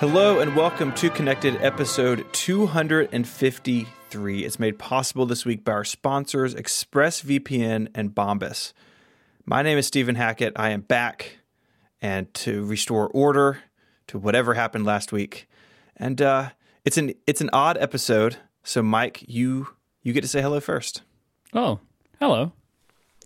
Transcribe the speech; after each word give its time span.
Hello 0.00 0.38
and 0.38 0.56
welcome 0.56 0.94
to 0.94 1.10
Connected 1.10 1.60
episode 1.60 2.24
253. 2.32 4.44
It's 4.46 4.58
made 4.58 4.78
possible 4.78 5.26
this 5.26 5.44
week 5.44 5.62
by 5.62 5.72
our 5.72 5.84
sponsors 5.84 6.54
ExpressVPN 6.54 7.88
and 7.94 8.14
Bombas. 8.14 8.72
My 9.44 9.60
name 9.60 9.76
is 9.76 9.86
Stephen 9.86 10.14
Hackett. 10.14 10.54
I 10.56 10.70
am 10.70 10.80
back 10.80 11.40
and 12.00 12.32
to 12.32 12.64
restore 12.64 13.08
order 13.08 13.58
to 14.06 14.18
whatever 14.18 14.54
happened 14.54 14.86
last 14.86 15.12
week. 15.12 15.46
And 15.98 16.22
uh, 16.22 16.52
it's 16.86 16.96
an 16.96 17.12
it's 17.26 17.42
an 17.42 17.50
odd 17.52 17.76
episode. 17.76 18.38
So 18.62 18.82
Myke, 18.82 19.22
you 19.28 19.68
you 20.02 20.14
get 20.14 20.22
to 20.22 20.28
say 20.28 20.40
hello 20.40 20.60
first. 20.60 21.02
Oh, 21.52 21.78
hello. 22.18 22.52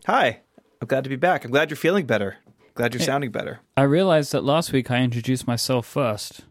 Hi. 0.07 0.41
I'm 0.81 0.89
glad 0.89 1.05
to 1.05 1.11
be 1.11 1.15
back. 1.15 1.45
I'm 1.45 1.53
glad 1.53 1.71
you're 1.71 1.77
feeling 1.77 2.07
better. 2.07 2.39
Glad 2.75 2.95
you're 2.95 3.01
sounding 3.01 3.31
better. 3.31 3.61
I 3.77 3.83
realized 3.83 4.33
that 4.33 4.43
last 4.43 4.73
week 4.73 4.91
I 4.91 5.03
introduced 5.03 5.47
myself 5.47 5.87
first. 5.87 6.43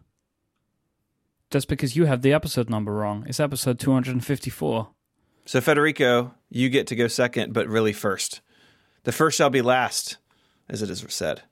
That's 1.54 1.64
because 1.64 1.94
you 1.94 2.06
have 2.06 2.22
the 2.22 2.32
episode 2.32 2.68
number 2.68 2.92
wrong. 2.92 3.24
It's 3.28 3.38
episode 3.38 3.78
254. 3.78 4.88
So 5.46 5.60
Federico, 5.60 6.34
you 6.50 6.68
get 6.68 6.88
to 6.88 6.96
go 6.96 7.06
second, 7.06 7.52
but 7.52 7.68
really 7.68 7.92
first. 7.92 8.40
The 9.04 9.12
first 9.12 9.38
shall 9.38 9.50
be 9.50 9.62
last, 9.62 10.16
as 10.68 10.82
it 10.82 10.90
is 10.90 11.04
said. 11.08 11.42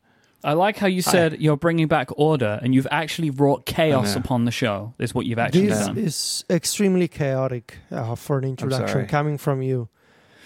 I 0.43 0.55
like 0.55 0.77
how 0.79 0.89
you 0.89 1.03
said 1.03 1.41
you're 1.41 1.57
bringing 1.57 1.87
back 1.87 2.09
order 2.19 2.59
and 2.65 2.75
you've 2.75 2.89
actually 2.91 3.31
wrought 3.31 3.65
chaos 3.65 4.17
upon 4.17 4.45
the 4.45 4.51
show, 4.51 4.93
is 4.99 5.15
what 5.15 5.25
you've 5.25 5.39
actually 5.39 5.69
This 5.69 5.87
done. 5.87 5.97
is 5.99 6.45
extremely 6.51 7.07
chaotic 7.07 7.79
uh, 7.93 8.17
for 8.17 8.39
an 8.39 8.45
introduction 8.45 9.07
coming 9.07 9.39
from 9.39 9.63
you. 9.63 9.89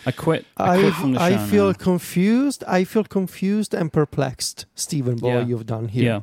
I 0.05 0.13
quit. 0.13 0.45
I 0.59 0.79
quit 0.81 0.93
from 0.93 1.13
the 1.15 1.19
show. 1.19 1.25
I 1.25 1.39
feel 1.47 1.67
now. 1.69 1.73
confused. 1.73 2.63
I 2.69 2.85
feel 2.85 3.05
confused 3.05 3.73
and 3.73 3.91
perplexed, 3.91 4.67
Stephen, 4.75 5.17
by 5.17 5.29
Yeah. 5.29 5.37
what 5.39 5.49
you've 5.49 5.65
done 5.67 5.89
here. 5.89 6.05
Yeah. 6.05 6.21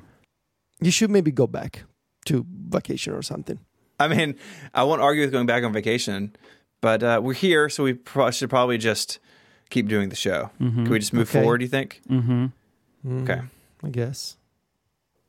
You 0.80 0.92
should 0.92 1.10
maybe 1.10 1.32
go 1.32 1.48
back 1.48 1.86
to 2.26 2.46
vacation 2.70 3.14
or 3.14 3.22
something. 3.22 3.60
I 4.00 4.08
mean, 4.08 4.36
I 4.74 4.84
won't 4.84 5.02
argue 5.02 5.22
with 5.24 5.32
going 5.32 5.46
back 5.46 5.64
on 5.64 5.72
vacation, 5.74 6.36
but 6.82 7.04
uh, 7.04 7.22
we're 7.24 7.34
here, 7.34 7.70
so 7.70 7.84
we 7.84 7.94
pro- 7.94 8.32
should 8.32 8.50
probably 8.50 8.78
just 8.78 9.20
keep 9.70 9.88
doing 9.88 10.10
the 10.10 10.16
show. 10.16 10.50
Can 10.58 10.90
we 10.90 11.00
just 11.00 11.14
move 11.14 11.30
Okay. 11.30 11.42
forward, 11.42 11.60
do 11.60 11.66
you 11.66 11.70
think? 11.70 12.02
Mm-hmm. 12.10 12.46
Mm, 13.08 13.24
Okay. 13.30 13.42
I 13.84 13.90
guess. 13.90 14.38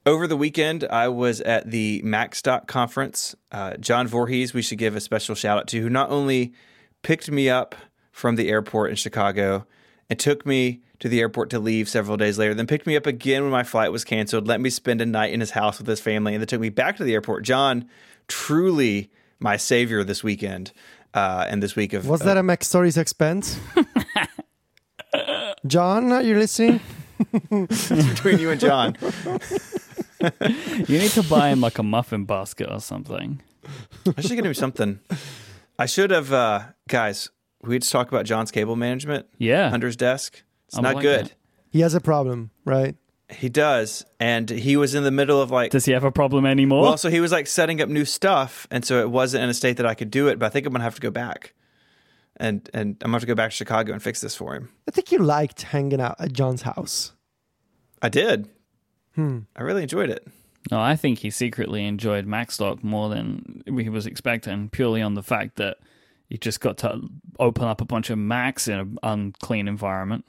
Over 0.07 0.27
the 0.27 0.37
weekend, 0.37 0.85
I 0.85 1.09
was 1.09 1.41
at 1.41 1.71
the 1.71 2.03
MacStock 2.05 2.67
conference. 2.67 3.35
Uh, 3.51 3.77
John 3.79 4.07
Voorhees, 4.07 4.53
we 4.53 4.61
should 4.63 4.79
give 4.79 4.95
a 4.97 5.01
special 5.01 5.35
shout 5.35 5.59
out 5.59 5.67
to, 5.69 5.81
who 5.81 5.89
not 5.89 6.11
only 6.11 6.53
picked 7.03 7.31
me 7.31 7.49
up 7.49 7.75
from 8.13 8.37
the 8.37 8.49
airport 8.51 8.91
in 8.91 8.97
Chicago 8.97 9.67
and 10.11 10.19
took 10.19 10.45
me 10.45 10.81
to 11.05 11.09
the 11.11 11.21
airport 11.21 11.51
to 11.51 11.59
leave 11.59 11.87
several 11.87 12.17
days 12.17 12.39
later, 12.39 12.55
then 12.55 12.67
picked 12.67 12.87
me 12.87 12.97
up 12.97 13.05
again 13.05 13.43
when 13.43 13.53
my 13.53 13.63
flight 13.63 13.93
was 13.93 14.05
canceled, 14.05 14.49
let 14.49 14.59
me 14.59 14.71
spend 14.71 15.03
a 15.03 15.07
night 15.07 15.35
in 15.35 15.41
his 15.41 15.51
house 15.51 15.77
with 15.77 15.87
his 15.87 16.01
family, 16.01 16.33
and 16.33 16.41
then 16.41 16.47
took 16.47 16.63
me 16.63 16.71
back 16.71 16.97
to 16.97 17.05
the 17.05 17.13
airport. 17.13 17.45
John, 17.45 17.87
truly 18.27 19.11
my 19.39 19.59
savior 19.59 20.03
this 20.03 20.25
weekend 20.25 20.73
uh, 21.13 21.45
and 21.47 21.63
this 21.63 21.77
week 21.77 21.93
of. 21.93 22.09
Was 22.09 22.23
that 22.23 22.39
a 22.39 22.43
MacStories 22.43 22.97
expense? 22.97 23.61
John, 25.67 26.11
are 26.11 26.23
you 26.23 26.39
listening? 26.39 26.81
between 27.51 28.39
you 28.39 28.51
and 28.51 28.59
John? 28.59 28.97
You 30.89 30.99
need 30.99 31.11
to 31.11 31.23
buy 31.29 31.51
him 31.51 31.61
like 31.61 31.79
a 31.79 31.83
muffin 31.83 32.25
basket 32.25 32.71
or 32.71 32.81
something. 32.81 33.43
I 34.17 34.23
should 34.23 34.37
get 34.37 34.47
him 34.47 34.55
something. 34.55 35.01
I 35.79 35.85
should 35.85 36.11
have, 36.13 36.33
uh, 36.33 36.63
guys. 36.89 37.29
We 37.61 37.79
just 37.79 37.93
talk 37.93 38.09
about 38.09 38.25
John's 38.25 38.51
cable 38.51 38.77
management. 38.77 39.27
Yeah. 39.37 39.69
Hunter's 39.69 39.97
desk. 39.97 40.43
It's 40.75 40.83
not 40.83 40.97
like 40.97 41.03
good. 41.03 41.27
that. 41.27 41.35
He 41.71 41.81
has 41.81 41.95
a 41.95 42.01
problem, 42.01 42.51
right? 42.65 42.97
He 43.31 43.49
does, 43.49 44.05
and 44.21 44.49
he 44.51 44.77
was 44.77 44.95
in 44.95 45.03
the 45.03 45.11
middle 45.11 45.41
of 45.41 45.51
like. 45.51 45.71
Does 45.71 45.87
he 45.87 45.93
have 45.93 46.05
a 46.05 46.13
problem 46.13 46.45
anymore? 46.45 46.83
Well, 46.83 46.97
so 46.97 47.11
he 47.11 47.21
was 47.21 47.33
like 47.33 47.47
setting 47.47 47.81
up 47.81 47.89
new 47.89 48.05
stuff, 48.05 48.67
and 48.71 48.85
so 48.85 49.01
it 49.01 49.11
wasn't 49.11 49.45
in 49.45 49.51
a 49.51 49.55
state 49.55 49.79
that 49.79 49.87
I 49.87 49.95
could 49.95 50.11
do 50.11 50.29
it. 50.29 50.39
But 50.39 50.47
I 50.47 50.49
think 50.51 50.67
I'm 50.67 50.73
gonna 50.73 50.85
have 50.85 50.97
to 50.97 51.01
go 51.01 51.11
back, 51.11 51.55
and 52.37 52.69
and 52.75 52.97
I'm 53.01 53.11
gonna 53.11 53.15
have 53.15 53.23
to 53.23 53.27
go 53.27 53.35
back 53.35 53.51
to 53.51 53.57
Chicago 53.57 53.93
and 53.93 54.03
fix 54.03 54.21
this 54.21 54.35
for 54.35 54.55
him. 54.55 54.71
I 54.87 54.91
think 54.91 55.11
you 55.11 55.19
liked 55.19 55.63
hanging 55.63 56.01
out 56.01 56.17
at 56.19 56.33
John's 56.33 56.63
house. 56.63 57.13
I 58.03 58.09
did. 58.09 58.49
Hmm. 59.15 59.41
I 59.57 59.63
really 59.63 59.83
enjoyed 59.83 60.11
it. 60.11 60.27
No, 60.71 60.81
I 60.81 60.97
think 60.97 61.19
he 61.19 61.31
secretly 61.31 61.87
enjoyed 61.87 62.27
Macstock 62.27 62.83
more 62.83 63.09
than 63.09 63.63
he 63.67 63.89
was 63.89 64.07
expecting, 64.07 64.69
purely 64.71 65.03
on 65.03 65.15
the 65.15 65.23
fact 65.23 65.57
that 65.57 65.79
he 66.29 66.39
just 66.39 66.61
got 66.61 66.79
to 66.79 67.01
open 67.39 67.65
up 67.65 67.81
a 67.81 67.85
bunch 67.85 68.11
of 68.11 68.19
Macs 68.19 68.67
in 68.69 68.79
an 68.79 68.99
unclean 69.03 69.69
environment. 69.69 70.25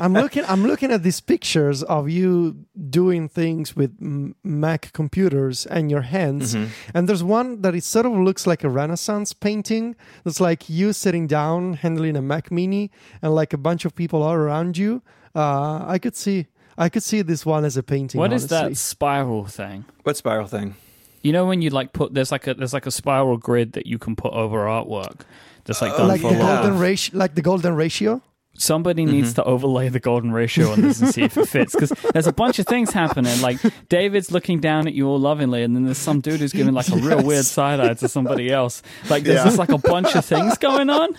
I'm 0.00 0.12
looking. 0.12 0.44
I'm 0.46 0.64
looking 0.64 0.92
at 0.92 1.02
these 1.02 1.20
pictures 1.20 1.82
of 1.82 2.08
you 2.08 2.66
doing 2.88 3.28
things 3.28 3.74
with 3.74 3.96
M- 4.00 4.36
Mac 4.44 4.92
computers 4.92 5.66
and 5.66 5.90
your 5.90 6.02
hands. 6.02 6.54
Mm-hmm. 6.54 6.70
And 6.94 7.08
there's 7.08 7.24
one 7.24 7.62
that 7.62 7.74
it 7.74 7.84
sort 7.84 8.06
of 8.06 8.12
looks 8.12 8.46
like 8.46 8.62
a 8.62 8.68
Renaissance 8.68 9.32
painting. 9.32 9.96
That's 10.24 10.40
like 10.40 10.68
you 10.68 10.92
sitting 10.92 11.26
down 11.26 11.74
handling 11.74 12.16
a 12.16 12.22
Mac 12.22 12.50
Mini, 12.50 12.90
and 13.22 13.34
like 13.34 13.52
a 13.52 13.58
bunch 13.58 13.84
of 13.84 13.94
people 13.94 14.22
all 14.22 14.34
around 14.34 14.78
you. 14.78 15.02
Uh, 15.34 15.84
I 15.86 15.98
could 15.98 16.16
see. 16.16 16.46
I 16.78 16.88
could 16.88 17.02
see 17.02 17.22
this 17.22 17.46
one 17.46 17.64
as 17.64 17.76
a 17.76 17.82
painting. 17.82 18.18
What 18.18 18.32
is 18.32 18.50
honestly. 18.52 18.68
that 18.70 18.76
spiral 18.76 19.46
thing? 19.46 19.86
What 20.02 20.16
spiral 20.16 20.46
thing? 20.46 20.76
You 21.22 21.32
know 21.32 21.46
when 21.46 21.60
you 21.60 21.70
like 21.70 21.92
put 21.92 22.14
there's 22.14 22.30
like 22.30 22.46
a 22.46 22.54
there's 22.54 22.72
like 22.72 22.86
a 22.86 22.90
spiral 22.90 23.36
grid 23.36 23.72
that 23.72 23.86
you 23.86 23.98
can 23.98 24.14
put 24.14 24.32
over 24.32 24.58
artwork. 24.66 25.22
Just 25.64 25.82
like 25.82 25.96
done 25.96 26.06
Like 26.06 26.22
the 26.22 26.28
golden 26.28 26.78
ratio. 26.78 27.18
Like 27.18 27.34
the 27.34 27.42
golden 27.42 27.74
ratio. 27.74 28.22
Somebody 28.58 29.04
needs 29.04 29.34
to 29.34 29.44
overlay 29.44 29.88
the 29.88 30.00
golden 30.00 30.32
ratio 30.32 30.70
on 30.72 30.80
this 30.82 31.00
and 31.00 31.12
see 31.12 31.22
if 31.22 31.36
it 31.36 31.46
fits 31.48 31.74
because 31.74 31.90
there's 32.12 32.26
a 32.26 32.32
bunch 32.32 32.58
of 32.58 32.66
things 32.66 32.92
happening. 32.92 33.40
Like 33.40 33.58
David's 33.88 34.30
looking 34.30 34.60
down 34.60 34.86
at 34.86 34.94
you 34.94 35.06
all 35.08 35.18
lovingly, 35.18 35.62
and 35.62 35.74
then 35.76 35.84
there's 35.84 35.98
some 35.98 36.20
dude 36.20 36.40
who's 36.40 36.52
giving 36.52 36.74
like 36.74 36.88
a 36.88 36.96
real 36.96 37.22
weird 37.22 37.44
side 37.44 37.80
eye 37.80 37.94
to 37.94 38.08
somebody 38.08 38.50
else. 38.50 38.82
Like 39.10 39.24
there's 39.24 39.38
Yeah. 39.38 39.44
just 39.44 39.58
like 39.58 39.70
a 39.70 39.78
bunch 39.78 40.14
of 40.14 40.24
things 40.24 40.56
going 40.58 40.90
on. 40.90 41.16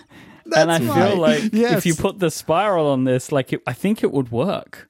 and 0.55 0.71
I 0.71 0.77
That's 0.79 0.93
feel 1.09 1.17
like 1.17 1.53
Yes. 1.53 1.77
if 1.77 1.85
you 1.85 1.93
put 1.95 2.19
the 2.19 2.31
spiral 2.31 2.87
on 2.87 3.03
this, 3.03 3.31
like 3.31 3.51
it, 3.53 3.61
I 3.67 3.73
think 3.73 4.03
it 4.03 4.11
would 4.11 4.31
work. 4.31 4.89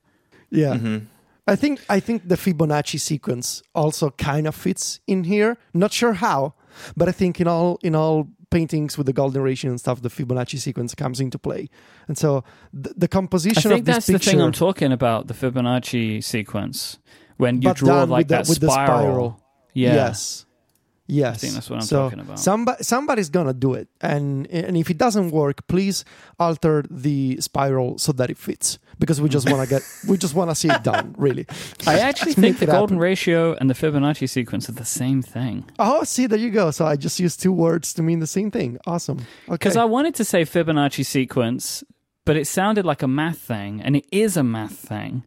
Yeah. 0.51 0.75
Mm-hmm. 0.75 1.05
I 1.47 1.55
think 1.55 1.79
I 1.89 1.99
think 1.99 2.27
the 2.27 2.35
Fibonacci 2.35 2.99
sequence 2.99 3.63
also 3.73 4.09
kind 4.11 4.47
of 4.47 4.53
fits 4.55 4.99
in 5.07 5.23
here. 5.23 5.57
Not 5.73 5.93
sure 5.93 6.13
how, 6.13 6.53
but 6.95 7.07
I 7.07 7.11
think 7.13 7.39
in 7.41 7.47
all 7.47 7.79
in 7.81 7.95
all 7.95 8.27
paintings 8.49 8.97
with 8.97 9.05
the 9.05 9.13
golden 9.13 9.41
ratio 9.41 9.71
and 9.71 9.79
stuff, 9.79 10.01
the 10.01 10.09
Fibonacci 10.09 10.59
sequence 10.59 10.95
comes 10.95 11.19
into 11.19 11.37
play. 11.37 11.69
And 12.07 12.17
so 12.17 12.43
the, 12.73 13.07
composition 13.07 13.57
of 13.57 13.63
the 13.63 13.69
I 13.69 13.75
think 13.75 13.79
of 13.81 13.93
that's 13.93 14.07
the 14.07 14.19
thing 14.19 14.41
I'm 14.41 14.51
talking 14.51 14.91
about 14.91 15.27
the 15.27 15.33
Fibonacci 15.33 16.23
sequence 16.23 16.99
when 17.37 17.61
you 17.61 17.73
draw 17.73 18.03
like 18.03 18.29
that 18.29 18.47
with 18.47 18.59
the 18.59 18.69
spiral. 18.69 18.99
spiral. 18.99 19.43
Yeah. 19.73 19.93
Yes. 19.95 20.46
Yes. 21.07 21.41
think 21.41 21.53
that's 21.53 21.69
what 21.69 21.77
I'm 21.77 21.81
so 21.85 22.03
talking 22.09 22.19
about. 22.19 22.39
Somebody, 22.39 22.83
somebody's 22.83 23.29
gonna 23.29 23.53
do 23.53 23.73
it, 23.73 23.87
and 24.01 24.45
and 24.47 24.75
if 24.77 24.89
it 24.89 24.97
doesn't 24.97 25.31
work, 25.31 25.65
please 25.67 26.03
alter 26.39 26.83
the 26.91 27.39
spiral 27.41 27.97
so 27.97 28.11
that 28.13 28.29
it 28.29 28.37
fits, 28.37 28.77
because 28.99 29.21
we 29.21 29.29
just 29.29 29.49
want 29.51 29.63
to 29.63 29.69
get, 29.75 29.81
we 30.07 30.17
just 30.17 30.33
want 30.35 30.49
to 30.51 30.55
see 30.55 30.69
it 30.69 30.83
done, 30.83 31.15
really. 31.17 31.45
I 31.87 31.99
actually 31.99 32.33
think 32.43 32.59
the 32.59 32.65
golden 32.65 32.95
happen. 32.97 32.99
ratio 32.99 33.53
and 33.55 33.69
the 33.69 33.73
Fibonacci 33.73 34.27
sequence 34.29 34.67
are 34.69 34.73
the 34.73 34.85
same 34.85 35.21
thing. 35.21 35.65
Oh, 35.79 36.03
see, 36.03 36.27
there 36.27 36.39
you 36.39 36.51
go. 36.51 36.71
So 36.71 36.85
I 36.85 36.95
just 36.97 37.19
used 37.19 37.41
two 37.41 37.53
words 37.53 37.93
to 37.93 38.03
mean 38.03 38.19
the 38.19 38.27
same 38.27 38.51
thing. 38.51 38.77
Awesome. 38.85 39.19
Okay. 39.19 39.51
Because 39.51 39.77
I 39.77 39.85
wanted 39.85 40.13
to 40.15 40.25
say 40.25 40.43
Fibonacci 40.43 41.05
sequence, 41.05 41.83
but 42.25 42.35
it 42.35 42.47
sounded 42.47 42.85
like 42.85 43.01
a 43.01 43.07
math 43.07 43.37
thing, 43.39 43.81
and 43.81 43.95
it 43.95 44.05
is 44.11 44.35
a 44.37 44.43
math 44.43 44.73
thing. 44.75 45.23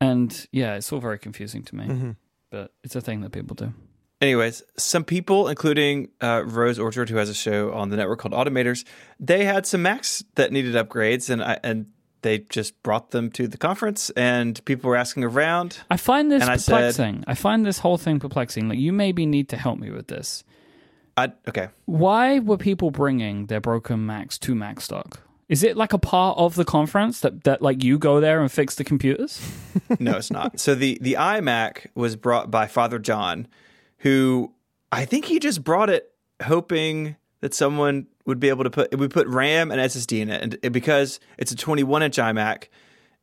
And 0.00 0.46
yeah, 0.52 0.74
it's 0.74 0.92
all 0.92 1.00
very 1.00 1.18
confusing 1.18 1.62
to 1.62 1.74
me, 1.76 1.84
Mhm. 1.86 2.16
but 2.50 2.72
it's 2.84 2.96
a 2.96 3.00
thing 3.00 3.20
that 3.22 3.30
people 3.32 3.54
do. 3.54 3.72
Anyways, 4.22 4.62
some 4.76 5.02
people, 5.02 5.48
including 5.48 6.08
uh, 6.22 6.44
Rose 6.46 6.78
Orchard, 6.78 7.10
who 7.10 7.16
has 7.16 7.28
a 7.28 7.34
show 7.34 7.72
on 7.72 7.88
the 7.88 7.96
network 7.96 8.20
called 8.20 8.32
Automators, 8.34 8.84
they 9.18 9.44
had 9.44 9.66
some 9.66 9.82
Macs 9.82 10.22
that 10.36 10.52
needed 10.52 10.76
upgrades, 10.76 11.28
and 11.28 11.42
I, 11.42 11.58
and 11.64 11.86
they 12.22 12.38
just 12.38 12.80
brought 12.84 13.10
them 13.10 13.32
to 13.32 13.48
the 13.48 13.58
conference, 13.58 14.10
and 14.10 14.64
people 14.64 14.88
were 14.88 14.96
asking 14.96 15.24
around. 15.24 15.80
I 15.90 15.96
find 15.96 16.30
this 16.30 16.40
And 16.42 16.50
I 16.52 16.56
said- 16.56 16.72
perplexing. 16.72 17.24
I 17.26 17.34
find 17.34 17.66
this 17.66 17.80
whole 17.80 17.98
thing 17.98 18.20
perplexing. 18.20 18.68
Like, 18.68 18.78
you 18.78 18.92
maybe 18.92 19.26
need 19.26 19.48
to 19.48 19.56
help 19.56 19.80
me 19.80 19.90
with 19.90 20.06
this. 20.06 20.44
I 21.16 21.32
okay, 21.46 21.68
Why 21.84 22.38
were 22.38 22.56
people 22.56 22.90
bringing 22.90 23.46
their 23.46 23.60
broken 23.60 24.06
Macs 24.06 24.38
to 24.38 24.54
Macstock? 24.54 25.18
Is 25.48 25.62
it 25.62 25.76
like 25.76 25.92
a 25.92 25.98
part 25.98 26.38
of 26.38 26.54
the 26.54 26.64
conference 26.64 27.20
that, 27.20 27.44
that 27.44 27.60
like 27.60 27.84
you 27.84 27.98
go 27.98 28.20
there 28.20 28.40
and 28.40 28.50
fix 28.50 28.76
the 28.76 28.84
computers? 28.84 29.38
no, 29.98 30.16
it's 30.16 30.30
not. 30.30 30.58
So 30.58 30.74
the 30.74 30.96
the 31.02 31.14
iMac 31.18 31.88
was 31.94 32.16
brought 32.16 32.50
by 32.50 32.66
Father 32.66 32.98
John, 32.98 33.46
who 34.02 34.52
I 34.90 35.04
think 35.04 35.24
he 35.24 35.38
just 35.38 35.64
brought 35.64 35.90
it 35.90 36.10
hoping 36.42 37.16
that 37.40 37.54
someone 37.54 38.06
would 38.26 38.38
be 38.38 38.48
able 38.50 38.64
to 38.64 38.70
put 38.70 38.96
we 38.96 39.08
put 39.08 39.26
RAM 39.26 39.70
and 39.70 39.80
SSD 39.80 40.20
in 40.20 40.28
it, 40.30 40.42
and 40.42 40.58
it- 40.62 40.70
because 40.72 41.18
it's 41.38 41.50
a 41.52 41.56
21 41.56 42.02
inch 42.02 42.16
iMac. 42.16 42.64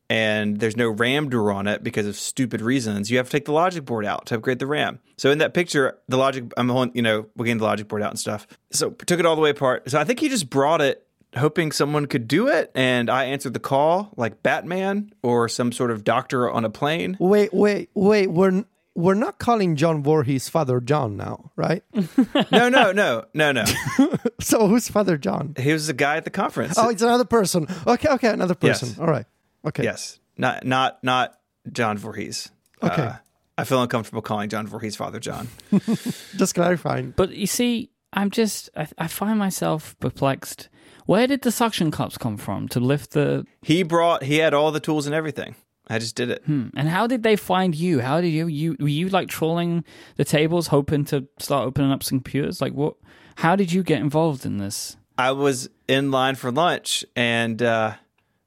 And 0.08 0.58
there's 0.58 0.76
no 0.76 0.88
RAM 0.88 1.28
door 1.28 1.52
on 1.52 1.68
it 1.68 1.84
because 1.84 2.04
of 2.04 2.16
stupid 2.16 2.60
reasons. 2.60 3.12
You 3.12 3.18
have 3.18 3.26
to 3.26 3.32
take 3.32 3.44
the 3.44 3.52
logic 3.52 3.84
board 3.84 4.04
out 4.04 4.26
to 4.26 4.34
upgrade 4.34 4.58
the 4.58 4.66
RAM. 4.66 4.98
So 5.16 5.30
in 5.30 5.38
that 5.38 5.54
picture, 5.54 5.98
the 6.08 6.16
logic, 6.16 6.46
I'm 6.56 6.68
holding, 6.68 6.96
you 6.96 7.02
know, 7.02 7.26
we're 7.36 7.44
getting 7.44 7.58
the 7.58 7.64
logic 7.64 7.86
board 7.86 8.02
out 8.02 8.10
and 8.10 8.18
stuff. 8.18 8.48
So 8.72 8.90
took 8.90 9.20
it 9.20 9.26
all 9.26 9.36
the 9.36 9.40
way 9.40 9.50
apart. 9.50 9.88
So 9.88 10.00
I 10.00 10.04
think 10.04 10.18
he 10.18 10.28
just 10.28 10.50
brought 10.50 10.80
it 10.80 11.06
hoping 11.36 11.70
someone 11.70 12.06
could 12.06 12.26
do 12.26 12.48
it. 12.48 12.72
And 12.74 13.08
I 13.08 13.26
answered 13.26 13.54
the 13.54 13.60
call 13.60 14.12
like 14.16 14.42
Batman 14.42 15.12
or 15.22 15.48
some 15.48 15.70
sort 15.70 15.92
of 15.92 16.02
doctor 16.02 16.50
on 16.50 16.64
a 16.64 16.70
plane. 16.70 17.16
Wait, 17.20 17.54
wait, 17.54 17.90
wait. 17.94 18.32
We're 18.32 18.64
we're 19.00 19.14
not 19.14 19.38
calling 19.38 19.76
John 19.76 20.02
Voorhees 20.02 20.48
Father 20.48 20.80
John 20.80 21.16
now, 21.16 21.50
right? 21.56 21.82
No, 22.52 22.68
no, 22.68 22.92
no, 22.92 23.24
no, 23.34 23.52
no. 23.52 23.64
so 24.40 24.66
who's 24.66 24.88
Father 24.88 25.16
John? 25.16 25.54
He 25.58 25.72
was 25.72 25.86
the 25.86 25.92
guy 25.92 26.16
at 26.16 26.24
the 26.24 26.30
conference. 26.30 26.74
Oh, 26.76 26.88
it's 26.88 27.02
another 27.02 27.24
person. 27.24 27.66
Okay, 27.86 28.08
okay, 28.08 28.28
another 28.28 28.54
person. 28.54 28.88
Yes. 28.90 28.98
All 28.98 29.06
right. 29.06 29.26
Okay. 29.64 29.84
yes, 29.84 30.18
not 30.36 30.64
not 30.64 31.02
not 31.04 31.38
John 31.70 31.98
Voorhees. 31.98 32.50
Okay. 32.82 33.02
Uh, 33.02 33.12
I 33.58 33.64
feel 33.64 33.82
uncomfortable 33.82 34.22
calling 34.22 34.48
John 34.48 34.66
Voorhees 34.66 34.96
Father 34.96 35.20
John. 35.20 35.48
Just 36.36 36.54
clarifying. 36.54 37.12
But 37.14 37.30
you 37.30 37.46
see, 37.46 37.90
I'm 38.12 38.30
just, 38.30 38.70
I, 38.74 38.88
I 38.96 39.06
find 39.06 39.38
myself 39.38 39.98
perplexed. 40.00 40.70
Where 41.06 41.26
did 41.26 41.42
the 41.42 41.52
suction 41.52 41.90
cups 41.90 42.16
come 42.16 42.36
from 42.38 42.68
to 42.68 42.80
lift 42.80 43.10
the. 43.10 43.44
He 43.62 43.82
brought. 43.82 44.22
He 44.22 44.36
had 44.38 44.54
all 44.54 44.72
the 44.72 44.80
tools 44.80 45.06
and 45.06 45.14
everything. 45.14 45.56
I 45.90 45.98
just 45.98 46.14
did 46.14 46.30
it. 46.30 46.42
Hmm, 46.46 46.68
and 46.76 46.88
how 46.88 47.08
did 47.08 47.24
they 47.24 47.34
find 47.34 47.74
you? 47.74 47.98
How 47.98 48.20
did 48.20 48.28
you, 48.28 48.46
you, 48.46 48.76
were 48.78 48.88
you 48.88 49.08
like 49.08 49.28
trolling 49.28 49.84
the 50.16 50.24
tables, 50.24 50.68
hoping 50.68 51.04
to 51.06 51.26
start 51.40 51.66
opening 51.66 51.90
up 51.90 52.04
some 52.04 52.20
computers? 52.20 52.60
Like, 52.60 52.72
what, 52.72 52.94
how 53.34 53.56
did 53.56 53.72
you 53.72 53.82
get 53.82 54.00
involved 54.00 54.46
in 54.46 54.58
this? 54.58 54.96
I 55.18 55.32
was 55.32 55.68
in 55.88 56.12
line 56.12 56.36
for 56.36 56.52
lunch, 56.52 57.04
and 57.16 57.60
uh, 57.60 57.94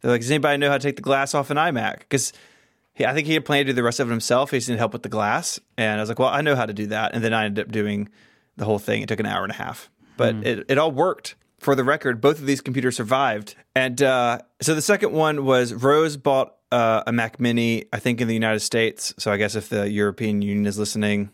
they're 0.01 0.11
like, 0.11 0.21
"Does 0.21 0.31
anybody 0.31 0.57
know 0.57 0.69
how 0.69 0.77
to 0.77 0.83
take 0.83 0.95
the 0.95 1.03
glass 1.03 1.35
off 1.35 1.51
an 1.51 1.57
iMac?" 1.57 1.99
Because 1.99 2.33
I 2.97 3.13
think 3.13 3.27
he 3.27 3.33
had 3.33 3.45
planned 3.45 3.67
to 3.67 3.73
do 3.73 3.75
the 3.75 3.83
rest 3.83 3.99
of 3.99 4.07
it 4.07 4.11
himself. 4.11 4.51
He 4.51 4.57
just 4.57 4.69
needed 4.69 4.79
help 4.79 4.93
with 4.93 5.03
the 5.03 5.09
glass, 5.09 5.59
and 5.77 5.99
I 5.99 6.01
was 6.01 6.09
like, 6.09 6.17
"Well, 6.17 6.29
I 6.29 6.41
know 6.41 6.55
how 6.55 6.65
to 6.65 6.73
do 6.73 6.87
that." 6.87 7.13
And 7.13 7.23
then 7.23 7.33
I 7.33 7.45
ended 7.45 7.67
up 7.67 7.71
doing 7.71 8.09
the 8.55 8.65
whole 8.65 8.79
thing. 8.79 9.01
It 9.01 9.09
took 9.09 9.19
an 9.19 9.25
hour 9.25 9.43
and 9.43 9.51
a 9.51 9.55
half, 9.55 9.91
but 10.17 10.35
it, 10.35 10.65
it 10.69 10.77
all 10.77 10.91
worked. 10.91 11.35
For 11.63 11.75
the 11.75 11.83
record, 11.83 12.19
both 12.19 12.39
of 12.39 12.45
these 12.45 12.59
computers 12.61 12.97
survived, 12.97 13.55
and 13.73 14.01
uh, 14.01 14.39
so 14.61 14.75
the 14.75 14.81
second 14.81 15.13
one 15.13 15.45
was 15.45 15.73
Rose 15.73 16.17
bought 16.17 16.55
uh, 16.73 17.03
a 17.07 17.11
Mac 17.13 17.39
Mini, 17.39 17.85
I 17.93 17.99
think 17.99 18.19
in 18.19 18.27
the 18.27 18.33
United 18.33 18.59
States. 18.59 19.13
So 19.17 19.31
I 19.31 19.37
guess 19.37 19.55
if 19.55 19.69
the 19.69 19.89
European 19.89 20.41
Union 20.41 20.65
is 20.65 20.77
listening, 20.77 21.29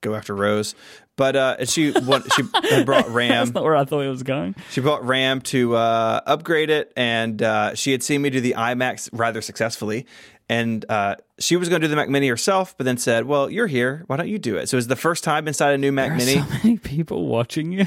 go 0.00 0.14
after 0.14 0.34
Rose. 0.34 0.74
But 1.16 1.36
uh, 1.36 1.56
and 1.58 1.68
she 1.68 1.92
won, 1.92 2.24
she 2.36 2.42
brought 2.84 3.08
RAM. 3.10 3.28
That's 3.28 3.52
not 3.52 3.62
where 3.62 3.76
I 3.76 3.84
thought 3.84 4.00
it 4.00 4.08
was 4.08 4.22
going. 4.22 4.56
She 4.70 4.80
bought 4.80 5.04
RAM 5.04 5.40
to 5.42 5.76
uh, 5.76 6.20
upgrade 6.26 6.70
it, 6.70 6.92
and 6.96 7.42
uh, 7.42 7.74
she 7.74 7.92
had 7.92 8.02
seen 8.02 8.22
me 8.22 8.30
do 8.30 8.40
the 8.40 8.54
iMacs 8.56 9.10
rather 9.12 9.42
successfully. 9.42 10.06
And 10.50 10.84
uh, 10.88 11.14
she 11.38 11.54
was 11.54 11.68
going 11.68 11.80
to 11.80 11.86
do 11.86 11.90
the 11.90 11.94
Mac 11.94 12.08
Mini 12.08 12.26
herself, 12.26 12.76
but 12.76 12.82
then 12.82 12.96
said, 12.96 13.24
"Well, 13.24 13.48
you're 13.48 13.68
here. 13.68 14.02
Why 14.08 14.16
don't 14.16 14.26
you 14.26 14.40
do 14.40 14.56
it?" 14.56 14.68
So 14.68 14.74
it 14.74 14.78
was 14.78 14.88
the 14.88 14.96
first 14.96 15.22
time 15.22 15.46
inside 15.46 15.74
a 15.74 15.78
new 15.78 15.92
Mac 15.92 16.08
There 16.08 16.18
Mini. 16.18 16.40
so 16.40 16.44
many 16.48 16.76
people 16.76 17.26
watching 17.26 17.70
you. 17.70 17.86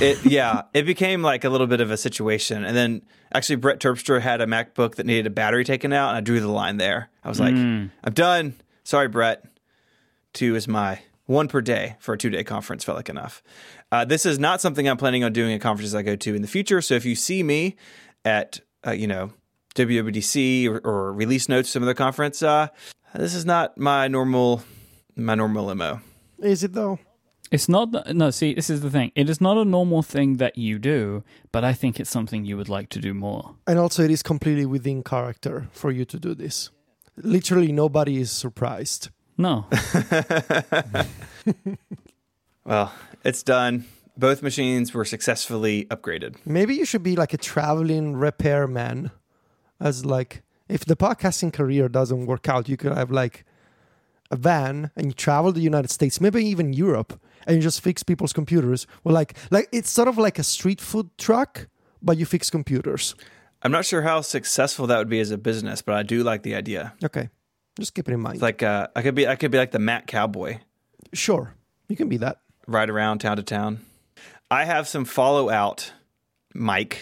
It, 0.00 0.24
yeah, 0.30 0.62
it 0.72 0.84
became 0.84 1.22
like 1.22 1.42
a 1.42 1.48
little 1.50 1.66
bit 1.66 1.80
of 1.80 1.90
a 1.90 1.96
situation. 1.96 2.64
And 2.64 2.76
then 2.76 3.02
actually, 3.34 3.56
Brett 3.56 3.80
Terpstra 3.80 4.20
had 4.20 4.40
a 4.40 4.46
MacBook 4.46 4.94
that 4.94 5.06
needed 5.06 5.26
a 5.26 5.30
battery 5.30 5.64
taken 5.64 5.92
out, 5.92 6.10
and 6.10 6.18
I 6.18 6.20
drew 6.20 6.38
the 6.38 6.46
line 6.46 6.76
there. 6.76 7.10
I 7.24 7.28
was 7.28 7.40
like, 7.40 7.54
"I'm 7.54 7.90
done. 8.12 8.54
Sorry, 8.84 9.08
Brett. 9.08 9.44
Two 10.32 10.54
is 10.54 10.68
my 10.68 11.00
one 11.26 11.48
per 11.48 11.60
day 11.60 11.96
for 11.98 12.14
a 12.14 12.18
two 12.18 12.30
day 12.30 12.44
conference. 12.44 12.84
Felt 12.84 12.94
like 12.94 13.08
enough. 13.08 13.42
Uh, 13.90 14.04
this 14.04 14.24
is 14.24 14.38
not 14.38 14.60
something 14.60 14.88
I'm 14.88 14.98
planning 14.98 15.24
on 15.24 15.32
doing 15.32 15.52
at 15.52 15.60
conferences 15.60 15.96
I 15.96 16.02
go 16.02 16.14
to 16.14 16.34
in 16.36 16.42
the 16.42 16.48
future. 16.48 16.80
So 16.80 16.94
if 16.94 17.04
you 17.04 17.16
see 17.16 17.42
me 17.42 17.74
at, 18.24 18.60
uh, 18.86 18.92
you 18.92 19.08
know, 19.08 19.32
WWDC 19.78 20.68
or, 20.68 20.78
or 20.84 21.12
release 21.12 21.48
notes, 21.48 21.70
some 21.70 21.82
other 21.82 21.94
conference, 21.94 22.42
uh, 22.42 22.68
this 23.14 23.34
is 23.34 23.44
not 23.44 23.78
my 23.78 24.08
normal 24.08 24.62
my 25.16 25.34
normal 25.34 25.74
mo. 25.74 26.00
Is 26.38 26.62
it 26.62 26.72
though? 26.72 26.98
It's 27.50 27.66
not, 27.66 27.92
the, 27.92 28.12
no, 28.12 28.30
see, 28.30 28.52
this 28.52 28.68
is 28.68 28.82
the 28.82 28.90
thing. 28.90 29.10
It 29.14 29.30
is 29.30 29.40
not 29.40 29.56
a 29.56 29.64
normal 29.64 30.02
thing 30.02 30.36
that 30.36 30.58
you 30.58 30.78
do, 30.78 31.24
but 31.50 31.64
I 31.64 31.72
think 31.72 31.98
it's 31.98 32.10
something 32.10 32.44
you 32.44 32.58
would 32.58 32.68
like 32.68 32.90
to 32.90 33.00
do 33.00 33.14
more. 33.14 33.54
And 33.66 33.78
also, 33.78 34.02
it 34.04 34.10
is 34.10 34.22
completely 34.22 34.66
within 34.66 35.02
character 35.02 35.66
for 35.72 35.90
you 35.90 36.04
to 36.04 36.18
do 36.20 36.34
this. 36.34 36.68
Literally, 37.16 37.72
nobody 37.72 38.20
is 38.20 38.30
surprised. 38.30 39.08
No. 39.38 39.64
Well, 42.68 42.92
it's 43.24 43.42
done. 43.42 43.86
Both 44.18 44.42
machines 44.42 44.92
were 44.92 45.06
successfully 45.06 45.86
upgraded. 45.86 46.36
Maybe 46.44 46.74
you 46.74 46.84
should 46.84 47.02
be 47.02 47.16
like 47.16 47.32
a 47.32 47.38
traveling 47.38 48.14
repairman. 48.14 49.10
As 49.80 50.04
like, 50.04 50.42
if 50.68 50.84
the 50.84 50.96
podcasting 50.96 51.52
career 51.52 51.88
doesn't 51.88 52.26
work 52.26 52.48
out, 52.48 52.68
you 52.68 52.76
could 52.76 52.92
have 52.92 53.10
like 53.10 53.44
a 54.30 54.36
van 54.36 54.90
and 54.96 55.06
you 55.06 55.12
travel 55.12 55.52
the 55.52 55.60
United 55.60 55.90
States, 55.90 56.20
maybe 56.20 56.44
even 56.44 56.72
Europe, 56.72 57.18
and 57.46 57.56
you 57.56 57.62
just 57.62 57.80
fix 57.80 58.02
people's 58.02 58.32
computers. 58.32 58.86
Well, 59.04 59.14
like, 59.14 59.34
like 59.50 59.68
it's 59.72 59.90
sort 59.90 60.08
of 60.08 60.18
like 60.18 60.38
a 60.38 60.42
street 60.44 60.80
food 60.80 61.08
truck, 61.16 61.68
but 62.02 62.18
you 62.18 62.26
fix 62.26 62.50
computers. 62.50 63.14
I'm 63.62 63.72
not 63.72 63.84
sure 63.84 64.02
how 64.02 64.20
successful 64.20 64.86
that 64.86 64.98
would 64.98 65.08
be 65.08 65.20
as 65.20 65.30
a 65.30 65.38
business, 65.38 65.82
but 65.82 65.94
I 65.94 66.02
do 66.02 66.22
like 66.22 66.42
the 66.42 66.54
idea. 66.54 66.92
Okay, 67.02 67.28
just 67.78 67.94
keep 67.94 68.08
it 68.08 68.12
in 68.12 68.20
mind. 68.20 68.36
It's 68.36 68.42
like 68.42 68.62
uh, 68.62 68.88
I 68.94 69.02
could 69.02 69.14
be 69.14 69.26
I 69.26 69.34
could 69.34 69.50
be 69.50 69.58
like 69.58 69.72
the 69.72 69.80
Mac 69.80 70.06
Cowboy, 70.06 70.58
sure, 71.12 71.54
you 71.88 71.96
can 71.96 72.08
be 72.08 72.18
that. 72.18 72.40
ride 72.68 72.90
around 72.90 73.18
town 73.18 73.36
to 73.36 73.42
town. 73.42 73.80
I 74.50 74.64
have 74.64 74.86
some 74.86 75.04
follow 75.04 75.50
out, 75.50 75.92
Myke, 76.54 76.98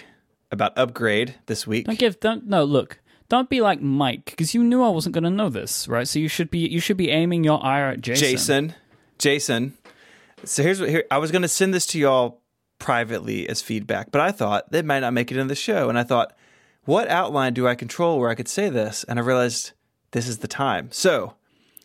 about 0.50 0.76
upgrade 0.76 1.34
this 1.46 1.66
week. 1.66 1.86
Don't 1.86 1.98
give, 1.98 2.20
don't, 2.20 2.46
no, 2.46 2.64
look. 2.64 3.00
Don't 3.28 3.50
be 3.50 3.60
like 3.60 3.80
Myke, 3.80 4.26
because 4.26 4.54
you 4.54 4.62
knew 4.62 4.82
I 4.82 4.88
wasn't 4.88 5.14
going 5.14 5.24
to 5.24 5.30
know 5.30 5.48
this, 5.48 5.88
right? 5.88 6.06
So 6.06 6.18
you 6.18 6.28
should 6.28 6.50
be, 6.50 6.60
you 6.60 6.78
should 6.78 6.96
be 6.96 7.10
aiming 7.10 7.42
your 7.42 7.62
ire 7.64 7.88
at 7.90 8.00
Jason. 8.00 8.28
Jason, 8.28 8.74
Jason. 9.18 9.78
So 10.44 10.62
here's 10.62 10.80
what 10.80 10.88
here 10.88 11.04
I 11.10 11.18
was 11.18 11.32
going 11.32 11.42
to 11.42 11.48
send 11.48 11.74
this 11.74 11.86
to 11.88 11.98
y'all 11.98 12.40
privately 12.78 13.48
as 13.48 13.62
feedback, 13.62 14.12
but 14.12 14.20
I 14.20 14.30
thought 14.30 14.70
they 14.70 14.82
might 14.82 15.00
not 15.00 15.12
make 15.12 15.32
it 15.32 15.38
in 15.38 15.48
the 15.48 15.54
show, 15.56 15.88
and 15.88 15.98
I 15.98 16.04
thought, 16.04 16.36
what 16.84 17.08
outline 17.08 17.52
do 17.52 17.66
I 17.66 17.74
control 17.74 18.20
where 18.20 18.30
I 18.30 18.34
could 18.36 18.48
say 18.48 18.68
this? 18.68 19.04
And 19.04 19.18
I 19.18 19.22
realized 19.22 19.72
this 20.12 20.28
is 20.28 20.38
the 20.38 20.48
time. 20.48 20.88
So, 20.92 21.34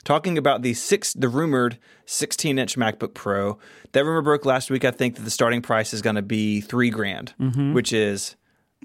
talking 0.03 0.37
about 0.37 0.61
the 0.61 0.75
six, 0.75 1.13
the 1.13 1.27
rumored 1.27 1.79
16 2.05 2.59
inch 2.59 2.77
MacBook 2.77 3.15
Pro, 3.15 3.57
that 3.93 4.05
rumor 4.05 4.21
broke 4.21 4.45
last 4.45 4.69
week. 4.69 4.85
I 4.85 4.91
think 4.91 5.15
that 5.15 5.23
the 5.23 5.31
starting 5.31 5.61
price 5.61 5.93
is 5.93 6.03
going 6.03 6.17
to 6.17 6.21
be 6.21 6.61
three 6.61 6.91
grand, 6.91 7.33
mm-hmm. 7.39 7.73
which 7.73 7.91
is 7.91 8.35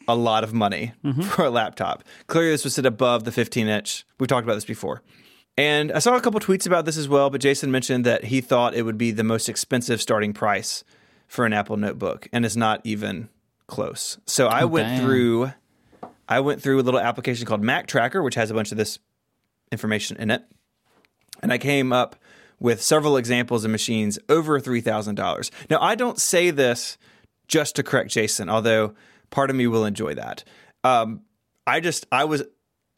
a 0.09 0.15
lot 0.15 0.45
of 0.45 0.53
money 0.53 0.93
mm-hmm. 1.05 1.23
for 1.23 1.45
a 1.45 1.51
laptop. 1.51 2.05
Clearly, 2.27 2.51
this 2.51 2.65
would 2.65 2.73
sit 2.73 2.87
above 2.87 3.25
the 3.25 3.33
15 3.33 3.67
inch. 3.69 4.05
We've 4.19 4.29
talked 4.29 4.45
about 4.45 4.55
this 4.55 4.65
before. 4.65 5.03
And 5.59 5.91
I 5.91 6.01
saw 6.01 6.17
a 6.17 6.21
couple 6.21 6.39
tweets 6.39 6.67
about 6.67 6.85
this 6.85 6.99
as 6.99 7.09
well, 7.09 7.31
but 7.31 7.41
Jason 7.41 7.71
mentioned 7.71 8.05
that 8.05 8.25
he 8.25 8.41
thought 8.41 8.75
it 8.75 8.83
would 8.83 8.99
be 8.99 9.11
the 9.11 9.25
most 9.25 9.49
expensive 9.49 10.03
starting 10.03 10.35
price 10.35 10.85
for 11.29 11.47
an 11.47 11.53
Apple 11.53 11.77
notebook, 11.77 12.29
and 12.33 12.45
it's 12.45 12.57
not 12.57 12.81
even 12.85 13.31
close. 13.67 14.19
So 14.27 14.47
I 14.49 14.63
oh, 14.63 14.67
went 14.67 14.89
damn. 14.89 15.05
through 15.05 15.53
I 16.29 16.41
went 16.41 16.61
through 16.61 16.81
a 16.81 16.83
little 16.83 17.01
application 17.01 17.47
called 17.47 17.63
Mactracker, 17.63 18.23
which 18.23 18.35
has 18.35 18.51
a 18.51 18.55
bunch 18.55 18.73
of 18.73 18.79
this 18.79 18.99
information 19.71 20.17
in 20.17 20.31
it. 20.31 20.43
And 21.43 21.53
I 21.53 21.59
came 21.59 21.93
up 21.93 22.17
with 22.59 22.83
several 22.83 23.17
examples 23.17 23.65
of 23.65 23.71
machines 23.71 24.19
over 24.29 24.61
$3,000. 24.61 25.51
Now, 25.71 25.81
I 25.81 25.95
don't 25.95 26.19
say 26.19 26.51
this 26.51 26.99
just 27.49 27.77
to 27.77 27.83
correct 27.83 28.11
Jason, 28.11 28.49
although 28.49 28.95
part 29.37 29.51
of 29.51 29.57
me 29.57 29.67
will 29.67 29.85
enjoy 29.85 30.15
that. 30.15 30.45
Um, 30.83 31.21
I 31.67 31.81
just, 31.81 32.07
I 32.11 32.25
was 32.25 32.43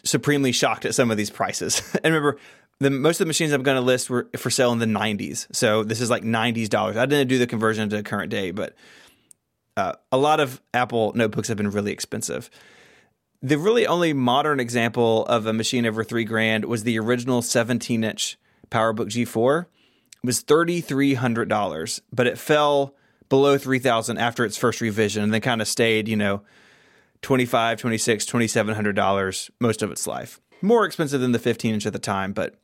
supremely 0.04 0.52
shocked 0.52 0.84
at 0.84 0.94
some 0.94 1.10
of 1.10 1.16
these 1.16 1.30
prices. 1.30 1.82
and 2.04 2.14
remember, 2.14 2.38
the 2.78 2.90
most 2.90 3.16
of 3.16 3.24
the 3.24 3.26
machines 3.26 3.50
I'm 3.50 3.64
going 3.64 3.74
to 3.74 3.80
list 3.80 4.08
were 4.08 4.28
for 4.36 4.48
sale 4.48 4.70
in 4.70 4.78
the 4.78 4.86
90s. 4.86 5.48
So 5.50 5.82
this 5.82 6.00
is 6.00 6.10
like 6.10 6.22
90s 6.22 6.68
dollars. 6.68 6.96
I 6.96 7.06
didn't 7.06 7.26
do 7.26 7.38
the 7.38 7.48
conversion 7.48 7.88
to 7.88 8.04
current 8.04 8.30
day, 8.30 8.52
but 8.52 8.76
uh, 9.76 9.94
a 10.12 10.16
lot 10.16 10.38
of 10.38 10.62
Apple 10.72 11.12
notebooks 11.16 11.48
have 11.48 11.56
been 11.56 11.70
really 11.70 11.90
expensive. 11.90 12.50
The 13.42 13.58
really 13.58 13.88
only 13.88 14.12
modern 14.12 14.60
example 14.60 15.26
of 15.26 15.44
a 15.44 15.52
machine 15.52 15.86
over 15.86 16.04
three 16.04 16.24
grand 16.24 16.66
was 16.66 16.84
the 16.84 17.00
original 17.00 17.42
17 17.42 18.04
inch 18.04 18.38
PowerBook 18.70 19.08
G4. 19.08 19.62
It 19.62 19.66
was 20.22 20.44
$3,300, 20.44 22.00
but 22.12 22.28
it 22.28 22.38
fell 22.38 22.94
below 23.28 23.58
3000 23.58 24.18
after 24.18 24.44
its 24.44 24.56
first 24.56 24.80
revision 24.80 25.22
and 25.22 25.32
then 25.34 25.40
kind 25.40 25.60
of 25.60 25.68
stayed, 25.68 26.08
you 26.08 26.16
know, 26.16 26.42
25 27.22 27.78
26 27.80 28.24
$2,700 28.26 29.50
most 29.60 29.82
of 29.82 29.90
its 29.90 30.06
life. 30.06 30.40
More 30.62 30.84
expensive 30.84 31.20
than 31.20 31.32
the 31.32 31.38
15 31.38 31.74
inch 31.74 31.86
at 31.86 31.92
the 31.92 31.98
time, 31.98 32.32
but 32.32 32.54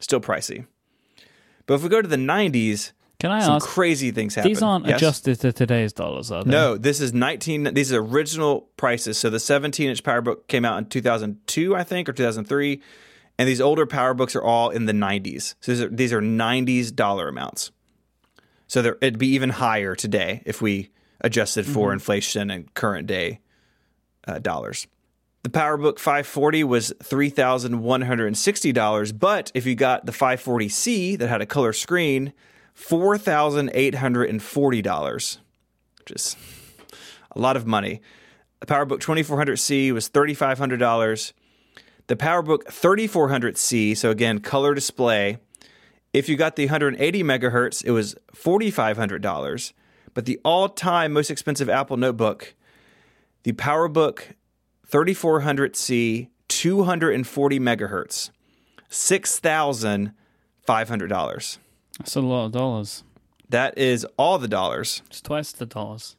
still 0.00 0.20
pricey. 0.20 0.66
But 1.66 1.74
if 1.74 1.82
we 1.82 1.88
go 1.88 2.02
to 2.02 2.08
the 2.08 2.16
90s, 2.16 2.92
Can 3.20 3.30
I 3.30 3.40
some 3.40 3.56
ask? 3.56 3.68
crazy 3.68 4.10
things 4.10 4.34
happen. 4.34 4.50
These 4.50 4.62
aren't 4.62 4.86
Yes? 4.86 4.96
adjusted 4.96 5.40
to 5.40 5.52
today's 5.52 5.92
dollars, 5.92 6.30
are 6.32 6.42
they? 6.44 6.50
No, 6.50 6.76
this 6.76 7.00
is 7.00 7.12
19. 7.14 7.74
These 7.74 7.92
are 7.92 8.00
original 8.00 8.68
prices. 8.76 9.18
So 9.18 9.30
the 9.30 9.40
17 9.40 9.88
inch 9.90 10.02
PowerBook 10.02 10.48
came 10.48 10.64
out 10.64 10.78
in 10.78 10.86
2002, 10.86 11.74
I 11.76 11.84
think, 11.84 12.08
or 12.08 12.12
2003. 12.12 12.82
And 13.38 13.48
these 13.48 13.60
older 13.60 13.86
PowerBooks 13.86 14.36
are 14.36 14.42
all 14.42 14.70
in 14.70 14.86
the 14.86 14.92
90s. 14.92 15.54
So 15.60 15.72
these 15.72 15.80
are, 15.80 15.88
these 15.88 16.12
are 16.12 16.20
90s 16.20 16.94
dollar 16.94 17.28
amounts. 17.28 17.70
So 18.72 18.80
there, 18.80 18.96
it'd 19.02 19.18
be 19.18 19.34
even 19.34 19.50
higher 19.50 19.94
today 19.94 20.42
if 20.46 20.62
we 20.62 20.88
adjusted 21.20 21.66
for 21.66 21.92
inflation 21.92 22.50
and 22.50 22.72
current 22.72 23.06
day 23.06 23.40
uh, 24.26 24.38
dollars. 24.38 24.86
The 25.42 25.50
PowerBook 25.50 25.98
540 25.98 26.64
was 26.64 26.94
$3,160, 27.02 29.18
but 29.18 29.52
if 29.52 29.66
you 29.66 29.74
got 29.74 30.06
the 30.06 30.12
540C 30.12 31.18
that 31.18 31.28
had 31.28 31.42
a 31.42 31.46
color 31.46 31.74
screen, 31.74 32.32
$4,840, 32.74 35.38
which 35.98 36.10
is 36.10 36.34
a 37.32 37.38
lot 37.38 37.58
of 37.58 37.66
money. 37.66 38.00
The 38.60 38.66
PowerBook 38.66 39.00
2400C 39.00 39.92
was 39.92 40.08
$3,500. 40.08 41.34
The 42.06 42.16
PowerBook 42.16 42.64
3400C, 42.64 43.94
so 43.98 44.10
again, 44.10 44.38
color 44.38 44.72
display, 44.72 45.36
If 46.12 46.28
you 46.28 46.36
got 46.36 46.56
the 46.56 46.66
180 46.66 47.22
megahertz, 47.22 47.84
it 47.84 47.92
was 47.92 48.16
$4,500. 48.34 49.72
But 50.14 50.26
the 50.26 50.38
all 50.44 50.68
time 50.68 51.12
most 51.12 51.30
expensive 51.30 51.70
Apple 51.70 51.96
notebook, 51.96 52.54
the 53.44 53.52
PowerBook 53.52 54.32
3400C 54.88 56.28
240 56.48 57.60
megahertz, 57.60 58.30
$6,500. 58.90 61.58
That's 61.98 62.16
a 62.16 62.20
lot 62.20 62.46
of 62.46 62.52
dollars. 62.52 63.04
That 63.48 63.78
is 63.78 64.06
all 64.18 64.38
the 64.38 64.48
dollars. 64.48 65.02
It's 65.06 65.22
twice 65.22 65.52
the 65.52 65.66
dollars. 65.66 66.16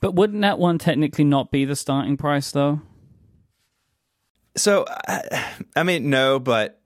But 0.00 0.14
wouldn't 0.14 0.40
that 0.42 0.58
one 0.58 0.78
technically 0.78 1.24
not 1.24 1.52
be 1.52 1.64
the 1.64 1.76
starting 1.76 2.16
price, 2.16 2.50
though? 2.50 2.80
So, 4.56 4.84
I, 5.06 5.44
I 5.76 5.84
mean, 5.84 6.10
no, 6.10 6.40
but 6.40 6.77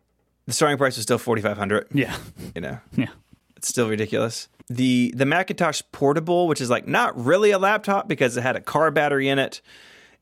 the 0.52 0.54
starting 0.54 0.76
price 0.78 0.97
was 0.97 1.02
still 1.04 1.18
4500 1.18 1.87
Yeah. 1.92 2.14
you 2.54 2.61
know. 2.61 2.78
Yeah. 2.94 3.09
It's 3.56 3.68
still 3.68 3.88
ridiculous. 3.88 4.49
The 4.68 5.12
the 5.16 5.25
Macintosh 5.26 5.82
Portable, 5.92 6.47
which 6.49 6.61
is 6.61 6.68
like 6.71 6.87
not 6.87 7.16
really 7.23 7.50
a 7.52 7.59
laptop 7.59 8.09
because 8.09 8.37
it 8.37 8.42
had 8.42 8.56
a 8.56 8.61
car 8.61 8.90
battery 8.90 9.28
in 9.28 9.38
it, 9.38 9.61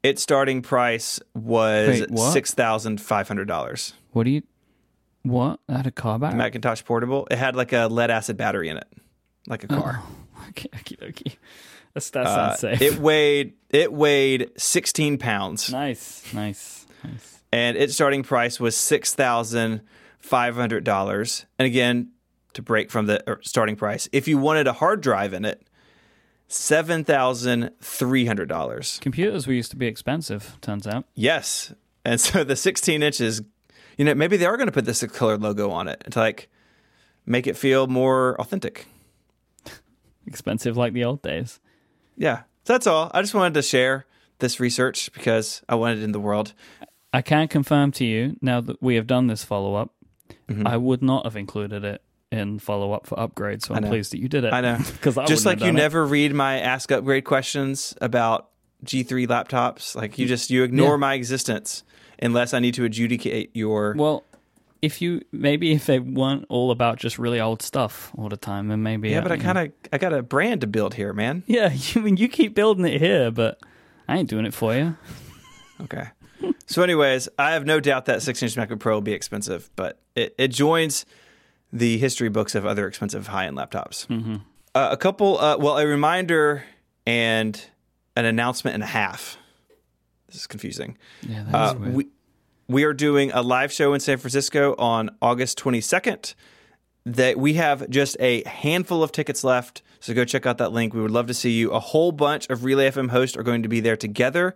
its 0.02 0.22
starting 0.22 0.62
price 0.62 1.20
was 1.34 2.00
Wait, 2.00 2.10
what? 2.10 2.32
six 2.32 2.52
thousand 2.54 3.00
five 3.00 3.28
hundred 3.28 3.48
dollars. 3.48 3.94
What 4.12 4.24
do 4.24 4.30
you. 4.30 4.42
What? 5.22 5.60
That 5.68 5.76
had 5.78 5.86
a 5.86 5.90
car 5.90 6.18
battery? 6.18 6.38
Macintosh 6.38 6.84
Portable. 6.84 7.26
It 7.30 7.36
had 7.38 7.54
like 7.56 7.72
a 7.72 7.86
lead 7.88 8.10
acid 8.10 8.36
battery 8.36 8.68
in 8.68 8.76
it, 8.78 8.88
like 9.48 9.64
a 9.64 9.68
car. 9.68 10.02
Okay, 10.50 10.68
okay, 10.80 10.96
okay. 11.10 11.32
That's, 11.94 12.10
that 12.10 12.26
Uh, 12.26 12.34
sounds 12.56 12.60
safe. 12.60 12.80
it 12.82 12.98
weighed 12.98 13.52
it 13.68 13.92
weighed 13.92 14.50
sixteen 14.56 15.16
pounds, 15.18 15.70
nice, 15.70 16.24
nice, 16.34 16.86
nice. 17.04 17.40
and 17.52 17.76
its 17.76 17.94
starting 17.94 18.22
price 18.22 18.58
was 18.58 18.74
six 18.76 19.14
thousand 19.14 19.82
five 20.20 20.54
hundred 20.54 20.84
dollars. 20.84 21.46
And 21.58 21.66
again, 21.66 22.12
to 22.54 22.62
break 22.62 22.90
from 22.90 23.06
the 23.06 23.22
er, 23.28 23.40
starting 23.42 23.76
price, 23.76 24.08
if 24.12 24.28
you 24.28 24.38
wanted 24.38 24.66
a 24.66 24.72
hard 24.74 25.00
drive 25.00 25.32
in 25.32 25.44
it, 25.44 25.66
seven 26.48 27.04
thousand 27.04 27.70
three 27.80 28.26
hundred 28.26 28.48
dollars. 28.48 28.98
Computers 29.00 29.46
were 29.46 29.52
used 29.52 29.70
to 29.70 29.76
be 29.76 29.86
expensive, 29.86 30.56
turns 30.60 30.86
out. 30.86 31.04
Yes. 31.14 31.72
And 32.04 32.20
so 32.20 32.44
the 32.44 32.56
16 32.56 33.02
inches, 33.02 33.42
you 33.96 34.04
know, 34.04 34.14
maybe 34.14 34.36
they 34.36 34.46
are 34.46 34.56
going 34.56 34.68
to 34.68 34.72
put 34.72 34.84
this 34.84 35.02
colored 35.04 35.42
logo 35.42 35.70
on 35.70 35.88
it 35.88 36.02
to 36.10 36.18
like 36.18 36.48
make 37.26 37.46
it 37.46 37.56
feel 37.56 37.86
more 37.86 38.40
authentic. 38.40 38.86
Expensive 40.26 40.76
like 40.76 40.92
the 40.92 41.04
old 41.04 41.22
days. 41.22 41.60
Yeah. 42.16 42.42
So 42.64 42.74
that's 42.74 42.86
all. 42.86 43.10
I 43.12 43.20
just 43.20 43.34
wanted 43.34 43.54
to 43.54 43.62
share 43.62 44.06
this 44.38 44.60
research 44.60 45.12
because 45.12 45.62
I 45.68 45.74
wanted 45.74 45.98
it 45.98 46.04
in 46.04 46.12
the 46.12 46.20
world. 46.20 46.54
I 47.12 47.22
can 47.22 47.48
confirm 47.48 47.90
to 47.92 48.04
you, 48.04 48.36
now 48.40 48.60
that 48.60 48.82
we 48.82 48.94
have 48.94 49.06
done 49.06 49.26
this 49.26 49.44
follow 49.44 49.74
up, 49.74 49.92
Mm-hmm. 50.48 50.66
I 50.66 50.76
would 50.76 51.02
not 51.02 51.24
have 51.24 51.36
included 51.36 51.84
it 51.84 52.02
in 52.32 52.58
follow 52.58 52.92
up 52.92 53.06
for 53.06 53.18
upgrade, 53.18 53.62
so 53.62 53.74
I'm 53.74 53.82
pleased 53.84 54.12
that 54.12 54.18
you 54.18 54.28
did 54.28 54.44
it. 54.44 54.52
I 54.52 54.60
know. 54.60 54.78
Because 54.92 55.16
just 55.26 55.44
like 55.46 55.60
you 55.60 55.72
never 55.72 56.06
read 56.06 56.32
my 56.34 56.60
ask 56.60 56.90
upgrade 56.92 57.24
questions 57.24 57.96
about 58.00 58.48
G3 58.84 59.26
laptops, 59.26 59.94
like 59.96 60.18
you 60.18 60.26
just 60.26 60.50
you 60.50 60.62
ignore 60.62 60.92
Yeah. 60.92 60.96
my 60.96 61.14
existence 61.14 61.82
unless 62.22 62.54
I 62.54 62.58
need 62.60 62.74
to 62.74 62.84
adjudicate 62.84 63.50
your 63.54 63.94
Well, 63.96 64.24
if 64.82 65.02
you 65.02 65.22
maybe 65.32 65.72
if 65.72 65.86
they 65.86 65.98
weren't 65.98 66.46
all 66.48 66.70
about 66.70 66.98
just 66.98 67.18
really 67.18 67.40
old 67.40 67.60
stuff 67.62 68.12
all 68.16 68.28
the 68.28 68.36
time, 68.36 68.68
then 68.68 68.82
maybe 68.82 69.10
Yeah, 69.10 69.20
but 69.22 69.32
I 69.32 69.36
kind 69.36 69.58
of 69.58 69.72
I 69.92 69.98
got 69.98 70.12
a 70.14 70.22
brand 70.22 70.60
to 70.62 70.66
build 70.66 70.94
here, 70.94 71.12
man. 71.12 71.42
yeah. 71.46 71.70
You 71.94 72.00
mean 72.02 72.16
you 72.16 72.28
keep 72.28 72.54
building 72.54 72.86
it 72.86 73.00
here, 73.00 73.30
but 73.30 73.58
I 74.08 74.18
ain't 74.18 74.30
doing 74.30 74.46
it 74.46 74.54
for 74.54 74.74
you. 74.74 74.96
Okay. 75.82 76.08
So, 76.70 76.82
anyways, 76.82 77.28
I 77.38 77.52
have 77.52 77.66
no 77.66 77.80
doubt 77.80 78.06
that 78.06 78.22
6 78.22 78.42
inch 78.42 78.54
MacBook 78.56 78.78
Pro 78.78 78.94
will 78.94 79.00
be 79.02 79.12
expensive, 79.12 79.68
but 79.76 79.98
it, 80.14 80.34
it 80.38 80.48
joins 80.48 81.04
the 81.72 81.98
history 81.98 82.28
books 82.28 82.54
of 82.54 82.64
other 82.64 82.86
expensive 82.86 83.26
high 83.28 83.46
end 83.46 83.56
laptops. 83.56 84.06
Uh, 84.74 84.88
a 84.92 84.96
couple, 84.96 85.38
uh, 85.38 85.56
well, 85.58 85.78
a 85.78 85.86
reminder 85.86 86.64
and 87.06 87.60
an 88.16 88.24
announcement 88.24 88.74
and 88.74 88.82
a 88.82 88.86
half. 88.86 89.36
This 90.28 90.36
is 90.36 90.46
confusing. 90.46 90.96
Yeah, 91.22 91.44
that 91.44 91.54
Uh, 91.54 91.66
is 91.74 91.74
weird. 91.80 91.94
we, 91.94 92.06
we 92.68 92.84
are 92.84 92.92
doing 92.92 93.32
a 93.32 93.42
live 93.42 93.72
show 93.72 93.94
in 93.94 94.00
San 94.00 94.18
Francisco 94.18 94.74
on 94.78 95.10
August 95.20 95.58
22nd. 95.58 96.34
That 97.06 97.38
we 97.38 97.54
have 97.54 97.88
just 97.90 98.16
a 98.20 98.46
handful 98.46 99.02
of 99.02 99.10
tickets 99.10 99.42
left, 99.42 99.80
so 100.00 100.12
go 100.12 100.24
check 100.26 100.44
out 100.44 100.58
that 100.58 100.70
link. 100.70 100.92
We 100.92 101.00
would 101.00 101.10
love 101.10 101.26
to 101.28 101.34
see 101.34 101.50
you. 101.52 101.70
A 101.72 101.80
whole 101.80 102.12
bunch 102.12 102.48
of 102.50 102.62
Relay 102.62 102.90
FM 102.90 103.08
hosts 103.10 103.36
are 103.38 103.42
going 103.42 103.62
to 103.62 103.68
be 103.70 103.80
there 103.80 103.96
together, 103.96 104.54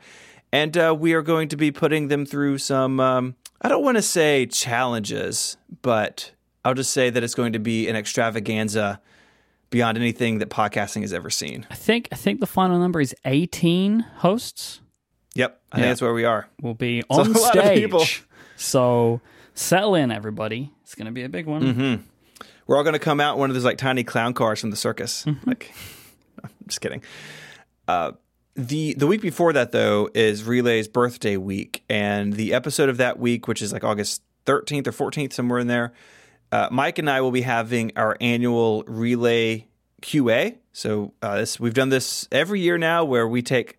and 0.54 0.76
uh, 0.76 0.94
we 0.98 1.12
are 1.14 1.22
going 1.22 1.48
to 1.48 1.56
be 1.56 1.70
putting 1.72 2.08
them 2.08 2.24
through 2.24 2.58
some. 2.58 3.00
Um, 3.00 3.34
I 3.60 3.68
don't 3.68 3.82
want 3.82 3.96
to 3.96 4.02
say 4.02 4.46
challenges, 4.46 5.56
but 5.82 6.32
I'll 6.64 6.74
just 6.74 6.92
say 6.92 7.10
that 7.10 7.22
it's 7.22 7.34
going 7.34 7.52
to 7.54 7.58
be 7.58 7.88
an 7.88 7.96
extravaganza 7.96 9.00
beyond 9.70 9.98
anything 9.98 10.38
that 10.38 10.50
podcasting 10.50 11.00
has 11.00 11.12
ever 11.12 11.28
seen. 11.30 11.66
I 11.70 11.74
think 11.74 12.08
I 12.12 12.16
think 12.16 12.38
the 12.40 12.46
final 12.46 12.78
number 12.78 13.00
is 13.00 13.14
18 13.24 14.00
hosts 14.18 14.80
Yep, 15.34 15.60
I 15.72 15.76
Yeah. 15.78 15.82
think 15.82 15.90
that's 15.90 16.02
where 16.02 16.14
we 16.14 16.24
are. 16.24 16.46
We'll 16.62 16.74
be 16.74 17.02
on 17.10 17.30
of 17.32 17.36
stage. 17.36 18.22
So 18.56 19.20
settle 19.54 19.96
in, 19.96 20.12
everybody. 20.12 20.70
It's 20.82 20.94
going 20.94 21.06
to 21.06 21.12
be 21.12 21.24
a 21.24 21.28
big 21.28 21.46
one. 21.46 21.62
Mm-hmm. 21.62 22.02
We're 22.68 22.76
all 22.76 22.84
going 22.84 22.92
to 22.92 23.00
come 23.00 23.20
out 23.20 23.34
in 23.34 23.40
one 23.40 23.50
of 23.50 23.54
those 23.54 23.64
like 23.64 23.78
tiny 23.78 24.04
clown 24.04 24.32
cars 24.32 24.60
from 24.60 24.70
the 24.70 24.76
circus. 24.76 25.26
Like, 25.44 25.74
I'm 26.44 26.50
just 26.68 26.80
kidding. 26.80 27.02
Uh, 27.88 28.12
the 28.56 28.94
the 28.94 29.06
week 29.06 29.20
before 29.20 29.52
that 29.52 29.72
though 29.72 30.08
is 30.14 30.44
Relay's 30.44 30.88
birthday 30.88 31.36
week, 31.36 31.84
and 31.88 32.34
the 32.34 32.54
episode 32.54 32.88
of 32.88 32.96
that 32.98 33.18
week, 33.18 33.48
which 33.48 33.62
is 33.62 33.72
like 33.72 33.84
August 33.84 34.22
13th 34.46 34.86
or 34.86 34.92
14th, 34.92 35.32
somewhere 35.32 35.58
in 35.58 35.66
there, 35.66 35.92
uh, 36.52 36.68
Myke 36.70 36.98
and 36.98 37.10
I 37.10 37.20
will 37.20 37.30
be 37.30 37.42
having 37.42 37.92
our 37.96 38.16
annual 38.20 38.84
Relay 38.86 39.66
QA. 40.02 40.58
So 40.72 41.14
uh, 41.22 41.38
this 41.38 41.58
we've 41.58 41.74
done 41.74 41.88
this 41.88 42.28
every 42.30 42.60
year 42.60 42.78
now, 42.78 43.04
where 43.04 43.26
we 43.26 43.42
take 43.42 43.76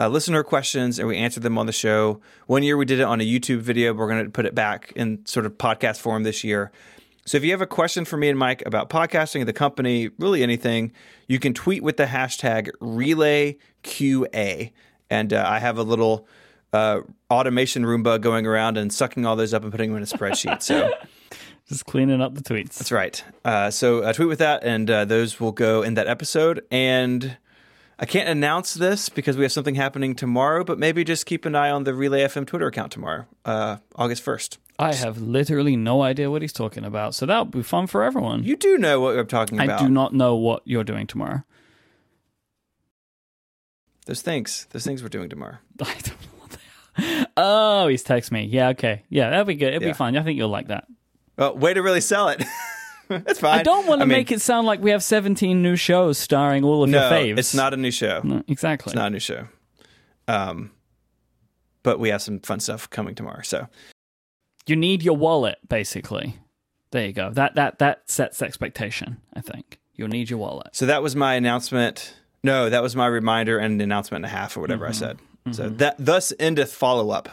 uh, 0.00 0.08
listener 0.08 0.42
questions 0.42 0.98
and 0.98 1.08
we 1.08 1.16
answer 1.16 1.40
them 1.40 1.58
on 1.58 1.66
the 1.66 1.72
show. 1.72 2.20
One 2.46 2.62
year 2.62 2.76
we 2.76 2.84
did 2.84 3.00
it 3.00 3.04
on 3.04 3.20
a 3.20 3.24
YouTube 3.24 3.60
video. 3.60 3.92
But 3.92 4.00
we're 4.00 4.08
going 4.08 4.24
to 4.24 4.30
put 4.30 4.46
it 4.46 4.54
back 4.54 4.92
in 4.94 5.24
sort 5.26 5.46
of 5.46 5.58
podcast 5.58 5.98
form 5.98 6.22
this 6.22 6.44
year. 6.44 6.70
So 7.28 7.36
if 7.36 7.44
you 7.44 7.50
have 7.50 7.60
a 7.60 7.66
question 7.66 8.06
for 8.06 8.16
me 8.16 8.30
and 8.30 8.40
Myke 8.40 8.64
about 8.64 8.88
podcasting, 8.88 9.44
the 9.44 9.52
company, 9.52 10.08
really 10.18 10.42
anything, 10.42 10.92
you 11.26 11.38
can 11.38 11.52
tweet 11.52 11.82
with 11.82 11.98
the 11.98 12.06
hashtag 12.06 12.70
RelayQA. 12.80 14.72
And 15.10 15.32
uh, 15.34 15.44
I 15.46 15.58
have 15.58 15.76
a 15.76 15.82
little 15.82 16.26
uh, 16.72 17.00
automation 17.30 17.84
Roomba 17.84 18.18
going 18.18 18.46
around 18.46 18.78
and 18.78 18.90
sucking 18.90 19.26
all 19.26 19.36
those 19.36 19.52
up 19.52 19.62
and 19.62 19.70
putting 19.70 19.90
them 19.90 19.98
in 19.98 20.02
a 20.02 20.06
spreadsheet. 20.06 20.62
So 20.62 20.90
Just 21.68 21.84
cleaning 21.84 22.22
up 22.22 22.34
the 22.34 22.42
tweets. 22.42 22.78
that's 22.78 22.90
right. 22.90 23.22
Uh, 23.44 23.70
so 23.70 23.98
uh, 23.98 24.14
tweet 24.14 24.28
with 24.28 24.38
that, 24.38 24.64
and 24.64 24.90
uh, 24.90 25.04
those 25.04 25.38
will 25.38 25.52
go 25.52 25.82
in 25.82 25.94
that 25.94 26.06
episode. 26.06 26.64
And 26.70 27.36
I 27.98 28.06
can't 28.06 28.30
announce 28.30 28.72
this 28.72 29.10
because 29.10 29.36
we 29.36 29.44
have 29.44 29.52
something 29.52 29.74
happening 29.74 30.14
tomorrow, 30.14 30.64
but 30.64 30.78
maybe 30.78 31.04
just 31.04 31.26
keep 31.26 31.44
an 31.44 31.54
eye 31.54 31.68
on 31.68 31.84
the 31.84 31.92
Relay 31.92 32.22
FM 32.22 32.46
Twitter 32.46 32.68
account 32.68 32.90
tomorrow, 32.90 33.26
uh, 33.44 33.76
August 33.96 34.24
1st. 34.24 34.56
I 34.78 34.94
have 34.94 35.18
literally 35.18 35.74
no 35.76 36.02
idea 36.02 36.30
what 36.30 36.40
he's 36.42 36.52
talking 36.52 36.84
about. 36.84 37.14
So 37.14 37.26
that'll 37.26 37.46
be 37.46 37.62
fun 37.64 37.86
for 37.88 38.04
everyone. 38.04 38.44
You 38.44 38.56
do 38.56 38.78
know 38.78 39.00
what 39.00 39.18
I'm 39.18 39.26
talking 39.26 39.60
about. 39.60 39.80
I 39.80 39.84
do 39.84 39.90
not 39.90 40.14
know 40.14 40.36
what 40.36 40.62
you're 40.64 40.84
doing 40.84 41.06
tomorrow. 41.06 41.42
Those 44.06 44.22
things. 44.22 44.66
Those 44.70 44.84
things 44.84 45.02
we're 45.02 45.08
doing 45.08 45.28
tomorrow. 45.28 45.56
I 45.80 45.84
don't 46.02 46.08
know 46.08 46.28
what 46.38 46.50
they 46.96 47.20
are. 47.20 47.26
Oh, 47.36 47.88
he's 47.88 48.04
texted 48.04 48.32
me. 48.32 48.44
Yeah, 48.44 48.68
okay. 48.70 49.04
Yeah, 49.10 49.30
that'll 49.30 49.44
be 49.44 49.54
good. 49.54 49.74
It'll 49.74 49.82
Yeah. 49.82 49.92
be 49.92 49.96
fun. 49.96 50.16
I 50.16 50.22
think 50.22 50.38
you'll 50.38 50.48
like 50.48 50.68
that. 50.68 50.86
Well, 51.36 51.56
way 51.56 51.74
to 51.74 51.82
really 51.82 52.00
sell 52.00 52.28
it. 52.28 52.42
That's 53.08 53.40
fine. 53.40 53.60
I 53.60 53.62
don't 53.62 53.86
want 53.86 54.00
to 54.00 54.06
mean, 54.06 54.18
make 54.18 54.32
it 54.32 54.40
sound 54.40 54.66
like 54.66 54.80
we 54.80 54.90
have 54.90 55.02
17 55.02 55.62
new 55.62 55.76
shows 55.76 56.18
starring 56.18 56.62
all 56.64 56.82
of 56.84 56.90
No, 56.90 57.00
your 57.00 57.10
faves. 57.10 57.38
it's 57.38 57.54
not 57.54 57.72
a 57.72 57.76
new 57.76 57.90
show. 57.90 58.20
No, 58.22 58.42
exactly. 58.48 58.90
It's 58.90 58.96
not 58.96 59.06
a 59.06 59.10
new 59.10 59.18
show. 59.18 59.48
Um, 60.26 60.72
but 61.82 61.98
we 61.98 62.10
have 62.10 62.20
some 62.20 62.38
fun 62.40 62.60
stuff 62.60 62.88
coming 62.90 63.14
tomorrow. 63.14 63.40
So 63.42 63.66
You 64.68 64.76
need 64.76 65.02
your 65.02 65.16
wallet, 65.16 65.58
basically. 65.68 66.36
There 66.90 67.06
you 67.06 67.12
go. 67.12 67.30
That 67.30 67.54
that 67.56 67.78
that 67.78 68.10
sets 68.10 68.42
expectation. 68.42 69.18
I 69.34 69.40
think 69.40 69.78
you'll 69.94 70.08
need 70.08 70.30
your 70.30 70.38
wallet. 70.38 70.68
So 70.72 70.86
that 70.86 71.02
was 71.02 71.14
my 71.14 71.34
announcement. 71.34 72.14
No, 72.42 72.70
that 72.70 72.82
was 72.82 72.96
my 72.96 73.06
reminder 73.06 73.58
and 73.58 73.74
an 73.74 73.80
announcement 73.80 74.24
and 74.24 74.32
a 74.32 74.36
half 74.36 74.56
or 74.56 74.60
whatever 74.60 74.86
I 74.86 74.90
mm-hmm. 74.90 74.98
said. 74.98 75.18
So 75.52 75.64
mm-hmm. 75.64 75.76
that 75.78 75.96
thus 75.98 76.32
endeth 76.38 76.72
follow 76.72 77.10
up. 77.10 77.28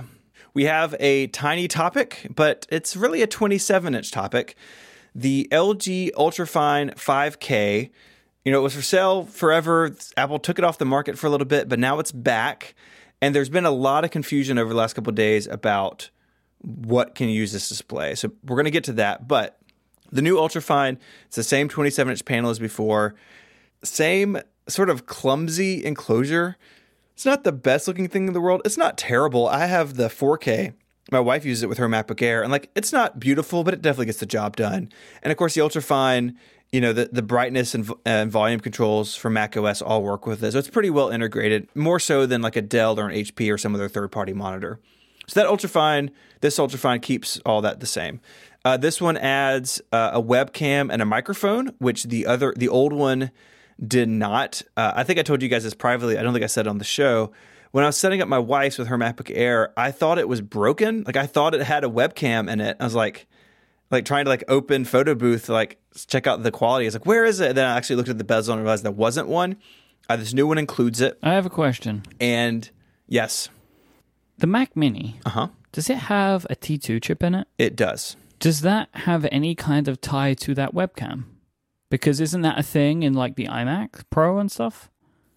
We 0.53 0.65
have 0.65 0.95
a 0.99 1.27
tiny 1.27 1.67
topic, 1.67 2.27
but 2.33 2.65
it's 2.69 2.95
really 2.95 3.21
a 3.21 3.27
27 3.27 3.93
inch 3.93 4.11
topic. 4.11 4.55
The 5.13 5.47
LG 5.51 6.11
Ultrafine 6.13 6.95
5K. 6.95 7.89
You 8.43 8.51
know, 8.51 8.59
it 8.59 8.63
was 8.63 8.75
for 8.75 8.81
sale 8.81 9.25
forever. 9.25 9.95
Apple 10.15 10.39
took 10.39 10.59
it 10.59 10.65
off 10.65 10.77
the 10.77 10.85
market 10.85 11.17
for 11.17 11.27
a 11.27 11.29
little 11.29 11.47
bit, 11.47 11.67
but 11.67 11.79
now 11.79 11.99
it's 11.99 12.11
back. 12.11 12.75
And 13.21 13.33
there's 13.33 13.49
been 13.49 13.65
a 13.65 13.71
lot 13.71 14.05
of 14.05 14.11
confusion 14.11 14.57
over 14.57 14.69
the 14.69 14.75
last 14.75 14.93
couple 14.93 15.09
of 15.09 15.15
days 15.15 15.47
about 15.47 16.09
what 16.65 17.15
can 17.15 17.29
you 17.29 17.35
use 17.35 17.51
this 17.51 17.69
display. 17.69 18.15
So 18.15 18.31
we're 18.43 18.55
going 18.55 18.65
to 18.65 18.71
get 18.71 18.83
to 18.85 18.93
that. 18.93 19.27
But 19.27 19.59
the 20.11 20.21
new 20.21 20.37
Ultrafine, 20.37 20.97
it's 21.27 21.35
the 21.35 21.43
same 21.43 21.69
27 21.69 22.11
inch 22.11 22.25
panel 22.25 22.49
as 22.49 22.59
before, 22.59 23.15
same 23.83 24.39
sort 24.67 24.89
of 24.89 25.05
clumsy 25.05 25.85
enclosure. 25.85 26.57
It's 27.13 27.25
not 27.25 27.43
the 27.43 27.51
best 27.51 27.87
looking 27.87 28.07
thing 28.07 28.27
in 28.27 28.33
the 28.33 28.41
world. 28.41 28.61
It's 28.65 28.77
not 28.77 28.97
terrible. 28.97 29.47
I 29.47 29.67
have 29.67 29.95
the 29.95 30.07
4K 30.07 30.73
my 31.11 31.19
wife 31.19 31.45
uses 31.45 31.63
it 31.63 31.69
with 31.69 31.77
her 31.77 31.87
MacBook 31.87 32.21
Air, 32.21 32.41
and 32.41 32.51
like 32.51 32.69
it's 32.75 32.91
not 32.91 33.19
beautiful, 33.19 33.63
but 33.63 33.73
it 33.73 33.81
definitely 33.81 34.07
gets 34.07 34.19
the 34.19 34.25
job 34.25 34.55
done. 34.55 34.91
And 35.21 35.31
of 35.31 35.37
course, 35.37 35.53
the 35.53 35.61
ultrafine, 35.61 36.35
you 36.71 36.81
know, 36.81 36.93
the 36.93 37.09
the 37.11 37.21
brightness 37.21 37.75
and, 37.75 37.91
and 38.05 38.31
volume 38.31 38.59
controls 38.59 39.15
for 39.15 39.29
Mac 39.29 39.55
OS 39.55 39.81
all 39.81 40.01
work 40.01 40.25
with 40.25 40.43
it, 40.43 40.53
so 40.53 40.59
it's 40.59 40.69
pretty 40.69 40.89
well 40.89 41.09
integrated, 41.09 41.69
more 41.75 41.99
so 41.99 42.25
than 42.25 42.41
like 42.41 42.55
a 42.55 42.61
Dell 42.61 42.99
or 42.99 43.07
an 43.07 43.15
HP 43.15 43.53
or 43.53 43.57
some 43.57 43.75
other 43.75 43.87
third 43.87 44.11
party 44.11 44.33
monitor. 44.33 44.79
So 45.27 45.39
that 45.39 45.49
ultrafine, 45.49 46.11
this 46.41 46.57
ultrafine 46.57 47.01
keeps 47.01 47.39
all 47.45 47.61
that 47.61 47.79
the 47.79 47.85
same. 47.85 48.21
Uh, 48.63 48.77
this 48.77 48.99
one 48.99 49.17
adds 49.17 49.81
uh, 49.91 50.11
a 50.13 50.21
webcam 50.21 50.91
and 50.91 51.01
a 51.01 51.05
microphone, 51.05 51.67
which 51.77 52.05
the 52.05 52.25
other 52.25 52.53
the 52.57 52.67
old 52.67 52.93
one 52.93 53.31
did 53.85 54.09
not. 54.09 54.61
Uh, 54.75 54.93
I 54.95 55.03
think 55.03 55.19
I 55.19 55.21
told 55.21 55.41
you 55.41 55.49
guys 55.49 55.63
this 55.63 55.73
privately. 55.73 56.17
I 56.17 56.23
don't 56.23 56.33
think 56.33 56.43
I 56.43 56.47
said 56.47 56.65
it 56.65 56.69
on 56.69 56.79
the 56.79 56.83
show. 56.83 57.31
When 57.71 57.83
I 57.83 57.87
was 57.87 57.97
setting 57.97 58.21
up 58.21 58.27
my 58.27 58.39
wife's 58.39 58.77
with 58.77 58.87
her 58.87 58.97
MacBook 58.97 59.31
Air, 59.35 59.73
I 59.77 59.91
thought 59.91 60.17
it 60.17 60.29
was 60.29 60.41
broken. 60.41 61.03
Like 61.05 61.17
I 61.17 61.27
thought 61.27 61.53
it 61.53 61.61
had 61.61 61.83
a 61.83 61.89
webcam 61.89 62.49
in 62.49 62.61
it. 62.61 62.77
I 62.79 62.85
was 62.85 62.95
like, 62.95 63.27
like 63.91 64.05
trying 64.05 64.25
to 64.25 64.29
like 64.29 64.43
open 64.47 64.85
photo 64.85 65.13
booth, 65.13 65.47
to, 65.47 65.53
like 65.53 65.77
check 66.07 66.25
out 66.25 66.41
the 66.41 66.51
quality. 66.51 66.85
I 66.85 66.87
was 66.87 66.95
like, 66.95 67.05
where 67.05 67.25
is 67.25 67.39
it? 67.39 67.49
And 67.49 67.57
then 67.57 67.65
I 67.65 67.75
actually 67.75 67.97
looked 67.97 68.09
at 68.09 68.17
the 68.17 68.23
bezel 68.23 68.53
and 68.53 68.63
realized 68.63 68.83
there 68.83 68.91
wasn't 68.91 69.27
one. 69.27 69.57
Uh, 70.09 70.15
this 70.15 70.33
new 70.33 70.47
one 70.47 70.57
includes 70.57 71.01
it. 71.01 71.19
I 71.21 71.33
have 71.33 71.45
a 71.45 71.49
question. 71.49 72.03
And 72.19 72.69
yes, 73.07 73.49
The 74.37 74.47
Mac 74.47 74.75
Mini, 74.75 75.19
uh 75.25 75.29
huh, 75.29 75.47
does 75.71 75.89
it 75.89 75.97
have 75.97 76.45
a 76.49 76.55
T2 76.55 77.01
chip 77.01 77.23
in 77.23 77.35
it? 77.35 77.47
it 77.57 77.75
does. 77.75 78.15
Does 78.39 78.61
that 78.61 78.89
have 78.93 79.25
any 79.31 79.55
kind 79.55 79.87
of 79.87 80.01
tie 80.01 80.33
to 80.35 80.53
that 80.55 80.73
webcam? 80.73 81.23
Because 81.89 82.19
isn't 82.19 82.41
that 82.41 82.59
a 82.59 82.63
thing 82.63 83.03
in 83.03 83.13
like 83.13 83.35
the 83.35 83.45
iMac 83.45 84.03
Pro 84.09 84.37
and 84.39 84.51
stuff? 84.51 84.89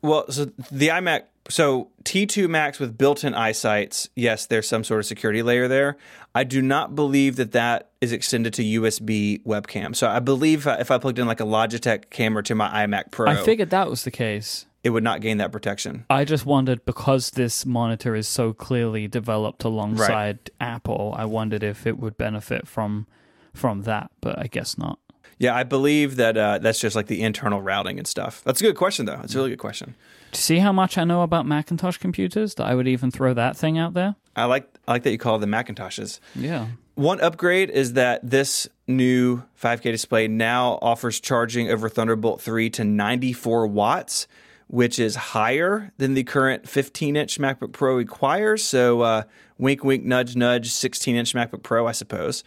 Well, 0.03 0.31
so 0.31 0.47
the 0.73 0.89
iMac, 0.89 1.23
so 1.49 1.91
T2 2.05 2.49
Macs 2.49 2.79
with 2.79 2.99
built-in 2.99 3.35
iSights, 3.35 4.09
yes, 4.17 4.47
there's 4.47 4.69
some 4.69 4.83
sort 4.83 5.01
of 5.01 5.07
security 5.07 5.43
layer 5.43 5.69
there. 5.69 5.97
I 6.35 6.45
do 6.45 6.61
not 6.63 6.95
believe 6.95 7.37
that 7.37 7.53
that 7.53 7.91
is 8.01 8.13
extended 8.13 8.55
to 8.55 8.63
USB 8.63 9.43
webcam. 9.45 9.95
So 9.95 10.09
I 10.09 10.21
believe 10.21 10.67
if 10.67 10.91
I 10.91 10.99
plugged 10.99 11.19
in 11.19 11.27
like 11.27 11.41
a 11.41 11.45
Logitech 11.45 12.11
camera 12.11 12.43
to 12.45 12.55
my 12.55 12.87
iMac 12.87 13.11
Pro, 13.11 13.31
I 13.31 13.37
figured 13.37 13.71
that 13.71 13.89
was 13.89 14.05
the 14.05 14.11
case. 14.11 14.67
It 14.85 14.91
would 14.91 15.05
not 15.05 15.21
gain 15.21 15.39
that 15.39 15.53
protection. 15.53 16.05
I 16.09 16.25
just 16.25 16.47
wondered 16.47 16.85
because 16.85 17.31
this 17.31 17.67
monitor 17.67 18.15
is 18.15 18.29
so 18.29 18.53
clearly 18.53 19.09
developed 19.09 19.65
alongside 19.65 20.51
Apple, 20.61 21.15
I 21.17 21.25
wondered 21.25 21.63
if 21.63 21.87
it 21.87 21.99
would 21.99 22.17
benefit 22.17 22.67
from 22.67 23.07
from 23.55 23.83
that, 23.83 24.11
but 24.21 24.39
I 24.39 24.47
guess 24.47 24.79
not. 24.79 24.99
Yeah, 25.39 25.55
I 25.55 25.63
believe 25.63 26.17
that 26.17 26.37
uh, 26.37 26.59
that's 26.59 26.81
just 26.81 26.97
like 26.97 27.07
the 27.07 27.23
internal 27.23 27.63
routing 27.63 27.99
and 27.99 28.07
stuff. 28.07 28.43
That's 28.45 28.61
a 28.61 28.65
good 28.65 28.77
question, 28.77 29.07
though. 29.07 29.21
It's 29.23 29.35
a 29.35 29.39
really 29.39 29.51
good 29.51 29.59
question. 29.59 29.95
Do 30.33 30.37
you 30.37 30.41
see 30.43 30.59
how 30.59 30.73
much 30.73 30.99
I 30.99 31.05
know 31.05 31.23
about 31.23 31.47
Macintosh 31.47 31.97
computers 31.97 32.55
that 32.57 32.65
I 32.65 32.75
would 32.75 32.89
even 32.89 33.11
throw 33.11 33.35
that 33.35 33.57
thing 33.57 33.79
out 33.79 33.95
there? 33.95 34.17
I 34.35 34.45
like 34.45 34.69
I 34.87 34.93
like 34.93 35.03
that 35.05 35.11
you 35.11 35.19
call 35.19 35.39
them 35.39 35.51
Macintoshes. 35.51 36.21
Yeah. 36.35 36.69
One 36.95 37.21
upgrade 37.21 37.71
is 37.71 37.93
that 37.93 38.29
this 38.29 38.67
new 38.89 39.45
5K 39.63 39.83
display 39.83 40.27
now 40.27 40.81
offers 40.83 41.21
charging 41.21 41.71
over 41.71 41.89
Thunderbolt 41.89 42.41
3 42.41 42.71
to 42.71 42.85
94 42.85 43.69
watts, 43.69 44.27
which 44.69 44.99
is 44.99 45.17
higher 45.17 45.93
than 45.97 46.15
the 46.15 46.25
current 46.25 46.69
15 46.69 47.17
inch 47.17 47.39
MacBook 47.39 47.73
Pro 47.73 47.95
requires. 47.97 48.63
So, 48.63 49.01
uh, 49.01 49.23
wink, 49.57 49.83
wink, 49.83 50.05
nudge, 50.05 50.37
nudge, 50.37 50.71
16 50.71 51.17
inch 51.17 51.35
MacBook 51.35 51.63
Pro, 51.63 51.87
I 51.87 51.93
suppose. 51.93 52.45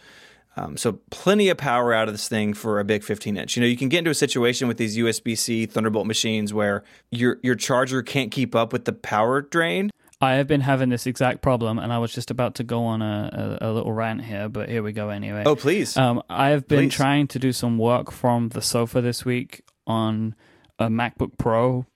Um, 0.56 0.76
so, 0.76 1.00
plenty 1.10 1.48
of 1.48 1.56
power 1.56 1.92
out 1.92 2.08
of 2.08 2.14
this 2.14 2.28
thing 2.28 2.54
for 2.54 2.78
a 2.78 2.84
big 2.84 3.02
15 3.02 3.36
inch. 3.36 3.56
You 3.56 3.62
know, 3.62 3.66
you 3.66 3.76
can 3.76 3.88
get 3.88 3.98
into 3.98 4.10
a 4.10 4.14
situation 4.14 4.68
with 4.68 4.76
these 4.76 4.96
USB 4.96 5.36
C 5.36 5.66
Thunderbolt 5.66 6.06
machines 6.06 6.54
where 6.54 6.84
your, 7.10 7.38
your 7.42 7.56
charger 7.56 8.02
can't 8.02 8.30
keep 8.30 8.54
up 8.54 8.72
with 8.72 8.84
the 8.84 8.92
power 8.92 9.42
drain. 9.42 9.90
I 10.20 10.34
have 10.34 10.46
been 10.46 10.60
having 10.60 10.88
this 10.88 11.08
exact 11.08 11.42
problem, 11.42 11.80
and 11.80 11.92
I 11.92 11.98
was 11.98 12.12
just 12.12 12.30
about 12.30 12.54
to 12.56 12.64
go 12.64 12.84
on 12.84 13.02
a, 13.02 13.58
a, 13.60 13.68
a 13.68 13.72
little 13.72 13.92
rant 13.92 14.22
here, 14.22 14.48
but 14.48 14.68
here 14.68 14.80
we 14.80 14.92
go 14.92 15.08
anyway. 15.08 15.42
Oh, 15.44 15.56
please. 15.56 15.96
Um, 15.96 16.22
I 16.30 16.50
have 16.50 16.68
been 16.68 16.90
Please. 16.90 16.94
trying 16.94 17.26
to 17.28 17.40
do 17.40 17.50
some 17.50 17.76
work 17.76 18.12
from 18.12 18.50
the 18.50 18.62
sofa 18.62 19.00
this 19.00 19.24
week 19.24 19.62
on 19.84 20.36
a 20.78 20.88
MacBook 20.88 21.36
Pro 21.38 21.86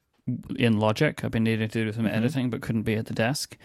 in 0.56 0.78
Logic. 0.78 1.22
I've 1.22 1.30
been 1.30 1.44
needing 1.44 1.68
to 1.68 1.84
do 1.84 1.92
some 1.92 2.04
mm-hmm. 2.04 2.14
editing, 2.14 2.50
but 2.50 2.60
couldn't 2.60 2.82
be 2.82 2.94
at 2.94 3.06
the 3.06 3.14
desk. 3.14 3.56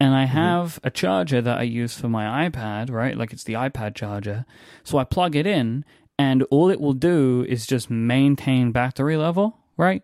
And 0.00 0.14
I 0.14 0.24
mm-hmm. 0.24 0.36
have 0.36 0.80
a 0.82 0.90
charger 0.90 1.40
that 1.40 1.58
I 1.58 1.62
use 1.62 1.98
for 1.98 2.08
my 2.08 2.48
iPad, 2.48 2.90
right? 2.90 3.16
Like 3.16 3.32
it's 3.32 3.44
the 3.44 3.54
iPad 3.54 3.94
charger. 3.94 4.44
So 4.84 4.98
I 4.98 5.04
plug 5.04 5.36
it 5.36 5.46
in, 5.46 5.84
and 6.18 6.42
all 6.44 6.70
it 6.70 6.80
will 6.80 6.94
do 6.94 7.44
is 7.48 7.66
just 7.66 7.90
maintain 7.90 8.72
battery 8.72 9.16
level, 9.16 9.58
right? 9.76 10.02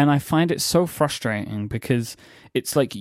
And 0.00 0.10
I 0.10 0.18
find 0.18 0.50
it 0.50 0.62
so 0.62 0.86
frustrating 0.86 1.68
because 1.68 2.16
it's 2.54 2.74
like 2.74 2.96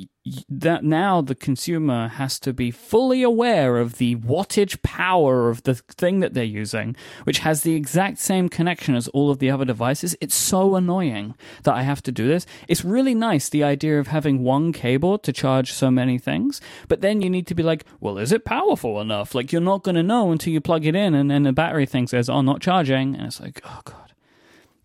that 0.50 0.84
now 0.84 1.22
the 1.22 1.34
consumer 1.34 2.10
has 2.10 2.42
to 2.42 2.52
be 2.52 2.72
fully 2.72 3.24
aware 3.24 3.78
of 3.78 4.00
the 4.00 4.18
wattage 4.18 4.82
power 4.82 5.48
of 5.48 5.64
the 5.64 5.76
thing 5.76 6.20
that 6.20 6.34
they're 6.34 6.44
using, 6.44 6.98
which 7.24 7.40
has 7.40 7.62
the 7.62 7.74
exact 7.74 8.18
same 8.18 8.50
connection 8.50 8.96
as 8.96 9.08
all 9.08 9.32
of 9.32 9.40
the 9.40 9.50
other 9.50 9.64
devices. 9.64 10.14
It's 10.20 10.36
so 10.36 10.76
annoying 10.76 11.36
that 11.64 11.74
I 11.74 11.84
have 11.84 12.04
to 12.04 12.12
do 12.12 12.28
this. 12.28 12.46
It's 12.68 12.84
really 12.84 13.16
nice 13.16 13.48
the 13.48 13.64
idea 13.64 13.98
of 13.98 14.08
having 14.08 14.44
one 14.44 14.74
cable 14.74 15.18
to 15.20 15.32
charge 15.32 15.72
so 15.72 15.90
many 15.90 16.18
things, 16.18 16.60
but 16.90 17.00
then 17.00 17.22
you 17.22 17.30
need 17.30 17.48
to 17.48 17.56
be 17.56 17.64
like, 17.64 17.86
well, 18.02 18.18
is 18.18 18.34
it 18.34 18.44
powerful 18.44 19.00
enough? 19.00 19.34
Like 19.34 19.54
you're 19.54 19.62
not 19.62 19.84
going 19.84 19.96
to 19.96 20.04
know 20.04 20.34
until 20.34 20.52
you 20.52 20.60
plug 20.60 20.86
it 20.86 20.98
in, 20.98 21.16
and 21.16 21.32
then 21.32 21.44
the 21.44 21.54
battery 21.54 21.86
thing 21.86 22.08
says, 22.08 22.30
oh, 22.30 22.42
not 22.42 22.60
charging, 22.60 23.16
and 23.16 23.28
it's 23.28 23.40
like, 23.40 23.62
oh 23.64 23.80
god, 23.86 24.12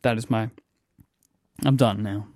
that 0.02 0.16
is 0.16 0.30
my. 0.30 0.50
I'm 1.64 1.76
done 1.76 2.02
now. 2.02 2.26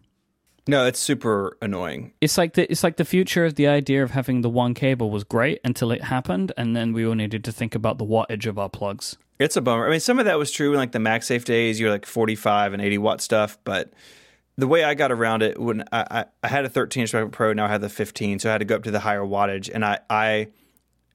no, 0.66 0.86
it's 0.86 0.98
super 0.98 1.56
annoying. 1.62 2.12
It's 2.20 2.36
like 2.38 2.54
the 2.54 2.70
it's 2.70 2.82
like 2.82 2.96
the 2.96 3.04
future 3.04 3.44
of 3.44 3.54
the 3.54 3.66
idea 3.66 4.02
of 4.02 4.10
having 4.12 4.42
the 4.42 4.50
one 4.50 4.74
cable 4.74 5.10
was 5.10 5.24
great 5.24 5.60
until 5.64 5.90
it 5.92 6.04
happened, 6.04 6.52
and 6.56 6.74
then 6.76 6.92
we 6.92 7.06
all 7.06 7.14
needed 7.14 7.44
to 7.44 7.52
think 7.52 7.74
about 7.74 7.98
the 7.98 8.04
wattage 8.04 8.46
of 8.46 8.58
our 8.58 8.68
plugs. 8.68 9.16
It's 9.38 9.56
a 9.56 9.60
bummer. 9.60 9.86
I 9.86 9.90
mean, 9.90 10.00
some 10.00 10.18
of 10.18 10.24
that 10.24 10.38
was 10.38 10.50
true 10.50 10.72
in 10.72 10.78
like 10.78 10.92
the 10.92 10.98
MagSafe 10.98 11.44
days. 11.44 11.78
You're 11.78 11.90
like 11.90 12.04
45 12.04 12.72
and 12.72 12.82
80 12.82 12.98
watt 12.98 13.20
stuff, 13.20 13.56
but 13.64 13.92
the 14.56 14.66
way 14.66 14.82
I 14.82 14.94
got 14.94 15.12
around 15.12 15.42
it 15.44 15.60
when 15.60 15.84
I, 15.92 16.06
I, 16.10 16.24
I 16.42 16.48
had 16.48 16.64
a 16.64 16.68
13 16.68 17.02
inch 17.02 17.12
MacBook 17.12 17.30
Pro, 17.30 17.52
now 17.52 17.66
I 17.66 17.68
have 17.68 17.80
the 17.80 17.88
15, 17.88 18.40
so 18.40 18.48
I 18.48 18.52
had 18.52 18.58
to 18.58 18.64
go 18.64 18.74
up 18.74 18.82
to 18.82 18.90
the 18.90 19.00
higher 19.00 19.22
wattage, 19.22 19.70
and 19.72 19.84
I 19.84 20.00
I 20.10 20.48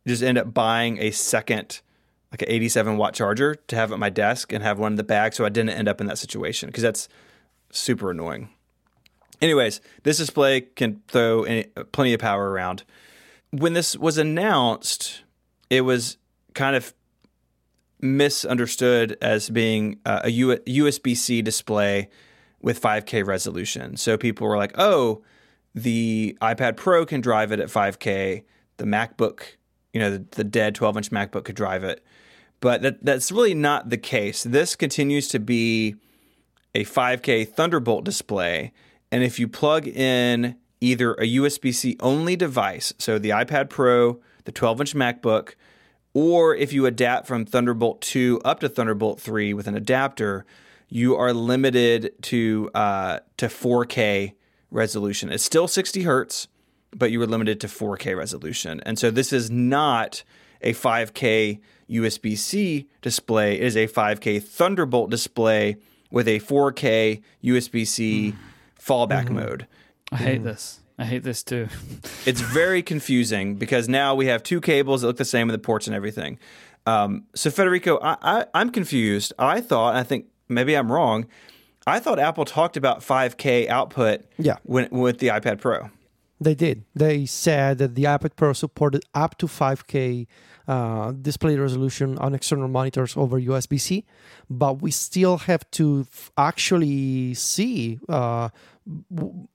just 0.07 0.23
end 0.23 0.37
up 0.37 0.53
buying 0.53 0.97
a 0.99 1.11
second 1.11 1.81
like 2.31 2.41
an 2.41 2.49
87 2.49 2.97
watt 2.97 3.13
charger 3.13 3.55
to 3.55 3.75
have 3.75 3.91
at 3.91 3.99
my 3.99 4.09
desk 4.09 4.51
and 4.51 4.63
have 4.63 4.79
one 4.79 4.93
in 4.93 4.95
the 4.95 5.03
bag, 5.03 5.33
so 5.33 5.45
I 5.45 5.49
didn't 5.49 5.71
end 5.71 5.87
up 5.87 6.01
in 6.01 6.07
that 6.07 6.17
situation 6.17 6.67
because 6.67 6.81
that's 6.81 7.07
super 7.73 8.11
annoying. 8.11 8.49
Anyways, 9.41 9.81
this 10.03 10.17
display 10.17 10.61
can 10.61 11.01
throw 11.07 11.43
any, 11.43 11.63
plenty 11.91 12.13
of 12.13 12.19
power 12.21 12.49
around. 12.49 12.83
When 13.51 13.73
this 13.73 13.97
was 13.97 14.17
announced, 14.17 15.23
it 15.69 15.81
was 15.81 16.17
kind 16.53 16.75
of 16.75 16.93
misunderstood 17.99 19.17
as 19.21 19.49
being 19.49 19.99
a 20.05 20.27
USB 20.27 21.15
C 21.15 21.41
display 21.41 22.09
with 22.61 22.81
5K 22.81 23.25
resolution. 23.25 23.97
So 23.97 24.17
people 24.17 24.47
were 24.47 24.57
like, 24.57 24.73
oh, 24.77 25.23
the 25.75 26.37
iPad 26.41 26.77
Pro 26.77 27.05
can 27.05 27.21
drive 27.21 27.51
it 27.51 27.59
at 27.59 27.67
5K. 27.67 28.43
The 28.77 28.85
MacBook, 28.85 29.41
you 29.93 29.99
know, 29.99 30.11
the, 30.11 30.25
the 30.31 30.43
dead 30.43 30.75
12 30.75 30.97
inch 30.97 31.11
MacBook 31.11 31.45
could 31.45 31.55
drive 31.55 31.83
it. 31.83 32.03
But 32.59 32.81
that, 32.81 33.03
that's 33.03 33.31
really 33.31 33.53
not 33.53 33.89
the 33.89 33.97
case. 33.97 34.43
This 34.43 34.75
continues 34.75 35.27
to 35.29 35.39
be 35.39 35.95
a 36.75 36.85
5K 36.85 37.47
Thunderbolt 37.47 38.03
display. 38.03 38.71
And 39.11 39.23
if 39.23 39.39
you 39.39 39.47
plug 39.47 39.87
in 39.87 40.55
either 40.81 41.13
a 41.13 41.25
USB 41.35 41.73
C 41.73 41.95
only 41.99 42.35
device, 42.35 42.93
so 42.97 43.19
the 43.19 43.29
iPad 43.29 43.69
Pro, 43.69 44.19
the 44.45 44.51
12 44.51 44.81
inch 44.81 44.95
MacBook, 44.95 45.55
or 46.13 46.55
if 46.55 46.73
you 46.73 46.85
adapt 46.85 47.27
from 47.27 47.45
Thunderbolt 47.45 48.01
2 48.01 48.41
up 48.45 48.59
to 48.59 48.69
Thunderbolt 48.69 49.19
3 49.19 49.53
with 49.53 49.67
an 49.67 49.75
adapter, 49.75 50.45
you 50.89 51.15
are 51.15 51.33
limited 51.33 52.13
to 52.23 52.69
uh, 52.75 53.19
to 53.37 53.47
4K 53.47 54.33
resolution. 54.69 55.31
It's 55.31 55.43
still 55.43 55.67
60 55.67 56.03
hertz, 56.03 56.47
but 56.91 57.11
you 57.11 57.21
are 57.21 57.27
limited 57.27 57.59
to 57.61 57.67
4K 57.67 58.15
resolution. 58.17 58.79
And 58.85 58.99
so 58.99 59.09
this 59.09 59.33
is 59.33 59.49
not 59.49 60.23
a 60.61 60.73
5K 60.73 61.59
USB 61.89 62.37
C 62.37 62.87
display. 63.01 63.55
It 63.55 63.63
is 63.63 63.77
a 63.77 63.87
5K 63.87 64.41
Thunderbolt 64.43 65.09
display 65.09 65.77
with 66.13 66.27
a 66.29 66.39
4K 66.39 67.21
USB 67.43 67.85
C 67.85 68.33
fallback 68.79 69.29
mode. 69.29 69.67
I 70.11 70.17
hate 70.17 70.43
this. 70.43 70.79
I 70.97 71.05
hate 71.05 71.23
this 71.23 71.43
too. 71.43 71.67
It's 72.25 72.39
very 72.39 72.81
confusing 72.81 73.55
because 73.55 73.89
now 73.89 74.15
we 74.15 74.27
have 74.27 74.43
two 74.43 74.61
cables 74.61 75.01
that 75.01 75.07
look 75.07 75.17
the 75.17 75.25
same 75.25 75.47
with 75.47 75.53
the 75.55 75.59
ports 75.59 75.87
and 75.87 75.95
everything. 75.95 76.39
Um, 76.85 77.25
so 77.35 77.49
Federico, 77.49 77.99
I, 78.01 78.15
I, 78.21 78.45
I'm 78.53 78.69
confused. 78.69 79.33
I 79.37 79.59
thought, 79.59 79.95
I 79.95 80.03
think 80.03 80.27
maybe 80.47 80.75
I'm 80.75 80.89
wrong. 80.89 81.25
I 81.85 81.99
thought 81.99 82.19
Apple 82.19 82.45
talked 82.45 82.77
about 82.77 82.99
5K 83.01 83.67
output 83.67 84.21
Yeah. 84.37 84.57
when, 84.63 84.87
with 84.91 85.17
the 85.19 85.27
iPad 85.29 85.59
Pro. 85.59 85.89
They 86.39 86.55
did. 86.55 86.85
They 86.95 87.25
said 87.25 87.77
that 87.79 87.95
the 87.95 88.03
iPad 88.03 88.35
Pro 88.37 88.53
supported 88.53 89.03
up 89.13 89.37
to 89.39 89.47
5K 89.47 90.27
uh, 90.67 91.11
display 91.11 91.55
resolution 91.57 92.17
on 92.19 92.33
external 92.33 92.67
monitors 92.67 93.15
over 93.17 93.39
USB 93.39 93.79
C, 93.79 94.05
but 94.49 94.81
we 94.81 94.91
still 94.91 95.37
have 95.37 95.69
to 95.71 96.05
f- 96.11 96.31
actually 96.37 97.33
see 97.33 97.99
uh, 98.09 98.49
w- 99.13 99.47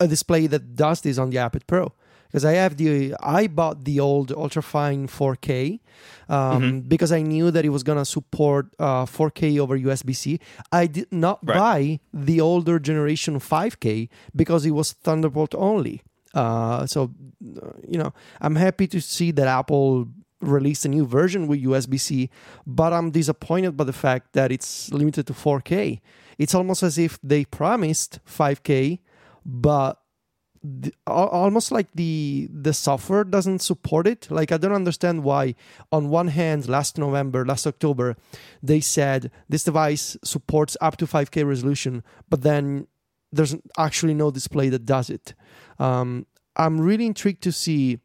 a 0.00 0.06
display 0.06 0.46
that 0.46 0.76
does 0.76 1.00
this 1.00 1.18
on 1.18 1.30
the 1.30 1.36
iPad 1.38 1.66
Pro 1.66 1.92
because 2.28 2.44
I 2.44 2.52
have 2.52 2.76
the 2.76 3.14
I 3.20 3.46
bought 3.46 3.84
the 3.84 4.00
old 4.00 4.28
ultrafine 4.30 5.06
4K 5.08 5.80
um, 6.28 6.80
because 6.82 7.12
I 7.12 7.22
knew 7.22 7.50
that 7.50 7.64
it 7.64 7.68
was 7.70 7.82
gonna 7.82 8.04
support 8.04 8.66
uh, 8.78 9.04
4K 9.06 9.58
over 9.58 9.78
USB-C. 9.78 10.38
I 10.70 10.86
did 10.86 11.08
not 11.12 11.38
Right. 11.42 11.56
buy 11.56 12.00
the 12.12 12.40
older 12.40 12.78
generation 12.78 13.38
5K 13.38 14.08
because 14.34 14.64
it 14.64 14.70
was 14.72 14.92
Thunderbolt 14.92 15.54
only. 15.56 16.02
Uh, 16.34 16.86
so 16.86 17.10
you 17.86 17.98
know, 17.98 18.12
I'm 18.40 18.56
happy 18.56 18.86
to 18.88 19.00
see 19.00 19.30
that 19.32 19.46
Apple 19.48 20.08
released 20.42 20.84
a 20.84 20.88
new 20.88 21.06
version 21.06 21.46
with 21.46 21.62
USB-C, 21.62 22.28
but 22.66 22.92
I'm 22.92 23.10
disappointed 23.10 23.76
by 23.76 23.84
the 23.84 23.92
fact 23.92 24.32
that 24.34 24.52
it's 24.52 24.92
limited 24.92 25.26
to 25.28 25.32
4K. 25.32 26.00
It's 26.38 26.54
almost 26.54 26.82
as 26.82 26.98
if 26.98 27.18
they 27.22 27.44
promised 27.44 28.18
5K, 28.26 28.98
but 29.44 29.98
the, 30.64 30.92
almost 31.06 31.72
like 31.72 31.88
the 31.94 32.48
the 32.52 32.72
software 32.72 33.24
doesn't 33.24 33.60
support 33.60 34.06
it. 34.06 34.30
Like 34.30 34.52
I 34.52 34.56
don't 34.58 34.72
understand 34.72 35.24
why. 35.24 35.54
On 35.90 36.08
one 36.08 36.28
hand, 36.28 36.68
last 36.68 36.98
November, 36.98 37.44
last 37.44 37.66
October, 37.66 38.16
they 38.62 38.80
said 38.80 39.30
this 39.48 39.64
device 39.64 40.16
supports 40.22 40.76
up 40.80 40.96
to 40.98 41.06
5K 41.06 41.46
resolution, 41.46 42.04
but 42.28 42.42
then 42.42 42.86
there's 43.32 43.56
actually 43.76 44.14
no 44.14 44.30
display 44.30 44.68
that 44.68 44.86
does 44.86 45.10
it. 45.10 45.34
Um, 45.78 46.26
I'm 46.54 46.80
really 46.80 47.06
intrigued 47.06 47.42
to 47.44 47.52
see 47.52 47.98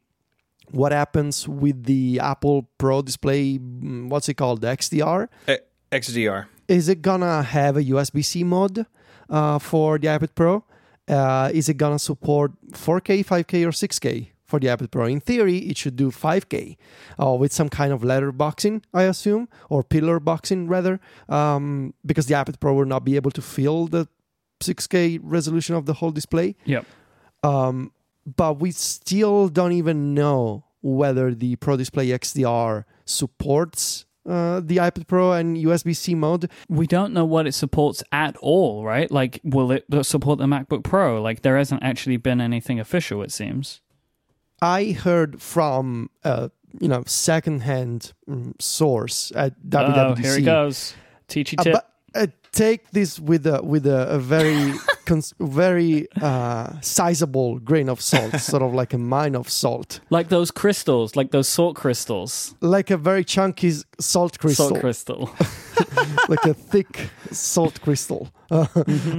what 0.70 0.92
happens 0.92 1.48
with 1.48 1.84
the 1.84 2.20
Apple 2.20 2.68
Pro 2.78 3.02
display. 3.02 3.58
mm, 3.58 4.08
What's 4.08 4.28
it 4.28 4.34
called? 4.34 4.60
The 4.60 4.68
XDR. 4.68 5.28
Eh, 5.46 5.56
XDR. 5.92 6.46
Is 6.68 6.88
it 6.88 7.00
gonna 7.02 7.42
have 7.42 7.76
a 7.76 7.82
USB 7.84 8.22
C 8.24 8.44
mode 8.44 8.86
uh, 9.30 9.58
for 9.58 9.98
the 9.98 10.08
iPad 10.08 10.34
Pro? 10.34 10.64
Uh, 11.08 11.50
is 11.54 11.68
it 11.68 11.74
gonna 11.78 11.98
support 11.98 12.52
4K, 12.72 13.24
5K, 13.24 13.64
or 13.66 13.70
6K 13.70 14.28
for 14.44 14.60
the 14.60 14.66
iPad 14.66 14.90
Pro? 14.90 15.06
In 15.06 15.20
theory, 15.20 15.58
it 15.58 15.78
should 15.78 15.96
do 15.96 16.10
5K 16.10 16.76
uh, 17.22 17.32
with 17.32 17.52
some 17.52 17.70
kind 17.70 17.92
of 17.92 18.04
letter 18.04 18.30
boxing, 18.32 18.82
I 18.92 19.04
assume, 19.04 19.48
or 19.70 19.82
pillar 19.82 20.20
boxing 20.20 20.68
rather, 20.68 21.00
um, 21.30 21.94
because 22.04 22.26
the 22.26 22.34
iPad 22.34 22.60
Pro 22.60 22.74
will 22.74 22.84
not 22.84 23.04
be 23.04 23.16
able 23.16 23.30
to 23.30 23.40
fill 23.40 23.86
the 23.86 24.06
6K 24.60 25.20
resolution 25.22 25.74
of 25.74 25.86
the 25.86 25.94
whole 25.94 26.10
display. 26.10 26.56
Yep. 26.66 26.84
Um, 27.42 27.92
but 28.36 28.60
we 28.60 28.70
still 28.72 29.48
don't 29.48 29.72
even 29.72 30.14
know 30.14 30.64
whether 30.80 31.34
the 31.34 31.56
Pro 31.56 31.76
Display 31.76 32.08
XDR 32.08 32.84
supports 33.04 34.04
uh, 34.28 34.60
the 34.60 34.76
iPad 34.76 35.06
Pro 35.06 35.32
and 35.32 35.56
USB 35.56 35.96
C 35.96 36.14
mode. 36.14 36.50
We 36.68 36.86
don't 36.86 37.12
know 37.14 37.24
what 37.24 37.46
it 37.46 37.52
supports 37.52 38.02
at 38.12 38.36
all, 38.38 38.84
right? 38.84 39.10
Like, 39.10 39.40
will 39.42 39.72
it 39.72 39.84
support 40.02 40.38
the 40.38 40.46
MacBook 40.46 40.84
Pro? 40.84 41.22
Like, 41.22 41.42
there 41.42 41.56
hasn't 41.56 41.82
actually 41.82 42.18
been 42.18 42.40
anything 42.40 42.78
official, 42.78 43.22
it 43.22 43.32
seems. 43.32 43.80
I 44.60 44.92
heard 44.92 45.40
from 45.40 46.10
uh, 46.24 46.48
you 46.80 46.88
know 46.88 47.04
secondhand 47.06 48.12
mm, 48.28 48.60
source 48.60 49.32
at 49.34 49.58
WWDC. 49.62 49.96
Oh, 50.10 50.14
here 50.14 50.38
it 50.38 50.42
goes. 50.42 50.94
Teachy 51.28 51.54
Uh, 51.58 51.62
tip. 51.62 51.72
but 51.74 51.90
uh, 52.14 52.26
take 52.58 52.90
this 52.90 53.20
with 53.20 53.46
a 53.46 53.62
with 53.62 53.86
a, 53.86 54.08
a 54.08 54.18
very 54.18 54.74
cons- 55.06 55.34
very 55.38 56.08
uh, 56.20 56.80
sizable 56.80 57.58
grain 57.60 57.88
of 57.88 58.00
salt, 58.00 58.40
sort 58.40 58.62
of 58.62 58.74
like 58.74 58.92
a 58.92 58.98
mine 58.98 59.36
of 59.36 59.48
salt, 59.48 60.00
like 60.10 60.28
those 60.28 60.50
crystals, 60.50 61.16
like 61.16 61.30
those 61.30 61.48
salt 61.48 61.76
crystals. 61.76 62.54
like 62.60 62.90
a 62.90 62.96
very 62.96 63.24
chunky 63.24 63.72
salt 64.00 64.38
crystal. 64.38 64.68
Salt 64.68 64.80
crystal. 64.80 65.30
like 66.28 66.44
a 66.44 66.54
thick 66.54 67.10
salt 67.30 67.80
crystal. 67.80 68.28
Uh, 68.50 68.66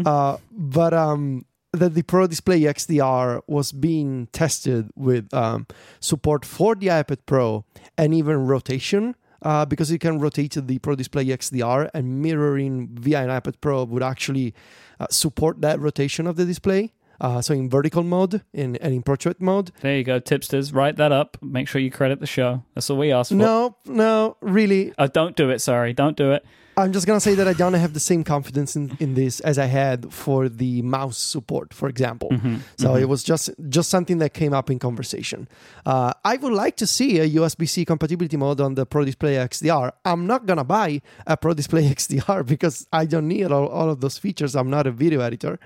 uh, 0.05 0.37
but 0.51 0.93
um, 0.93 1.45
that 1.71 1.93
the 1.93 2.01
Pro 2.01 2.27
Display 2.27 2.61
XDR 2.61 3.41
was 3.47 3.71
being 3.71 4.27
tested 4.31 4.89
with 4.95 5.33
um, 5.33 5.67
support 5.99 6.43
for 6.45 6.75
the 6.75 6.87
iPad 6.87 7.19
Pro 7.25 7.63
and 7.97 8.13
even 8.13 8.47
rotation. 8.47 9.15
Uh, 9.41 9.65
because 9.65 9.91
you 9.91 9.99
can 9.99 10.19
rotate 10.19 10.55
the 10.59 10.79
Pro 10.79 10.95
Display 10.95 11.25
XDR 11.25 11.89
and 11.93 12.21
mirroring 12.21 12.89
via 12.93 13.21
an 13.23 13.29
iPad 13.29 13.55
Pro 13.61 13.83
would 13.85 14.03
actually 14.03 14.53
uh, 14.99 15.07
support 15.09 15.61
that 15.61 15.79
rotation 15.79 16.27
of 16.27 16.35
the 16.35 16.45
display. 16.45 16.93
Uh, 17.21 17.41
so 17.41 17.53
in 17.53 17.69
vertical 17.69 18.01
mode 18.03 18.41
in, 18.53 18.77
and 18.77 18.93
in 18.93 19.03
portrait 19.03 19.41
mode. 19.41 19.71
there 19.81 19.97
you 19.97 20.03
go, 20.05 20.19
tipsters. 20.19 20.71
Write 20.71 20.95
that 20.95 21.11
up. 21.11 21.37
Make 21.41 21.67
sure 21.67 21.81
you 21.81 21.91
credit 21.91 22.21
the 22.21 22.25
show. 22.25 22.63
That's 22.75 22.89
all 22.89 22.97
we 22.97 23.11
ask 23.11 23.29
for. 23.29 23.35
No, 23.35 23.75
no, 23.85 24.37
really, 24.41 24.93
Oh, 24.97 25.07
don't 25.07 25.35
do 25.35 25.49
it. 25.49 25.59
Sorry, 25.59 25.91
don't 25.93 26.15
do 26.15 26.31
it. 26.31 26.45
I'm 26.79 26.91
just 26.93 27.05
gonna 27.07 27.19
say 27.19 27.35
that 27.35 27.47
I 27.47 27.53
don't 27.53 27.73
have 27.73 27.93
the 27.93 27.99
same 27.99 28.23
confidence 28.23 28.75
in, 28.75 28.95
in 28.99 29.13
this 29.13 29.39
as 29.41 29.57
I 29.59 29.65
had 29.65 30.11
for 30.13 30.49
the 30.49 30.81
mouse 30.81 31.17
support, 31.17 31.73
for 31.73 31.87
example. 31.89 32.29
So 32.77 32.95
it 32.95 33.05
was 33.05 33.23
just 33.23 33.49
just 33.69 33.89
something 33.89 34.17
that 34.19 34.33
came 34.33 34.53
up 34.53 34.69
in 34.69 34.79
conversation. 34.79 35.47
Uh, 35.85 36.13
I 36.23 36.37
would 36.37 36.53
like 36.53 36.75
to 36.77 36.87
see 36.87 37.19
a 37.19 37.27
USB-C 37.29 37.85
compatibility 37.85 38.37
mode 38.37 38.61
on 38.61 38.75
the 38.75 38.85
Pro 38.85 39.05
Display 39.05 39.35
XDR. 39.35 39.91
I'm 40.05 40.25
not 40.27 40.45
gonna 40.45 40.63
buy 40.63 41.01
a 41.27 41.35
Pro 41.37 41.53
Display 41.53 41.83
XDR 41.95 42.45
because 42.45 42.87
I 42.91 43.05
don't 43.05 43.27
need 43.27 43.51
all, 43.51 43.67
all 43.67 43.89
of 43.89 44.01
those 44.01 44.17
features. 44.17 44.55
I'm 44.55 44.69
not 44.69 44.87
a 44.87 44.91
video 44.91 45.21
editor, 45.21 45.59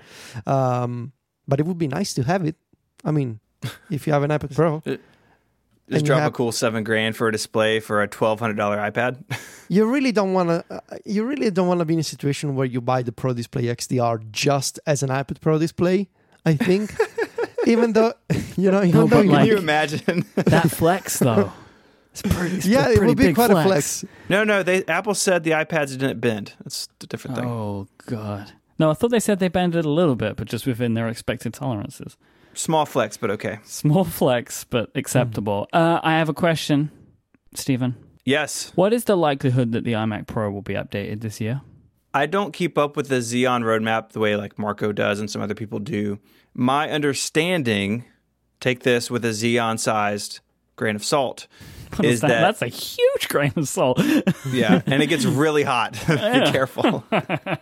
um, 0.46 1.12
but 1.46 1.60
it 1.60 1.66
would 1.66 1.78
be 1.78 1.88
nice 1.88 2.14
to 2.14 2.22
have 2.24 2.44
it. 2.44 2.56
I 3.04 3.10
mean, 3.10 3.40
if 3.90 4.06
you 4.06 4.12
have 4.12 4.22
an 4.22 4.30
iPad 4.30 4.54
Pro, 4.54 4.82
Just 5.88 5.98
And 5.98 6.06
drop 6.06 6.20
have- 6.20 6.32
a 6.32 6.34
cool 6.34 6.50
seven 6.52 6.82
grand 6.82 7.14
for 7.16 7.28
a 7.28 7.32
display 7.32 7.78
for 7.80 8.02
a 8.02 8.08
twelve 8.08 8.40
hundred 8.40 8.56
dollar 8.56 8.78
iPad. 8.78 9.22
you 9.68 9.84
really 9.86 10.12
don't 10.12 10.32
want 10.32 10.48
to. 10.48 10.64
Uh, 10.70 10.80
you 11.04 11.24
really 11.24 11.50
don't 11.50 11.68
want 11.68 11.80
to 11.80 11.84
be 11.84 11.92
in 11.94 12.00
a 12.00 12.04
situation 12.04 12.54
where 12.54 12.66
you 12.66 12.80
buy 12.80 13.02
the 13.02 13.12
Pro 13.12 13.34
Display 13.34 13.64
XDR 13.64 14.30
just 14.30 14.80
as 14.86 15.02
an 15.02 15.10
iPad 15.10 15.40
Pro 15.40 15.58
display. 15.58 16.08
I 16.46 16.54
think, 16.54 16.94
even 17.66 17.92
though 17.92 18.14
you 18.56 18.70
know, 18.70 18.82
even 18.82 19.00
No, 19.02 19.06
though 19.06 19.20
you- 19.20 19.30
like- 19.30 19.40
Can 19.40 19.46
you 19.48 19.56
imagine? 19.58 20.24
That 20.36 20.70
flex, 20.70 21.18
though. 21.18 21.52
It's 22.12 22.22
pretty. 22.22 22.56
It's 22.56 22.66
yeah, 22.66 22.86
a 22.86 22.90
it 22.92 22.96
pretty 22.96 23.08
would 23.10 23.18
be 23.18 23.24
big 23.26 23.34
quite 23.34 23.50
a 23.50 23.62
flex. 23.62 24.04
no, 24.28 24.44
no. 24.44 24.62
They 24.62 24.84
Apple 24.86 25.14
said 25.14 25.42
the 25.44 25.50
iPads 25.50 25.98
didn't 25.98 26.20
bend. 26.20 26.52
That's 26.62 26.88
a 27.02 27.06
different 27.08 27.36
thing. 27.36 27.46
Oh 27.46 27.88
god. 28.06 28.52
No, 28.78 28.90
I 28.90 28.94
thought 28.94 29.10
they 29.10 29.20
said 29.20 29.38
they 29.38 29.48
bended 29.48 29.84
a 29.84 29.90
little 29.90 30.16
bit, 30.16 30.36
but 30.36 30.48
just 30.48 30.64
within 30.66 30.94
their 30.94 31.08
expected 31.08 31.52
tolerances. 31.54 32.16
Small 32.54 32.86
flex, 32.86 33.16
but 33.16 33.30
okay. 33.32 33.58
Small 33.64 34.04
flex, 34.04 34.64
but 34.64 34.90
acceptable. 34.94 35.68
Uh, 35.72 36.00
I 36.02 36.12
have 36.18 36.28
a 36.28 36.34
question, 36.34 36.90
Stephen. 37.54 37.96
Yes, 38.24 38.72
What 38.74 38.92
is 38.94 39.04
the 39.04 39.16
likelihood 39.16 39.72
that 39.72 39.84
the 39.84 39.92
iMac 39.92 40.26
Pro 40.26 40.50
will 40.50 40.62
be 40.62 40.72
updated 40.74 41.20
this 41.20 41.40
year? 41.42 41.60
I 42.14 42.24
don't 42.26 42.52
keep 42.52 42.78
up 42.78 42.96
with 42.96 43.08
the 43.08 43.16
Xeon 43.16 43.62
roadmap 43.64 44.12
the 44.12 44.20
way 44.20 44.34
like 44.36 44.58
Marco 44.58 44.92
does 44.92 45.20
and 45.20 45.30
some 45.30 45.42
other 45.42 45.54
people 45.54 45.78
do. 45.78 46.18
My 46.54 46.88
understanding, 46.90 48.04
take 48.60 48.80
this 48.80 49.10
with 49.10 49.24
a 49.24 49.28
Xeon 49.30 49.78
sized 49.78 50.40
grain 50.76 50.96
of 50.96 51.04
salt, 51.04 51.46
is 52.02 52.20
that 52.22 52.28
That's 52.28 52.62
a 52.62 52.68
huge 52.68 53.28
grain 53.28 53.52
of 53.56 53.68
salt. 53.68 54.00
yeah, 54.52 54.80
and 54.86 55.02
it 55.02 55.06
gets 55.08 55.24
really 55.24 55.62
hot. 55.62 55.92
Be 56.08 56.16
careful. 56.16 57.04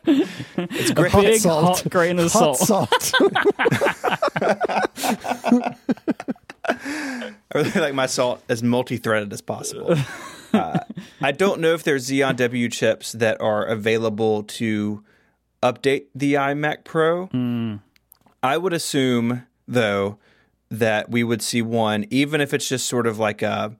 it's 0.07 0.91
a 0.91 0.95
great. 0.95 1.13
big 1.13 1.41
salt. 1.41 1.81
hot 1.83 1.91
grain 1.91 2.19
of 2.19 2.33
Hot 2.33 2.57
salt. 2.57 3.03
salt. 3.03 3.13
I 6.65 7.35
really 7.55 7.81
like 7.81 7.95
my 7.95 8.07
salt 8.07 8.43
as 8.49 8.63
multi-threaded 8.63 9.33
as 9.33 9.41
possible. 9.41 9.97
Uh, 10.53 10.79
I 11.21 11.33
don't 11.33 11.61
know 11.61 11.75
if 11.75 11.83
there's 11.83 12.09
Xeon 12.09 12.37
W 12.37 12.69
chips 12.69 13.13
that 13.13 13.41
are 13.41 13.65
available 13.65 14.43
to 14.45 15.03
update 15.63 16.07
the 16.15 16.35
iMac 16.35 16.85
Pro. 16.85 17.29
I 18.43 18.57
would 18.59 18.73
assume, 18.73 19.47
though, 19.69 20.19
that 20.71 21.11
we 21.11 21.23
would 21.25 21.43
see 21.43 21.63
one, 21.63 22.07
even 22.11 22.41
if 22.41 22.53
it's 22.55 22.69
just 22.69 22.87
sort 22.87 23.07
of 23.07 23.19
like 23.19 23.43
a 23.43 23.77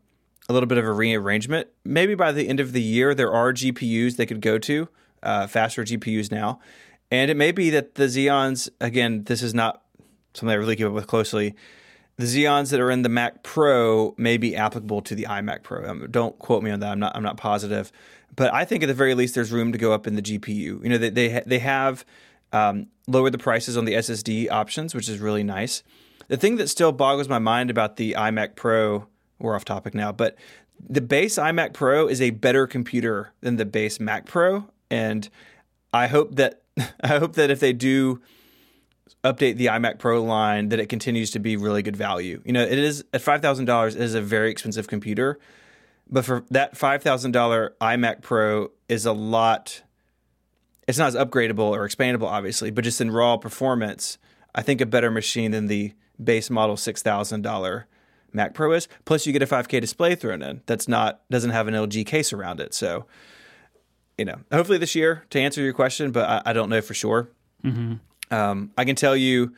a 0.49 0.53
little 0.53 0.67
bit 0.67 0.79
of 0.79 0.85
a 0.85 0.93
rearrangement. 0.93 1.69
Maybe 1.85 2.15
by 2.15 2.33
the 2.33 2.49
end 2.49 2.61
of 2.61 2.73
the 2.73 2.83
year, 2.83 3.15
there 3.15 3.33
are 3.33 3.53
GPUs 3.53 4.17
they 4.17 4.27
could 4.27 4.41
go 4.41 4.59
to, 4.59 4.89
uh, 5.23 5.47
faster 5.47 5.85
GPUs 5.85 6.31
now, 6.31 6.61
and 7.11 7.31
it 7.31 7.37
may 7.37 7.53
be 7.53 7.71
that 7.71 7.95
the 7.95 8.05
Xeons. 8.05 8.69
Again, 8.81 9.25
this 9.25 9.43
is 9.43 9.55
not 9.55 9.83
something 10.35 10.53
I 10.53 10.57
really 10.57 10.77
keep 10.77 10.87
up 10.87 10.93
with 10.93 11.07
closely 11.07 11.55
the 12.17 12.25
Xeons 12.25 12.71
that 12.71 12.81
are 12.81 12.91
in 12.91 13.03
the 13.03 13.09
Mac 13.09 13.43
Pro 13.43 14.15
may 14.19 14.37
be 14.37 14.55
applicable 14.55 15.03
to 15.03 15.15
the 15.15 15.25
iMac 15.25 15.63
Pro. 15.63 15.89
Um, 15.89 16.07
don't 16.11 16.39
quote 16.39 16.63
me 16.63 16.71
on 16.71 16.81
that. 16.81 16.93
I'm 16.93 16.99
not. 16.99 17.17
I'm 17.17 17.23
not 17.23 17.37
positive, 17.37 17.91
but 18.37 18.53
I 18.53 18.65
think 18.65 18.83
at 18.83 18.87
the 18.87 18.95
very 18.95 19.15
least 19.15 19.35
there's 19.35 19.53
room 19.53 19.73
to 19.73 19.79
go 19.79 19.93
up 19.93 20.07
in 20.07 20.15
the 20.15 20.23
GPU. 20.23 20.83
You 20.83 20.89
know, 20.89 20.99
they 20.99 21.11
they, 21.11 21.31
ha- 21.31 21.43
they 21.47 21.59
have 21.61 22.05
um, 22.53 22.89
lowered 23.07 23.33
the 23.33 23.39
prices 23.39 23.77
on 23.77 23.85
the 23.85 23.95
SSD 23.95 24.51
options, 24.51 24.95
which 24.95 25.09
is 25.09 25.19
really 25.19 25.43
nice. 25.43 25.83
The 26.29 26.37
thing 26.37 26.57
that 26.57 26.69
still 26.69 26.93
boggles 26.93 27.29
my 27.29 27.39
mind 27.39 27.71
about 27.71 27.97
the 27.97 28.13
iMac 28.13 28.57
Pro, 28.57 29.07
we're 29.43 29.55
off 29.55 29.65
topic 29.65 29.95
now, 29.95 30.13
but 30.13 30.37
the 30.89 31.01
base 31.01 31.37
iMac 31.37 31.73
Pro 31.73 32.09
is 32.09 32.21
a 32.21 32.31
better 32.31 32.67
computer 32.67 33.33
than 33.41 33.57
the 33.57 33.65
base 33.65 34.01
Mac 34.01 34.27
Pro, 34.27 34.69
and 34.91 35.29
I 35.93 36.07
hope 36.07 36.37
that 36.37 36.63
I 37.01 37.19
hope 37.19 37.35
that 37.35 37.51
if 37.51 37.61
they 37.61 37.73
do 37.73 38.21
update 39.25 39.57
the 39.57 39.67
iMac 39.67 39.99
Pro 39.99 40.23
line 40.23 40.69
that 40.71 40.81
it 40.81 40.89
continues 40.89 41.31
to 41.33 41.39
be 41.39 41.57
really 41.57 41.83
good 41.83 41.97
value. 41.97 42.43
You 42.45 42.53
know, 42.53 42.63
it 42.63 42.79
is 42.79 43.05
at 43.13 43.23
five 43.23 43.43
thousand 43.43 43.67
dollars. 43.67 43.95
It 43.95 44.03
is 44.03 44.15
a 44.15 44.21
very 44.21 44.51
expensive 44.51 44.89
computer, 44.89 45.39
but 46.11 46.25
for 46.25 46.45
that 46.51 46.77
five 46.77 47.03
thousand 47.03 47.33
dollar 47.33 47.75
iMac 47.81 48.23
Pro 48.23 48.71
is 48.89 49.07
a 49.07 49.13
lot. 49.13 49.83
It's 50.89 50.99
not 50.99 51.09
as 51.09 51.15
upgradable 51.15 51.71
or 51.71 51.87
expandable, 51.87 52.27
obviously, 52.27 52.73
but 52.73 52.83
just 52.83 53.01
in 53.01 53.13
raw 53.13 53.37
performance, 53.37 54.19
I 54.53 54.63
think 54.63 54.81
a 54.81 54.87
better 54.87 55.13
machine 55.13 55.53
than 55.53 55.69
the 55.69 55.93
base 56.23 56.51
model 56.51 56.77
six 56.77 57.03
thousand 57.03 57.43
dollar 57.43 57.87
Mac 58.33 58.55
Pro 58.55 58.73
is. 58.73 58.89
Plus, 59.05 59.27
you 59.27 59.33
get 59.33 59.43
a 59.43 59.47
5K 59.47 59.81
display 59.81 60.15
thrown 60.15 60.43
in 60.43 60.63
that's 60.67 60.89
not 60.89 61.21
doesn't 61.31 61.51
have 61.51 61.69
an 61.69 61.75
LG 61.75 62.05
case 62.07 62.33
around 62.33 62.61
it. 62.61 62.75
So, 62.75 63.07
you 64.19 64.25
know, 64.25 64.37
hopefully 64.53 64.79
this 64.79 64.95
year 64.95 65.25
to 65.31 65.41
answer 65.41 65.61
your 65.63 65.73
question, 65.73 66.13
but 66.13 66.29
I, 66.29 66.51
I 66.51 66.53
don't 66.53 66.69
know 66.69 66.81
for 66.81 66.95
sure. 66.95 67.31
Um, 68.31 68.71
I 68.77 68.85
can 68.85 68.97
tell 68.97 69.17
you, 69.17 69.53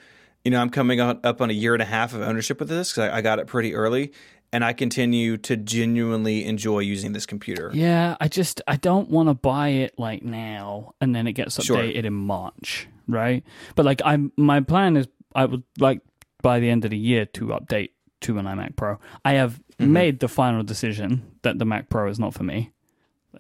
you 0.45 0.51
know, 0.51 0.61
I'm 0.61 0.71
coming 0.71 1.01
on, 1.01 1.21
up 1.25 1.41
on 1.41 1.51
a 1.51 1.53
year 1.55 1.75
and 1.75 1.83
a 1.83 1.87
half 1.87 2.13
of 2.15 2.21
ownership 2.21 2.59
with 2.61 2.69
this 2.69 2.93
because 2.93 3.11
I, 3.11 3.19
I 3.19 3.21
got 3.23 3.39
it 3.39 3.47
pretty 3.47 3.75
early, 3.75 4.13
and 4.53 4.65
I 4.65 4.73
continue 4.73 5.37
to 5.39 5.57
genuinely 5.57 6.45
enjoy 6.45 6.81
using 6.81 7.13
this 7.13 7.25
computer. 7.25 7.71
Yeah, 7.73 8.17
I 8.21 8.29
just 8.29 8.61
I 8.69 8.77
don't 8.77 9.09
want 9.11 9.29
to 9.29 9.35
buy 9.35 9.69
it 9.69 9.99
like 9.99 10.23
now 10.23 10.95
and 11.01 11.15
then 11.15 11.27
it 11.27 11.33
gets 11.33 11.63
Sure. 11.65 11.79
updated 11.79 12.05
in 12.05 12.13
March, 12.15 12.89
right? 13.09 13.43
But 13.75 13.85
like 13.87 14.03
I'm 14.05 14.33
my 14.37 14.61
plan 14.61 14.97
is 14.97 15.09
I 15.35 15.47
would 15.47 15.63
like 15.79 16.01
by 16.43 16.61
the 16.61 16.69
end 16.69 16.85
of 16.85 16.91
the 16.91 16.99
year 16.99 17.25
to 17.27 17.47
update 17.47 17.91
to 18.25 18.39
an 18.39 18.45
iMac 18.47 18.77
Pro. 18.77 18.99
I 19.25 19.35
have 19.35 19.61
Mm-hmm. 19.81 19.93
made 19.93 20.21
the 20.21 20.29
final 20.29 20.63
decision 20.63 21.23
that 21.43 21.59
the 21.59 21.65
Mac 21.65 21.89
Pro 21.89 22.09
is 22.09 22.21
not 22.21 22.33
for 22.33 22.45
me. 22.45 22.71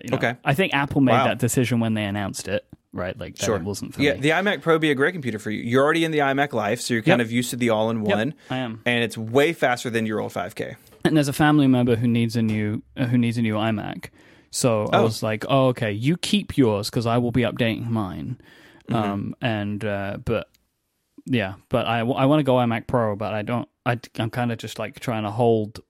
You 0.02 0.10
know, 0.10 0.16
Okay. 0.16 0.34
I 0.44 0.52
think 0.54 0.74
Apple 0.74 1.00
made 1.00 1.12
Wow. 1.12 1.26
that 1.26 1.38
decision 1.38 1.78
when 1.78 1.94
they 1.94 2.02
announced 2.02 2.48
it, 2.48 2.66
right? 2.92 3.16
Like 3.16 3.36
that 3.36 3.44
Sure. 3.44 3.54
it 3.54 3.62
wasn't 3.62 3.94
for 3.94 4.00
me. 4.00 4.06
Yeah, 4.06 4.14
me. 4.14 4.20
the 4.20 4.30
iMac 4.30 4.60
Pro 4.60 4.74
would 4.74 4.80
be 4.80 4.90
a 4.90 4.96
great 4.96 5.12
computer 5.12 5.38
for 5.38 5.52
you. 5.52 5.62
You're 5.62 5.84
already 5.84 6.04
in 6.04 6.10
the 6.10 6.18
iMac 6.18 6.52
life, 6.52 6.80
so 6.80 6.92
you're 6.92 7.04
kind 7.04 7.20
Yep. 7.20 7.26
of 7.26 7.30
used 7.30 7.50
to 7.50 7.56
the 7.56 7.70
all-in-one. 7.70 8.34
I 8.50 8.56
am. 8.56 8.80
and 8.84 9.04
it's 9.04 9.16
way 9.16 9.52
faster 9.52 9.90
than 9.90 10.06
your 10.06 10.20
old 10.20 10.32
5K. 10.32 10.74
and 11.04 11.16
there's 11.16 11.28
a 11.28 11.32
family 11.32 11.68
member 11.68 11.94
who 11.94 12.08
needs 12.08 12.34
a 12.34 12.42
new 12.42 12.82
uh, 12.96 13.04
who 13.04 13.16
needs 13.16 13.38
a 13.38 13.42
new 13.42 13.54
iMac. 13.54 14.06
So 14.50 14.86
I 14.92 14.98
Oh. 14.98 15.04
was 15.04 15.22
like, 15.22 15.44
"Oh, 15.48 15.66
okay, 15.68 15.92
you 15.92 16.16
keep 16.16 16.58
yours 16.58 16.90
because 16.90 17.06
I 17.06 17.18
will 17.18 17.30
be 17.32 17.42
updating 17.42 17.88
mine." 17.90 18.38
Mm-hmm. 18.88 18.94
Um, 19.12 19.34
and 19.40 19.84
uh, 19.84 20.16
but 20.24 20.48
yeah, 21.26 21.54
but 21.68 21.86
I, 21.86 22.00
I 22.00 22.24
want 22.26 22.40
to 22.40 22.44
go 22.44 22.54
iMac 22.56 22.88
Pro, 22.88 23.14
but 23.14 23.32
I 23.34 23.42
don't. 23.42 23.68
I, 23.86 23.98
I'm 24.18 24.30
kind 24.30 24.50
of 24.52 24.58
just 24.58 24.78
like 24.78 25.00
trying 25.00 25.24
to 25.24 25.30
hold. 25.30 25.80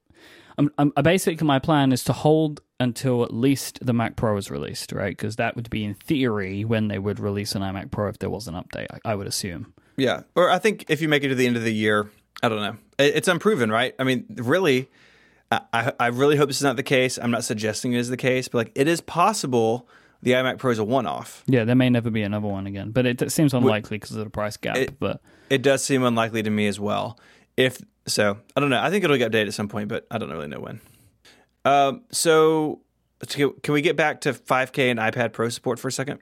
I'm, 0.59 0.71
I'm 0.79 0.93
uh, 0.97 1.03
basically 1.03 1.47
my 1.47 1.59
plan 1.59 1.93
is 1.93 2.05
to 2.05 2.13
hold 2.13 2.61
until 2.81 3.23
at 3.25 3.33
least 3.33 3.79
the 3.85 3.93
Mac 3.93 4.17
Pro 4.17 4.37
is 4.37 4.51
released, 4.51 4.93
right? 4.93 5.17
Because 5.17 5.37
that 5.37 5.57
would 5.57 5.71
be 5.71 5.85
in 5.85 5.95
theory 5.95 6.65
when 6.65 6.89
they 6.89 6.99
would 6.99 7.19
release 7.21 7.55
an 7.55 7.63
iMac 7.63 7.91
Pro 7.91 8.09
if 8.09 8.19
there 8.19 8.31
was 8.31 8.47
an 8.49 8.55
update. 8.55 8.87
I, 9.05 9.13
I 9.13 9.15
would 9.15 9.27
assume. 9.27 9.73
Yeah, 9.97 10.23
or 10.35 10.51
I 10.51 10.59
think 10.59 10.87
if 10.89 11.01
you 11.01 11.09
make 11.09 11.23
it 11.25 11.29
to 11.29 11.35
the 11.35 11.47
end 11.47 11.57
of 11.57 11.63
the 11.65 11.73
year, 11.75 12.11
I 12.43 12.49
don't 12.49 12.61
know. 12.63 12.77
It- 12.99 13.17
It's 13.17 13.29
unproven, 13.29 13.71
right? 13.71 13.95
I 13.99 14.05
mean, 14.05 14.27
really, 14.37 14.91
I, 15.53 15.61
I 15.73 15.93
I 16.01 16.07
really 16.09 16.37
hope 16.37 16.49
this 16.49 16.57
is 16.59 16.63
not 16.65 16.77
the 16.77 16.83
case. 16.83 17.17
I'm 17.19 17.31
not 17.31 17.45
suggesting 17.45 17.93
it 17.93 17.99
is 17.99 18.09
the 18.09 18.17
case, 18.17 18.49
but 18.49 18.59
like 18.59 18.73
it 18.75 18.89
is 18.89 19.01
possible 19.01 19.89
the 20.23 20.33
iMac 20.33 20.59
Pro 20.59 20.71
is 20.73 20.79
a 20.79 20.85
one-off. 20.85 21.45
Yeah, 21.47 21.65
there 21.65 21.77
may 21.77 21.91
never 21.91 22.11
be 22.11 22.23
another 22.23 22.49
one 22.49 22.67
again, 22.67 22.91
but 22.93 23.05
it, 23.07 23.21
it 23.23 23.31
seems 23.31 23.53
unlikely 23.55 23.99
because 23.99 24.13
of 24.13 24.25
the 24.25 24.31
price 24.31 24.57
gap. 24.57 24.77
It- 24.77 24.99
but 24.99 25.21
It 25.51 25.63
does 25.63 25.85
seem 25.85 26.03
unlikely 26.03 26.43
to 26.45 26.51
me 26.51 26.67
as 26.67 26.81
well. 26.81 27.19
If 27.57 27.79
so, 28.07 28.39
I 28.57 28.61
don't 28.61 28.71
know. 28.71 28.81
I 28.81 28.91
think 28.91 29.05
it'll 29.05 29.17
get 29.17 29.33
updated 29.33 29.47
at 29.49 29.55
some 29.55 29.69
point, 29.69 29.89
but 29.89 30.07
I 30.11 30.19
don't 30.19 30.31
really 30.31 30.49
know 30.49 30.61
when. 30.61 30.81
Um, 31.65 32.03
so 32.11 32.81
can 33.29 33.53
can 33.63 33.73
we 33.75 33.81
get 33.81 33.97
back 33.97 34.21
to 34.23 34.35
5K 34.35 34.91
and 34.91 34.99
iPad 35.01 35.33
Pro 35.33 35.49
support 35.49 35.79
for 35.79 35.89
a 35.89 35.91
2nd 35.91 36.19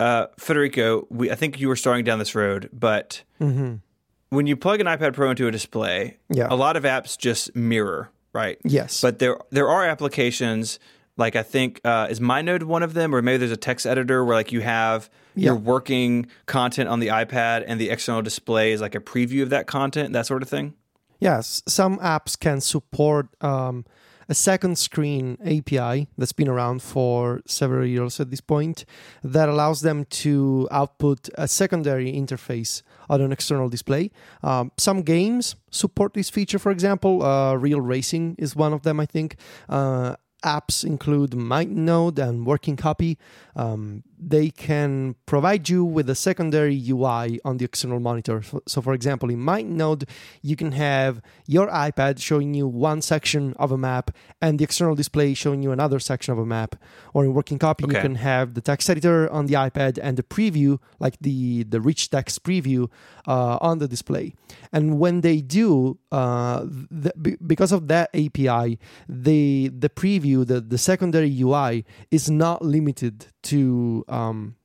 Uh, 0.00 0.26
Federico, 0.38 1.06
we 1.10 1.30
I 1.30 1.34
think 1.36 1.58
you 1.60 1.68
were 1.68 1.76
starting 1.76 2.04
down 2.04 2.18
this 2.18 2.34
road, 2.34 2.68
but 2.72 3.22
when 3.38 4.46
you 4.46 4.56
plug 4.56 4.80
an 4.80 4.86
iPad 4.86 5.14
Pro 5.14 5.30
into 5.30 5.46
a 5.46 5.50
display, 5.50 6.18
Yeah. 6.28 6.48
a 6.50 6.56
lot 6.56 6.76
of 6.76 6.82
apps 6.82 7.16
just 7.16 7.54
mirror, 7.54 8.10
right? 8.32 8.58
Yes. 8.64 9.00
But 9.00 9.20
there 9.20 9.38
there 9.50 9.68
are 9.68 9.86
applications 9.86 10.78
like 11.16 11.36
I 11.36 11.42
think 11.42 11.80
uh, 11.84 12.08
is 12.10 12.20
MindNode 12.20 12.64
one 12.64 12.82
of 12.82 12.94
them, 12.94 13.14
or 13.14 13.22
maybe 13.22 13.38
there's 13.38 13.50
a 13.52 13.56
text 13.56 13.86
editor 13.86 14.24
where 14.24 14.36
like 14.36 14.52
you 14.52 14.60
have 14.62 15.08
your 15.34 15.54
Yeah. 15.54 15.60
working 15.60 16.26
content 16.46 16.88
on 16.88 17.00
the 17.00 17.08
iPad 17.08 17.64
and 17.66 17.80
the 17.80 17.90
external 17.90 18.22
display 18.22 18.72
is 18.72 18.80
like 18.80 18.94
a 18.94 19.00
preview 19.00 19.42
of 19.42 19.50
that 19.50 19.66
content, 19.66 20.12
that 20.12 20.26
sort 20.26 20.42
of 20.42 20.48
thing. 20.48 20.74
Yes, 21.20 21.62
some 21.66 21.98
apps 21.98 22.38
can 22.38 22.60
support 22.60 23.28
um, 23.40 23.84
a 24.28 24.34
second 24.34 24.78
screen 24.78 25.36
API 25.44 26.08
that's 26.18 26.32
been 26.32 26.48
around 26.48 26.82
for 26.82 27.40
several 27.46 27.86
years 27.86 28.18
at 28.20 28.30
this 28.30 28.40
point 28.40 28.84
that 29.22 29.48
allows 29.48 29.82
them 29.82 30.04
to 30.06 30.66
output 30.70 31.28
a 31.36 31.46
secondary 31.46 32.12
interface 32.12 32.82
on 33.08 33.20
an 33.20 33.32
external 33.32 33.68
display. 33.68 34.10
Um, 34.42 34.72
some 34.78 35.02
games 35.02 35.56
support 35.70 36.14
this 36.14 36.30
feature, 36.30 36.58
for 36.58 36.72
example. 36.72 37.22
Uh, 37.22 37.54
Real 37.54 37.80
Racing 37.80 38.34
is 38.38 38.56
one 38.56 38.72
of 38.72 38.82
them, 38.82 38.98
I 38.98 39.06
think. 39.06 39.36
Uh, 39.68 40.16
apps 40.44 40.84
include 40.84 41.30
MindNode 41.32 42.18
and 42.18 42.46
Working 42.46 42.76
Copy. 42.76 43.18
Um, 43.56 44.02
they 44.18 44.50
can 44.50 45.16
provide 45.26 45.68
you 45.68 45.84
with 45.84 46.08
a 46.08 46.14
secondary 46.14 46.80
UI 46.88 47.40
on 47.44 47.56
the 47.58 47.64
external 47.64 48.00
monitor. 48.00 48.42
So, 48.66 48.80
for 48.80 48.94
example, 48.94 49.28
in 49.30 49.38
MindNode, 49.38 50.08
you 50.42 50.56
can 50.56 50.72
have 50.72 51.20
your 51.46 51.68
iPad 51.68 52.20
showing 52.20 52.54
you 52.54 52.66
one 52.66 53.02
section 53.02 53.54
of 53.58 53.72
a 53.72 53.78
map 53.78 54.10
and 54.40 54.58
the 54.58 54.64
external 54.64 54.94
display 54.94 55.34
showing 55.34 55.62
you 55.62 55.72
another 55.72 55.98
section 55.98 56.32
of 56.32 56.38
a 56.38 56.46
map. 56.46 56.76
Or 57.12 57.24
in 57.24 57.34
Working 57.34 57.58
Copy, 57.58 57.84
Okay. 57.84 57.96
you 57.96 58.00
can 58.00 58.14
have 58.16 58.54
the 58.54 58.60
text 58.60 58.88
editor 58.88 59.30
on 59.30 59.46
the 59.46 59.54
iPad 59.54 59.98
and 60.02 60.16
the 60.16 60.22
preview, 60.22 60.78
like 61.00 61.18
the, 61.20 61.64
the 61.64 61.80
rich 61.80 62.10
text 62.10 62.42
preview, 62.44 62.90
uh, 63.26 63.58
on 63.60 63.78
the 63.78 63.88
display. 63.88 64.34
And 64.72 64.98
when 64.98 65.20
they 65.22 65.40
do, 65.40 65.98
uh, 66.12 66.64
th- 67.02 67.14
be- 67.20 67.36
because 67.46 67.72
of 67.72 67.88
that 67.88 68.10
API, 68.14 68.78
the 69.08 69.68
the 69.76 69.88
preview, 69.88 70.46
the, 70.46 70.60
the 70.60 70.78
secondary 70.78 71.30
UI, 71.40 71.84
is 72.10 72.30
not 72.30 72.62
limited 72.62 73.26
to 73.44 74.04
um, 74.08 74.56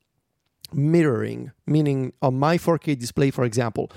mirroring, 0.74 1.52
meaning 1.66 2.14
on 2.22 2.40
my 2.40 2.58
4K 2.58 2.98
display, 2.98 3.32
for 3.32 3.46
example, 3.46 3.92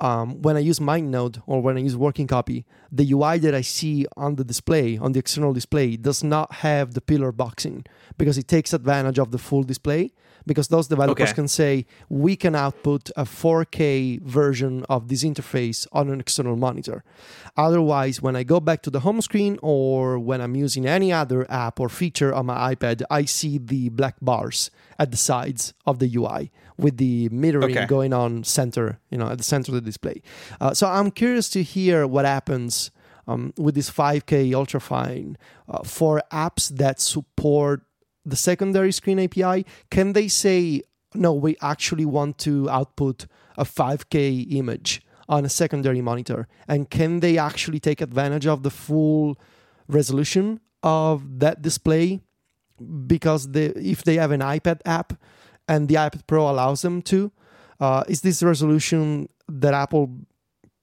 um, 0.00 0.40
when 0.40 0.56
I 0.56 0.60
use 0.60 0.78
MindNode 0.78 1.42
or 1.46 1.60
when 1.60 1.76
I 1.76 1.80
use 1.80 1.96
Working 1.96 2.26
Copy, 2.26 2.64
the 2.90 3.12
UI 3.12 3.38
that 3.38 3.54
I 3.54 3.60
see 3.60 4.06
on 4.16 4.36
the 4.36 4.44
display, 4.44 4.96
on 4.96 5.12
the 5.12 5.18
external 5.18 5.52
display, 5.52 5.96
does 5.96 6.24
not 6.24 6.54
have 6.54 6.94
the 6.94 7.02
pillar 7.02 7.32
boxing 7.32 7.84
because 8.16 8.38
it 8.38 8.48
takes 8.48 8.72
advantage 8.72 9.18
of 9.18 9.30
the 9.30 9.38
full 9.38 9.62
display. 9.62 10.12
Because 10.46 10.68
those 10.68 10.88
developers 10.88 11.30
Okay. 11.30 11.34
can 11.34 11.48
say, 11.48 11.86
we 12.08 12.34
can 12.36 12.54
output 12.54 13.10
a 13.16 13.24
4K 13.24 14.20
version 14.22 14.84
of 14.88 15.08
this 15.08 15.22
interface 15.24 15.86
on 15.92 16.08
an 16.10 16.20
external 16.20 16.56
monitor. 16.56 17.04
Otherwise, 17.56 18.22
when 18.22 18.36
I 18.36 18.42
go 18.42 18.60
back 18.60 18.82
to 18.82 18.90
the 18.90 19.00
home 19.00 19.20
screen 19.20 19.58
or 19.62 20.18
when 20.18 20.40
I'm 20.40 20.54
using 20.54 20.86
any 20.86 21.12
other 21.12 21.50
app 21.50 21.78
or 21.80 21.88
feature 21.88 22.32
on 22.32 22.46
my 22.46 22.74
iPad, 22.74 23.02
I 23.10 23.24
see 23.24 23.58
the 23.58 23.88
black 23.90 24.16
bars 24.22 24.70
at 24.98 25.10
the 25.10 25.16
sides 25.16 25.74
of 25.86 25.98
the 25.98 26.10
UI 26.16 26.50
with 26.78 26.96
the 26.96 27.28
mirroring 27.30 27.76
Okay. 27.76 27.86
going 27.86 28.12
on 28.12 28.44
center, 28.44 28.98
you 29.10 29.18
know, 29.18 29.28
at 29.28 29.38
the 29.38 29.44
center 29.44 29.70
of 29.72 29.74
the 29.74 29.80
display. 29.82 30.22
Uh, 30.60 30.72
so 30.72 30.86
I'm 30.86 31.10
curious 31.10 31.48
to 31.50 31.62
hear 31.62 32.06
what 32.06 32.24
happens 32.24 32.90
um, 33.28 33.52
with 33.58 33.74
this 33.74 33.90
5K 33.90 34.50
ultrafine 34.50 35.36
uh, 35.68 35.82
for 35.84 36.22
apps 36.32 36.68
that 36.76 37.00
support 37.00 37.82
the 38.30 38.36
secondary 38.36 38.92
screen 38.92 39.18
API. 39.18 39.66
Can 39.90 40.12
they 40.12 40.28
say, 40.28 40.82
no, 41.14 41.32
we 41.32 41.56
actually 41.60 42.04
want 42.04 42.38
to 42.38 42.68
output 42.70 43.26
a 43.56 43.64
5K 43.64 44.52
image 44.52 45.02
on 45.28 45.44
a 45.44 45.48
secondary 45.48 46.00
monitor? 46.00 46.48
And 46.66 46.88
can 46.90 47.20
they 47.20 47.38
actually 47.38 47.80
take 47.80 48.00
advantage 48.00 48.46
of 48.46 48.62
the 48.62 48.70
full 48.70 49.38
resolution 49.88 50.60
of 50.82 51.40
that 51.40 51.62
display? 51.62 52.20
Because 53.06 53.48
they, 53.52 53.66
if 53.66 54.04
they 54.04 54.16
have 54.16 54.30
an 54.30 54.40
iPad 54.40 54.80
app 54.86 55.12
and 55.68 55.88
the 55.88 55.96
iPad 55.96 56.26
Pro 56.26 56.48
allows 56.48 56.82
them 56.82 57.02
to, 57.02 57.30
uh, 57.78 58.04
is 58.08 58.22
this 58.22 58.42
resolution 58.42 59.28
that 59.48 59.74
Apple 59.74 60.10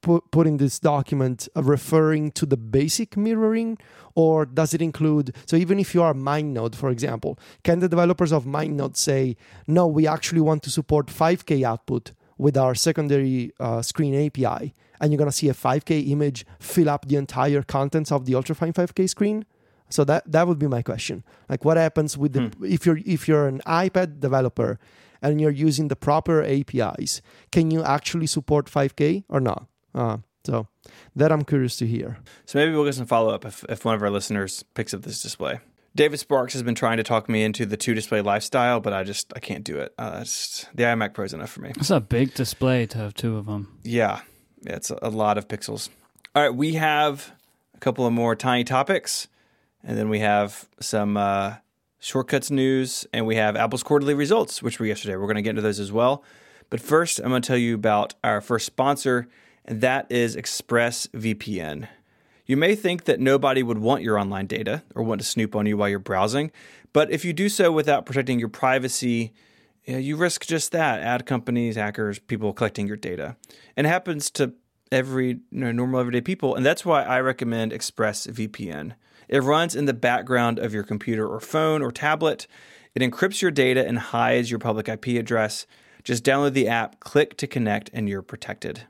put, 0.02 0.30
put 0.30 0.46
in 0.46 0.56
this 0.58 0.78
document 0.78 1.48
uh, 1.56 1.62
referring 1.62 2.30
to 2.32 2.46
the 2.46 2.56
basic 2.56 3.16
mirroring 3.16 3.78
or 4.14 4.46
does 4.46 4.74
it 4.74 4.82
include 4.82 5.34
so 5.46 5.56
even 5.56 5.78
if 5.78 5.94
you 5.94 6.02
are 6.02 6.14
MindNode 6.14 6.74
for 6.74 6.90
example 6.90 7.38
can 7.64 7.80
the 7.80 7.88
developers 7.88 8.32
of 8.32 8.44
MindNode 8.44 8.96
say 8.96 9.36
no 9.66 9.86
we 9.86 10.06
actually 10.06 10.40
want 10.40 10.62
to 10.64 10.70
support 10.70 11.06
5k 11.06 11.62
output 11.62 12.12
with 12.38 12.56
our 12.56 12.74
secondary 12.74 13.52
uh, 13.60 13.82
screen 13.82 14.14
API 14.14 14.74
and 15.00 15.12
you're 15.12 15.18
going 15.18 15.30
to 15.30 15.36
see 15.36 15.48
a 15.48 15.54
5k 15.54 16.08
image 16.10 16.46
fill 16.58 16.88
up 16.88 17.06
the 17.06 17.16
entire 17.16 17.62
contents 17.62 18.10
of 18.10 18.24
the 18.24 18.32
ultrafine 18.32 18.72
5k 18.72 19.08
screen? 19.08 19.44
So 19.90 20.04
that 20.04 20.30
that 20.30 20.46
would 20.46 20.58
be 20.58 20.66
my 20.66 20.82
question. 20.82 21.24
Like 21.48 21.64
what 21.64 21.76
happens 21.76 22.18
with 22.18 22.34
the 22.34 22.52
if 22.62 22.84
you're 22.84 23.00
if 23.06 23.26
you're 23.26 23.48
an 23.48 23.60
iPad 23.66 24.20
developer 24.20 24.78
and 25.22 25.40
you're 25.40 25.50
using 25.50 25.88
the 25.88 25.96
proper 25.96 26.42
APIs 26.42 27.22
can 27.50 27.70
you 27.70 27.82
actually 27.82 28.26
support 28.26 28.66
5k 28.66 29.24
or 29.28 29.40
not 29.40 29.66
uh, 29.94 30.18
so 30.44 30.66
that 31.16 31.32
I'm 31.32 31.44
curious 31.44 31.76
to 31.78 31.86
hear. 31.86 32.18
So 32.46 32.58
maybe 32.58 32.72
we'll 32.72 32.84
get 32.84 32.94
some 32.94 33.06
follow 33.06 33.34
up 33.34 33.44
if, 33.44 33.64
if 33.68 33.84
one 33.84 33.94
of 33.94 34.02
our 34.02 34.10
listeners 34.10 34.64
picks 34.74 34.94
up 34.94 35.02
this 35.02 35.22
display. 35.22 35.60
David 35.94 36.18
Sparks 36.18 36.52
has 36.52 36.62
been 36.62 36.74
trying 36.74 36.98
to 36.98 37.02
talk 37.02 37.28
me 37.28 37.42
into 37.42 37.66
the 37.66 37.76
two 37.76 37.94
display 37.94 38.20
lifestyle, 38.20 38.78
but 38.78 38.92
I 38.92 39.02
just 39.02 39.32
I 39.34 39.40
can't 39.40 39.64
do 39.64 39.78
it. 39.78 39.92
Uh, 39.98 40.20
it's, 40.22 40.66
the 40.74 40.84
iMac 40.84 41.12
Pro 41.12 41.24
is 41.24 41.34
enough 41.34 41.50
for 41.50 41.60
me. 41.60 41.72
it's 41.76 41.90
a 41.90 42.00
big 42.00 42.34
display 42.34 42.86
to 42.86 42.98
have 42.98 43.14
two 43.14 43.36
of 43.36 43.46
them. 43.46 43.78
Yeah, 43.82 44.20
yeah 44.62 44.76
it's 44.76 44.90
a, 44.90 44.98
a 45.02 45.10
lot 45.10 45.38
of 45.38 45.48
pixels. 45.48 45.88
All 46.36 46.42
right, 46.42 46.54
we 46.54 46.74
have 46.74 47.32
a 47.74 47.78
couple 47.78 48.06
of 48.06 48.12
more 48.12 48.36
tiny 48.36 48.64
topics, 48.64 49.28
and 49.82 49.98
then 49.98 50.08
we 50.08 50.20
have 50.20 50.68
some 50.78 51.16
uh, 51.16 51.54
shortcuts 51.98 52.50
news, 52.50 53.06
and 53.12 53.26
we 53.26 53.36
have 53.36 53.56
Apple's 53.56 53.82
quarterly 53.82 54.14
results, 54.14 54.62
which 54.62 54.78
were 54.78 54.86
yesterday. 54.86 55.16
We're 55.16 55.26
going 55.26 55.36
to 55.36 55.42
get 55.42 55.50
into 55.50 55.62
those 55.62 55.80
as 55.80 55.90
well. 55.90 56.22
But 56.70 56.80
first, 56.80 57.18
I'm 57.18 57.30
going 57.30 57.42
to 57.42 57.46
tell 57.46 57.56
you 57.56 57.74
about 57.74 58.14
our 58.22 58.40
first 58.40 58.66
sponsor, 58.66 59.26
and 59.68 59.82
that 59.82 60.10
is 60.10 60.34
ExpressVPN. 60.34 61.88
You 62.46 62.56
may 62.56 62.74
think 62.74 63.04
that 63.04 63.20
nobody 63.20 63.62
would 63.62 63.76
want 63.76 64.02
your 64.02 64.18
online 64.18 64.46
data 64.46 64.82
or 64.94 65.02
want 65.02 65.20
to 65.20 65.26
snoop 65.26 65.54
on 65.54 65.66
you 65.66 65.76
while 65.76 65.90
you're 65.90 65.98
browsing, 65.98 66.50
but 66.94 67.10
if 67.10 67.22
you 67.22 67.34
do 67.34 67.50
so 67.50 67.70
without 67.70 68.06
protecting 68.06 68.38
your 68.38 68.48
privacy, 68.48 69.34
you 69.84 70.16
risk 70.16 70.46
just 70.46 70.72
that 70.72 71.00
ad 71.00 71.26
companies, 71.26 71.76
hackers, 71.76 72.18
people 72.18 72.54
collecting 72.54 72.86
your 72.86 72.96
data. 72.96 73.36
And 73.76 73.86
it 73.86 73.90
happens 73.90 74.30
to 74.32 74.54
every 74.90 75.28
you 75.28 75.40
know, 75.50 75.70
normal 75.70 76.00
everyday 76.00 76.22
people. 76.22 76.54
And 76.54 76.64
that's 76.64 76.86
why 76.86 77.02
I 77.02 77.20
recommend 77.20 77.72
ExpressVPN. 77.72 78.94
It 79.28 79.42
runs 79.42 79.76
in 79.76 79.84
the 79.84 79.92
background 79.92 80.58
of 80.58 80.72
your 80.72 80.82
computer 80.82 81.28
or 81.28 81.40
phone 81.40 81.82
or 81.82 81.92
tablet. 81.92 82.46
It 82.94 83.02
encrypts 83.02 83.42
your 83.42 83.50
data 83.50 83.86
and 83.86 83.98
hides 83.98 84.50
your 84.50 84.60
public 84.60 84.88
IP 84.88 85.08
address. 85.08 85.66
Just 86.04 86.24
download 86.24 86.54
the 86.54 86.68
app, 86.68 87.00
click 87.00 87.36
to 87.36 87.46
connect, 87.46 87.90
and 87.92 88.08
you're 88.08 88.22
protected. 88.22 88.86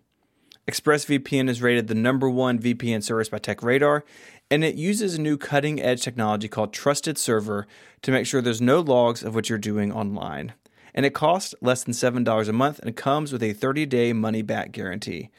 ExpressVPN 0.69 1.49
is 1.49 1.63
rated 1.63 1.89
the 1.89 1.95
number 1.95 2.29
one 2.29 2.59
VPN 2.59 3.03
service 3.03 3.31
by 3.31 3.39
TechRadar, 3.39 4.03
and 4.51 4.63
it 4.63 4.75
uses 4.75 5.15
a 5.15 5.21
new 5.21 5.39
cutting 5.39 5.81
edge 5.81 6.03
technology 6.03 6.47
called 6.47 6.75
Trusted 6.75 7.17
Server 7.17 7.67
to 8.03 8.11
make 8.11 8.27
sure 8.27 8.43
there's 8.43 8.61
no 8.61 8.81
logs 8.81 9.23
of 9.23 9.35
what 9.35 9.49
you're 9.49 9.59
doing 9.59 9.91
online. 9.91 10.53
And 10.95 11.07
it 11.07 11.15
costs 11.15 11.55
less 11.63 11.85
than 11.85 11.95
$7 11.95 12.49
a 12.49 12.53
month 12.53 12.81
and 12.81 12.95
comes 12.95 13.33
with 13.33 13.43
a 13.43 13.55
30 13.55 13.87
day 13.87 14.13
money 14.13 14.43
back 14.43 14.71
guarantee. 14.73 15.31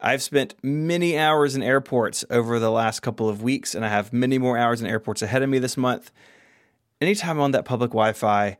I've 0.00 0.22
spent 0.22 0.54
many 0.62 1.18
hours 1.18 1.54
in 1.54 1.62
airports 1.62 2.24
over 2.30 2.58
the 2.58 2.70
last 2.70 3.00
couple 3.00 3.28
of 3.28 3.42
weeks, 3.42 3.74
and 3.74 3.84
I 3.84 3.88
have 3.88 4.14
many 4.14 4.38
more 4.38 4.56
hours 4.56 4.80
in 4.80 4.86
airports 4.86 5.20
ahead 5.20 5.42
of 5.42 5.50
me 5.50 5.58
this 5.58 5.76
month. 5.76 6.10
Anytime 7.02 7.36
I'm 7.36 7.42
on 7.42 7.50
that 7.50 7.66
public 7.66 7.90
Wi 7.90 8.14
Fi, 8.14 8.56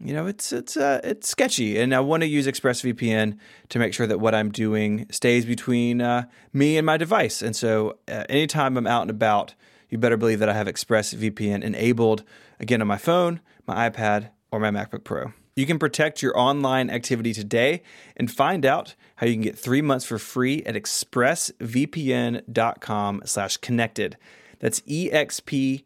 you 0.00 0.12
know, 0.12 0.26
it's 0.26 0.52
it's 0.52 0.76
uh, 0.76 1.00
it's 1.04 1.28
sketchy, 1.28 1.78
and 1.78 1.94
I 1.94 2.00
want 2.00 2.22
to 2.22 2.26
use 2.26 2.46
ExpressVPN 2.46 3.38
to 3.68 3.78
make 3.78 3.94
sure 3.94 4.06
that 4.06 4.20
what 4.20 4.34
I'm 4.34 4.50
doing 4.50 5.06
stays 5.10 5.44
between 5.44 6.00
uh, 6.00 6.24
me 6.52 6.76
and 6.76 6.84
my 6.84 6.96
device. 6.96 7.42
And 7.42 7.54
so, 7.54 7.98
uh, 8.08 8.24
anytime 8.28 8.76
I'm 8.76 8.86
out 8.86 9.02
and 9.02 9.10
about, 9.10 9.54
you 9.88 9.98
better 9.98 10.16
believe 10.16 10.40
that 10.40 10.48
I 10.48 10.54
have 10.54 10.66
ExpressVPN 10.66 11.62
enabled 11.62 12.24
again 12.58 12.80
on 12.80 12.88
my 12.88 12.98
phone, 12.98 13.40
my 13.66 13.88
iPad, 13.88 14.30
or 14.50 14.58
my 14.58 14.70
MacBook 14.70 15.04
Pro. 15.04 15.32
You 15.56 15.66
can 15.66 15.78
protect 15.78 16.20
your 16.20 16.36
online 16.36 16.90
activity 16.90 17.32
today 17.32 17.84
and 18.16 18.28
find 18.28 18.66
out 18.66 18.96
how 19.16 19.26
you 19.26 19.34
can 19.34 19.42
get 19.42 19.56
three 19.56 19.82
months 19.82 20.04
for 20.04 20.18
free 20.18 20.64
at 20.64 20.74
expressvpn.com 20.74 23.22
slash 23.24 23.56
connected. 23.58 24.16
That's 24.58 24.82
E-X-P-R-E-S-S-V-P-N 24.86 25.84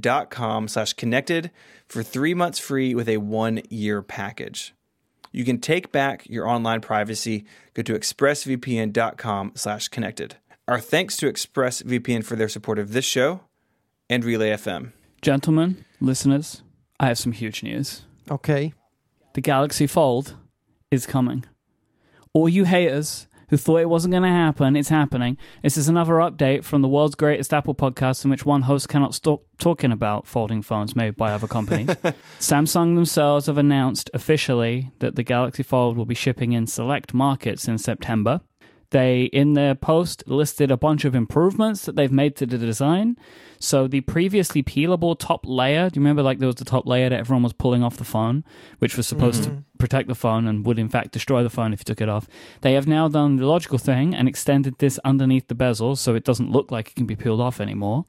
dot 0.00 0.30
com 0.30 0.68
slash 0.68 0.92
connected 0.94 1.50
for 1.86 2.02
three 2.02 2.34
months 2.34 2.58
free 2.58 2.94
with 2.94 3.08
a 3.08 3.16
one-year 3.18 4.02
package. 4.02 4.74
You 5.32 5.44
can 5.44 5.60
take 5.60 5.92
back 5.92 6.28
your 6.28 6.48
online 6.48 6.80
privacy. 6.80 7.44
Go 7.74 7.82
to 7.82 7.92
expressvpn.com 7.94 9.52
slash 9.54 9.88
connected. 9.88 10.36
Our 10.66 10.80
thanks 10.80 11.16
to 11.18 11.32
ExpressVPN 11.32 12.24
for 12.24 12.36
their 12.36 12.48
support 12.48 12.78
of 12.78 12.92
this 12.92 13.04
show 13.04 13.40
and 14.10 14.24
Relay 14.24 14.50
FM. 14.50 14.92
Gentlemen, 15.22 15.84
listeners, 16.00 16.62
I 16.98 17.06
have 17.06 17.18
some 17.18 17.32
huge 17.32 17.62
news. 17.62 18.02
Okay. 18.30 18.74
The 19.34 19.40
Galaxy 19.40 19.86
Fold 19.86 20.34
is 20.90 21.06
coming. 21.06 21.44
All 22.32 22.48
you 22.48 22.64
haters 22.64 23.27
who 23.48 23.56
thought 23.56 23.80
it 23.80 23.88
wasn't 23.88 24.12
going 24.12 24.22
to 24.22 24.28
happen, 24.28 24.76
it's 24.76 24.88
happening. 24.88 25.36
This 25.62 25.76
is 25.76 25.88
another 25.88 26.14
update 26.14 26.64
from 26.64 26.82
the 26.82 26.88
world's 26.88 27.14
greatest 27.14 27.52
Apple 27.52 27.74
podcast 27.74 28.24
in 28.24 28.30
which 28.30 28.46
one 28.46 28.62
host 28.62 28.88
cannot 28.88 29.14
stop 29.14 29.42
talking 29.58 29.92
about 29.92 30.26
folding 30.26 30.62
phones 30.62 30.94
made 30.94 31.16
by 31.16 31.32
other 31.32 31.46
companies. 31.46 31.88
Samsung 32.38 32.94
themselves 32.94 33.46
have 33.46 33.58
announced 33.58 34.10
officially 34.14 34.90
that 35.00 35.16
the 35.16 35.22
Galaxy 35.22 35.62
Fold 35.62 35.96
will 35.96 36.06
be 36.06 36.14
shipping 36.14 36.52
in 36.52 36.66
select 36.66 37.14
markets 37.14 37.66
in 37.66 37.78
September. 37.78 38.40
They, 38.90 39.24
in 39.24 39.52
their 39.52 39.74
post, 39.74 40.24
listed 40.26 40.70
a 40.70 40.76
bunch 40.76 41.04
of 41.04 41.14
improvements 41.14 41.84
that 41.84 41.94
they've 41.96 42.12
made 42.12 42.36
to 42.36 42.46
the 42.46 42.56
design. 42.56 43.16
So 43.60 43.86
the 43.86 44.00
previously 44.02 44.62
peelable 44.62 45.18
top 45.18 45.44
layer, 45.44 45.90
do 45.90 45.98
you 45.98 46.02
remember 46.02 46.22
like 46.22 46.38
there 46.38 46.46
was 46.46 46.56
the 46.56 46.64
top 46.64 46.86
layer 46.86 47.08
that 47.10 47.18
everyone 47.18 47.42
was 47.42 47.52
pulling 47.52 47.82
off 47.82 47.96
the 47.96 48.04
phone, 48.04 48.44
which 48.78 48.96
was 48.96 49.06
supposed 49.06 49.44
to 49.44 49.50
mm-hmm. 49.50 49.60
protect 49.78 50.08
the 50.08 50.14
phone 50.14 50.46
and 50.46 50.64
would 50.64 50.78
in 50.78 50.88
fact 50.88 51.12
destroy 51.12 51.42
the 51.42 51.50
phone 51.50 51.72
if 51.72 51.80
you 51.80 51.84
took 51.84 52.00
it 52.00 52.08
off. 52.08 52.28
They 52.62 52.74
have 52.74 52.86
now 52.86 53.08
done 53.08 53.36
the 53.36 53.46
logical 53.46 53.78
thing 53.78 54.14
and 54.14 54.28
extended 54.28 54.78
this 54.78 54.98
underneath 55.04 55.48
the 55.48 55.54
bezel 55.54 55.96
so 55.96 56.14
it 56.14 56.24
doesn't 56.24 56.50
look 56.50 56.70
like 56.70 56.88
it 56.88 56.94
can 56.94 57.06
be 57.06 57.16
peeled 57.16 57.40
off 57.40 57.60
anymore. 57.60 58.06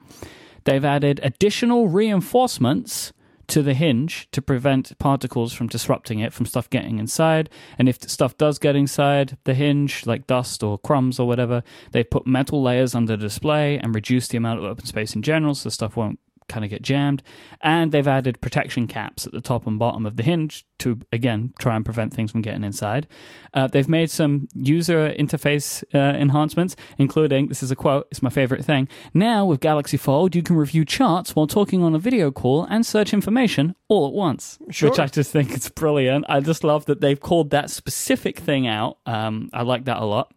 They've 0.63 0.85
added 0.85 1.19
additional 1.23 1.87
reinforcements 1.87 3.11
to 3.49 3.62
the 3.62 3.73
hinge 3.73 4.27
to 4.31 4.41
prevent 4.41 4.97
particles 4.99 5.53
from 5.53 5.67
disrupting 5.67 6.19
it 6.19 6.33
from 6.33 6.45
stuff 6.45 6.69
getting 6.69 6.99
inside. 6.99 7.49
And 7.77 7.89
if 7.89 8.01
stuff 8.01 8.38
does 8.38 8.59
get 8.59 8.75
inside 8.75 9.38
the 9.43 9.53
hinge, 9.53 10.05
like 10.05 10.27
dust 10.27 10.63
or 10.63 10.77
crumbs 10.77 11.19
or 11.19 11.27
whatever, 11.27 11.63
they've 11.91 12.09
put 12.09 12.27
metal 12.27 12.62
layers 12.62 12.95
under 12.95 13.17
the 13.17 13.23
display 13.23 13.77
and 13.77 13.93
reduce 13.93 14.27
the 14.27 14.38
amount 14.38 14.59
of 14.59 14.65
open 14.65 14.85
space 14.85 15.15
in 15.15 15.21
general 15.21 15.55
so 15.55 15.69
stuff 15.69 15.95
won't 15.95 16.19
kind 16.49 16.65
of 16.65 16.69
get 16.69 16.81
jammed. 16.81 17.23
And 17.62 17.91
they've 17.91 18.07
added 18.07 18.41
protection 18.41 18.88
caps 18.88 19.25
at 19.25 19.31
the 19.31 19.39
top 19.41 19.65
and 19.67 19.79
bottom 19.79 20.05
of 20.05 20.17
the 20.17 20.23
hinge 20.23 20.65
to, 20.79 20.99
again, 21.13 21.53
try 21.59 21.75
and 21.75 21.85
prevent 21.85 22.13
things 22.13 22.31
from 22.31 22.41
getting 22.41 22.63
inside. 22.63 23.07
Uh, 23.53 23.67
they've 23.67 23.88
made 23.88 24.09
some 24.09 24.47
user 24.53 25.13
interface 25.17 25.83
uh, 25.93 26.17
enhancements, 26.17 26.75
including 26.97 27.47
this 27.47 27.62
is 27.63 27.71
a 27.71 27.75
quote, 27.75 28.07
it's 28.12 28.21
my 28.21 28.29
favorite 28.29 28.65
thing. 28.65 28.88
Now, 29.13 29.45
with 29.45 29.59
Galaxy 29.59 29.97
Fold, 29.97 30.35
you 30.35 30.43
can 30.43 30.55
review 30.55 30.83
charts 30.85 31.35
while 31.35 31.47
talking 31.47 31.83
on 31.83 31.95
a 31.95 31.99
video 31.99 32.31
call 32.31 32.63
and 32.65 32.85
search 32.85 33.13
information 33.13 33.75
all 33.88 34.07
at 34.07 34.13
once, 34.13 34.57
Sure. 34.69 34.89
which 34.89 34.99
I 34.99 35.07
just 35.07 35.31
think 35.31 35.51
is 35.53 35.69
brilliant. 35.69 36.25
I 36.29 36.39
just 36.39 36.63
love 36.63 36.85
that 36.85 37.01
they've 37.01 37.19
called 37.19 37.49
that 37.51 37.69
specific 37.69 38.39
thing 38.39 38.67
out. 38.67 38.97
Um, 39.05 39.49
I 39.53 39.62
like 39.63 39.85
that 39.85 39.97
a 39.97 40.05
lot. 40.05 40.33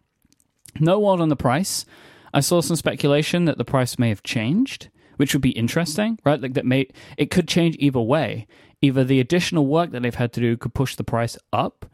No 0.79 0.99
word 0.99 1.19
on 1.21 1.29
the 1.29 1.35
price. 1.35 1.85
I 2.33 2.39
saw 2.39 2.61
some 2.61 2.75
speculation 2.75 3.45
that 3.45 3.57
the 3.59 3.65
price 3.65 3.99
may 3.99 4.09
have 4.09 4.23
changed, 4.23 4.89
which 5.17 5.33
would 5.33 5.41
be 5.41 5.51
interesting, 5.51 6.19
right? 6.25 6.41
Like 6.41 6.53
that 6.53 6.65
may 6.65 6.87
it 7.17 7.31
could 7.31 7.47
change 7.47 7.75
either 7.79 8.01
way. 8.01 8.47
Either 8.81 9.03
the 9.03 9.19
additional 9.19 9.65
work 9.65 9.91
that 9.91 10.01
they've 10.01 10.13
had 10.13 10.33
to 10.33 10.41
do 10.41 10.57
could 10.57 10.73
push 10.73 10.95
the 10.95 11.03
price 11.03 11.37
up, 11.53 11.85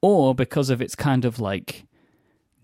or 0.00 0.34
because 0.34 0.70
of 0.70 0.80
its 0.80 0.94
kind 0.94 1.24
of 1.24 1.40
like 1.40 1.86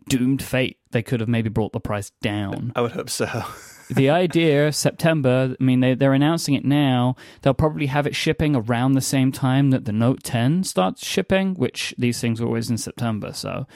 doomed 0.09 0.43
fate, 0.43 0.79
they 0.91 1.03
could 1.03 1.21
have 1.21 1.29
maybe 1.29 1.49
brought 1.49 1.73
the 1.73 1.81
price 1.81 2.11
down. 2.23 2.73
I 2.77 2.81
would 2.81 2.93
hope 2.93 3.11
so. 3.11 3.45
the 3.91 4.11
idea 4.11 4.73
September, 4.73 5.57
I 5.59 5.63
mean 5.63 5.81
they 5.81 5.95
they're 5.95 6.13
announcing 6.13 6.55
it 6.55 6.65
now. 6.65 7.17
They'll 7.43 7.55
probably 7.55 7.87
have 7.87 8.07
it 8.07 8.15
shipping 8.15 8.55
around 8.55 8.93
the 8.93 9.01
same 9.01 9.33
time 9.33 9.71
that 9.71 9.85
the 9.85 9.93
Note 9.93 10.23
10 10.23 10.65
starts 10.65 11.07
shipping, 11.07 11.55
which 11.55 11.95
these 11.99 12.21
things 12.21 12.41
are 12.41 12.47
always 12.47 12.71
in 12.71 12.79
September. 12.79 13.33
So 13.33 13.67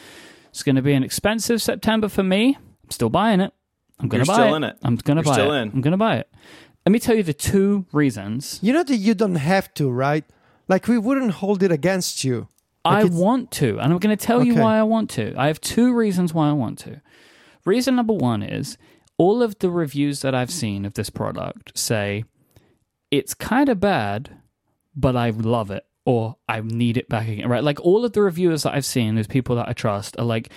it's 0.51 0.63
going 0.63 0.77
to 0.77 0.83
be 0.83 0.95
an 0.95 1.03
expensive 1.03 1.61
September 1.61 2.09
for 2.09 2.23
me. 2.23 2.57
I'm 2.57 2.91
still 2.91 3.11
buying 3.11 3.41
it. 3.41 3.53
I'm 3.99 4.09
going 4.09 4.19
You're 4.21 4.25
to 4.27 4.31
buy 4.33 4.35
still 4.37 4.55
it. 4.55 4.57
in 4.59 4.65
it. 4.65 4.77
I'm 4.83 4.97
going 4.97 5.17
to 5.17 5.21
You're 5.23 5.25
buy 5.25 5.33
still 5.33 5.53
it. 5.53 5.63
in. 5.63 5.69
I'm 5.71 5.81
going 5.81 5.93
to 5.93 5.97
buy 5.97 6.17
it. 6.17 6.29
Let 6.85 6.93
me 6.93 6.99
tell 6.99 7.17
you 7.17 7.23
the 7.23 7.35
two 7.35 7.87
reasons 7.93 8.61
You 8.63 8.73
know 8.73 8.83
that 8.85 8.97
you 8.97 9.15
don't 9.15 9.35
have 9.37 9.73
to, 9.75 9.91
right? 9.91 10.25
Like 10.69 10.87
we 10.89 10.99
wouldn't 10.99 11.33
hold 11.33 11.63
it 11.63 11.73
against 11.73 12.23
you. 12.25 12.49
Like 12.85 12.95
I 12.95 13.01
it's- 13.07 13.13
want 13.19 13.51
to, 13.53 13.79
and 13.81 13.93
I'm 13.93 13.99
going 13.99 14.17
to 14.17 14.25
tell 14.27 14.45
you 14.45 14.53
Okay. 14.53 14.61
why 14.63 14.79
I 14.79 14.83
want 14.85 15.11
to. 15.11 15.35
I 15.37 15.49
have 15.49 15.61
two 15.61 15.95
reasons 15.95 16.33
why 16.35 16.49
I 16.49 16.53
want 16.53 16.79
to. 16.81 17.01
Reason 17.65 17.97
number 17.97 18.13
one 18.13 18.43
is 18.43 18.79
all 19.19 19.43
of 19.43 19.59
the 19.59 19.71
reviews 19.71 20.21
that 20.21 20.35
I've 20.35 20.51
seen 20.53 20.85
of 20.85 20.95
this 20.95 21.11
product 21.11 21.77
say 21.77 22.25
it's 23.11 23.35
kind 23.35 23.69
of 23.69 23.81
bad, 23.81 24.31
but 24.95 25.17
I 25.17 25.31
love 25.31 25.71
it 25.71 25.85
or 26.05 26.37
I 26.49 26.61
need 26.61 26.97
it 26.97 27.09
back 27.09 27.27
again. 27.29 27.49
Right? 27.49 27.65
Like 27.65 27.81
all 27.81 28.05
of 28.05 28.13
the 28.13 28.23
reviewers 28.23 28.63
that 28.63 28.75
I've 28.75 28.85
seen, 28.85 29.15
there's 29.17 29.27
people 29.27 29.57
that 29.57 29.69
I 29.69 29.73
trust 29.73 30.17
are 30.19 30.25
like, 30.25 30.51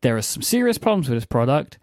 there 0.00 0.16
are 0.16 0.22
some 0.22 0.42
serious 0.42 0.78
problems 0.78 1.08
with 1.10 1.18
this 1.18 1.26
product, 1.26 1.78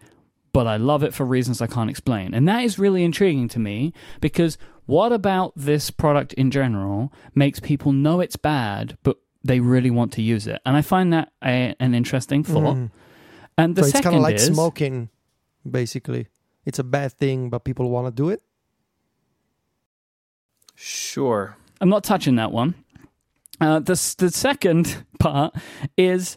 but 0.52 0.66
I 0.66 0.76
love 0.76 1.02
it 1.02 1.14
for 1.14 1.24
reasons 1.24 1.60
I 1.60 1.66
can't 1.66 1.90
explain. 1.90 2.34
And 2.34 2.46
that 2.48 2.62
is 2.62 2.78
really 2.78 3.04
intriguing 3.04 3.48
to 3.48 3.58
me 3.58 3.92
because 4.20 4.58
what 4.86 5.12
about 5.12 5.52
this 5.56 5.90
product 5.90 6.32
in 6.34 6.50
general 6.50 7.12
makes 7.34 7.60
people 7.60 7.92
know 7.92 8.20
it's 8.20 8.36
bad, 8.36 8.98
but 9.02 9.16
they 9.42 9.60
really 9.60 9.90
want 9.90 10.12
to 10.14 10.22
use 10.22 10.46
it? 10.46 10.60
And 10.66 10.76
I 10.76 10.82
find 10.82 11.12
that 11.12 11.32
a, 11.42 11.74
an 11.80 11.94
interesting 11.94 12.44
thought. 12.44 12.76
Mm. 12.76 12.90
And 13.56 13.76
the 13.76 13.82
so 13.82 13.86
it's 13.86 13.92
second 13.92 14.10
kind 14.10 14.16
of 14.16 14.22
like 14.22 14.34
is, 14.36 14.46
smoking, 14.46 15.08
basically. 15.68 16.28
It's 16.64 16.78
a 16.78 16.84
bad 16.84 17.12
thing, 17.12 17.48
but 17.48 17.64
people 17.64 17.90
want 17.90 18.06
to 18.08 18.12
do 18.12 18.28
it. 18.28 18.42
Sure. 20.74 21.56
I'm 21.80 21.88
not 21.88 22.04
touching 22.04 22.36
that 22.36 22.52
one. 22.52 22.74
Uh, 23.60 23.78
the 23.78 24.14
the 24.18 24.30
second 24.30 25.04
part 25.18 25.54
is 25.96 26.36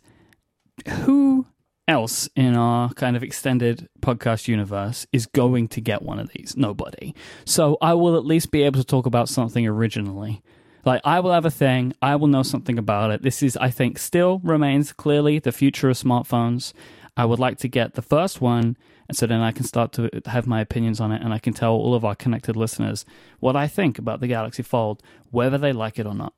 who 1.04 1.48
else 1.88 2.30
in 2.36 2.56
our 2.56 2.90
kind 2.94 3.16
of 3.16 3.24
extended 3.24 3.88
podcast 4.02 4.48
universe 4.48 5.06
is 5.12 5.26
going 5.26 5.68
to 5.70 5.82
get 5.82 6.02
one 6.02 6.20
of 6.20 6.30
these? 6.30 6.56
Nobody. 6.58 7.14
So 7.46 7.78
I 7.82 7.94
will 7.94 8.16
at 8.16 8.26
least 8.26 8.52
be 8.52 8.64
able 8.64 8.80
to 8.80 8.86
talk 8.86 9.06
about 9.06 9.30
something 9.30 9.66
originally. 9.68 10.42
Like 10.86 11.02
I 11.04 11.20
will 11.20 11.32
have 11.32 11.46
a 11.46 11.52
thing, 11.52 11.94
I 12.02 12.16
will 12.16 12.28
know 12.28 12.44
something 12.44 12.78
about 12.78 13.12
it. 13.12 13.24
This 13.24 13.42
is, 13.42 13.58
I 13.58 13.72
think, 13.72 13.98
still 13.98 14.40
remains 14.44 14.94
clearly 14.94 15.40
the 15.40 15.52
future 15.52 15.90
of 15.90 15.98
smartphones. 15.98 16.74
I 17.18 17.26
would 17.26 17.40
like 17.40 17.58
to 17.60 17.68
get 17.68 17.94
the 17.94 18.02
first 18.02 18.42
one, 18.42 18.78
and 19.08 19.18
so 19.18 19.26
then 19.26 19.40
I 19.40 19.52
can 19.52 19.64
start 19.64 19.94
to 19.94 20.10
have 20.26 20.46
my 20.46 20.62
opinions 20.62 21.00
on 21.00 21.12
it, 21.12 21.22
and 21.22 21.34
I 21.34 21.40
can 21.40 21.54
tell 21.54 21.74
all 21.74 21.96
of 21.96 22.04
our 22.06 22.14
connected 22.14 22.56
listeners 22.56 23.06
what 23.40 23.56
I 23.56 23.68
think 23.68 23.98
about 23.98 24.20
the 24.20 24.28
Galaxy 24.28 24.64
Fold, 24.64 25.02
whether 25.32 25.58
they 25.58 25.74
like 25.74 25.98
it 25.98 26.06
or 26.06 26.14
not. 26.14 26.34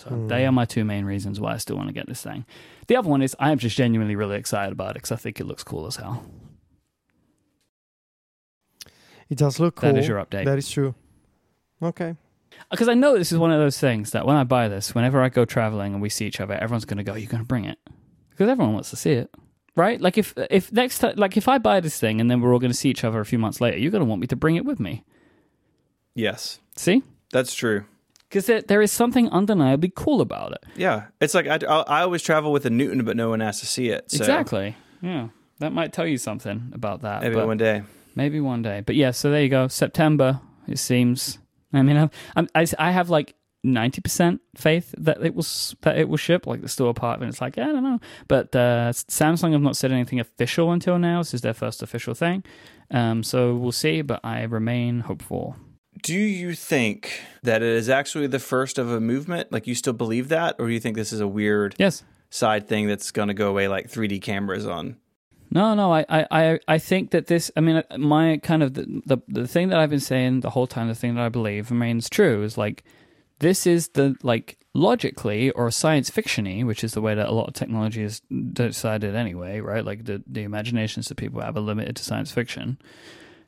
So 0.00 0.26
they 0.28 0.42
hmm. 0.42 0.48
are 0.48 0.52
my 0.52 0.64
two 0.64 0.84
main 0.84 1.04
reasons 1.04 1.38
why 1.40 1.52
I 1.52 1.56
still 1.58 1.76
want 1.76 1.88
to 1.88 1.92
get 1.92 2.06
this 2.06 2.22
thing. 2.22 2.46
The 2.86 2.96
other 2.96 3.08
one 3.08 3.20
is 3.20 3.36
I 3.38 3.52
am 3.52 3.58
just 3.58 3.76
genuinely 3.76 4.16
really 4.16 4.36
excited 4.36 4.72
about 4.72 4.92
it 4.92 4.94
because 4.94 5.12
I 5.12 5.16
think 5.16 5.40
it 5.40 5.44
looks 5.44 5.62
cool 5.62 5.86
as 5.86 5.96
hell. 5.96 6.24
It 9.28 9.36
does 9.36 9.60
look 9.60 9.76
cool. 9.76 9.92
That 9.92 9.98
is 9.98 10.08
your 10.08 10.24
update. 10.24 10.46
That 10.46 10.58
is 10.58 10.70
true. 10.70 10.94
Okay. 11.82 12.10
Uh, 12.10 12.14
because 12.70 12.88
I 12.88 12.94
know 12.94 13.16
this 13.16 13.30
is 13.30 13.38
one 13.38 13.52
of 13.52 13.60
those 13.60 13.78
things 13.78 14.12
that 14.12 14.26
when 14.26 14.36
I 14.36 14.44
buy 14.44 14.68
this, 14.68 14.94
whenever 14.94 15.22
I 15.22 15.28
go 15.28 15.44
traveling 15.44 15.92
and 15.92 16.02
we 16.02 16.08
see 16.08 16.26
each 16.26 16.40
other, 16.40 16.54
everyone's 16.54 16.86
going 16.86 16.98
to 16.98 17.04
go, 17.04 17.14
"You're 17.14 17.30
going 17.30 17.42
to 17.42 17.46
bring 17.46 17.64
it," 17.66 17.78
because 18.30 18.48
everyone 18.48 18.74
wants 18.74 18.90
to 18.90 18.96
see 18.96 19.12
it, 19.12 19.30
right? 19.76 20.00
Like 20.00 20.18
if 20.18 20.34
if 20.50 20.72
next 20.72 20.98
time, 21.00 21.14
like 21.16 21.36
if 21.36 21.46
I 21.46 21.58
buy 21.58 21.80
this 21.80 21.98
thing 22.00 22.20
and 22.20 22.30
then 22.30 22.40
we're 22.40 22.52
all 22.52 22.58
going 22.58 22.72
to 22.72 22.76
see 22.76 22.90
each 22.90 23.04
other 23.04 23.20
a 23.20 23.26
few 23.26 23.38
months 23.38 23.60
later, 23.60 23.78
you're 23.78 23.92
going 23.92 24.02
to 24.02 24.08
want 24.08 24.20
me 24.20 24.26
to 24.28 24.36
bring 24.36 24.56
it 24.56 24.64
with 24.64 24.80
me. 24.80 25.04
Yes, 26.14 26.58
See, 26.76 27.02
that's 27.30 27.54
true. 27.54 27.84
Because 28.30 28.46
there, 28.46 28.62
there 28.62 28.80
is 28.80 28.92
something 28.92 29.28
undeniably 29.30 29.92
cool 29.94 30.20
about 30.20 30.52
it. 30.52 30.64
Yeah, 30.76 31.06
it's 31.20 31.34
like 31.34 31.48
I, 31.48 31.58
I, 31.68 31.80
I 31.80 32.00
always 32.02 32.22
travel 32.22 32.52
with 32.52 32.64
a 32.64 32.70
Newton, 32.70 33.04
but 33.04 33.16
no 33.16 33.28
one 33.28 33.40
has 33.40 33.58
to 33.60 33.66
see 33.66 33.88
it. 33.88 34.10
So 34.10 34.18
Exactly. 34.18 34.76
Yeah, 35.02 35.28
that 35.58 35.72
might 35.72 35.92
tell 35.92 36.06
you 36.06 36.16
something 36.16 36.70
about 36.72 37.02
that. 37.02 37.22
Maybe 37.22 37.34
one 37.34 37.56
day. 37.56 37.82
Maybe 38.14 38.40
one 38.40 38.62
day. 38.62 38.82
But 38.86 38.94
yeah, 38.94 39.10
so 39.10 39.30
there 39.30 39.42
you 39.42 39.48
go. 39.48 39.66
September. 39.68 40.40
It 40.68 40.78
seems. 40.78 41.38
I 41.72 41.82
mean, 41.82 41.96
I'm, 41.96 42.10
I'm, 42.36 42.48
I 42.54 42.66
I 42.78 42.92
have 42.92 43.10
like 43.10 43.34
ninety 43.64 44.00
percent 44.00 44.40
faith 44.56 44.94
that 44.98 45.24
it 45.24 45.34
will 45.34 45.46
that 45.80 45.98
it 45.98 46.08
will 46.08 46.16
ship. 46.16 46.46
Like 46.46 46.62
the 46.62 46.68
store 46.68 46.94
part 46.94 47.16
of 47.18 47.22
it, 47.24 47.28
it's 47.28 47.40
like 47.40 47.58
I 47.58 47.64
don't 47.64 47.82
know. 47.82 47.98
But 48.28 48.54
uh, 48.54 48.92
Samsung 48.92 49.52
have 49.52 49.60
not 49.60 49.76
said 49.76 49.90
anything 49.90 50.20
official 50.20 50.70
until 50.70 50.98
now. 50.98 51.18
This 51.18 51.34
is 51.34 51.40
their 51.40 51.54
first 51.54 51.82
official 51.82 52.14
thing. 52.14 52.44
Um, 52.92 53.24
so 53.24 53.56
we'll 53.56 53.72
see. 53.72 54.02
But 54.02 54.20
I 54.22 54.42
remain 54.42 55.00
hopeful. 55.00 55.56
Do 56.02 56.14
you 56.18 56.54
think 56.54 57.20
that 57.42 57.62
it 57.62 57.68
is 57.68 57.88
actually 57.88 58.26
the 58.26 58.38
first 58.38 58.78
of 58.78 58.90
a 58.90 59.00
movement? 59.00 59.52
Like 59.52 59.66
you 59.66 59.74
still 59.74 59.92
believe 59.92 60.28
that, 60.28 60.56
or 60.58 60.66
do 60.66 60.72
you 60.72 60.80
think 60.80 60.96
this 60.96 61.12
is 61.12 61.20
a 61.20 61.28
weird 61.28 61.74
Yes. 61.78 62.04
side 62.30 62.68
thing 62.68 62.86
that's 62.86 63.10
going 63.10 63.28
to 63.28 63.34
go 63.34 63.48
away, 63.50 63.68
like 63.68 63.90
3D 63.90 64.20
cameras 64.22 64.66
on? 64.66 64.96
No, 65.52 65.74
no, 65.74 65.92
I, 65.92 66.04
I, 66.08 66.26
I- 66.30 66.60
I 66.68 66.78
think 66.78 67.10
that 67.10 67.26
this. 67.26 67.50
I 67.56 67.60
mean, 67.60 67.82
my 67.98 68.36
kind 68.38 68.62
of 68.62 68.74
the, 68.74 69.02
the 69.04 69.18
the 69.28 69.48
thing 69.48 69.68
that 69.70 69.78
I've 69.80 69.90
been 69.90 69.98
saying 70.00 70.40
the 70.40 70.50
whole 70.50 70.66
time, 70.68 70.86
the 70.88 70.94
thing 70.94 71.16
that 71.16 71.24
I 71.24 71.28
believe 71.28 71.70
remains 71.72 72.08
true 72.08 72.42
is 72.44 72.56
like 72.56 72.84
this 73.40 73.66
is 73.66 73.88
the 73.88 74.14
like 74.22 74.58
logically 74.74 75.50
or 75.50 75.70
science 75.72 76.08
fictiony, 76.08 76.64
which 76.64 76.84
is 76.84 76.92
the 76.92 77.00
way 77.00 77.16
that 77.16 77.28
a 77.28 77.32
lot 77.32 77.48
of 77.48 77.54
technology 77.54 78.02
is 78.04 78.20
decided 78.52 79.16
anyway, 79.16 79.58
right? 79.60 79.84
Like 79.84 80.04
the 80.04 80.22
the 80.24 80.42
imaginations 80.44 81.08
that 81.08 81.16
people 81.16 81.40
have 81.40 81.56
are 81.56 81.60
limited 81.60 81.96
to 81.96 82.04
science 82.04 82.30
fiction. 82.30 82.78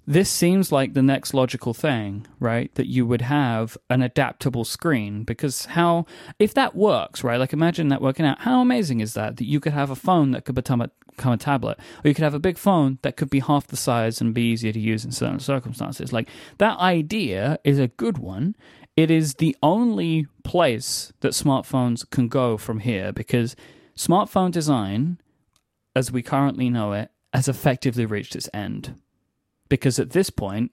This 0.07 0.29
seems 0.29 0.73
like 0.73 0.95
the 0.95 1.03
next 1.03 1.33
logical 1.33 1.75
thing, 1.75 2.27
right? 2.41 2.75
That 2.75 2.89
you 2.89 3.07
would 3.07 3.23
have 3.23 3.79
an 3.89 4.03
adaptable 4.03 4.65
screen 4.65 5.23
because 5.23 5.67
how 5.67 6.07
if 6.41 6.53
that 6.55 6.75
works, 6.75 7.23
right? 7.23 7.39
Like 7.39 7.53
imagine 7.53 7.89
that 7.89 8.03
working 8.03 8.27
out. 8.27 8.41
How 8.41 8.61
amazing 8.61 9.01
is 9.01 9.15
that 9.15 9.37
that 9.37 9.47
you 9.47 9.61
could 9.61 9.73
have 9.73 9.91
a 9.91 9.97
phone 9.97 10.33
that 10.33 10.45
could 10.45 10.57
become 10.57 10.81
a 10.81 10.91
become 11.17 11.33
a 11.33 11.37
tablet, 11.37 11.79
or 12.05 12.09
you 12.09 12.15
could 12.15 12.25
have 12.25 12.35
a 12.35 12.41
big 12.41 12.59
phone 12.59 12.99
that 13.03 13.17
could 13.17 13.31
be 13.31 13.41
half 13.41 13.69
the 13.69 13.77
size 13.77 14.21
and 14.21 14.35
be 14.35 14.43
easier 14.43 14.73
to 14.73 14.81
use 14.81 15.05
in 15.05 15.13
certain 15.13 15.39
circumstances. 15.39 16.13
Like 16.13 16.29
that 16.59 16.79
idea 16.79 17.61
is 17.63 17.79
a 17.79 17.89
good 17.89 18.19
one. 18.19 18.57
It 18.97 19.11
is 19.11 19.35
the 19.35 19.57
only 19.63 20.27
place 20.43 21.13
that 21.21 21.33
smartphones 21.33 22.09
can 22.11 22.27
go 22.27 22.57
from 22.57 22.81
here 22.81 23.13
because 23.13 23.55
smartphone 23.97 24.51
design, 24.51 25.19
as 25.95 26.11
we 26.11 26.23
currently 26.23 26.69
know 26.71 26.93
it, 26.93 27.11
has 27.33 27.47
effectively 27.47 28.05
reached 28.05 28.35
its 28.35 28.51
end 28.53 28.97
because 29.73 29.99
at 29.99 30.11
this 30.11 30.29
point 30.29 30.71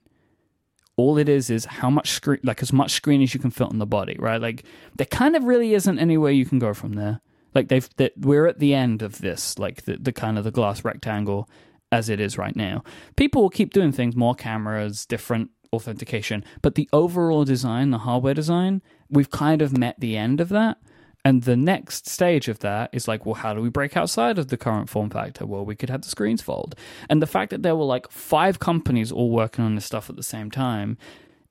all 0.98 1.16
it 1.16 1.26
is 1.26 1.48
is 1.48 1.64
how 1.64 1.88
much 1.88 2.10
screen 2.10 2.38
like 2.42 2.60
as 2.60 2.70
much 2.70 2.90
screen 2.90 3.22
as 3.22 3.32
you 3.32 3.40
can 3.40 3.50
fit 3.50 3.68
on 3.68 3.78
the 3.78 3.86
body 3.86 4.14
right? 4.18 4.42
Like 4.42 4.62
there 4.94 5.06
kind 5.06 5.34
of 5.34 5.44
really 5.44 5.72
isn't 5.72 5.98
anywhere 5.98 6.32
you 6.32 6.44
can 6.44 6.58
go 6.58 6.74
from 6.74 6.92
there. 6.92 7.22
Like 7.54 7.68
they've 7.68 7.88
that 7.96 8.12
we're 8.18 8.46
at 8.46 8.58
the 8.58 8.74
end 8.74 9.00
of 9.00 9.22
this 9.22 9.58
like 9.58 9.86
the, 9.86 9.96
the 9.96 10.12
kind 10.12 10.36
of 10.36 10.44
the 10.44 10.50
glass 10.50 10.84
rectangle 10.84 11.48
as 11.90 12.10
it 12.10 12.20
is 12.20 12.36
right 12.36 12.54
now. 12.54 12.84
People 13.16 13.40
will 13.40 13.48
keep 13.48 13.72
doing 13.72 13.90
things 13.90 14.14
more 14.14 14.34
cameras 14.34 15.06
different 15.06 15.48
authentication 15.72 16.44
but 16.60 16.74
the 16.74 16.86
overall 16.92 17.46
design 17.46 17.92
the 17.92 17.98
hardware 17.98 18.34
design 18.34 18.82
we've 19.08 19.30
kind 19.30 19.62
of 19.62 19.78
met 19.78 19.98
the 20.00 20.16
end 20.16 20.40
of 20.40 20.50
that 20.50 20.76
and 21.24 21.42
the 21.42 21.56
next 21.56 22.08
stage 22.08 22.48
of 22.48 22.60
that 22.60 22.90
is 22.92 23.06
like, 23.06 23.26
well, 23.26 23.34
how 23.34 23.52
do 23.52 23.60
we 23.60 23.68
break 23.68 23.96
outside 23.96 24.38
of 24.38 24.48
the 24.48 24.56
current 24.56 24.88
form 24.88 25.10
factor? 25.10 25.44
Well, 25.44 25.64
we 25.64 25.76
could 25.76 25.90
have 25.90 26.02
the 26.02 26.08
screens 26.08 26.40
fold. 26.40 26.74
And 27.10 27.20
the 27.20 27.26
fact 27.26 27.50
that 27.50 27.62
there 27.62 27.76
were 27.76 27.84
like 27.84 28.10
five 28.10 28.58
companies 28.58 29.12
all 29.12 29.30
working 29.30 29.64
on 29.64 29.74
this 29.74 29.84
stuff 29.84 30.08
at 30.08 30.16
the 30.16 30.22
same 30.22 30.50
time, 30.50 30.96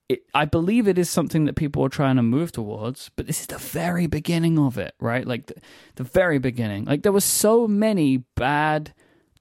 it, 0.08 0.24
I 0.34 0.46
believe 0.46 0.88
it 0.88 0.98
is 0.98 1.08
something 1.08 1.46
that 1.46 1.56
people 1.56 1.86
are 1.86 1.90
trying 1.90 2.16
to 2.16 2.24
move 2.24 2.52
towards, 2.52 3.12
but 3.16 3.28
this 3.28 3.42
is 3.42 3.48
the 3.48 3.60
very 3.60 4.08
beginning 4.08 4.58
of 4.58 4.80
it, 4.80 4.96
right? 5.00 5.26
Like 5.26 5.46
the, 5.46 5.56
the 5.96 6.04
very 6.04 6.40
beginning. 6.40 6.86
Like 6.86 7.04
there 7.04 7.12
were 7.12 7.22
so 7.22 7.68
many 7.68 8.24
bad 8.36 8.94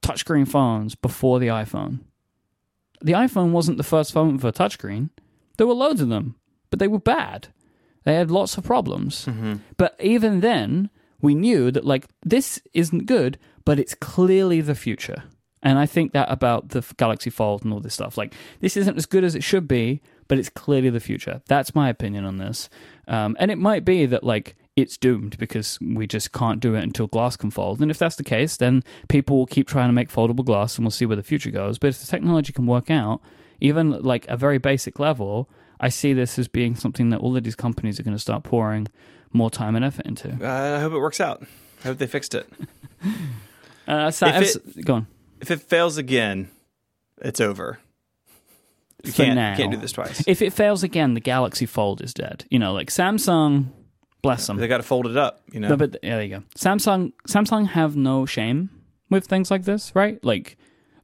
touchscreen 0.02 0.46
phones 0.46 0.94
before 0.94 1.38
the 1.38 1.48
iPhone. 1.48 2.00
The 3.00 3.12
iPhone 3.12 3.52
wasn't 3.52 3.78
the 3.78 3.84
first 3.84 4.12
phone 4.12 4.34
with 4.34 4.44
a 4.44 4.52
touchscreen. 4.52 5.08
There 5.56 5.66
were 5.66 5.74
loads 5.74 6.02
of 6.02 6.10
them, 6.10 6.36
but 6.68 6.80
they 6.80 6.88
were 6.88 6.98
bad. 6.98 7.48
They 8.08 8.14
had 8.14 8.30
lots 8.30 8.56
of 8.56 8.64
problems. 8.64 9.28
But 9.76 9.94
even 10.00 10.40
then, 10.40 10.88
we 11.20 11.34
knew 11.34 11.70
that 11.70 11.84
like 11.84 12.06
this 12.24 12.58
isn't 12.72 13.04
good, 13.04 13.38
but 13.66 13.78
it's 13.78 13.94
clearly 13.94 14.62
the 14.62 14.74
future. 14.74 15.24
And 15.62 15.78
I 15.78 15.84
think 15.84 16.14
that 16.14 16.32
about 16.32 16.70
the 16.70 16.82
Galaxy 16.96 17.28
Fold 17.28 17.64
and 17.64 17.70
all 17.74 17.80
this 17.80 17.92
stuff. 17.92 18.16
Like 18.16 18.32
this 18.60 18.78
isn't 18.78 18.96
as 18.96 19.04
good 19.04 19.24
as 19.24 19.34
it 19.34 19.44
should 19.44 19.68
be, 19.68 20.00
but 20.26 20.38
it's 20.38 20.48
clearly 20.48 20.88
the 20.88 21.00
future. 21.00 21.42
That's 21.48 21.74
my 21.74 21.90
opinion 21.90 22.24
on 22.24 22.38
this. 22.38 22.70
Um, 23.08 23.36
and 23.38 23.50
it 23.50 23.58
might 23.58 23.84
be 23.84 24.06
that 24.06 24.24
like 24.24 24.56
it's 24.74 24.96
doomed 24.96 25.36
because 25.36 25.78
we 25.82 26.06
just 26.06 26.32
can't 26.32 26.60
do 26.60 26.74
it 26.74 26.82
until 26.82 27.08
glass 27.08 27.36
can 27.36 27.50
fold. 27.50 27.82
And 27.82 27.90
if 27.90 27.98
that's 27.98 28.16
the 28.16 28.24
case, 28.24 28.56
then 28.56 28.84
people 29.08 29.36
will 29.36 29.44
keep 29.44 29.68
trying 29.68 29.90
to 29.90 29.92
make 29.92 30.08
foldable 30.08 30.46
glass, 30.46 30.76
and 30.76 30.86
we'll 30.86 30.92
see 30.92 31.04
where 31.04 31.14
the 31.14 31.22
future 31.22 31.50
goes. 31.50 31.76
But 31.78 31.88
if 31.88 32.00
the 32.00 32.06
technology 32.06 32.54
can 32.54 32.64
work 32.64 32.90
out, 32.90 33.20
even 33.60 34.02
like 34.02 34.26
a 34.28 34.36
very 34.38 34.56
basic 34.56 34.98
level, 34.98 35.50
I 35.80 35.88
see 35.88 36.12
this 36.12 36.38
as 36.38 36.48
being 36.48 36.74
something 36.74 37.10
that 37.10 37.20
all 37.20 37.36
of 37.36 37.44
these 37.44 37.54
companies 37.54 38.00
are 38.00 38.02
going 38.02 38.16
to 38.16 38.20
start 38.20 38.42
pouring 38.42 38.88
more 39.32 39.50
time 39.50 39.76
and 39.76 39.84
effort 39.84 40.06
into. 40.06 40.30
Uh, 40.40 40.76
I 40.76 40.80
hope 40.80 40.92
it 40.92 40.98
works 40.98 41.20
out. 41.20 41.44
I 41.84 41.88
hope 41.88 41.98
they 41.98 42.06
fixed 42.06 42.34
it. 42.34 42.48
Uh, 43.86 44.10
so, 44.10 44.26
If 44.26 44.84
go 44.84 44.96
on. 44.96 45.06
If 45.40 45.50
it 45.50 45.62
fails 45.62 45.96
again, 45.96 46.50
it's 47.22 47.40
over. 47.40 47.78
You 49.02 49.12
can't, 49.12 49.34
now. 49.34 49.56
can't 49.56 49.70
do 49.70 49.78
this 49.78 49.92
twice. 49.92 50.22
If 50.26 50.42
it 50.42 50.52
fails 50.52 50.82
again, 50.82 51.14
the 51.14 51.20
Galaxy 51.20 51.64
Fold 51.64 52.02
is 52.02 52.12
dead. 52.12 52.44
You 52.50 52.58
know, 52.58 52.74
like 52.74 52.90
Samsung, 52.90 53.68
bless 54.20 54.46
them. 54.46 54.58
They 54.58 54.68
got 54.68 54.78
to 54.78 54.82
fold 54.82 55.06
it 55.06 55.16
up, 55.16 55.40
you 55.52 55.60
know. 55.60 55.68
No, 55.68 55.76
but 55.78 55.96
yeah, 56.02 56.16
there 56.16 56.22
you 56.22 56.36
go. 56.36 56.42
Samsung, 56.54 57.12
Samsung 57.28 57.68
have 57.68 57.96
no 57.96 58.26
shame 58.26 58.68
with 59.08 59.26
things 59.26 59.50
like 59.50 59.64
this, 59.64 59.92
right? 59.94 60.22
Like 60.22 60.58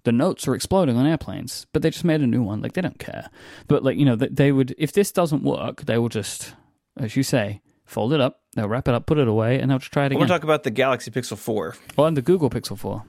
the 0.04 0.12
notes 0.12 0.46
are 0.48 0.54
exploding 0.54 0.96
on 0.96 1.06
airplanes, 1.06 1.66
but 1.72 1.82
they 1.82 1.90
just 1.90 2.04
made 2.04 2.20
a 2.20 2.26
new 2.26 2.42
one. 2.42 2.60
Like 2.62 2.72
they 2.74 2.80
don't 2.80 2.98
care. 2.98 3.28
But 3.68 3.82
like 3.82 3.96
you 3.96 4.04
know, 4.04 4.16
they, 4.16 4.28
they 4.28 4.52
would 4.52 4.74
if 4.78 4.92
this 4.92 5.10
doesn't 5.12 5.42
work, 5.42 5.82
they 5.82 5.98
will 5.98 6.08
just, 6.08 6.54
as 6.96 7.16
you 7.16 7.22
say, 7.22 7.60
fold 7.84 8.12
it 8.12 8.20
up. 8.20 8.40
They'll 8.54 8.68
wrap 8.68 8.86
it 8.88 8.94
up, 8.94 9.06
put 9.06 9.18
it 9.18 9.26
away, 9.28 9.58
and 9.58 9.70
they'll 9.70 9.78
just 9.78 9.92
try 9.92 10.04
it 10.04 10.06
again. 10.06 10.18
want 10.20 10.28
to 10.28 10.34
talk 10.34 10.44
about 10.44 10.62
the 10.62 10.70
Galaxy 10.70 11.10
Pixel 11.10 11.36
4. 11.36 11.74
oh, 11.98 12.04
and 12.04 12.16
the 12.16 12.22
Google 12.22 12.48
Pixel 12.50 12.78
Four. 12.78 13.04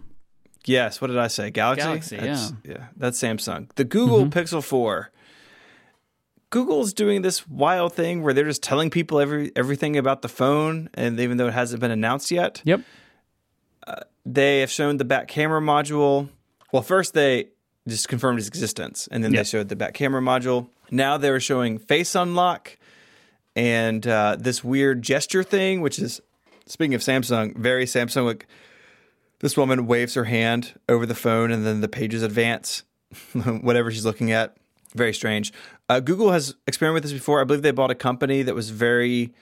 Yes, 0.65 0.99
what 0.99 1.07
did 1.07 1.19
I 1.19 1.27
say? 1.27 1.51
Galaxy? 1.51 1.83
Galaxy, 1.85 2.17
That's, 2.17 2.53
yeah. 2.63 2.87
That's 2.97 3.21
Samsung. 3.21 3.69
The 3.75 3.83
Google 3.83 4.25
Mm-hmm. 4.25 4.39
Pixel 4.39 4.63
4. 4.63 5.11
Google's 6.49 6.93
doing 6.93 7.21
this 7.21 7.47
wild 7.47 7.93
thing 7.93 8.23
where 8.23 8.33
they're 8.33 8.45
just 8.45 8.63
telling 8.63 8.89
people 8.89 9.19
every 9.19 9.51
everything 9.55 9.97
about 9.97 10.21
the 10.23 10.29
phone, 10.29 10.89
and 10.93 11.19
even 11.19 11.37
though 11.37 11.47
it 11.47 11.53
hasn't 11.53 11.81
been 11.81 11.91
announced 11.91 12.31
yet, 12.31 12.61
Yep. 12.63 12.81
they 14.25 14.61
have 14.61 14.71
shown 14.71 14.97
the 14.97 15.05
back 15.05 15.27
camera 15.27 15.61
module. 15.61 16.29
Well, 16.75 16.83
first 16.83 17.13
they 17.13 17.45
just 17.87 18.09
confirmed 18.09 18.37
its 18.37 18.49
existence, 18.49 19.07
and 19.09 19.23
then 19.23 19.31
Yep. 19.31 19.39
they 19.39 19.49
showed 19.49 19.69
the 19.69 19.77
back 19.77 19.93
camera 19.93 20.19
module. 20.21 20.67
Now 20.91 21.15
they're 21.15 21.39
showing 21.39 21.77
face 21.77 22.15
unlock 22.15 22.77
and 23.55 24.05
uh, 24.05 24.35
this 24.37 24.61
weird 24.61 25.01
gesture 25.01 25.41
thing, 25.41 25.79
which 25.79 25.99
is 25.99 26.19
speaking 26.65 26.93
of 26.93 26.99
Samsung, 26.99 27.55
very 27.55 27.85
Samsung. 27.85 28.25
Like 28.25 28.45
this 29.39 29.55
woman 29.55 29.87
waves 29.87 30.15
her 30.15 30.25
hand 30.25 30.77
over 30.89 31.05
the 31.05 31.15
phone, 31.15 31.49
and 31.49 31.65
then 31.65 31.79
the 31.79 31.87
pages 31.87 32.23
advance, 32.23 32.83
whatever 33.61 33.89
she's 33.89 34.03
looking 34.03 34.33
at. 34.33 34.57
Very 34.93 35.13
strange. 35.13 35.53
Uh, 35.87 36.01
Google 36.01 36.33
has 36.33 36.55
experimented 36.67 37.03
with 37.05 37.11
this 37.11 37.17
before. 37.17 37.39
I 37.39 37.45
believe 37.45 37.61
they 37.61 37.71
bought 37.71 37.89
a 37.89 37.95
company 37.95 38.43
that 38.43 38.53
was 38.53 38.69
very 38.69 39.33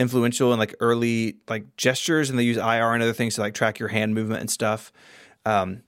influential 0.00 0.52
in 0.52 0.58
like 0.58 0.74
early 0.80 1.36
like 1.48 1.76
gestures, 1.76 2.28
and 2.28 2.36
they 2.36 2.42
use 2.42 2.56
IR 2.56 2.92
and 2.92 3.04
other 3.04 3.12
things 3.12 3.36
to 3.36 3.40
like 3.40 3.54
track 3.54 3.78
your 3.78 3.90
hand 3.90 4.16
movement 4.16 4.40
and 4.40 4.50
stuff. 4.50 4.92
Um, 5.46 5.84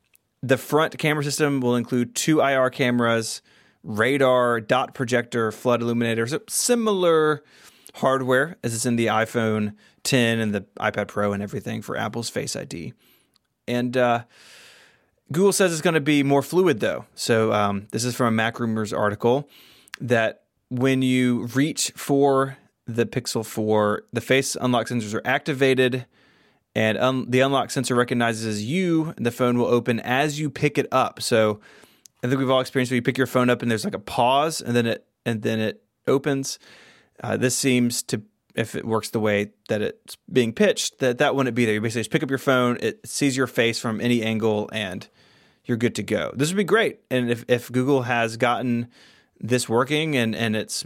the 0.47 0.59
front 0.59 0.99
camera 0.99 1.25
system 1.25 1.61
will 1.61 1.75
include 1.75 2.15
two 2.15 2.41
IR 2.41 2.69
cameras, 2.69 3.41
radar, 3.83 4.61
dot 4.61 4.95
projector, 4.95 5.51
flood 5.51 5.81
illuminator, 5.81 6.27
so 6.27 6.41
similar 6.49 7.43
hardware 7.95 8.57
as 8.63 8.75
is 8.75 8.85
in 8.85 8.97
the 8.97 9.07
iPhone 9.07 9.75
10 10.03 10.41
and 10.41 10.55
the 10.55 10.61
iPad 10.79 11.09
Pro 11.09 11.33
and 11.33 11.43
everything 11.43 11.81
for 11.81 11.97
Apple's 11.97 12.29
Face 12.29 12.57
ID. 12.57 12.93
And 13.67 13.97
uh, 13.97 14.25
Google 15.33 15.53
says 15.53 15.73
it's 15.73 15.81
going 15.81 15.95
to 15.95 16.01
be 16.01 16.23
more 16.23 16.43
fluid 16.43 16.81
though. 16.81 17.07
So 17.15 17.53
um, 17.53 17.87
this 17.93 18.05
is 18.05 18.15
from 18.15 18.39
a 18.39 18.43
MacRumors 18.43 18.97
article 18.97 19.49
that 20.01 20.43
when 20.69 21.01
you 21.01 21.47
reach 21.55 21.93
for 21.97 22.59
the 22.87 23.07
Pixel 23.07 23.47
4, 23.47 24.03
the 24.13 24.21
face 24.21 24.57
unlock 24.61 24.89
sensors 24.89 25.15
are 25.15 25.23
activated, 25.25 26.05
and 26.75 26.99
un- 26.99 27.31
the 27.31 27.41
unlock 27.41 27.71
sensor 27.71 27.95
recognizes 27.95 28.65
you, 28.65 29.15
and 29.17 29.25
the 29.25 29.31
phone 29.31 29.59
will 29.59 29.67
open 29.67 30.01
as 30.01 30.39
you 30.41 30.51
pick 30.51 30.79
it 30.79 30.87
up. 30.93 31.23
So 31.23 31.61
I 32.23 32.29
think 32.29 32.39
we've 32.39 32.51
all 32.51 32.61
experienced 32.61 32.91
where 32.91 32.97
you 32.97 33.03
pick 33.03 33.19
your 33.19 33.27
phone 33.27 33.51
up 33.51 33.63
and 33.63 33.71
there's 33.71 33.85
like 33.85 33.95
a 33.95 33.99
pause, 33.99 34.61
and 34.61 34.75
then 34.75 34.87
it 34.87 35.07
and 35.25 35.43
then 35.43 35.61
it 35.61 35.83
opens. 36.07 36.59
Uh, 37.23 37.37
this 37.37 37.57
seems 37.57 38.03
to, 38.03 38.23
if 38.55 38.75
it 38.75 38.85
works 38.85 39.11
the 39.11 39.21
way 39.21 39.53
that 39.69 39.83
it's 39.83 40.17
being 40.31 40.53
pitched, 40.53 40.99
that 40.99 41.19
that 41.19 41.35
wouldn't 41.35 41.55
be 41.55 41.65
there. 41.65 41.75
You 41.75 41.81
basically 41.81 42.01
just 42.01 42.11
pick 42.11 42.23
up 42.23 42.31
your 42.31 42.39
phone, 42.39 42.79
it 42.81 43.07
sees 43.07 43.37
your 43.37 43.47
face 43.47 43.79
from 43.79 44.01
any 44.01 44.23
angle, 44.23 44.69
and 44.73 45.07
you're 45.65 45.77
good 45.77 45.95
to 45.95 46.03
go. 46.03 46.33
This 46.35 46.51
would 46.51 46.57
be 46.57 46.65
great. 46.65 47.01
And 47.11 47.31
if, 47.31 47.45
if 47.49 47.71
Google 47.71 48.03
has 48.03 48.37
gotten 48.37 48.89
this 49.41 49.69
working 49.69 50.17
and, 50.17 50.35
and 50.35 50.55
it's 50.55 50.85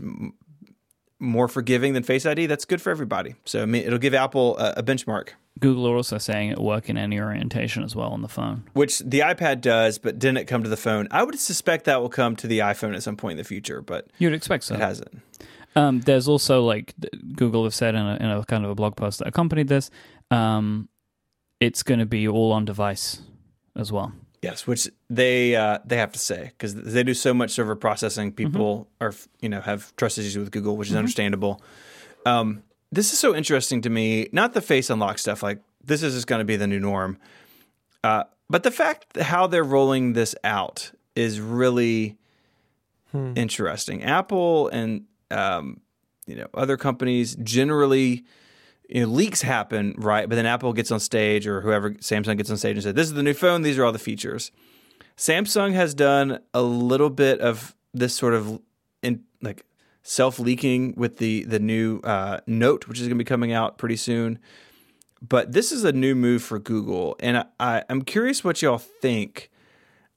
more 1.19 1.49
forgiving 1.49 1.95
than 1.95 2.03
Face 2.03 2.25
ID, 2.27 2.47
that's 2.47 2.65
good 2.65 2.81
for 2.81 2.91
everybody. 2.91 3.35
So 3.45 3.63
I 3.63 3.67
mean, 3.67 3.83
it'll 3.85 3.99
give 3.99 4.15
Apple 4.15 4.57
a, 4.59 4.75
a 4.79 4.83
benchmark, 4.83 5.31
Google 5.59 5.89
are 5.89 5.97
also 5.97 6.19
saying 6.19 6.51
it 6.51 6.59
work 6.59 6.89
in 6.89 6.97
any 6.97 7.19
orientation 7.19 7.83
as 7.83 7.95
well 7.97 8.11
on 8.11 8.23
the 8.23 8.29
phone. 8.29 8.65
which 8.75 8.99
the 9.01 9.21
iPad 9.21 9.61
does, 9.61 9.99
but 9.99 10.19
didn't 10.19 10.47
come 10.47 10.63
to 10.63 10.69
the 10.69 10.77
phone. 10.77 11.09
I 11.11 11.23
would 11.23 11.39
suspect 11.39 11.85
that 11.87 12.01
will 12.01 12.09
come 12.09 12.37
to 12.37 12.47
the 12.47 12.61
iPhone 12.61 12.95
at 12.95 13.03
some 13.03 13.17
point 13.17 13.33
in 13.33 13.39
the 13.39 13.45
future, 13.45 13.81
but 13.83 14.09
You'd 14.19 14.33
expect 14.35 14.65
so. 14.65 14.75
it 14.75 14.81
hasn't. 14.81 15.21
Um, 15.77 16.01
there's 16.01 16.27
also 16.29 16.63
like 16.63 16.95
Google 17.37 17.65
have 17.65 17.75
said 17.75 17.95
in 17.95 18.01
a, 18.05 18.17
in 18.17 18.27
a 18.31 18.45
kind 18.45 18.65
of 18.65 18.71
a 18.71 18.75
blog 18.75 18.97
post 18.97 19.19
that 19.21 19.29
accompanied 19.29 19.69
this, 19.69 19.91
um, 20.31 20.89
it's 21.61 21.83
going 21.83 22.01
to 22.01 22.07
be 22.07 22.27
all 22.27 22.53
on 22.53 22.65
device 22.65 23.21
as 23.77 23.93
well. 23.93 24.13
Yes, 24.43 24.67
which 24.67 24.89
they 25.11 25.57
uh, 25.57 25.79
they 25.85 25.97
have 25.97 26.13
to 26.13 26.19
say 26.19 26.45
because 26.57 26.75
they 26.75 27.03
do 27.03 27.13
so 27.15 27.35
much 27.35 27.51
server 27.51 27.75
processing. 27.75 28.33
People 28.33 28.89
are 29.01 29.13
you 29.41 29.49
know 29.49 29.61
have 29.61 29.95
trust 29.97 30.17
issues 30.19 30.39
with 30.39 30.53
Google, 30.53 30.77
which 30.77 30.91
is 30.91 30.95
understandable. 30.97 31.61
Um, 32.25 32.63
this 32.91 33.13
is 33.13 33.19
so 33.19 33.35
interesting 33.35 33.83
to 33.83 33.91
me. 33.91 34.29
Not 34.33 34.55
the 34.55 34.61
face 34.61 34.91
unlock 34.91 35.19
stuff. 35.19 35.43
Like 35.43 35.61
this 35.85 36.03
is 36.03 36.15
just 36.15 36.27
going 36.27 36.41
to 36.41 36.45
be 36.45 36.57
the 36.57 36.67
new 36.67 36.81
norm. 36.81 37.19
Uh, 38.03 38.25
but 38.49 38.63
the 38.63 38.71
fact 38.71 39.13
that 39.15 39.25
how 39.25 39.47
they're 39.47 39.65
rolling 39.65 40.15
this 40.15 40.35
out 40.45 40.93
is 41.15 41.41
really 41.41 42.17
interesting. 43.35 44.03
Apple 44.03 44.69
and 44.69 45.05
um, 45.31 45.81
you 46.27 46.37
know 46.37 46.47
other 46.55 46.77
companies 46.77 47.37
generally 47.37 48.25
you 48.89 49.03
know, 49.03 49.09
leaks 49.09 49.43
happen, 49.43 49.95
right? 49.99 50.29
But 50.29 50.37
then 50.37 50.47
Apple 50.47 50.73
gets 50.73 50.91
on 50.91 51.01
stage 51.01 51.47
or 51.47 51.61
whoever 51.61 51.91
Samsung 51.93 52.37
gets 52.39 52.51
on 52.51 52.57
stage 52.57 52.77
and 52.77 52.83
says, 52.83 52.95
"This 52.95 53.07
is 53.07 53.15
the 53.15 53.23
new 53.23 53.35
phone. 53.35 53.63
These 53.63 53.79
are 53.79 53.85
all 53.85 53.93
the 53.93 53.99
features." 53.99 54.51
Samsung 55.17 55.75
has 55.75 55.95
done 55.95 56.39
a 56.55 56.63
little 56.63 57.11
bit 57.11 57.41
of 57.41 57.75
this 57.93 58.15
sort 58.15 58.35
of 58.35 58.61
in 59.03 59.25
like 59.43 59.65
self 60.09 60.39
leaking 60.39 60.95
with 60.97 61.19
the 61.19 61.45
the 61.45 61.59
new 61.59 62.01
uh, 62.01 62.41
Note, 62.47 62.89
which 62.89 62.99
is 62.99 63.07
going 63.07 63.19
to 63.19 63.25
be 63.25 63.29
coming 63.29 63.53
out 63.53 63.79
pretty 63.79 63.97
soon. 63.97 64.39
But 65.21 65.53
this 65.53 65.71
is 65.71 65.85
a 65.85 65.93
new 65.93 66.15
move 66.15 66.43
for 66.43 66.59
Google, 66.59 67.17
and 67.21 67.39
I, 67.39 67.45
I, 67.61 67.85
I'm 67.89 68.03
curious 68.03 68.43
what 68.43 68.63
y'all 68.63 68.79
think. 68.79 69.51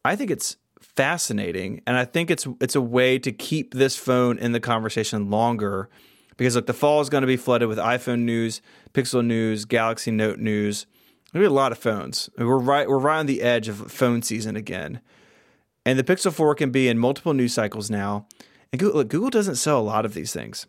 I 0.05 0.15
think 0.15 0.31
it's 0.31 0.57
fascinating, 0.79 1.81
and 1.85 1.97
I 1.97 2.05
think 2.05 2.31
it's 2.31 2.47
it's 2.61 2.75
a 2.75 2.81
way 2.81 3.19
to 3.19 3.31
keep 3.31 3.73
this 3.73 3.97
phone 3.97 4.37
in 4.39 4.53
the 4.53 4.59
conversation 4.59 5.29
longer 5.29 5.89
because 6.37 6.55
look, 6.55 6.67
the 6.67 6.73
fall 6.73 7.01
is 7.01 7.09
going 7.09 7.21
to 7.21 7.27
be 7.27 7.37
flooded 7.37 7.67
with 7.67 7.77
iPhone 7.77 8.21
news, 8.21 8.61
Pixel 8.93 9.25
news, 9.25 9.65
Galaxy 9.65 10.11
Note 10.11 10.39
news. 10.39 10.85
There'll 11.31 11.43
be 11.43 11.51
a 11.51 11.55
lot 11.55 11.71
of 11.71 11.77
phones. 11.77 12.29
We're 12.37 12.57
right 12.57 12.87
we're 12.87 12.99
right 12.99 13.19
on 13.19 13.25
the 13.25 13.41
edge 13.41 13.67
of 13.67 13.91
phone 13.91 14.21
season 14.21 14.55
again, 14.55 15.01
and 15.85 15.99
the 15.99 16.03
Pixel 16.03 16.31
Four 16.31 16.55
can 16.55 16.71
be 16.71 16.87
in 16.87 16.97
multiple 16.97 17.33
news 17.33 17.53
cycles 17.53 17.89
now. 17.89 18.27
And 18.71 18.79
Google, 18.79 18.99
look, 18.99 19.09
Google 19.09 19.29
doesn't 19.29 19.55
sell 19.55 19.79
a 19.79 19.81
lot 19.81 20.05
of 20.05 20.13
these 20.13 20.33
things. 20.33 20.65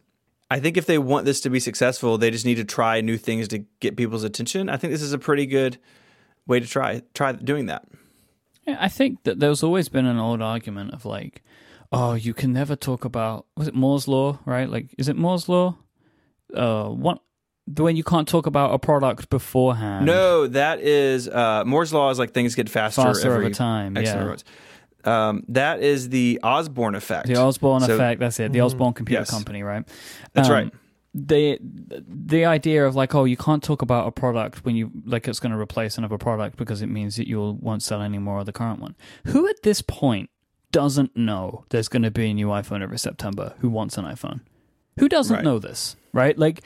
I 0.50 0.60
think 0.60 0.76
if 0.76 0.86
they 0.86 0.98
want 0.98 1.24
this 1.24 1.40
to 1.42 1.50
be 1.50 1.60
successful, 1.60 2.18
they 2.18 2.30
just 2.30 2.44
need 2.44 2.56
to 2.56 2.64
try 2.64 3.00
new 3.00 3.16
things 3.16 3.48
to 3.48 3.64
get 3.80 3.96
people's 3.96 4.24
attention. 4.24 4.68
I 4.68 4.76
think 4.76 4.92
this 4.92 5.02
is 5.02 5.12
a 5.12 5.18
pretty 5.18 5.46
good 5.46 5.78
way 6.46 6.60
to 6.60 6.66
try 6.66 7.02
try 7.14 7.32
doing 7.32 7.66
that. 7.66 7.86
Yeah, 8.66 8.76
I 8.78 8.88
think 8.88 9.22
that 9.24 9.40
there's 9.40 9.62
always 9.62 9.88
been 9.88 10.06
an 10.06 10.18
old 10.18 10.42
argument 10.42 10.92
of 10.92 11.04
like, 11.04 11.42
oh, 11.90 12.12
you 12.14 12.34
can 12.34 12.52
never 12.52 12.76
talk 12.76 13.04
about 13.04 13.46
was 13.56 13.66
it 13.66 13.74
Moore's 13.74 14.06
law, 14.06 14.40
right? 14.44 14.68
Like, 14.68 14.94
is 14.98 15.08
it 15.08 15.16
Moore's 15.16 15.48
law? 15.48 15.76
Uh, 16.54 16.88
what 16.88 17.22
the 17.66 17.82
way 17.82 17.92
you 17.92 18.04
can't 18.04 18.28
talk 18.28 18.46
about 18.46 18.74
a 18.74 18.78
product 18.78 19.30
beforehand. 19.30 20.04
No, 20.04 20.46
that 20.48 20.80
is 20.80 21.28
uh, 21.28 21.64
Moore's 21.64 21.92
law 21.92 22.10
is 22.10 22.18
like 22.18 22.32
things 22.32 22.54
get 22.54 22.68
faster, 22.68 23.02
Faster 23.02 23.32
every 23.32 23.46
over 23.46 23.54
time, 23.54 23.96
yeah. 23.96 24.36
Number 25.04 25.10
of 25.18 25.34
months. 25.34 25.46
Um, 25.48 25.54
that 25.54 25.80
is 25.82 26.08
the 26.10 26.40
Osborne 26.42 26.94
effect. 26.94 27.26
The 27.26 27.36
Osborne 27.36 27.82
So- 27.82 27.94
effect. 27.94 28.20
That's 28.20 28.38
it. 28.40 28.52
The 28.52 28.60
Osborne 28.60 28.92
Computer 28.94 29.20
Yes. 29.22 29.30
Company, 29.30 29.62
right? 29.62 29.86
That's 30.32 30.48
Um, 30.48 30.54
right. 30.54 30.72
The 31.14 31.58
the 31.60 32.46
idea 32.46 32.86
of 32.86 32.94
like, 32.94 33.14
oh, 33.14 33.24
you 33.24 33.36
can't 33.36 33.62
talk 33.62 33.82
about 33.82 34.06
a 34.08 34.10
product 34.10 34.64
when 34.64 34.76
you 34.76 34.90
like 35.04 35.28
it's 35.28 35.40
going 35.40 35.52
to 35.52 35.58
replace 35.58 35.98
another 35.98 36.16
product 36.16 36.56
because 36.56 36.80
it 36.80 36.86
means 36.88 37.16
that 37.16 37.28
you 37.28 37.58
won't 37.60 37.82
sell 37.82 38.00
any 38.00 38.18
more 38.18 38.40
of 38.40 38.46
the 38.46 38.52
current 38.52 38.80
one. 38.80 38.94
Who 39.26 39.46
at 39.46 39.62
this 39.62 39.82
point 39.82 40.30
doesn't 40.70 41.14
know 41.14 41.64
there's 41.68 41.88
going 41.88 42.02
to 42.04 42.10
be 42.10 42.30
a 42.30 42.34
new 42.34 42.46
iPhone 42.48 42.80
every 42.82 42.98
September? 42.98 43.52
Who 43.58 43.68
wants 43.68 43.98
an 43.98 44.06
iPhone? 44.06 44.40
Who 44.98 45.06
doesn't 45.06 45.36
Right. 45.36 45.44
know 45.44 45.58
this? 45.58 45.96
Right? 46.14 46.38
Like 46.38 46.62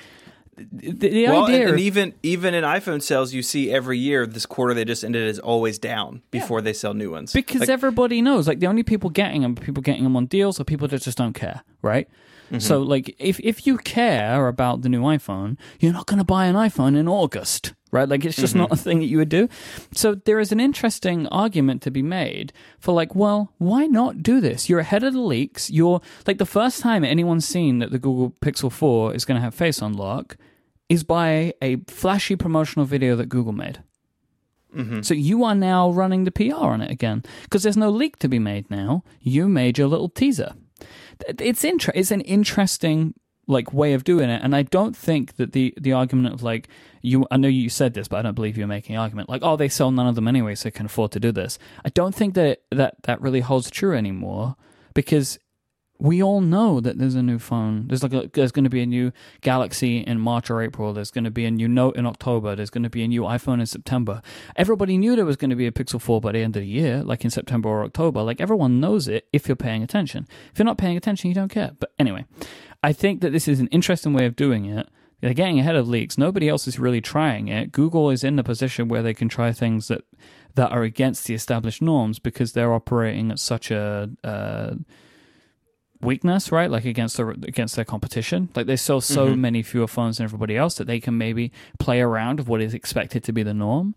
the, 0.56 0.92
the 0.92 1.26
Well, 1.28 1.46
and, 1.46 1.54
idea. 1.54 1.68
and 1.68 1.80
even 1.80 2.14
even 2.22 2.54
in 2.54 2.64
iPhone 2.64 3.02
sales, 3.02 3.32
you 3.34 3.42
see 3.42 3.70
every 3.70 3.98
year 3.98 4.26
this 4.26 4.46
quarter 4.46 4.74
they 4.74 4.84
just 4.84 5.04
ended 5.04 5.28
is 5.28 5.38
always 5.38 5.78
down 5.78 6.22
before 6.30 6.60
they 6.62 6.72
sell 6.72 6.94
new 6.94 7.10
ones. 7.10 7.32
Because 7.32 7.60
Like, 7.60 7.68
everybody 7.68 8.22
knows, 8.22 8.48
like 8.48 8.60
the 8.60 8.66
only 8.66 8.82
people 8.82 9.10
getting 9.10 9.42
them, 9.42 9.52
are 9.52 9.60
people 9.60 9.82
getting 9.82 10.04
them 10.04 10.16
on 10.16 10.26
deals, 10.26 10.58
or 10.60 10.64
people 10.64 10.88
that 10.88 11.02
just 11.02 11.18
don't 11.18 11.34
care, 11.34 11.62
right? 11.82 12.08
Mm-hmm. 12.46 12.60
So, 12.60 12.80
like, 12.80 13.14
if 13.18 13.40
if 13.40 13.66
you 13.66 13.76
care 13.78 14.46
about 14.46 14.82
the 14.82 14.88
new 14.88 15.02
iPhone, 15.02 15.56
you're 15.80 15.92
not 15.92 16.06
going 16.06 16.18
to 16.18 16.24
buy 16.24 16.46
an 16.46 16.54
iPhone 16.54 16.96
in 16.96 17.08
August, 17.08 17.74
right? 17.90 18.08
Like, 18.08 18.24
it's 18.24 18.36
just 18.36 18.54
Mm-hmm. 18.54 18.60
not 18.60 18.72
a 18.72 18.76
thing 18.76 19.00
that 19.00 19.06
you 19.06 19.18
would 19.18 19.28
do. 19.28 19.48
So, 19.92 20.14
there 20.14 20.38
is 20.38 20.52
an 20.52 20.60
interesting 20.60 21.26
argument 21.26 21.82
to 21.82 21.90
be 21.90 22.02
made 22.02 22.52
for, 22.78 22.94
like, 22.94 23.16
well, 23.16 23.52
why 23.58 23.86
not 23.86 24.22
do 24.22 24.40
this? 24.40 24.68
You're 24.68 24.78
ahead 24.78 25.02
of 25.02 25.12
the 25.14 25.20
leaks. 25.20 25.70
You're 25.70 26.00
like 26.24 26.38
the 26.38 26.46
first 26.46 26.80
time 26.80 27.02
anyone's 27.04 27.48
seen 27.48 27.80
that 27.80 27.90
the 27.90 27.98
Google 27.98 28.30
Pixel 28.40 28.70
4 28.70 29.12
is 29.16 29.24
going 29.24 29.34
to 29.36 29.42
have 29.42 29.52
Face 29.52 29.82
Unlock 29.82 30.36
is 30.88 31.04
by 31.04 31.54
a 31.60 31.76
flashy 31.88 32.36
promotional 32.36 32.86
video 32.86 33.16
that 33.16 33.28
Google 33.28 33.52
made. 33.52 33.82
Mm-hmm. 34.74 35.02
So 35.02 35.14
you 35.14 35.44
are 35.44 35.54
now 35.54 35.90
running 35.90 36.24
the 36.24 36.30
PR 36.30 36.54
on 36.54 36.82
it 36.82 36.90
again 36.90 37.24
because 37.42 37.62
there's 37.62 37.76
no 37.76 37.90
leak 37.90 38.18
to 38.18 38.28
be 38.28 38.38
made 38.38 38.70
now. 38.70 39.04
You 39.20 39.48
made 39.48 39.78
your 39.78 39.88
little 39.88 40.08
teaser. 40.08 40.54
It's 41.26 41.64
inter- 41.64 41.92
It's 41.94 42.10
an 42.10 42.20
interesting 42.22 43.14
like 43.48 43.72
way 43.72 43.94
of 43.94 44.04
doing 44.04 44.28
it, 44.28 44.42
and 44.42 44.54
I 44.54 44.62
don't 44.62 44.96
think 44.96 45.36
that 45.36 45.52
the 45.52 45.72
the 45.80 45.92
argument 45.92 46.34
of 46.34 46.42
like 46.42 46.68
you. 47.00 47.26
I 47.30 47.36
know 47.36 47.48
you 47.48 47.70
said 47.70 47.94
this, 47.94 48.08
but 48.08 48.18
I 48.18 48.22
don't 48.22 48.34
believe 48.34 48.58
you're 48.58 48.66
making 48.66 48.96
an 48.96 49.00
argument 49.00 49.28
like 49.28 49.42
oh 49.44 49.56
they 49.56 49.68
sell 49.68 49.90
none 49.90 50.08
of 50.08 50.14
them 50.14 50.28
anyway, 50.28 50.54
so 50.56 50.64
they 50.64 50.72
can 50.72 50.86
afford 50.86 51.12
to 51.12 51.20
do 51.20 51.32
this. 51.32 51.58
I 51.84 51.88
don't 51.90 52.14
think 52.14 52.34
that 52.34 52.62
that 52.72 52.96
that 53.04 53.20
really 53.20 53.40
holds 53.40 53.70
true 53.70 53.96
anymore 53.96 54.56
because 54.94 55.38
we 55.98 56.22
all 56.22 56.40
know 56.40 56.80
that 56.80 56.98
there's 56.98 57.14
a 57.14 57.22
new 57.22 57.38
phone. 57.38 57.86
There's 57.88 58.02
like 58.02 58.12
a, 58.12 58.30
there's 58.32 58.52
going 58.52 58.64
to 58.64 58.70
be 58.70 58.82
a 58.82 58.86
new 58.86 59.12
Galaxy 59.40 59.98
in 59.98 60.20
March 60.20 60.50
or 60.50 60.60
April. 60.60 60.92
There's 60.92 61.10
going 61.10 61.24
to 61.24 61.30
be 61.30 61.44
a 61.44 61.50
new 61.50 61.68
Note 61.68 61.96
in 61.96 62.06
October. 62.06 62.54
There's 62.54 62.70
going 62.70 62.84
to 62.84 62.90
be 62.90 63.02
a 63.02 63.08
new 63.08 63.22
iPhone 63.22 63.60
in 63.60 63.66
September. 63.66 64.20
Everybody 64.56 64.98
knew 64.98 65.16
there 65.16 65.24
was 65.24 65.36
going 65.36 65.50
to 65.50 65.56
be 65.56 65.66
a 65.66 65.72
Pixel 65.72 66.00
4 66.00 66.20
by 66.20 66.32
the 66.32 66.40
end 66.40 66.56
of 66.56 66.62
the 66.62 66.68
year, 66.68 67.02
like 67.02 67.24
in 67.24 67.30
September 67.30 67.68
or 67.68 67.84
October. 67.84 68.22
Like 68.22 68.40
everyone 68.40 68.80
knows 68.80 69.08
it 69.08 69.26
if 69.32 69.48
you're 69.48 69.56
paying 69.56 69.82
attention. 69.82 70.26
If 70.52 70.58
you're 70.58 70.66
not 70.66 70.78
paying 70.78 70.96
attention, 70.96 71.28
you 71.28 71.34
don't 71.34 71.50
care. 71.50 71.72
But 71.78 71.92
anyway, 71.98 72.26
I 72.82 72.92
think 72.92 73.20
that 73.22 73.32
this 73.32 73.48
is 73.48 73.60
an 73.60 73.68
interesting 73.68 74.12
way 74.12 74.26
of 74.26 74.36
doing 74.36 74.66
it. 74.66 74.88
They're 75.20 75.32
getting 75.32 75.58
ahead 75.58 75.76
of 75.76 75.88
leaks. 75.88 76.18
Nobody 76.18 76.48
else 76.48 76.68
is 76.68 76.78
really 76.78 77.00
trying 77.00 77.48
it. 77.48 77.72
Google 77.72 78.10
is 78.10 78.22
in 78.22 78.36
the 78.36 78.44
position 78.44 78.88
where 78.88 79.02
they 79.02 79.14
can 79.14 79.28
try 79.28 79.52
things 79.52 79.88
that 79.88 80.02
that 80.56 80.72
are 80.72 80.82
against 80.82 81.26
the 81.26 81.34
established 81.34 81.82
norms 81.82 82.18
because 82.18 82.52
they're 82.52 82.72
operating 82.72 83.30
at 83.30 83.38
such 83.38 83.70
a 83.70 84.10
uh, 84.24 84.74
weakness, 86.06 86.50
right? 86.52 86.70
Like 86.70 86.84
against 86.84 87.16
their 87.16 87.30
against 87.30 87.76
their 87.76 87.84
competition. 87.84 88.48
Like 88.54 88.66
they 88.66 88.76
sell 88.76 89.00
so 89.00 89.28
mm-hmm. 89.28 89.40
many 89.40 89.62
fewer 89.62 89.86
phones 89.86 90.18
than 90.18 90.24
everybody 90.24 90.56
else 90.56 90.76
that 90.76 90.86
they 90.86 91.00
can 91.00 91.18
maybe 91.18 91.52
play 91.78 92.00
around 92.00 92.38
with 92.38 92.48
what 92.48 92.62
is 92.62 92.72
expected 92.72 93.24
to 93.24 93.32
be 93.32 93.42
the 93.42 93.54
norm. 93.54 93.94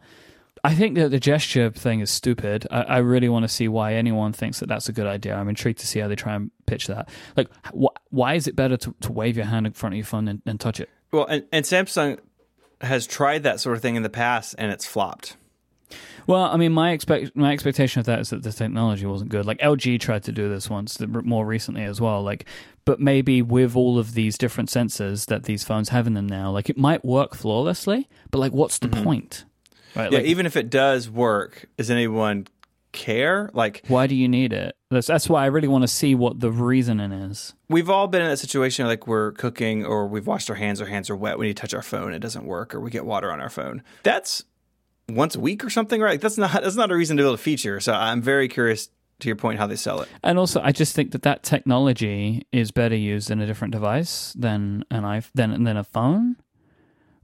I 0.64 0.76
think 0.76 0.96
that 0.96 1.10
the 1.10 1.20
gesture 1.20 1.70
thing 1.70 2.02
is 2.02 2.10
stupid. 2.10 2.68
I, 2.70 2.82
I 2.82 2.98
really 2.98 3.30
want 3.30 3.44
to 3.44 3.48
see 3.48 3.68
why 3.68 3.94
anyone 3.94 4.34
thinks 4.34 4.60
that 4.60 4.68
that's 4.68 4.90
a 4.90 4.92
good 4.92 5.08
idea. 5.08 5.36
I'm 5.36 5.48
intrigued 5.48 5.80
to 5.80 5.88
see 5.88 6.00
how 6.00 6.10
they 6.10 6.16
try 6.16 6.36
and 6.36 6.52
pitch 6.66 6.88
that. 6.88 7.08
Like, 7.38 7.50
wh- 7.74 7.96
why 8.10 8.34
is 8.34 8.46
it 8.46 8.58
better 8.58 8.76
to, 8.76 8.94
to 9.02 9.12
wave 9.12 9.38
your 9.38 9.46
hand 9.46 9.68
in 9.68 9.72
front 9.72 9.94
of 9.94 9.98
your 9.98 10.06
phone 10.06 10.26
than, 10.26 10.42
than 10.44 10.58
touch 10.58 10.82
it? 10.82 10.90
well, 11.12 11.26
and, 11.26 11.46
and 11.52 11.66
Samsung 11.66 12.20
has 12.82 13.08
tried 13.08 13.44
that 13.44 13.60
sort 13.60 13.76
of 13.76 13.82
thing 13.82 13.96
in 13.96 14.04
the 14.04 14.10
past 14.10 14.56
and 14.58 14.72
it's 14.72 14.86
flopped. 14.86 15.38
Well, 16.30 16.44
I 16.44 16.58
mean, 16.58 16.74
my 16.74 16.92
expect 16.92 17.36
my 17.36 17.52
expectation 17.52 18.02
of 18.02 18.06
that 18.06 18.20
is 18.20 18.30
that 18.30 18.44
the 18.44 18.52
technology 18.52 19.08
wasn't 19.08 19.32
good. 19.32 19.48
Like 19.48 19.58
LG 19.58 20.00
tried 20.00 20.26
to 20.26 20.32
do 20.32 20.48
this 20.48 20.70
once, 20.70 21.00
more 21.00 21.44
recently 21.44 21.84
as 21.84 22.00
well. 22.00 22.22
Like, 22.22 22.46
but 22.86 23.00
maybe 23.00 23.42
with 23.42 23.76
all 23.76 23.98
of 23.98 24.14
these 24.14 24.38
different 24.38 24.70
sensors 24.70 25.26
that 25.26 25.46
these 25.46 25.64
phones 25.64 25.90
have 25.90 26.06
in 26.06 26.14
them 26.14 26.28
now, 26.28 26.52
like 26.52 26.70
it 26.70 26.78
might 26.78 27.04
work 27.04 27.34
flawlessly. 27.34 28.08
But 28.30 28.38
like, 28.38 28.52
what's 28.52 28.78
the 28.78 28.90
mm-hmm. 28.90 29.04
point? 29.04 29.46
Right? 29.96 30.12
Yeah, 30.12 30.20
Like, 30.20 30.28
even 30.28 30.46
if 30.46 30.56
it 30.56 30.70
does 30.70 31.10
work, 31.10 31.66
is 31.80 31.90
anyone 31.90 32.46
care. 32.92 33.50
Like 33.54 33.84
Why 33.88 34.06
do 34.06 34.14
you 34.14 34.28
need 34.28 34.54
it? 34.54 34.76
That's, 34.92 35.08
that's 35.08 35.30
why 35.30 35.44
I 35.44 35.48
really 35.48 35.68
want 35.68 35.82
to 35.82 35.88
see 35.88 36.14
what 36.14 36.40
the 36.40 36.52
reasoning 36.52 37.12
is. 37.12 37.56
we've 37.70 37.90
all 37.90 38.08
been 38.08 38.22
in 38.22 38.30
that 38.30 38.38
situation 38.38 38.86
like 38.86 39.08
we're 39.08 39.32
cooking 39.32 39.84
or 39.84 40.08
we've 40.08 40.28
washed 40.28 40.50
our 40.52 40.56
hands, 40.56 40.80
our 40.80 40.88
hands 40.88 41.10
are 41.10 41.16
wet. 41.16 41.40
We 41.40 41.48
need 41.48 41.58
to 41.58 41.62
touch 41.62 41.74
our 41.74 41.82
phone, 41.82 42.14
it 42.14 42.20
doesn't 42.20 42.46
work, 42.46 42.76
or 42.76 42.80
we 42.80 42.92
get 42.92 43.06
water 43.06 43.32
on 43.32 43.40
our 43.40 43.50
phone. 43.50 43.84
That's 44.04 44.44
once 45.10 45.36
a 45.36 45.40
week 45.40 45.64
or 45.66 45.70
something, 45.70 46.02
right? 46.02 46.20
That's 46.22 46.38
not 46.38 46.52
that's 46.64 46.76
not 46.76 46.92
a 46.92 46.96
reason 46.96 47.18
to 47.18 47.24
build 47.24 47.36
a 47.36 47.42
feature. 47.42 47.80
So 47.80 47.94
I'm 47.94 48.22
very 48.22 48.48
curious 48.48 48.90
to 49.20 49.28
your 49.28 49.36
point 49.36 49.60
how 49.60 49.68
they 49.68 49.76
sell 49.76 50.02
it. 50.02 50.08
And 50.24 50.38
also, 50.40 50.62
I 50.64 50.72
just 50.72 50.96
think 50.96 51.12
that 51.12 51.24
that 51.24 51.44
technology 51.44 52.48
is 52.52 52.72
better 52.72 52.96
used 52.96 53.30
in 53.30 53.42
a 53.42 53.46
different 53.46 53.74
device 53.74 54.34
than 54.38 54.86
an 54.92 55.04
iPhone, 55.04 55.30
than 55.36 55.64
than 55.66 55.76
a 55.78 55.84
phone, 55.84 56.38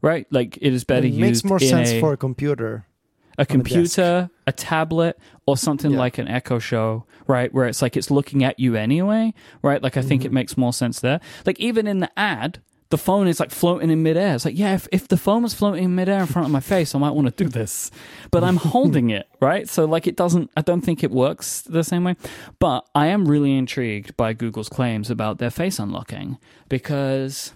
right? 0.01 0.25
Like 0.31 0.57
it 0.61 0.73
is 0.73 0.83
better 0.83 1.07
it 1.07 1.13
used 1.13 1.19
makes 1.19 1.43
more 1.45 1.59
in 1.59 1.69
sense 1.69 1.91
a, 1.91 1.99
for 1.99 2.13
a 2.13 2.17
computer. 2.17 2.85
a 3.37 3.43
the 3.43 3.47
computer, 3.47 4.29
a 4.47 4.51
tablet, 4.51 5.17
or 5.45 5.57
something 5.57 5.91
Yeah. 5.91 5.97
like 5.99 6.17
an 6.17 6.27
Echo 6.27 6.59
Show, 6.59 7.05
right? 7.27 7.53
Where 7.53 7.67
it's 7.67 7.81
like 7.81 7.95
it's 7.97 8.11
looking 8.11 8.43
at 8.43 8.59
you 8.59 8.75
anyway, 8.75 9.33
right? 9.61 9.81
Like 9.81 9.97
I 9.97 10.01
think 10.01 10.21
Mm-hmm. 10.21 10.27
it 10.27 10.33
makes 10.33 10.57
more 10.57 10.73
sense 10.73 10.99
there. 10.99 11.19
Like 11.45 11.59
even 11.59 11.87
in 11.87 11.99
the 11.99 12.11
ad, 12.19 12.61
the 12.89 12.97
phone 12.97 13.27
is 13.27 13.39
like 13.39 13.51
floating 13.51 13.89
in 13.89 14.03
midair. 14.03 14.35
It's 14.35 14.45
like, 14.45 14.57
yeah, 14.57 14.75
if, 14.75 14.87
if 14.91 15.07
the 15.07 15.17
phone 15.17 15.43
was 15.43 15.53
floating 15.53 15.83
in 15.83 15.95
midair 15.95 16.19
in 16.19 16.27
front 16.27 16.45
of 16.45 16.51
my 16.51 16.59
face, 16.73 16.93
I 16.93 16.99
might 16.99 17.11
want 17.11 17.35
to 17.35 17.43
do 17.43 17.49
this. 17.49 17.89
But 18.31 18.43
I'm 18.43 18.57
holding 18.57 19.09
it, 19.09 19.27
right? 19.39 19.67
So 19.67 19.85
like 19.85 20.07
it 20.07 20.15
doesn't 20.15 20.51
I 20.55 20.61
don't 20.61 20.81
think 20.81 21.03
it 21.03 21.11
works 21.11 21.61
the 21.61 21.83
same 21.83 22.03
way. 22.03 22.15
But 22.59 22.87
I 22.93 23.07
am 23.07 23.27
really 23.27 23.57
intrigued 23.57 24.15
by 24.17 24.33
Google's 24.33 24.69
claims 24.69 25.09
about 25.09 25.39
their 25.39 25.49
face 25.49 25.79
unlocking 25.79 26.37
because 26.69 27.53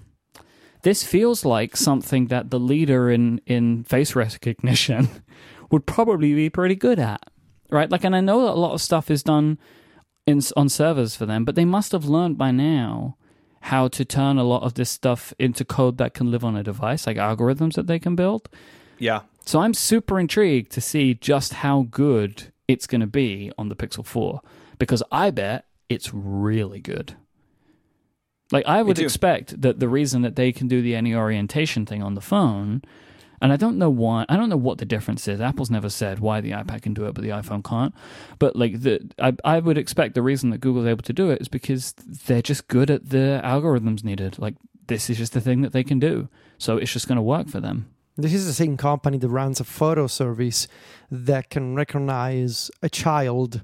this 0.82 1.04
feels 1.04 1.46
like 1.46 1.76
something 1.76 2.28
that 2.28 2.50
the 2.50 2.60
leader 2.60 3.12
in, 3.12 3.42
in 3.46 3.84
face 3.84 4.16
recognition 4.16 5.10
would 5.72 5.86
probably 5.86 6.34
be 6.34 6.50
pretty 6.50 6.76
good 6.76 7.00
at, 7.00 7.22
right? 7.70 7.92
Like, 7.92 8.04
and 8.04 8.16
I 8.16 8.22
know 8.22 8.46
that 8.46 8.54
a 8.54 8.60
lot 8.60 8.74
of 8.74 8.82
stuff 8.82 9.12
is 9.12 9.22
done 9.22 9.60
in 10.26 10.42
on 10.56 10.70
servers 10.70 11.16
for 11.16 11.26
them, 11.26 11.44
but 11.44 11.56
they 11.56 11.66
must 11.66 11.92
have 11.92 12.06
learned 12.06 12.38
by 12.38 12.52
now 12.52 13.18
how 13.62 13.88
to 13.90 14.06
turn 14.06 14.38
a 14.38 14.44
lot 14.44 14.64
of 14.64 14.76
this 14.76 14.90
stuff 14.90 15.34
into 15.38 15.66
code 15.66 15.98
that 15.98 16.14
can 16.14 16.32
live 16.32 16.44
on 16.44 16.56
a 16.56 16.64
device, 16.64 17.06
like 17.06 17.18
algorithms 17.18 17.74
that 17.74 17.88
they 17.88 18.00
can 18.00 18.16
build. 18.16 18.50
Yeah. 18.98 19.22
So 19.46 19.60
I'm 19.60 19.74
super 19.74 20.20
intrigued 20.20 20.72
to 20.74 20.82
see 20.82 21.14
just 21.14 21.56
how 21.56 21.88
good 21.90 22.52
it's 22.68 22.88
going 22.88 23.02
to 23.02 23.08
be 23.08 23.52
on 23.58 23.70
the 23.70 23.76
Pixel 23.76 24.06
4 24.06 24.42
because 24.78 25.02
I 25.12 25.32
bet 25.32 25.66
it's 25.90 26.14
really 26.14 26.80
good. 26.80 27.16
Like 28.52 28.66
I 28.66 28.82
would 28.82 29.00
expect 29.00 29.62
that 29.62 29.80
the 29.80 29.90
reason 29.90 30.22
that 30.24 30.36
they 30.36 30.52
can 30.52 30.68
do 30.68 30.82
the 30.82 30.96
any 30.96 31.14
orientation 31.14 31.86
thing 31.86 32.02
on 32.02 32.16
the 32.16 32.22
phone 32.22 32.82
and 33.42 33.52
I 33.54 33.58
don't 33.58 33.78
know 33.78 33.90
why 33.90 34.26
I 34.30 34.36
don't 34.38 34.50
know 34.50 34.58
what 34.58 34.78
the 34.78 34.86
difference 34.86 35.28
is. 35.28 35.40
Apple's 35.42 35.70
never 35.70 35.90
said 35.90 36.20
why 36.20 36.42
the 36.42 36.52
iPad 36.52 36.82
can 36.82 36.94
do 36.94 37.06
it 37.06 37.14
but 37.14 37.24
the 37.24 37.30
iPhone 37.30 37.64
can't. 37.64 37.94
But 38.40 38.56
like 38.56 38.82
the 38.82 39.10
I 39.20 39.34
I 39.44 39.60
would 39.60 39.78
expect 39.78 40.16
the 40.16 40.22
reason 40.22 40.50
that 40.52 40.60
Google's 40.62 40.88
able 40.88 41.04
to 41.04 41.14
do 41.14 41.30
it 41.30 41.42
is 41.42 41.48
because 41.48 41.94
they're 42.28 42.42
just 42.42 42.68
good 42.68 42.90
at 42.90 43.10
the 43.10 43.42
algorithms 43.44 44.04
needed. 44.04 44.40
Like 44.40 44.56
this 44.88 45.10
is 45.10 45.18
just 45.18 45.34
the 45.34 45.42
thing 45.42 45.62
that 45.62 45.72
they 45.74 45.84
can 45.84 46.00
do. 46.00 46.30
So 46.58 46.78
it's 46.78 46.92
just 46.94 47.08
going 47.08 47.18
to 47.18 47.22
work 47.22 47.48
for 47.48 47.60
them. 47.60 47.88
This 48.18 48.34
is 48.34 48.46
the 48.48 48.54
same 48.54 48.76
company 48.76 49.18
that 49.18 49.30
runs 49.30 49.60
a 49.62 49.64
photo 49.64 50.08
service 50.08 50.68
that 51.10 51.50
can 51.50 51.76
recognize 51.76 52.70
a 52.84 52.90
child, 52.90 53.64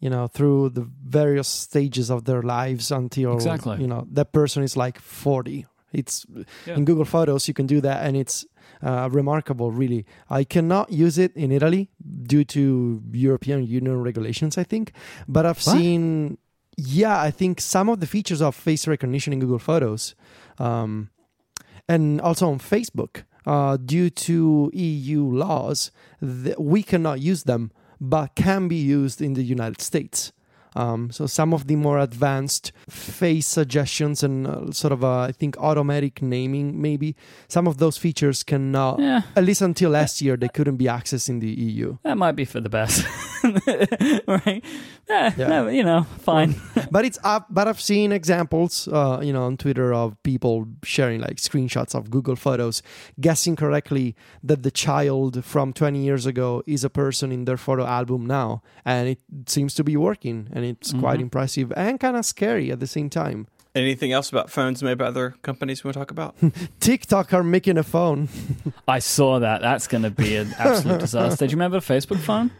you 0.00 0.10
know, 0.10 0.26
through 0.26 0.70
the 0.70 0.86
various 1.06 1.48
stages 1.48 2.10
of 2.10 2.24
their 2.24 2.42
lives 2.42 2.90
until 2.90 3.34
Exactly. 3.34 3.80
you 3.80 3.86
know 3.86 4.06
that 4.12 4.32
person 4.32 4.62
is 4.62 4.76
like 4.76 4.98
forty. 5.00 5.64
It's 5.92 6.26
Yeah. 6.66 6.74
in 6.76 6.84
Google 6.84 7.04
Photos 7.04 7.46
you 7.48 7.54
can 7.54 7.66
do 7.66 7.80
that, 7.80 8.04
and 8.04 8.16
it's 8.16 8.44
uh, 8.84 9.08
remarkable. 9.10 9.72
Really, 9.72 10.04
I 10.28 10.44
cannot 10.44 10.92
use 10.92 11.16
it 11.18 11.32
in 11.34 11.50
Italy 11.50 11.88
due 12.22 12.44
to 12.44 13.02
European 13.12 13.66
Union 13.66 14.02
regulations, 14.02 14.58
I 14.58 14.64
think. 14.64 14.92
But 15.26 15.46
I've 15.46 15.64
What? 15.66 15.76
seen, 15.76 16.38
yeah, 16.76 17.20
I 17.28 17.30
think 17.30 17.60
some 17.60 17.88
of 17.88 18.00
the 18.00 18.06
features 18.06 18.40
of 18.42 18.54
face 18.54 18.86
recognition 18.86 19.32
in 19.32 19.40
Google 19.40 19.58
Photos, 19.58 20.14
um, 20.58 21.08
and 21.88 22.20
also 22.20 22.48
on 22.50 22.58
Facebook, 22.58 23.24
uh, 23.46 23.76
due 23.76 24.10
to 24.10 24.70
EU 24.72 25.22
laws, 25.24 25.90
th- 26.20 26.56
we 26.58 26.82
cannot 26.82 27.20
use 27.20 27.44
them, 27.44 27.70
but 28.00 28.34
can 28.34 28.68
be 28.68 28.76
used 28.76 29.20
in 29.20 29.34
the 29.34 29.42
United 29.42 29.80
States. 29.80 30.32
Um, 30.74 31.10
so 31.10 31.26
some 31.26 31.54
of 31.54 31.66
the 31.66 31.76
more 31.76 31.98
advanced 31.98 32.72
face 32.88 33.46
suggestions 33.46 34.22
and 34.22 34.46
uh, 34.46 34.72
sort 34.72 34.92
of, 34.92 35.04
uh, 35.04 35.20
I 35.20 35.32
think, 35.32 35.56
automatic 35.58 36.20
naming, 36.22 36.80
maybe 36.80 37.14
some 37.48 37.66
of 37.66 37.78
those 37.78 37.96
features 37.96 38.42
cannot. 38.42 38.98
Yeah. 38.98 39.22
At 39.36 39.44
least 39.44 39.62
until 39.62 39.90
last 39.90 40.20
year, 40.20 40.36
they 40.36 40.48
couldn't 40.48 40.76
be 40.76 40.86
accessed 40.86 41.28
in 41.28 41.40
the 41.40 41.48
EU. 41.48 41.98
That 42.02 42.18
might 42.18 42.32
be 42.32 42.44
for 42.44 42.60
the 42.60 42.68
best, 42.68 43.04
right? 44.26 44.64
Eh, 45.08 45.30
Yeah. 45.36 45.48
no, 45.48 45.68
you 45.68 45.82
know, 45.82 46.04
fine. 46.20 46.54
but 46.90 47.04
it's 47.04 47.18
up. 47.24 47.46
But 47.50 47.68
I've 47.68 47.80
seen 47.80 48.12
examples, 48.12 48.88
uh, 48.88 49.20
you 49.22 49.32
know, 49.32 49.44
on 49.44 49.56
Twitter 49.56 49.92
of 49.92 50.20
people 50.22 50.66
sharing 50.82 51.20
like 51.20 51.36
screenshots 51.36 51.94
of 51.94 52.10
Google 52.10 52.36
Photos, 52.36 52.82
guessing 53.20 53.56
correctly 53.56 54.14
that 54.42 54.62
the 54.62 54.70
child 54.70 55.44
from 55.44 55.72
20 55.72 55.98
years 56.02 56.26
ago 56.26 56.62
is 56.66 56.84
a 56.84 56.90
person 56.90 57.32
in 57.32 57.44
their 57.44 57.56
photo 57.56 57.84
album 57.84 58.26
now, 58.26 58.62
and 58.84 59.08
it 59.08 59.18
seems 59.46 59.74
to 59.74 59.84
be 59.84 59.96
working, 59.96 60.48
and 60.52 60.64
it's 60.64 60.92
quite 60.92 61.18
Mhm. 61.18 61.22
impressive 61.22 61.72
and 61.76 62.00
kind 62.00 62.16
of 62.16 62.24
scary 62.24 62.70
at 62.72 62.80
the 62.80 62.86
same 62.86 63.10
time. 63.10 63.46
Anything 63.76 64.12
else 64.12 64.30
about 64.30 64.50
phones 64.50 64.84
made 64.84 64.98
by 64.98 65.06
other 65.06 65.34
companies 65.42 65.82
we 65.82 65.88
want 65.88 65.94
to 65.94 65.98
talk 65.98 66.10
about? 66.12 66.36
TikTok 66.80 67.32
are 67.34 67.42
making 67.42 67.76
a 67.76 67.82
phone. 67.82 68.28
I 68.88 69.00
saw 69.00 69.40
that. 69.40 69.62
That's 69.62 69.88
going 69.88 70.04
to 70.04 70.10
be 70.10 70.36
an 70.36 70.54
absolute 70.58 71.00
disaster. 71.00 71.44
Do 71.46 71.50
you 71.50 71.56
remember 71.56 71.80
the 71.80 71.92
Facebook 71.94 72.20
phone? 72.20 72.52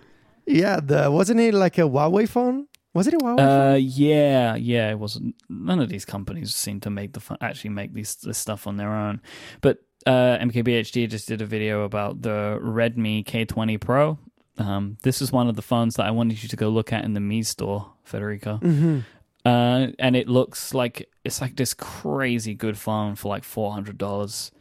Yeah, 0.47 0.81
the 0.81 1.11
wasn't 1.11 1.41
it 1.41 1.55
like 1.55 1.79
a 1.79 1.83
Huawei 1.83 2.29
phone? 2.29 2.67
Was 2.93 3.07
it 3.09 3.15
a 3.15 3.19
Huawei? 3.19 3.37
phone? 3.37 3.73
Uh, 3.73 3.75
yeah, 3.81 4.55
yeah. 4.55 4.91
It 4.91 4.99
wasn't. 4.99 5.35
None 5.49 5.81
of 5.81 5.89
these 5.89 6.05
companies 6.05 6.55
seem 6.55 6.81
to 6.81 6.91
make 6.91 7.13
the 7.13 7.21
phone, 7.21 7.39
actually 7.41 7.71
make 7.71 7.93
these 7.93 8.15
this 8.17 8.39
stuff 8.39 8.67
on 8.67 8.77
their 8.77 8.93
own. 8.93 9.21
But 9.61 9.79
uh, 10.07 10.39
MKBHD 10.39 11.09
just 11.09 11.27
did 11.29 11.41
a 11.43 11.47
video 11.47 11.83
about 11.83 12.23
the 12.23 12.59
Redmi 12.63 13.25
K20 13.25 13.81
Pro. 13.81 14.19
Um, 14.59 14.99
this 15.03 15.21
is 15.21 15.33
one 15.33 15.49
of 15.49 15.57
the 15.57 15.63
phones 15.63 15.97
that 15.97 16.07
I 16.07 16.13
wanted 16.13 16.41
you 16.43 16.49
to 16.49 16.57
go 16.57 16.69
look 16.69 16.93
at 16.93 17.05
in 17.05 17.15
the 17.15 17.21
Mi 17.21 17.43
store, 17.43 17.91
Federico. 18.05 18.59
hmm 18.59 19.01
Uh, 19.45 19.89
and 19.99 20.15
it 20.17 20.29
looks 20.29 20.73
like 20.73 21.09
it's 21.25 21.41
like 21.41 21.57
this 21.57 21.75
crazy 21.75 22.55
good 22.55 22.79
phone 22.79 23.15
for 23.17 23.29
like 23.29 23.45
four 23.45 23.73
hundred 23.73 23.99
dollars. 23.99 24.53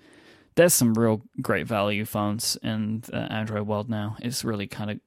There's 0.55 0.73
some 0.73 0.93
real 0.93 1.21
great 1.41 1.67
value 1.67 2.05
phones 2.05 2.57
in 2.63 3.01
the 3.01 3.31
Android 3.31 3.67
world 3.67 3.89
now. 3.89 4.17
It's 4.21 4.43
really 4.43 4.67
kind 4.67 4.91
of 4.91 4.99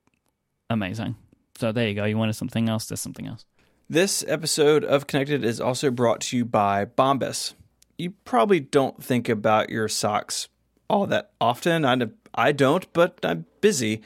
amazing. 0.70 1.16
So 1.58 1.72
there 1.72 1.88
you 1.88 1.94
go. 1.94 2.04
You 2.04 2.18
wanted 2.18 2.34
something 2.34 2.68
else? 2.68 2.86
There's 2.86 3.00
something 3.00 3.26
else. 3.26 3.44
This 3.88 4.24
episode 4.26 4.84
of 4.84 5.06
Connected 5.06 5.44
is 5.44 5.60
also 5.60 5.90
brought 5.90 6.20
to 6.22 6.36
you 6.36 6.44
by 6.44 6.84
Bombas. 6.84 7.54
You 7.96 8.10
probably 8.24 8.60
don't 8.60 9.02
think 9.02 9.28
about 9.28 9.70
your 9.70 9.88
socks 9.88 10.48
all 10.88 11.06
that 11.06 11.30
often. 11.40 11.84
I, 11.84 11.96
I 12.34 12.52
don't, 12.52 12.92
but 12.92 13.18
I'm 13.22 13.46
busy. 13.60 14.02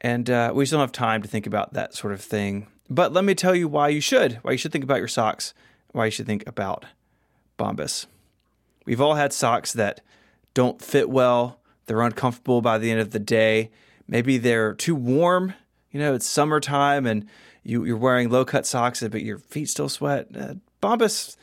And 0.00 0.28
uh, 0.28 0.52
we 0.54 0.64
just 0.64 0.72
don't 0.72 0.80
have 0.80 0.92
time 0.92 1.22
to 1.22 1.28
think 1.28 1.46
about 1.46 1.72
that 1.74 1.94
sort 1.94 2.12
of 2.12 2.20
thing. 2.20 2.66
But 2.90 3.12
let 3.12 3.24
me 3.24 3.34
tell 3.34 3.54
you 3.54 3.68
why 3.68 3.88
you 3.88 4.00
should, 4.00 4.34
why 4.42 4.52
you 4.52 4.58
should 4.58 4.72
think 4.72 4.84
about 4.84 4.98
your 4.98 5.08
socks, 5.08 5.54
why 5.92 6.06
you 6.06 6.10
should 6.10 6.26
think 6.26 6.46
about 6.46 6.84
Bombas. 7.58 8.06
We've 8.84 9.00
all 9.00 9.14
had 9.14 9.32
socks 9.32 9.72
that 9.72 10.00
don't 10.54 10.82
fit 10.82 11.08
well, 11.08 11.60
they're 11.86 12.02
uncomfortable 12.02 12.60
by 12.60 12.78
the 12.78 12.90
end 12.90 13.00
of 13.00 13.10
the 13.10 13.18
day. 13.18 13.70
Maybe 14.06 14.38
they're 14.38 14.74
too 14.74 14.94
warm. 14.94 15.54
You 15.92 16.00
know, 16.00 16.14
it's 16.14 16.26
summertime 16.26 17.06
and 17.06 17.26
you, 17.62 17.84
you're 17.84 17.96
wearing 17.96 18.28
low 18.28 18.44
cut 18.44 18.66
socks, 18.66 19.02
but 19.02 19.22
your 19.22 19.38
feet 19.38 19.68
still 19.68 19.88
sweat. 19.88 20.26
Uh, 20.34 20.54
Bombas, 20.82 21.36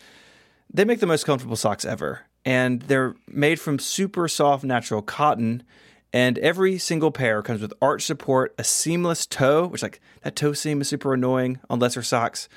they 0.74 0.84
make 0.84 1.00
the 1.00 1.08
most 1.08 1.26
comfortable 1.26 1.56
socks 1.56 1.86
ever. 1.86 2.22
And 2.44 2.82
they're 2.84 3.16
made 3.28 3.60
from 3.60 3.80
super 3.80 4.28
soft 4.28 4.64
natural 4.64 5.02
cotton. 5.02 5.64
And 6.12 6.38
every 6.40 6.78
single 6.78 7.12
pair 7.12 7.42
comes 7.42 7.62
with 7.62 7.74
arch 7.82 8.04
support, 8.04 8.56
a 8.58 8.64
seamless 8.64 9.26
toe, 9.26 9.68
which 9.68 9.84
like 9.84 10.02
that 10.24 10.36
toe 10.36 10.54
seam 10.54 10.82
is 10.82 10.90
super 10.90 11.14
annoying 11.14 11.60
on 11.70 11.80
lesser 11.80 12.02
socks. 12.02 12.50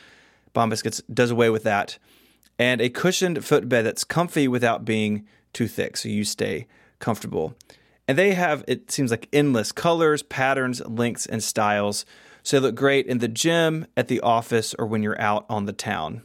Bombas 0.55 0.82
gets 0.82 1.03
does 1.12 1.30
away 1.30 1.51
with 1.51 1.62
that, 1.64 1.99
and 2.59 2.80
a 2.80 2.90
cushioned 2.90 3.45
footbed 3.45 3.86
that's 3.86 4.05
comfy 4.05 4.49
without 4.49 4.84
being 4.84 5.26
too 5.53 5.66
thick, 5.66 5.97
so 5.97 6.09
you 6.09 6.24
stay 6.24 6.66
comfortable. 6.99 7.55
And 8.09 8.18
they 8.18 8.34
have 8.34 8.64
it 8.66 8.90
seems 8.90 9.11
like 9.11 9.28
endless 9.32 9.72
colors, 9.72 10.22
patterns, 10.22 10.82
lengths, 10.86 11.26
and 11.26 11.42
styles. 11.42 12.05
So 12.42 12.59
they 12.59 12.66
look 12.66 12.74
great 12.74 13.07
in 13.07 13.18
the 13.18 13.28
gym, 13.28 13.86
at 13.96 14.09
the 14.09 14.20
office, 14.20 14.74
or 14.78 14.86
when 14.86 15.03
you're 15.03 15.20
out 15.20 15.46
on 15.48 15.66
the 15.66 15.72
town. 15.72 16.22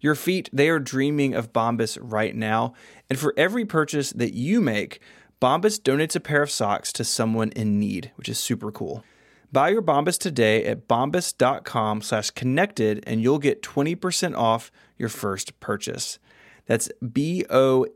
Your 0.00 0.14
feet, 0.14 0.48
they 0.52 0.68
are 0.68 0.78
dreaming 0.78 1.34
of 1.34 1.52
Bombas 1.52 1.98
right 2.00 2.34
now. 2.34 2.74
And 3.08 3.18
for 3.18 3.34
every 3.36 3.64
purchase 3.64 4.12
that 4.12 4.34
you 4.34 4.60
make, 4.60 5.00
Bombas 5.40 5.80
donates 5.80 6.16
a 6.16 6.20
pair 6.20 6.42
of 6.42 6.50
socks 6.50 6.92
to 6.92 7.04
someone 7.04 7.50
in 7.50 7.78
need, 7.78 8.10
which 8.16 8.28
is 8.28 8.38
super 8.38 8.70
cool. 8.70 9.04
Buy 9.52 9.70
your 9.70 9.82
Bombas 9.82 10.18
today 10.18 10.64
at 10.64 10.86
bombas.com 10.86 12.02
slash 12.02 12.30
connected 12.30 13.02
and 13.06 13.20
you'll 13.20 13.38
get 13.38 13.62
20% 13.62 14.36
off 14.36 14.70
your 14.96 15.08
first 15.08 15.58
purchase. 15.58 16.18
That's 16.66 16.88
B-O-M-B-A-S 17.12 17.90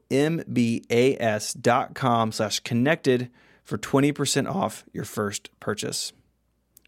dot 1.55 1.95
com 1.95 2.33
slash 2.33 2.61
connected 2.61 3.31
for 3.63 3.79
20% 3.79 4.53
off 4.53 4.85
your 4.93 5.05
first 5.05 5.49
purchase. 5.61 6.13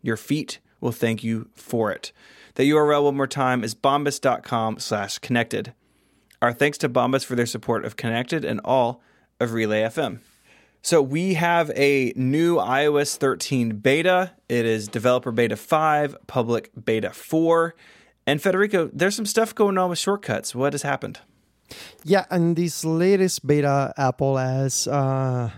Your 0.03 0.17
feet 0.17 0.61
will 0.81 0.93
thank 0.93 1.25
you 1.25 1.49
for 1.55 1.91
it. 1.91 2.13
The 2.57 2.71
URL 2.71 3.05
one 3.05 3.17
more 3.17 3.27
time 3.27 3.65
is 3.65 3.75
bombas.com 3.75 4.79
slash 4.79 5.19
connected. 5.19 5.73
Our 6.43 6.53
thanks 6.53 6.79
to 6.79 6.89
Bombas 6.89 7.25
for 7.25 7.35
their 7.35 7.47
support 7.47 7.85
of 7.85 7.97
Connected 7.97 8.45
and 8.45 8.61
all 8.65 9.03
of 9.41 9.53
Relay 9.53 9.83
FM. 9.83 10.21
So 10.83 11.03
we 11.03 11.35
have 11.35 11.71
a 11.75 12.13
new 12.15 12.57
iOS 12.57 13.17
13 13.17 13.79
beta. 13.79 14.33
It 14.49 14.65
is 14.65 14.87
developer 14.87 15.33
beta 15.33 15.57
5, 15.57 16.17
public 16.27 16.71
beta 16.85 17.11
4. 17.11 17.75
And 18.27 18.41
Federico, 18.41 18.91
there's 18.93 19.17
some 19.17 19.27
stuff 19.27 19.55
going 19.55 19.79
on 19.79 19.91
with 19.91 19.99
shortcuts. 19.99 20.55
What 20.55 20.75
has 20.75 20.83
happened? 20.83 21.21
Yeah, 22.05 22.27
and 22.31 22.57
this 22.57 22.85
latest 22.85 23.47
beta, 23.47 23.93
Apple 23.97 24.37
has 24.37 24.87
uh, 24.87 25.51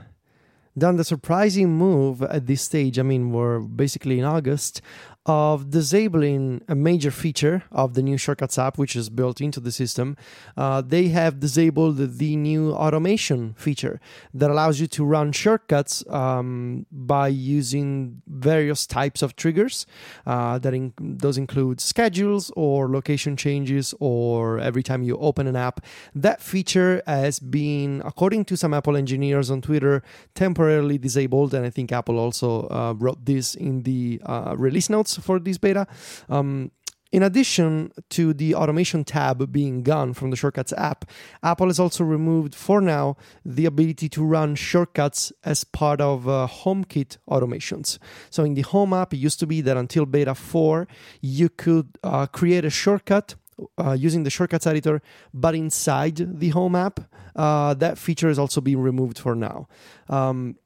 done 0.76 0.96
the 0.96 1.04
surprising 1.04 1.70
move 1.70 2.22
at 2.22 2.46
this 2.46 2.62
stage. 2.62 2.98
I 2.98 3.02
mean, 3.02 3.32
we're 3.32 3.60
basically 3.60 4.18
in 4.18 4.24
August 4.24 4.80
of 5.28 5.70
disabling 5.70 6.62
a 6.68 6.74
major 6.74 7.10
feature 7.10 7.62
of 7.70 7.92
the 7.92 8.02
new 8.02 8.16
Shortcuts 8.16 8.58
app, 8.58 8.78
which 8.78 8.96
is 8.96 9.10
built 9.10 9.42
into 9.42 9.60
the 9.60 9.70
system. 9.70 10.16
Uh, 10.56 10.80
they 10.80 11.08
have 11.08 11.38
disabled 11.38 11.98
the 11.98 12.34
new 12.36 12.72
automation 12.72 13.52
feature 13.54 14.00
that 14.32 14.50
allows 14.50 14.80
you 14.80 14.86
to 14.86 15.04
run 15.04 15.30
shortcuts 15.32 16.02
um, 16.08 16.86
by 16.90 17.28
using 17.28 18.22
various 18.38 18.86
types 18.86 19.22
of 19.22 19.36
triggers. 19.36 19.86
Uh, 20.26 20.58
that 20.58 20.74
in- 20.74 20.92
those 20.98 21.38
include 21.38 21.80
schedules 21.80 22.50
or 22.56 22.88
location 22.88 23.36
changes, 23.36 23.94
or 24.00 24.58
every 24.58 24.82
time 24.82 25.02
you 25.02 25.16
open 25.18 25.46
an 25.46 25.56
app. 25.56 25.84
That 26.14 26.40
feature 26.40 27.02
has 27.06 27.38
been, 27.40 28.02
according 28.04 28.44
to 28.46 28.56
some 28.56 28.74
Apple 28.74 28.96
engineers 28.96 29.50
on 29.50 29.60
Twitter, 29.60 30.02
temporarily 30.34 30.98
disabled, 30.98 31.54
and 31.54 31.66
I 31.66 31.70
think 31.70 31.92
Apple 31.92 32.18
also 32.18 32.68
uh, 32.68 32.94
wrote 32.96 33.24
this 33.24 33.54
in 33.54 33.82
the 33.82 34.20
uh, 34.24 34.54
release 34.56 34.88
notes 34.88 35.16
for 35.18 35.38
this 35.38 35.58
beta. 35.58 35.86
Um, 36.28 36.70
in 37.10 37.22
addition 37.22 37.92
to 38.10 38.34
the 38.34 38.54
automation 38.54 39.04
tab 39.04 39.50
being 39.50 39.82
gone 39.82 40.12
from 40.12 40.30
the 40.30 40.36
Shortcuts 40.36 40.72
app, 40.76 41.04
Apple 41.42 41.68
has 41.68 41.80
also 41.80 42.04
removed 42.04 42.54
for 42.54 42.80
now 42.80 43.16
the 43.44 43.66
ability 43.66 44.08
to 44.10 44.24
run 44.24 44.54
shortcuts 44.54 45.32
as 45.44 45.64
part 45.64 46.00
of 46.00 46.28
uh, 46.28 46.46
HomeKit 46.50 47.16
automations. 47.30 47.98
So 48.30 48.44
in 48.44 48.54
the 48.54 48.62
Home 48.62 48.92
app, 48.92 49.14
it 49.14 49.18
used 49.18 49.40
to 49.40 49.46
be 49.46 49.60
that 49.62 49.76
until 49.76 50.04
beta 50.04 50.34
4, 50.34 50.86
you 51.22 51.48
could 51.48 51.98
uh, 52.02 52.26
create 52.26 52.64
a 52.64 52.70
shortcut 52.70 53.34
uh, 53.78 53.92
using 53.92 54.22
the 54.22 54.30
shortcuts 54.30 54.66
editor, 54.66 55.02
but 55.34 55.54
inside 55.54 56.38
the 56.38 56.50
home 56.50 56.76
app, 56.76 57.00
uh, 57.34 57.74
that 57.74 57.98
feature 57.98 58.28
is 58.28 58.38
also 58.38 58.60
being 58.60 58.78
removed 58.78 59.18
for 59.18 59.34
now. 59.34 59.66
Um, 60.08 60.56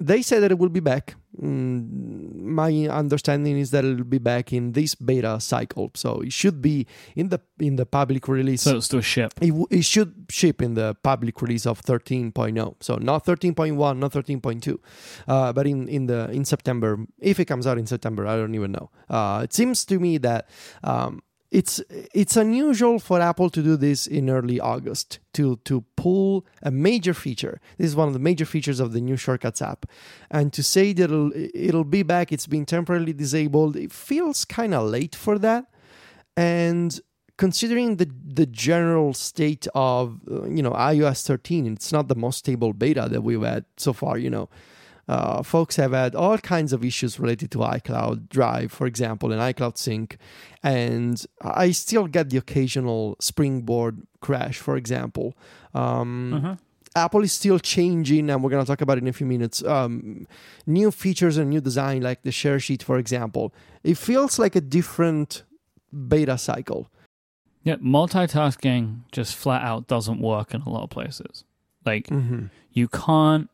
they 0.00 0.22
say 0.22 0.38
that 0.40 0.50
it 0.50 0.58
will 0.58 0.68
be 0.68 0.80
back. 0.80 1.16
Mm, 1.42 2.34
my 2.42 2.72
understanding 2.88 3.58
is 3.58 3.70
that 3.72 3.84
it 3.84 3.96
will 3.96 4.04
be 4.04 4.18
back 4.18 4.52
in 4.52 4.72
this 4.72 4.94
beta 4.94 5.38
cycle, 5.40 5.90
so 5.94 6.20
it 6.20 6.32
should 6.32 6.60
be 6.62 6.86
in 7.16 7.28
the 7.28 7.40
in 7.60 7.76
the 7.76 7.84
public 7.86 8.28
release. 8.28 8.62
So 8.62 8.76
it's 8.76 8.86
still 8.86 9.00
ship. 9.00 9.34
it, 9.40 9.48
w- 9.48 9.66
it 9.70 9.84
should 9.84 10.26
ship 10.30 10.62
in 10.62 10.74
the 10.74 10.94
public 11.02 11.40
release 11.42 11.66
of 11.66 11.82
13.0 11.82 12.74
so 12.80 12.96
not 12.96 13.24
13.1 13.24 13.98
not 13.98 14.12
13.2 14.12 14.78
uh, 15.26 15.52
but 15.52 15.66
in, 15.66 15.88
in 15.88 16.06
the 16.06 16.30
in 16.30 16.44
september 16.44 16.98
if 17.18 17.40
it 17.40 17.46
comes 17.46 17.66
out 17.66 17.78
in 17.78 17.86
september 17.86 18.26
i 18.26 18.36
don't 18.36 18.54
even 18.54 18.72
know 18.72 18.90
uh, 19.10 19.40
it 19.42 19.52
seems 19.52 19.84
to 19.84 19.98
me 19.98 20.18
that 20.18 20.48
um, 20.84 21.22
it's 21.50 21.80
it's 21.90 22.36
unusual 22.36 22.98
for 22.98 23.20
apple 23.20 23.48
to 23.48 23.62
do 23.62 23.76
this 23.76 24.06
in 24.06 24.28
early 24.28 24.60
august 24.60 25.18
to 25.32 25.56
to 25.64 25.82
pull 25.96 26.46
a 26.62 26.70
major 26.70 27.14
feature. 27.14 27.60
This 27.78 27.88
is 27.88 27.96
one 27.96 28.08
of 28.08 28.14
the 28.14 28.20
major 28.20 28.44
features 28.44 28.80
of 28.80 28.92
the 28.92 29.00
new 29.00 29.16
shortcuts 29.16 29.62
app. 29.62 29.86
And 30.30 30.52
to 30.52 30.62
say 30.62 30.92
that 30.92 31.04
it'll, 31.04 31.32
it'll 31.34 31.84
be 31.84 32.02
back 32.02 32.32
it's 32.32 32.46
been 32.46 32.66
temporarily 32.66 33.12
disabled 33.12 33.76
it 33.76 33.92
feels 33.92 34.44
kind 34.44 34.74
of 34.74 34.88
late 34.88 35.14
for 35.14 35.38
that. 35.38 35.66
And 36.36 37.00
considering 37.38 37.96
the 37.96 38.10
the 38.24 38.46
general 38.46 39.14
state 39.14 39.66
of 39.74 40.20
uh, 40.30 40.44
you 40.44 40.62
know 40.62 40.72
iOS 40.72 41.26
13, 41.26 41.66
it's 41.66 41.92
not 41.92 42.08
the 42.08 42.14
most 42.14 42.40
stable 42.40 42.74
beta 42.74 43.08
that 43.10 43.22
we've 43.22 43.42
had 43.42 43.64
so 43.78 43.94
far. 43.94 44.18
You 44.18 44.28
know, 44.28 44.48
uh, 45.08 45.42
folks 45.42 45.76
have 45.76 45.92
had 45.92 46.14
all 46.14 46.38
kinds 46.38 46.72
of 46.72 46.84
issues 46.84 47.18
related 47.18 47.50
to 47.52 47.58
iCloud 47.58 48.28
Drive, 48.28 48.70
for 48.72 48.86
example, 48.86 49.32
and 49.32 49.40
iCloud 49.40 49.76
Sync, 49.78 50.18
and 50.62 51.24
I 51.42 51.70
still 51.72 52.06
get 52.06 52.30
the 52.30 52.36
occasional 52.36 53.16
Springboard 53.20 54.06
crash, 54.20 54.58
for 54.58 54.76
example. 54.76 55.34
Um, 55.74 56.58
Apple 56.96 57.22
is 57.22 57.32
still 57.32 57.58
changing, 57.58 58.28
and 58.30 58.42
we're 58.42 58.50
going 58.50 58.64
to 58.64 58.66
talk 58.70 58.80
about 58.80 58.98
it 58.98 59.02
in 59.04 59.08
a 59.08 59.12
few 59.12 59.26
minutes. 59.26 59.62
Um, 59.64 60.26
new 60.66 60.90
features 60.90 61.36
and 61.36 61.50
new 61.50 61.60
design, 61.60 62.02
like 62.02 62.22
the 62.22 62.32
share 62.32 62.58
sheet, 62.58 62.82
for 62.82 62.98
example. 62.98 63.52
It 63.84 63.96
feels 63.98 64.38
like 64.38 64.56
a 64.56 64.60
different 64.60 65.44
beta 66.08 66.36
cycle. 66.38 66.90
Yeah, 67.62 67.76
multitasking 67.76 69.02
just 69.12 69.36
flat 69.36 69.62
out 69.62 69.86
doesn't 69.86 70.20
work 70.20 70.54
in 70.54 70.62
a 70.62 70.68
lot 70.70 70.82
of 70.84 70.90
places. 70.90 71.44
Like 71.84 72.06
Mm-hmm. 72.08 72.46
you 72.72 72.88
can't, 72.88 73.48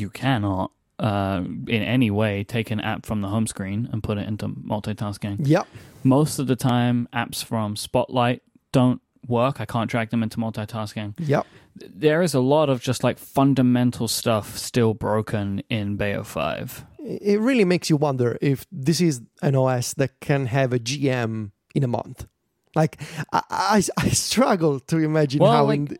you 0.00 0.10
cannot, 0.10 0.72
uh, 0.98 1.42
in 1.44 1.82
any 1.82 2.10
way 2.10 2.42
take 2.44 2.70
an 2.70 2.80
app 2.80 3.04
from 3.06 3.20
the 3.20 3.28
home 3.28 3.46
screen 3.46 3.88
and 3.92 4.02
put 4.02 4.18
it 4.18 4.26
into 4.26 4.48
multitasking. 4.48 5.36
Yep. 5.46 5.66
Most 6.04 6.38
of 6.38 6.46
the 6.46 6.56
time, 6.56 7.08
apps 7.12 7.44
from 7.44 7.76
Spotlight 7.76 8.42
don't 8.72 9.00
work. 9.26 9.60
I 9.60 9.64
can't 9.66 9.90
drag 9.90 10.10
them 10.10 10.22
into 10.22 10.38
multitasking. 10.38 11.14
Yep. 11.18 11.46
There 11.76 12.22
is 12.22 12.32
a 12.34 12.40
lot 12.40 12.68
of 12.70 12.80
just 12.80 13.04
like 13.04 13.18
fundamental 13.18 14.08
stuff 14.08 14.56
still 14.56 14.94
broken 14.94 15.62
in 15.68 15.96
Beta 15.96 16.24
5. 16.24 16.84
It 17.00 17.40
really 17.40 17.64
makes 17.64 17.90
you 17.90 17.96
wonder 17.96 18.38
if 18.40 18.64
this 18.72 19.00
is 19.00 19.20
an 19.42 19.54
OS 19.54 19.94
that 19.94 20.18
can 20.20 20.46
have 20.46 20.72
a 20.72 20.78
GM 20.78 21.50
in 21.74 21.84
a 21.84 21.88
month. 21.88 22.26
Like, 22.74 23.00
I, 23.32 23.42
I, 23.50 23.82
I 23.98 24.08
struggle 24.10 24.80
to 24.80 24.98
imagine 24.98 25.40
Well, 25.40 25.52
how. 25.52 25.64
like- 25.66 25.88
the- 25.88 25.98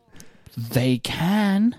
They 0.57 0.97
can. 0.97 1.75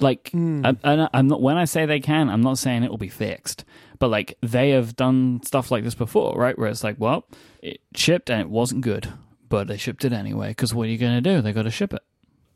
Like, 0.00 0.30
Hmm. 0.30 0.64
I, 0.64 0.76
I, 0.84 1.08
I'm 1.14 1.28
not. 1.28 1.40
When 1.40 1.56
I 1.56 1.64
say 1.64 1.86
they 1.86 2.00
can, 2.00 2.28
I'm 2.28 2.42
not 2.42 2.58
saying 2.58 2.82
it 2.82 2.90
will 2.90 2.98
be 2.98 3.08
fixed. 3.08 3.64
But 3.98 4.08
like, 4.08 4.36
they 4.42 4.70
have 4.70 4.94
done 4.96 5.40
stuff 5.42 5.70
like 5.70 5.84
this 5.84 5.94
before, 5.94 6.34
right? 6.36 6.58
Where 6.58 6.68
it's 6.68 6.84
like, 6.84 6.96
well, 6.98 7.26
it 7.62 7.80
shipped 7.94 8.28
and 8.30 8.40
it 8.42 8.50
wasn't 8.50 8.82
good, 8.82 9.08
but 9.48 9.68
they 9.68 9.78
shipped 9.78 10.04
it 10.04 10.12
anyway. 10.12 10.48
Because 10.48 10.74
what 10.74 10.86
are 10.86 10.90
you 10.90 10.98
going 10.98 11.14
to 11.22 11.34
do? 11.34 11.40
They 11.40 11.52
got 11.52 11.62
to 11.62 11.70
ship 11.70 11.94
it. 11.94 12.02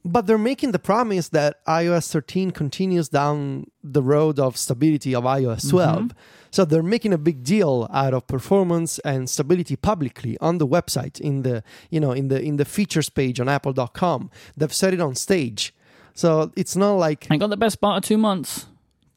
but 0.05 0.27
they're 0.27 0.39
making 0.39 0.73
the 0.73 0.79
promise 0.79 1.29
that 1.31 1.65
iOS 1.67 2.11
13 2.13 2.51
continues 2.51 3.09
down 3.09 3.71
the 3.83 4.03
road 4.03 4.39
of 4.39 4.57
stability 4.57 5.15
of 5.15 5.25
iOS 5.25 5.69
12. 5.71 6.13
So 6.51 6.65
they're 6.65 6.83
making 6.83 7.13
a 7.13 7.19
big 7.19 7.43
deal 7.45 7.87
out 7.93 8.13
of 8.13 8.27
performance 8.27 8.99
and 9.01 9.31
stability 9.31 9.77
publicly 9.77 10.37
on 10.41 10.59
the 10.59 10.67
website 10.67 11.21
in 11.21 11.43
the 11.43 11.63
you 11.91 12.01
know 12.01 12.13
in 12.13 12.29
the 12.29 12.41
in 12.43 12.57
the 12.57 12.65
features 12.65 13.09
page 13.09 13.39
on 13.41 13.49
apple.com. 13.49 14.31
They've 14.57 14.73
set 14.75 14.93
it 14.95 15.01
on 15.01 15.15
stage. 15.15 15.73
So 16.15 16.53
it's 16.57 16.77
not 16.77 16.95
like 16.95 17.27
I 17.31 17.37
got 17.37 17.51
the 17.51 17.57
best 17.57 17.81
part 17.81 17.99
of 17.99 18.09
two 18.09 18.19
months. 18.19 18.67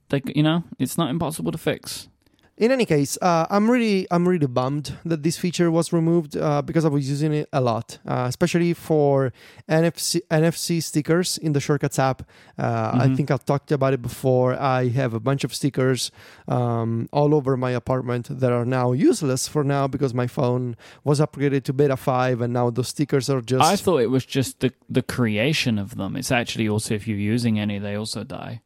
They, 0.09 0.21
you 0.35 0.43
know, 0.43 0.63
it's 0.79 0.97
not 0.97 1.09
impossible 1.09 1.51
to 1.51 1.57
fix. 1.57 2.07
In 2.55 2.71
any 2.71 2.85
case, 2.85 3.17
uh, 3.19 3.47
I'm 3.49 3.67
really 3.69 4.05
I'm 4.11 4.27
really 4.27 4.45
bummed 4.45 4.95
that 5.05 5.23
this 5.23 5.37
feature 5.39 5.71
was 5.71 5.91
removed 5.91 6.37
uh, 6.37 6.61
because 6.61 6.85
I 6.85 6.87
was 6.89 7.09
using 7.09 7.33
it 7.33 7.49
a 7.51 7.59
lot, 7.59 7.97
uh, 8.05 8.25
especially 8.29 8.73
for 8.75 9.33
NFC 9.67 10.21
NFC 10.29 10.79
stickers 10.83 11.39
in 11.39 11.53
the 11.53 11.59
Shortcuts 11.59 11.97
app. 11.97 12.21
Uh, 12.59 12.91
I 12.93 13.07
Mhm. 13.07 13.15
think 13.17 13.31
I've 13.31 13.43
talked 13.43 13.71
about 13.71 13.93
it 13.93 14.03
before. 14.03 14.53
I 14.53 14.89
have 14.89 15.15
a 15.15 15.19
bunch 15.19 15.43
of 15.43 15.51
stickers 15.51 16.11
um, 16.47 17.09
all 17.11 17.33
over 17.33 17.57
my 17.57 17.71
apartment 17.71 18.27
that 18.39 18.51
are 18.51 18.65
now 18.65 18.91
useless 18.91 19.47
for 19.47 19.63
now 19.63 19.87
because 19.87 20.13
my 20.13 20.27
phone 20.27 20.75
was 21.03 21.19
upgraded 21.19 21.63
to 21.63 21.73
Beta 21.73 21.97
Five, 21.97 22.39
and 22.39 22.53
now 22.53 22.69
those 22.69 22.89
stickers 22.89 23.31
are 23.31 23.41
just. 23.41 23.63
I 23.65 23.75
thought 23.77 24.01
it 24.01 24.11
was 24.11 24.25
just 24.27 24.59
the 24.59 24.71
the 24.87 25.01
creation 25.01 25.79
of 25.79 25.95
them. 25.95 26.15
It's 26.15 26.31
actually 26.31 26.69
also 26.69 26.93
if 26.93 27.07
you're 27.07 27.17
using 27.35 27.59
any, 27.59 27.79
they 27.79 27.95
also 27.95 28.23
die. 28.23 28.61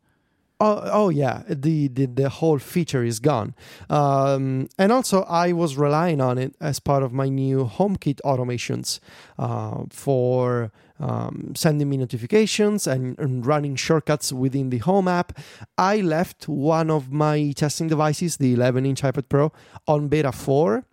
Oh, 0.60 0.82
oh 0.86 1.10
yeah, 1.10 1.44
the, 1.48 1.88
the 1.88 2.08
the 2.08 2.30
whole 2.30 2.58
feature 2.58 3.04
is 3.04 3.20
gone. 3.20 3.54
Um, 3.92 4.70
and 4.80 4.92
also, 4.92 5.22
I 5.24 5.52
was 5.52 5.78
relying 5.78 6.20
on 6.20 6.40
it 6.40 6.56
as 6.60 6.80
part 6.80 7.04
of 7.04 7.14
my 7.14 7.30
new 7.30 7.66
HomeKit 7.66 8.20
automations 8.26 9.00
uh, 9.38 9.84
for 9.92 10.72
um, 11.00 11.54
sending 11.56 11.90
me 11.90 11.98
notifications 11.98 12.88
and, 12.88 13.18
and 13.20 13.46
running 13.46 13.76
shortcuts 13.76 14.34
within 14.34 14.70
the 14.70 14.80
Home 14.80 15.08
app. 15.08 15.38
I 15.78 15.98
left 15.98 16.48
one 16.48 16.90
of 16.90 17.12
my 17.12 17.54
testing 17.56 17.88
devices, 17.88 18.38
the 18.38 18.56
11-inch 18.56 19.02
iPad 19.02 19.30
Pro, 19.30 19.52
on 19.88 20.08
Beta 20.08 20.32
4. 20.32 20.84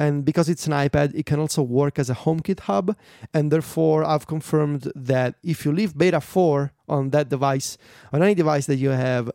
And 0.00 0.24
because 0.24 0.48
it's 0.52 0.66
an 0.66 0.72
iPad, 0.72 1.08
it 1.20 1.26
can 1.30 1.38
also 1.44 1.62
work 1.80 1.94
as 2.02 2.08
a 2.10 2.14
HomeKit 2.24 2.60
hub. 2.60 2.96
And 3.34 3.44
therefore, 3.52 4.00
I've 4.12 4.26
confirmed 4.34 4.82
that 5.12 5.30
if 5.52 5.56
you 5.64 5.70
leave 5.72 5.92
Beta 6.02 6.20
4 6.20 6.72
on 6.88 7.10
that 7.10 7.28
device, 7.28 7.76
on 8.12 8.22
any 8.22 8.34
device 8.34 8.64
that 8.70 8.76
you 8.84 8.90
have, 8.90 9.30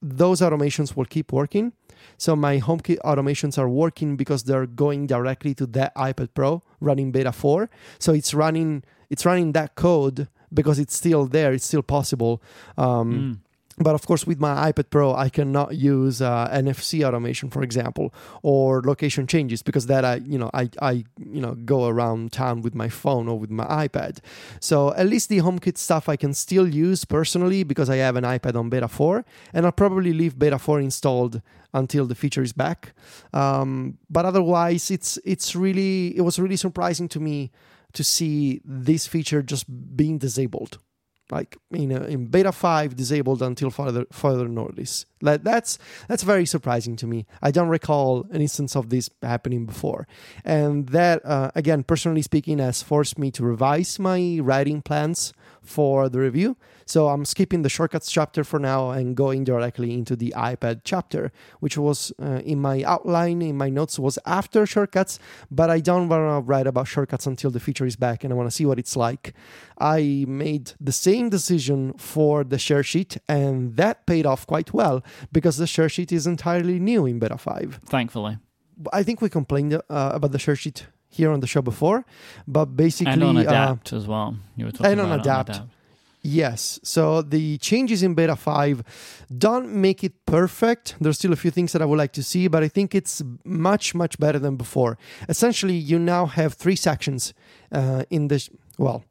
those 0.00 0.40
automations 0.40 0.96
will 0.96 1.04
keep 1.16 1.32
working. 1.32 1.72
So 2.18 2.30
my 2.36 2.54
HomeKit 2.60 2.98
automations 3.04 3.58
are 3.58 3.68
working 3.68 4.16
because 4.16 4.44
they're 4.44 4.66
going 4.66 5.06
directly 5.06 5.52
to 5.54 5.66
that 5.76 5.94
iPad 5.96 6.28
Pro 6.34 6.62
running 6.80 7.12
Beta 7.12 7.32
4. 7.32 7.68
So 7.98 8.12
it's 8.14 8.32
running 8.32 8.70
it's 9.10 9.24
running 9.24 9.52
that 9.52 9.74
code 9.74 10.28
because 10.52 10.78
it's 10.78 10.96
still 10.96 11.26
there. 11.26 11.52
It's 11.52 11.66
still 11.66 11.82
possible. 11.82 12.42
Um, 12.78 13.12
Mm. 13.12 13.38
But 13.78 13.94
of 13.94 14.06
course 14.06 14.26
with 14.26 14.40
my 14.40 14.70
ipad 14.70 14.88
pro 14.90 15.14
i 15.14 15.28
cannot 15.28 15.74
use 15.74 16.22
uh, 16.22 16.48
nfc 16.52 17.04
automation 17.04 17.50
for 17.50 17.62
example 17.62 18.14
or 18.42 18.82
location 18.82 19.26
changes 19.26 19.62
because 19.62 19.86
that 19.86 20.04
i 20.04 20.16
you 20.16 20.38
know 20.38 20.50
i 20.54 20.68
i 20.80 21.04
you 21.18 21.40
know 21.40 21.54
go 21.54 21.86
around 21.86 22.32
town 22.32 22.62
with 22.62 22.74
my 22.74 22.88
phone 22.88 23.28
or 23.28 23.38
with 23.38 23.50
my 23.50 23.66
ipad. 23.86 24.18
So 24.60 24.94
at 24.94 25.06
least 25.06 25.28
the 25.28 25.38
homekit 25.38 25.76
stuff 25.76 26.08
i 26.08 26.16
can 26.16 26.32
still 26.34 26.68
use 26.68 27.04
personally 27.04 27.64
because 27.64 27.90
i 27.90 27.96
have 27.96 28.16
an 28.16 28.24
ipad 28.24 28.56
on 28.56 28.68
beta 28.70 28.88
4 28.88 29.24
and 29.52 29.66
i'll 29.66 29.72
probably 29.72 30.12
leave 30.12 30.38
beta 30.38 30.58
4 30.58 30.80
installed 30.80 31.42
until 31.74 32.06
the 32.06 32.14
feature 32.14 32.42
is 32.42 32.52
back. 32.52 32.94
Um, 33.32 33.98
but 34.08 34.24
otherwise 34.24 34.90
it's 34.90 35.18
it's 35.24 35.54
really 35.54 36.16
it 36.16 36.22
was 36.22 36.38
really 36.38 36.56
surprising 36.56 37.08
to 37.08 37.20
me 37.20 37.52
to 37.92 38.02
see 38.02 38.60
this 38.64 39.06
feature 39.06 39.42
just 39.42 39.66
being 39.96 40.18
disabled 40.18 40.78
like 41.30 41.56
in 41.70 41.90
in 41.90 42.26
beta 42.26 42.52
5 42.52 42.94
disabled 42.94 43.42
until 43.42 43.70
further 43.70 44.06
further 44.12 44.48
notice. 44.48 45.06
That, 45.22 45.44
that's 45.44 45.78
that's 46.08 46.22
very 46.22 46.46
surprising 46.46 46.96
to 46.96 47.06
me. 47.06 47.26
I 47.42 47.50
don't 47.50 47.68
recall 47.68 48.26
an 48.30 48.40
instance 48.40 48.76
of 48.76 48.90
this 48.90 49.10
happening 49.22 49.66
before. 49.66 50.06
And 50.44 50.88
that 50.90 51.24
uh, 51.24 51.50
again 51.54 51.82
personally 51.82 52.22
speaking 52.22 52.58
has 52.58 52.82
forced 52.82 53.18
me 53.18 53.30
to 53.32 53.44
revise 53.44 53.98
my 53.98 54.38
writing 54.42 54.82
plans 54.82 55.32
for 55.66 56.08
the 56.08 56.18
review. 56.18 56.56
So 56.88 57.08
i'm 57.08 57.24
skipping 57.24 57.62
the 57.62 57.68
shortcuts 57.68 58.10
chapter 58.12 58.44
for 58.44 58.60
now 58.60 58.90
and 58.90 59.16
going 59.16 59.42
directly 59.42 59.92
into 59.92 60.14
the 60.14 60.32
ipad 60.36 60.82
chapter 60.84 61.32
which 61.58 61.76
was 61.76 62.12
uh, 62.22 62.40
in 62.44 62.60
my 62.60 62.82
outline 62.84 63.42
in 63.42 63.56
my 63.56 63.68
notes 63.68 63.98
was 63.98 64.18
after 64.24 64.64
shortcuts 64.66 65.18
but 65.50 65.68
i 65.68 65.80
don't 65.80 66.08
want 66.08 66.22
to 66.22 66.46
write 66.48 66.68
about 66.68 66.86
shortcuts 66.86 67.26
until 67.26 67.50
the 67.50 67.58
feature 67.58 67.86
is 67.86 67.96
back 67.96 68.22
and 68.22 68.32
i 68.32 68.36
want 68.36 68.46
to 68.48 68.54
see 68.54 68.64
what 68.64 68.78
it's 68.78 68.96
like. 68.96 69.34
I 69.78 70.24
made 70.28 70.72
the 70.80 70.92
same 70.92 71.28
decision 71.28 71.92
for 71.98 72.44
the 72.44 72.58
share 72.58 72.82
sheet 72.82 73.18
and 73.28 73.76
that 73.76 74.06
paid 74.06 74.24
off 74.24 74.46
quite 74.46 74.72
well 74.72 75.02
because 75.32 75.56
the 75.58 75.66
share 75.66 75.88
sheet 75.88 76.12
is 76.12 76.26
entirely 76.26 76.78
new 76.78 77.04
in 77.04 77.18
beta 77.18 77.36
5 77.36 77.80
Thankfully. 77.86 78.38
i 78.92 79.02
think 79.02 79.20
we 79.20 79.28
complained 79.28 79.74
uh, 79.74 79.80
about 80.18 80.30
the 80.32 80.38
share 80.38 80.56
sheet 80.56 80.86
here 81.16 81.30
on 81.34 81.40
the 81.40 81.46
show 81.46 81.62
before 81.62 82.04
but 82.46 82.66
basically 82.84 83.12
And 83.12 83.22
on 83.24 83.36
uh, 83.36 83.40
Adapt 83.40 83.92
as 83.92 84.06
well. 84.06 84.36
You 84.56 84.66
were 84.66 84.72
talking 84.72 84.92
and 84.92 85.00
on 85.00 85.12
about 85.12 85.48
it 85.48 85.56
Adapt. 85.56 85.70
Yes. 86.26 86.80
So 86.82 87.22
the 87.22 87.56
changes 87.58 88.02
in 88.02 88.14
beta 88.14 88.34
5 88.34 88.82
don't 89.38 89.68
make 89.86 90.02
it 90.02 90.14
perfect. 90.26 90.96
There's 91.00 91.18
still 91.18 91.32
a 91.32 91.36
few 91.36 91.52
things 91.52 91.70
that 91.72 91.80
I 91.80 91.84
would 91.84 91.98
like 91.98 92.12
to 92.14 92.22
see, 92.22 92.48
but 92.48 92.64
I 92.64 92.68
think 92.68 92.94
it's 92.94 93.22
much, 93.44 93.94
much 93.94 94.18
better 94.18 94.40
than 94.40 94.56
before. 94.56 94.98
Essentially, 95.28 95.76
you 95.76 95.98
now 96.00 96.26
have 96.26 96.54
three 96.54 96.74
sections 96.74 97.32
uh, 97.70 98.02
in 98.10 98.26
this. 98.26 98.50
Well, 98.76 99.04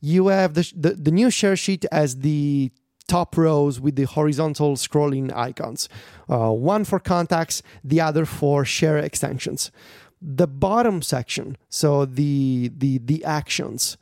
you 0.00 0.26
have 0.26 0.52
the, 0.54 0.70
the, 0.76 0.90
the 0.90 1.10
new 1.10 1.30
share 1.30 1.56
sheet 1.56 1.86
as 1.90 2.16
the 2.16 2.70
top 3.06 3.38
rows 3.38 3.80
with 3.80 3.96
the 3.96 4.04
horizontal 4.04 4.76
scrolling 4.76 5.34
icons 5.34 5.88
uh, 6.28 6.50
one 6.50 6.84
for 6.84 7.00
contacts, 7.00 7.62
the 7.82 8.02
other 8.02 8.26
for 8.26 8.66
share 8.66 8.98
extensions. 8.98 9.70
The 10.20 10.46
bottom 10.48 11.00
section, 11.02 11.56
so 11.68 12.04
the 12.04 12.70
the 12.76 12.98
the 12.98 13.24
actions, 13.24 13.96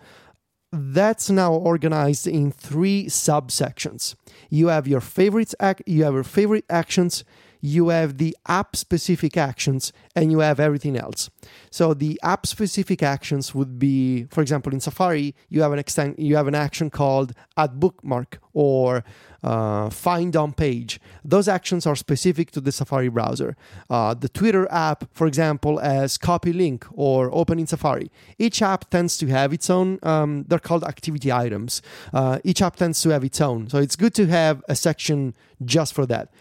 that's 0.72 1.28
now 1.30 1.52
organized 1.52 2.26
in 2.26 2.50
three 2.50 3.06
subsections. 3.06 4.14
You 4.48 4.68
have 4.68 4.88
your 4.88 5.00
favorites, 5.00 5.54
ac- 5.60 5.84
you 5.86 6.04
have 6.04 6.14
your 6.14 6.24
favorite 6.24 6.64
actions, 6.70 7.22
you 7.60 7.88
have 7.88 8.18
the 8.18 8.36
app 8.48 8.76
specific 8.76 9.36
actions, 9.36 9.92
and 10.14 10.30
you 10.30 10.38
have 10.40 10.58
everything 10.58 10.96
else. 10.96 11.28
So 11.70 11.94
the 11.94 12.18
app 12.22 12.46
specific 12.46 13.02
actions 13.02 13.54
would 13.54 13.78
be, 13.78 14.24
for 14.24 14.40
example, 14.40 14.72
in 14.72 14.80
Safari, 14.80 15.34
you 15.48 15.62
have 15.62 15.72
an 15.72 15.78
extent, 15.78 16.18
you 16.18 16.36
have 16.36 16.46
an 16.48 16.54
action 16.54 16.90
called 16.90 17.32
add 17.56 17.78
bookmark 17.78 18.38
or 18.52 19.04
uh, 19.43 19.91
find 19.91 20.37
on 20.37 20.53
page. 20.53 21.01
Those 21.24 21.49
actions 21.49 21.87
are 21.87 21.97
specific 21.97 22.51
to 22.53 22.61
the 22.61 22.72
Safari 22.72 23.09
browser. 23.09 23.57
Uh, 23.91 24.14
the 24.14 24.28
Twitter 24.28 24.66
app, 24.70 25.05
for 25.12 25.26
example, 25.26 25.80
as 25.80 26.18
copy 26.18 26.53
link 26.53 26.87
or 26.93 27.34
open 27.34 27.59
in 27.59 27.66
Safari. 27.66 28.11
Each 28.39 28.62
app 28.62 28.91
tends 28.91 29.16
to 29.18 29.26
have 29.28 29.53
its 29.53 29.70
own. 29.70 29.99
Um, 30.03 30.45
they're 30.49 30.59
called 30.59 30.84
activity 30.84 31.32
items. 31.32 31.82
Uh, 32.12 32.39
each 32.45 32.62
app 32.62 32.76
tends 32.76 33.01
to 33.03 33.11
have 33.11 33.24
its 33.24 33.41
own. 33.41 33.68
So 33.68 33.78
it's 33.78 33.97
good 33.97 34.14
to 34.14 34.26
have 34.26 34.62
a 34.68 34.74
section 34.74 35.34
just 35.64 35.95
for 35.95 36.07
that. 36.07 36.32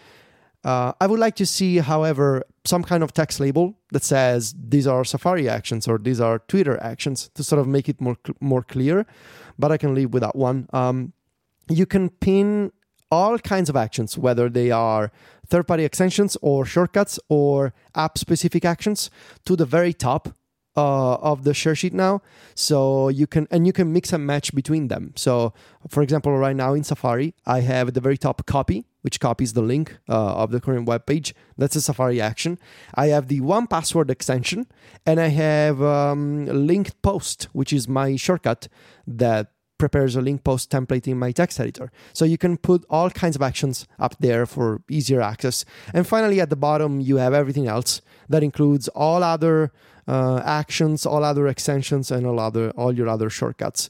Uh, 0.64 0.92
I 1.00 1.06
would 1.06 1.20
like 1.20 1.36
to 1.36 1.46
see, 1.46 1.76
however, 1.78 2.42
some 2.64 2.82
kind 2.82 3.04
of 3.04 3.12
text 3.12 3.38
label 3.38 3.78
that 3.92 4.02
says 4.02 4.52
these 4.58 4.84
are 4.88 5.04
Safari 5.04 5.48
actions 5.48 5.86
or 5.86 5.96
these 5.96 6.20
are 6.20 6.40
Twitter 6.40 6.76
actions 6.82 7.30
to 7.34 7.44
sort 7.44 7.60
of 7.60 7.68
make 7.68 7.88
it 7.88 8.00
more 8.00 8.16
more 8.40 8.64
clear. 8.64 9.06
But 9.58 9.70
I 9.70 9.76
can 9.76 9.94
live 9.94 10.12
without 10.12 10.34
one. 10.34 10.68
Um, 10.72 11.12
you 11.68 11.86
can 11.86 12.10
pin 12.10 12.72
all 13.10 13.38
kinds 13.38 13.68
of 13.68 13.76
actions, 13.76 14.18
whether 14.18 14.48
they 14.48 14.70
are 14.70 15.12
third 15.46 15.66
party 15.66 15.84
extensions 15.84 16.36
or 16.42 16.64
shortcuts 16.64 17.18
or 17.28 17.72
app 17.94 18.18
specific 18.18 18.64
actions, 18.64 19.10
to 19.44 19.56
the 19.56 19.66
very 19.66 19.92
top 19.92 20.34
uh, 20.76 21.14
of 21.14 21.44
the 21.44 21.54
share 21.54 21.74
sheet 21.74 21.94
now. 21.94 22.20
So 22.54 23.08
you 23.08 23.26
can, 23.26 23.48
and 23.50 23.66
you 23.66 23.72
can 23.72 23.92
mix 23.92 24.12
and 24.12 24.26
match 24.26 24.54
between 24.54 24.88
them. 24.88 25.12
So, 25.16 25.54
for 25.88 26.02
example, 26.02 26.36
right 26.36 26.56
now 26.56 26.74
in 26.74 26.84
Safari, 26.84 27.34
I 27.46 27.60
have 27.60 27.94
the 27.94 28.00
very 28.00 28.18
top 28.18 28.44
copy, 28.46 28.84
which 29.00 29.18
copies 29.20 29.54
the 29.54 29.62
link 29.62 29.96
uh, 30.08 30.34
of 30.34 30.50
the 30.50 30.60
current 30.60 30.86
web 30.86 31.06
page. 31.06 31.34
That's 31.56 31.76
a 31.76 31.80
Safari 31.80 32.20
action. 32.20 32.58
I 32.94 33.06
have 33.06 33.28
the 33.28 33.40
1Password 33.40 34.10
extension, 34.10 34.66
and 35.06 35.20
I 35.20 35.28
have 35.28 35.80
um, 35.80 36.46
linked 36.46 37.00
post, 37.02 37.44
which 37.52 37.72
is 37.72 37.88
my 37.88 38.16
shortcut 38.16 38.68
that 39.06 39.52
prepares 39.78 40.16
a 40.16 40.20
link 40.20 40.44
post 40.44 40.70
template 40.70 41.06
in 41.06 41.18
my 41.18 41.32
text 41.32 41.60
editor. 41.60 41.90
So 42.12 42.24
you 42.24 42.38
can 42.38 42.56
put 42.56 42.84
all 42.88 43.10
kinds 43.10 43.36
of 43.36 43.42
actions 43.42 43.86
up 43.98 44.16
there 44.20 44.46
for 44.46 44.82
easier 44.90 45.20
access. 45.20 45.64
And 45.92 46.06
finally, 46.06 46.40
at 46.40 46.50
the 46.50 46.56
bottom, 46.56 47.00
you 47.00 47.16
have 47.16 47.34
everything 47.34 47.66
else 47.66 48.00
that 48.28 48.42
includes 48.42 48.88
all 48.88 49.22
other 49.22 49.72
uh, 50.08 50.42
actions, 50.44 51.04
all 51.04 51.24
other 51.24 51.46
extensions, 51.46 52.10
and 52.10 52.26
all 52.26 52.38
other 52.38 52.70
all 52.70 52.92
your 52.92 53.08
other 53.08 53.30
shortcuts. 53.30 53.88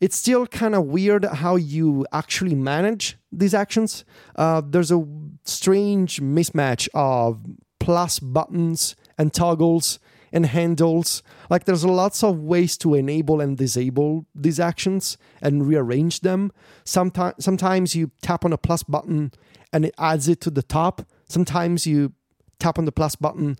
It's 0.00 0.16
still 0.16 0.46
kind 0.46 0.74
of 0.74 0.84
weird 0.84 1.24
how 1.24 1.56
you 1.56 2.06
actually 2.12 2.54
manage 2.54 3.18
these 3.32 3.54
actions. 3.54 4.04
Uh, 4.36 4.62
there's 4.64 4.92
a 4.92 5.04
strange 5.44 6.20
mismatch 6.20 6.88
of 6.94 7.40
plus 7.80 8.20
buttons 8.20 8.94
and 9.18 9.32
toggles 9.32 9.98
and 10.32 10.46
handles. 10.46 11.22
Like 11.50 11.64
there's 11.64 11.84
lots 11.84 12.22
of 12.22 12.38
ways 12.38 12.76
to 12.78 12.94
enable 12.94 13.40
and 13.40 13.56
disable 13.56 14.26
these 14.34 14.60
actions 14.60 15.16
and 15.40 15.66
rearrange 15.66 16.20
them. 16.20 16.52
Sometimes 16.84 17.44
sometimes 17.44 17.94
you 17.94 18.10
tap 18.22 18.44
on 18.44 18.52
a 18.52 18.58
plus 18.58 18.82
button 18.82 19.32
and 19.72 19.84
it 19.84 19.94
adds 19.98 20.28
it 20.28 20.40
to 20.42 20.50
the 20.50 20.62
top. 20.62 21.02
Sometimes 21.28 21.86
you 21.86 22.12
tap 22.58 22.78
on 22.78 22.84
the 22.84 22.92
plus 22.92 23.16
button 23.16 23.56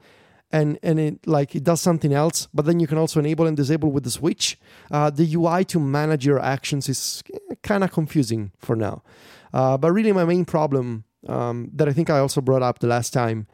and 0.50 0.78
and 0.82 0.98
it 0.98 1.26
like 1.26 1.54
it 1.54 1.64
does 1.64 1.80
something 1.80 2.12
else 2.12 2.48
but 2.54 2.64
then 2.64 2.80
you 2.80 2.86
can 2.86 2.98
also 2.98 3.20
enable 3.20 3.46
and 3.46 3.56
disable 3.56 3.92
with 3.92 4.04
the 4.04 4.10
switch 4.10 4.58
uh, 4.90 5.10
the 5.10 5.34
ui 5.34 5.64
to 5.64 5.78
manage 5.78 6.24
your 6.24 6.38
actions 6.38 6.88
is 6.88 7.22
kind 7.62 7.84
of 7.84 7.92
confusing 7.92 8.50
for 8.58 8.74
now 8.74 9.02
uh, 9.52 9.76
but 9.76 9.92
really 9.92 10.12
my 10.12 10.24
main 10.24 10.44
problem 10.44 11.04
um, 11.26 11.70
that 11.74 11.88
i 11.88 11.92
think 11.92 12.10
i 12.10 12.18
also 12.18 12.40
brought 12.40 12.62
up 12.62 12.78
the 12.78 12.86
last 12.86 13.12
time 13.12 13.46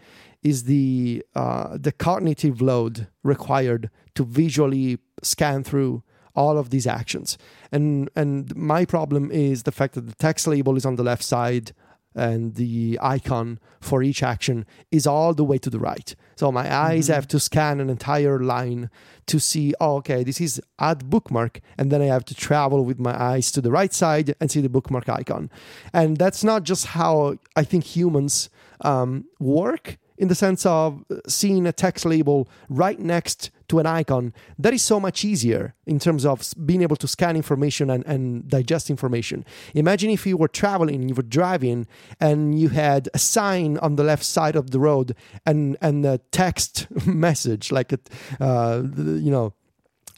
is 0.45 0.65
the 0.65 1.25
uh, 1.35 1.77
the 1.81 1.91
cognitive 1.91 2.61
load 2.61 3.09
required 3.23 3.91
to 4.15 4.25
visually 4.25 4.99
scan 5.23 5.65
through 5.65 6.03
all 6.37 6.59
of 6.59 6.71
these 6.71 6.87
actions. 6.87 7.39
And 7.73 8.11
and 8.15 8.55
my 8.55 8.85
problem 8.85 9.31
is 9.31 9.63
the 9.63 9.73
fact 9.73 9.95
that 9.95 10.07
the 10.07 10.15
text 10.15 10.47
label 10.47 10.77
is 10.77 10.85
on 10.85 10.97
the 10.97 11.03
left 11.03 11.25
side 11.25 11.73
and 12.15 12.55
the 12.55 12.99
icon 13.03 13.59
for 13.81 14.03
each 14.03 14.23
action 14.23 14.67
is 14.91 15.07
all 15.07 15.35
the 15.35 15.45
way 15.45 15.59
to 15.59 15.71
the 15.71 15.79
right. 15.79 16.15
So 16.37 16.51
my 16.51 16.73
eyes 16.75 17.09
have 17.09 17.29
to 17.29 17.41
scan 17.41 17.81
an 17.81 17.91
entire 17.91 18.41
line 18.41 18.91
to 19.27 19.39
see, 19.39 19.75
oh, 19.81 19.97
okay, 19.97 20.25
this 20.25 20.41
is 20.41 20.61
add 20.79 21.11
bookmark. 21.11 21.61
And 21.79 21.91
then 21.91 22.03
I 22.03 22.07
have 22.07 22.25
to 22.27 22.35
travel 22.35 22.85
with 22.85 22.99
my 22.99 23.21
eyes 23.21 23.53
to 23.53 23.61
the 23.61 23.71
right 23.71 23.93
side 23.93 24.35
and 24.41 24.51
see 24.51 24.61
the 24.61 24.69
bookmark 24.69 25.09
icon. 25.09 25.51
And 25.93 26.17
that's 26.17 26.45
not 26.45 26.65
just 26.65 26.87
how 26.87 27.39
I 27.57 27.65
think 27.65 27.85
humans 27.85 28.51
um, 28.81 29.27
work 29.39 29.99
in 30.17 30.29
the 30.29 30.35
sense 30.35 30.65
of 30.65 31.05
seeing 31.27 31.67
a 31.67 31.73
text 31.73 32.05
label 32.05 32.49
right 32.69 32.99
next 32.99 33.51
to 33.69 33.79
an 33.79 33.87
icon, 33.87 34.33
that 34.59 34.75
is 34.75 34.83
so 34.83 35.01
much 35.01 35.25
easier 35.25 35.75
in 35.87 35.99
terms 35.99 36.25
of 36.27 36.53
being 36.65 36.83
able 36.83 36.97
to 36.97 37.09
scan 37.09 37.37
information 37.37 37.91
and, 37.91 38.05
and 38.07 38.49
digest 38.49 38.91
information. 38.91 39.45
Imagine 39.75 40.11
if 40.11 40.27
you 40.27 40.37
were 40.37 40.49
traveling, 40.49 41.09
you 41.09 41.15
were 41.15 41.23
driving, 41.23 41.87
and 42.21 42.59
you 42.59 42.69
had 42.69 43.09
a 43.15 43.19
sign 43.19 43.79
on 43.79 43.97
the 43.97 44.05
left 44.05 44.25
side 44.25 44.57
of 44.57 44.71
the 44.71 44.79
road 44.79 45.15
and, 45.47 45.77
and 45.81 46.05
a 46.05 46.19
text 46.31 46.87
message, 47.07 47.73
like, 47.73 47.93
a, 47.93 47.99
uh, 48.41 48.83
you 48.97 49.31
know, 49.31 49.55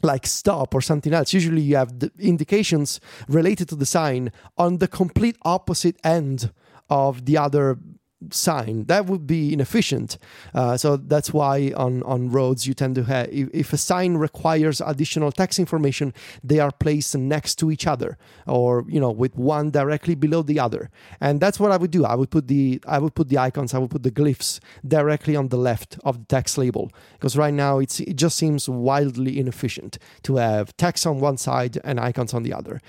like 0.03 0.27
stop 0.27 0.75
or 0.75 0.81
something 0.81 1.13
else. 1.13 1.33
Usually 1.33 1.61
you 1.61 1.75
have 1.75 1.99
the 1.99 2.11
indications 2.19 2.99
related 3.27 3.67
to 3.69 3.75
the 3.75 3.85
sign 3.85 4.31
on 4.57 4.77
the 4.77 4.87
complete 4.87 5.37
opposite 5.41 5.97
end 6.03 6.51
of 6.89 7.25
the 7.25 7.37
other 7.37 7.77
sign 8.31 8.85
that 8.85 9.05
would 9.05 9.27
be 9.27 9.53
inefficient. 9.53 10.17
Uh, 10.53 10.75
so 10.75 10.97
that's 10.97 11.31
why 11.31 11.71
on 11.75 12.01
on 12.03 12.29
roads 12.29 12.65
you 12.65 12.73
tend 12.73 12.95
to 12.95 13.03
have 13.03 13.29
if, 13.29 13.47
if, 13.53 13.73
a 13.73 13.77
sign 13.77 14.15
requires 14.15 14.81
additional 14.81 15.31
tax 15.31 15.59
information 15.59 16.13
they 16.43 16.59
are 16.59 16.71
placed 16.71 17.15
next 17.15 17.55
to 17.55 17.69
each 17.69 17.85
other 17.85 18.17
or 18.47 18.85
you 18.87 18.99
know 18.99 19.11
with 19.11 19.35
one 19.35 19.69
directly 19.69 20.15
below 20.15 20.41
the 20.41 20.59
other. 20.59 20.89
And 21.21 21.39
that's 21.39 21.59
what 21.59 21.71
i 21.71 21.77
would 21.77 21.91
do. 21.91 22.05
I 22.05 22.15
would 22.15 22.31
put 22.31 22.47
the 22.47 22.81
i 22.87 22.97
would 22.97 23.13
put 23.13 23.29
the 23.29 23.37
icons 23.37 23.73
i 23.73 23.77
would 23.77 23.91
put 23.91 24.03
the 24.03 24.11
glyphs 24.11 24.59
directly 24.87 25.35
on 25.35 25.49
the 25.49 25.57
left 25.57 25.99
of 26.03 26.19
the 26.19 26.25
text 26.25 26.57
label 26.57 26.91
because 27.13 27.37
right 27.37 27.53
now 27.53 27.77
it's 27.77 27.99
it 27.99 28.15
just 28.15 28.37
seems 28.37 28.67
wildly 28.67 29.39
inefficient 29.39 29.99
to 30.23 30.37
have 30.37 30.75
text 30.77 31.05
on 31.05 31.19
one 31.19 31.37
side 31.37 31.77
and 31.83 31.99
icons 31.99 32.33
on 32.33 32.43
the 32.43 32.53
other. 32.53 32.81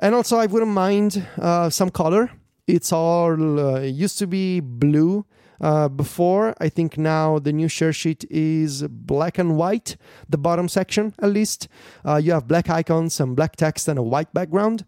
And 0.00 0.14
also 0.14 0.38
i 0.38 0.46
wouldn't 0.46 0.72
mind 0.72 1.24
uh, 1.38 1.70
some 1.70 1.90
color 1.90 2.32
it's 2.66 2.92
all 2.92 3.60
uh, 3.60 3.80
used 3.80 4.18
to 4.18 4.26
be 4.26 4.60
blue 4.60 5.24
uh, 5.60 5.88
before. 5.88 6.54
I 6.60 6.68
think 6.68 6.98
now 6.98 7.38
the 7.38 7.52
new 7.52 7.68
share 7.68 7.92
sheet 7.92 8.24
is 8.30 8.82
black 8.88 9.38
and 9.38 9.56
white, 9.56 9.96
the 10.28 10.38
bottom 10.38 10.68
section 10.68 11.14
at 11.20 11.30
least. 11.30 11.68
Uh, 12.04 12.16
you 12.16 12.32
have 12.32 12.48
black 12.48 12.68
icons, 12.68 13.20
and 13.20 13.36
black 13.36 13.56
text, 13.56 13.88
and 13.88 13.98
a 13.98 14.02
white 14.02 14.32
background. 14.34 14.84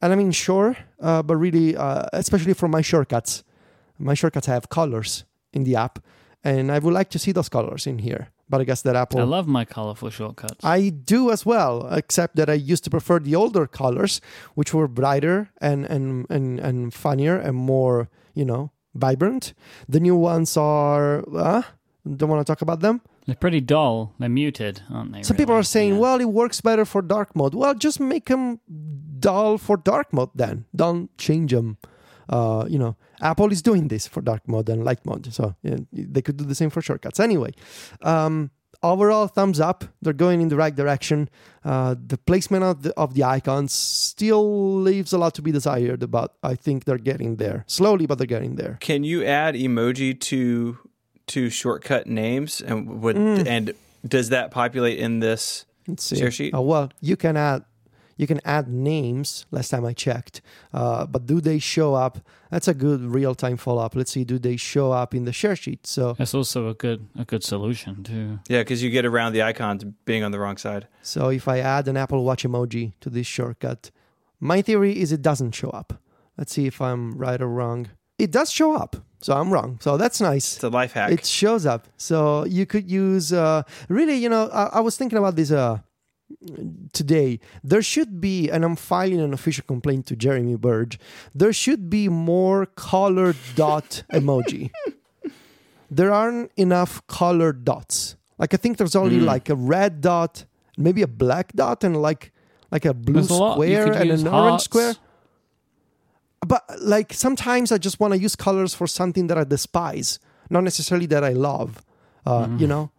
And 0.00 0.12
I 0.12 0.16
mean, 0.16 0.30
sure, 0.30 0.76
uh, 1.00 1.22
but 1.22 1.36
really, 1.36 1.76
uh, 1.76 2.06
especially 2.12 2.54
for 2.54 2.68
my 2.68 2.82
shortcuts, 2.82 3.44
my 3.98 4.14
shortcuts 4.14 4.46
have 4.46 4.68
colors 4.68 5.24
in 5.52 5.64
the 5.64 5.74
app, 5.76 5.98
and 6.44 6.70
I 6.70 6.78
would 6.78 6.92
like 6.92 7.10
to 7.10 7.18
see 7.18 7.32
those 7.32 7.48
colors 7.48 7.86
in 7.86 7.98
here 7.98 8.28
but 8.48 8.60
I 8.60 8.64
guess 8.64 8.82
that 8.82 8.96
Apple. 8.96 9.20
I 9.20 9.24
love 9.24 9.46
my 9.46 9.64
colorful 9.64 10.10
shortcuts. 10.10 10.64
I 10.64 10.90
do 10.90 11.30
as 11.30 11.44
well, 11.44 11.88
except 11.92 12.36
that 12.36 12.48
I 12.48 12.54
used 12.54 12.84
to 12.84 12.90
prefer 12.90 13.18
the 13.18 13.34
older 13.34 13.66
colors, 13.66 14.20
which 14.54 14.72
were 14.72 14.88
brighter 14.88 15.50
and 15.60 15.84
and 15.86 16.26
and, 16.30 16.60
and 16.60 16.94
funnier 16.94 17.36
and 17.36 17.56
more, 17.56 18.08
you 18.34 18.44
know, 18.44 18.70
vibrant. 18.94 19.54
The 19.88 20.00
new 20.00 20.16
ones 20.16 20.56
are. 20.56 21.24
Uh, 21.34 21.62
don't 22.16 22.28
want 22.28 22.46
to 22.46 22.50
talk 22.50 22.62
about 22.62 22.80
them. 22.80 23.00
They're 23.26 23.34
pretty 23.34 23.60
dull. 23.60 24.14
They're 24.20 24.28
muted, 24.28 24.82
aren't 24.88 25.12
they? 25.12 25.22
Some 25.22 25.34
really? 25.34 25.42
people 25.42 25.54
are 25.56 25.64
saying, 25.64 25.94
yeah. 25.94 25.98
well, 25.98 26.20
it 26.20 26.28
works 26.28 26.60
better 26.60 26.84
for 26.84 27.02
dark 27.02 27.34
mode. 27.34 27.54
Well, 27.54 27.74
just 27.74 27.98
make 27.98 28.26
them 28.26 28.60
dull 29.18 29.58
for 29.58 29.76
dark 29.76 30.12
mode 30.12 30.30
then. 30.32 30.66
Don't 30.74 31.16
change 31.18 31.50
them. 31.50 31.78
Uh, 32.28 32.66
you 32.68 32.78
know, 32.78 32.96
Apple 33.20 33.52
is 33.52 33.62
doing 33.62 33.88
this 33.88 34.06
for 34.06 34.20
dark 34.20 34.46
mode 34.46 34.68
and 34.68 34.84
light 34.84 35.04
mode, 35.04 35.32
so 35.32 35.54
yeah, 35.62 35.76
they 35.92 36.22
could 36.22 36.36
do 36.36 36.44
the 36.44 36.54
same 36.54 36.70
for 36.70 36.82
shortcuts. 36.82 37.20
Anyway, 37.20 37.52
um, 38.02 38.50
overall 38.82 39.26
thumbs 39.26 39.60
up. 39.60 39.84
They're 40.02 40.12
going 40.12 40.40
in 40.40 40.48
the 40.48 40.56
right 40.56 40.74
direction. 40.74 41.28
Uh, 41.64 41.94
the 41.98 42.18
placement 42.18 42.64
of 42.64 42.82
the, 42.82 42.94
of 42.96 43.14
the 43.14 43.24
icons 43.24 43.72
still 43.72 44.74
leaves 44.76 45.12
a 45.12 45.18
lot 45.18 45.34
to 45.34 45.42
be 45.42 45.52
desired, 45.52 46.10
but 46.10 46.34
I 46.42 46.54
think 46.54 46.84
they're 46.84 46.98
getting 46.98 47.36
there 47.36 47.64
slowly, 47.66 48.06
but 48.06 48.18
they're 48.18 48.26
getting 48.26 48.56
there. 48.56 48.78
Can 48.80 49.04
you 49.04 49.24
add 49.24 49.54
emoji 49.54 50.18
to 50.20 50.78
to 51.28 51.50
shortcut 51.50 52.06
names 52.06 52.60
and 52.60 53.02
would 53.02 53.16
mm. 53.16 53.46
and 53.46 53.72
does 54.06 54.28
that 54.28 54.52
populate 54.52 54.98
in 54.98 55.18
this 55.20 55.64
share 55.98 56.30
sheet? 56.30 56.54
Oh 56.54 56.62
well, 56.62 56.92
you 57.00 57.16
can 57.16 57.36
add 57.36 57.64
you 58.16 58.26
can 58.26 58.40
add 58.44 58.68
names 58.68 59.46
last 59.50 59.68
time 59.70 59.84
i 59.84 59.92
checked 59.92 60.40
uh, 60.72 61.06
but 61.06 61.26
do 61.26 61.40
they 61.40 61.58
show 61.58 61.94
up 61.94 62.18
that's 62.50 62.68
a 62.68 62.74
good 62.74 63.00
real-time 63.02 63.56
follow-up 63.56 63.94
let's 63.94 64.10
see 64.10 64.24
do 64.24 64.38
they 64.38 64.56
show 64.56 64.92
up 64.92 65.14
in 65.14 65.24
the 65.24 65.32
share 65.32 65.56
sheet 65.56 65.86
so 65.86 66.14
that's 66.14 66.34
also 66.34 66.68
a 66.68 66.74
good 66.74 67.06
a 67.18 67.24
good 67.24 67.44
solution 67.44 68.02
too 68.02 68.38
yeah 68.48 68.60
because 68.60 68.82
you 68.82 68.90
get 68.90 69.04
around 69.04 69.32
the 69.32 69.42
icons 69.42 69.84
being 70.04 70.22
on 70.22 70.32
the 70.32 70.38
wrong 70.38 70.56
side 70.56 70.86
so 71.02 71.28
if 71.28 71.46
i 71.48 71.58
add 71.58 71.86
an 71.88 71.96
apple 71.96 72.24
watch 72.24 72.44
emoji 72.44 72.92
to 73.00 73.10
this 73.10 73.26
shortcut 73.26 73.90
my 74.40 74.62
theory 74.62 74.98
is 74.98 75.12
it 75.12 75.22
doesn't 75.22 75.52
show 75.52 75.70
up 75.70 76.00
let's 76.36 76.52
see 76.52 76.66
if 76.66 76.80
i'm 76.80 77.16
right 77.18 77.40
or 77.40 77.48
wrong 77.48 77.88
it 78.18 78.30
does 78.30 78.50
show 78.50 78.74
up 78.74 78.96
so 79.20 79.34
I'm 79.34 79.50
wrong. 79.50 79.78
So 79.80 79.96
that's 79.96 80.20
nice. 80.20 80.54
It's 80.54 80.64
a 80.64 80.68
life 80.68 80.92
hack. 80.92 81.10
It 81.10 81.26
shows 81.26 81.66
up. 81.66 81.88
So 81.96 82.44
you 82.44 82.66
could 82.66 82.88
use, 82.88 83.32
uh, 83.32 83.62
really, 83.88 84.14
you 84.14 84.28
know, 84.28 84.48
I, 84.52 84.78
I 84.78 84.80
was 84.80 84.96
thinking 84.96 85.18
about 85.18 85.36
this 85.36 85.50
uh, 85.50 85.78
today 86.92 87.38
there 87.62 87.82
should 87.82 88.20
be 88.20 88.50
and 88.50 88.64
i'm 88.64 88.74
filing 88.74 89.20
an 89.20 89.32
official 89.32 89.64
complaint 89.66 90.06
to 90.06 90.16
jeremy 90.16 90.56
burge 90.56 90.98
there 91.34 91.52
should 91.52 91.88
be 91.88 92.08
more 92.08 92.66
colored 92.66 93.36
dot 93.54 94.02
emoji 94.12 94.70
there 95.90 96.12
aren't 96.12 96.50
enough 96.56 97.06
colored 97.06 97.64
dots 97.64 98.16
like 98.38 98.52
i 98.52 98.56
think 98.56 98.76
there's 98.76 98.96
only 98.96 99.18
mm. 99.18 99.24
like 99.24 99.48
a 99.48 99.54
red 99.54 100.00
dot 100.00 100.44
maybe 100.76 101.02
a 101.02 101.06
black 101.06 101.52
dot 101.52 101.84
and 101.84 101.96
like 101.96 102.32
like 102.70 102.84
a 102.84 102.94
blue 102.94 103.14
there's 103.14 103.28
square 103.28 103.92
a 103.92 103.96
and 103.96 104.10
an 104.10 104.26
hearts. 104.26 104.26
orange 104.26 104.62
square 104.62 104.94
but 106.40 106.64
like 106.80 107.12
sometimes 107.12 107.70
i 107.70 107.78
just 107.78 108.00
want 108.00 108.12
to 108.12 108.18
use 108.18 108.34
colors 108.34 108.74
for 108.74 108.86
something 108.86 109.28
that 109.28 109.38
i 109.38 109.44
despise 109.44 110.18
not 110.50 110.64
necessarily 110.64 111.06
that 111.06 111.22
i 111.22 111.32
love 111.32 111.84
uh, 112.26 112.46
mm. 112.46 112.60
you 112.60 112.66
know 112.66 112.90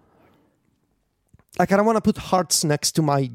like 1.59 1.71
I 1.71 1.77
don't 1.77 1.85
want 1.85 1.97
to 1.97 2.01
put 2.01 2.17
hearts 2.17 2.63
next 2.63 2.91
to 2.93 3.01
my 3.01 3.31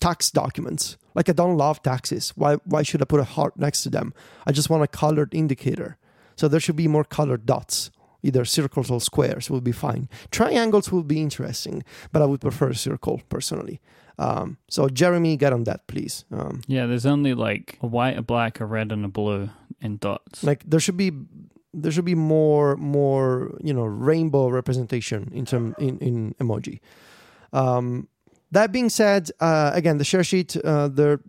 tax 0.00 0.30
documents. 0.30 0.96
Like 1.14 1.28
I 1.28 1.32
don't 1.32 1.56
love 1.56 1.82
taxes. 1.82 2.32
Why 2.36 2.54
why 2.64 2.82
should 2.82 3.02
I 3.02 3.04
put 3.04 3.20
a 3.20 3.24
heart 3.24 3.56
next 3.56 3.82
to 3.84 3.90
them? 3.90 4.12
I 4.46 4.52
just 4.52 4.70
want 4.70 4.82
a 4.82 4.88
colored 4.88 5.34
indicator. 5.34 5.96
So 6.36 6.48
there 6.48 6.60
should 6.60 6.76
be 6.76 6.88
more 6.88 7.04
colored 7.04 7.46
dots. 7.46 7.90
Either 8.22 8.44
circles 8.44 8.90
or 8.90 9.00
squares 9.00 9.50
will 9.50 9.60
be 9.60 9.72
fine. 9.72 10.08
Triangles 10.30 10.90
will 10.90 11.02
be 11.02 11.20
interesting, 11.20 11.84
but 12.10 12.22
I 12.22 12.24
would 12.24 12.40
prefer 12.40 12.70
a 12.70 12.74
circle 12.74 13.20
personally. 13.28 13.80
Um, 14.18 14.56
so 14.68 14.88
Jeremy, 14.88 15.36
get 15.36 15.52
on 15.52 15.64
that, 15.64 15.86
please. 15.86 16.24
Um, 16.32 16.62
yeah, 16.66 16.86
there's 16.86 17.06
only 17.06 17.34
like 17.34 17.78
a 17.82 17.86
white, 17.86 18.16
a 18.16 18.22
black, 18.22 18.60
a 18.60 18.66
red, 18.66 18.92
and 18.92 19.04
a 19.04 19.08
blue 19.08 19.50
in 19.80 19.98
dots. 19.98 20.42
Like 20.42 20.62
there 20.66 20.80
should 20.80 20.96
be 20.96 21.12
there 21.74 21.90
should 21.90 22.04
be 22.04 22.14
more 22.14 22.76
more 22.76 23.58
you 23.62 23.74
know 23.74 23.84
rainbow 23.84 24.48
representation 24.48 25.30
in 25.34 25.44
term 25.44 25.74
in, 25.78 25.98
in 25.98 26.34
emoji. 26.40 26.80
Um, 27.54 28.08
that 28.50 28.70
being 28.70 28.90
said, 28.90 29.30
uh, 29.40 29.70
again, 29.74 29.98
the 29.98 30.04
share 30.04 30.22
sheet, 30.24 30.56
uh, 30.56 30.88
they're 30.88 31.20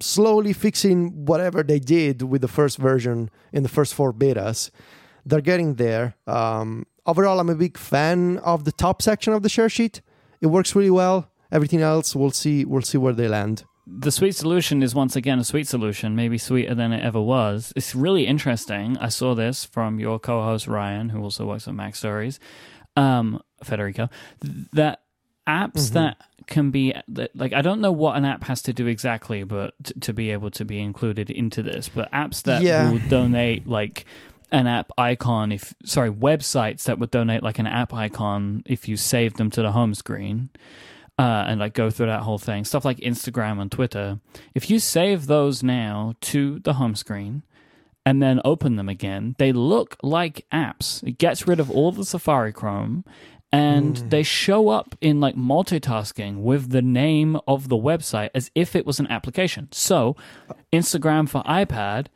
slowly 0.00 0.52
fixing 0.52 1.26
whatever 1.26 1.62
they 1.62 1.78
did 1.78 2.22
with 2.22 2.40
the 2.40 2.48
first 2.48 2.78
version 2.78 3.30
in 3.52 3.62
the 3.62 3.68
first 3.68 3.94
four 3.94 4.12
betas. 4.12 4.70
They're 5.24 5.40
getting 5.40 5.74
there. 5.74 6.16
Um, 6.26 6.86
overall, 7.04 7.40
I'm 7.40 7.50
a 7.50 7.54
big 7.54 7.76
fan 7.76 8.38
of 8.38 8.64
the 8.64 8.72
top 8.72 9.02
section 9.02 9.32
of 9.32 9.42
the 9.42 9.48
share 9.48 9.68
sheet. 9.68 10.00
It 10.40 10.48
works 10.48 10.74
really 10.74 10.90
well. 10.90 11.30
Everything 11.52 11.82
else, 11.82 12.16
we'll 12.16 12.32
see. 12.32 12.64
We'll 12.64 12.82
see 12.82 12.98
where 12.98 13.12
they 13.12 13.28
land. 13.28 13.64
The 13.86 14.10
sweet 14.10 14.34
solution 14.34 14.82
is 14.82 14.96
once 14.96 15.14
again 15.14 15.38
a 15.38 15.44
sweet 15.44 15.68
solution, 15.68 16.16
maybe 16.16 16.38
sweeter 16.38 16.74
than 16.74 16.92
it 16.92 17.04
ever 17.04 17.20
was. 17.20 17.72
It's 17.76 17.94
really 17.94 18.26
interesting. 18.26 18.96
I 18.98 19.08
saw 19.08 19.36
this 19.36 19.64
from 19.64 20.00
your 20.00 20.18
co-host 20.18 20.66
Ryan, 20.66 21.10
who 21.10 21.22
also 21.22 21.46
works 21.46 21.68
on 21.68 21.76
MacStories, 21.76 22.40
um, 22.96 23.40
Federico. 23.62 24.08
That 24.72 25.02
apps 25.46 25.72
mm-hmm. 25.72 25.94
that 25.94 26.16
can 26.46 26.70
be 26.70 26.94
like 27.34 27.52
I 27.52 27.62
don't 27.62 27.80
know 27.80 27.92
what 27.92 28.16
an 28.16 28.24
app 28.24 28.44
has 28.44 28.62
to 28.62 28.72
do 28.72 28.86
exactly, 28.86 29.44
but 29.44 29.74
t- 29.82 29.94
to 30.00 30.12
be 30.12 30.30
able 30.30 30.50
to 30.52 30.64
be 30.64 30.80
included 30.80 31.30
into 31.30 31.62
this, 31.62 31.88
but 31.88 32.10
apps 32.12 32.42
that 32.44 32.62
yeah. 32.62 32.90
will 32.90 33.00
donate 33.08 33.66
like 33.66 34.06
an 34.52 34.66
app 34.66 34.92
icon 34.96 35.50
if 35.50 35.74
sorry 35.84 36.10
websites 36.10 36.84
that 36.84 36.98
would 36.98 37.10
donate 37.10 37.42
like 37.42 37.58
an 37.58 37.66
app 37.66 37.92
icon 37.92 38.62
if 38.66 38.88
you 38.88 38.96
save 38.96 39.34
them 39.34 39.50
to 39.50 39.62
the 39.62 39.72
home 39.72 39.94
screen 39.94 40.48
uh, 41.18 41.44
and 41.48 41.60
like 41.60 41.72
go 41.72 41.90
through 41.90 42.06
that 42.06 42.22
whole 42.22 42.38
thing 42.38 42.64
stuff 42.64 42.84
like 42.84 42.98
instagram 42.98 43.60
and 43.60 43.72
twitter 43.72 44.20
if 44.54 44.70
you 44.70 44.78
save 44.78 45.26
those 45.26 45.62
now 45.62 46.14
to 46.20 46.60
the 46.60 46.74
home 46.74 46.94
screen 46.94 47.42
and 48.04 48.22
then 48.22 48.40
open 48.44 48.76
them 48.76 48.88
again 48.88 49.34
they 49.38 49.52
look 49.52 49.96
like 50.02 50.46
apps 50.52 51.02
it 51.02 51.18
gets 51.18 51.48
rid 51.48 51.58
of 51.58 51.70
all 51.70 51.90
the 51.90 52.04
safari 52.04 52.52
chrome 52.52 53.04
and 53.56 53.96
mm. 53.96 54.10
they 54.10 54.22
show 54.22 54.68
up 54.68 54.94
in 55.00 55.20
like 55.20 55.34
multitasking 55.34 56.42
with 56.42 56.70
the 56.70 56.82
name 56.82 57.38
of 57.48 57.68
the 57.68 57.76
website 57.76 58.30
as 58.34 58.50
if 58.54 58.76
it 58.76 58.84
was 58.84 59.00
an 59.00 59.06
application. 59.08 59.68
So, 59.72 60.16
Instagram 60.72 61.28
for 61.28 61.42
iPad. 61.44 62.06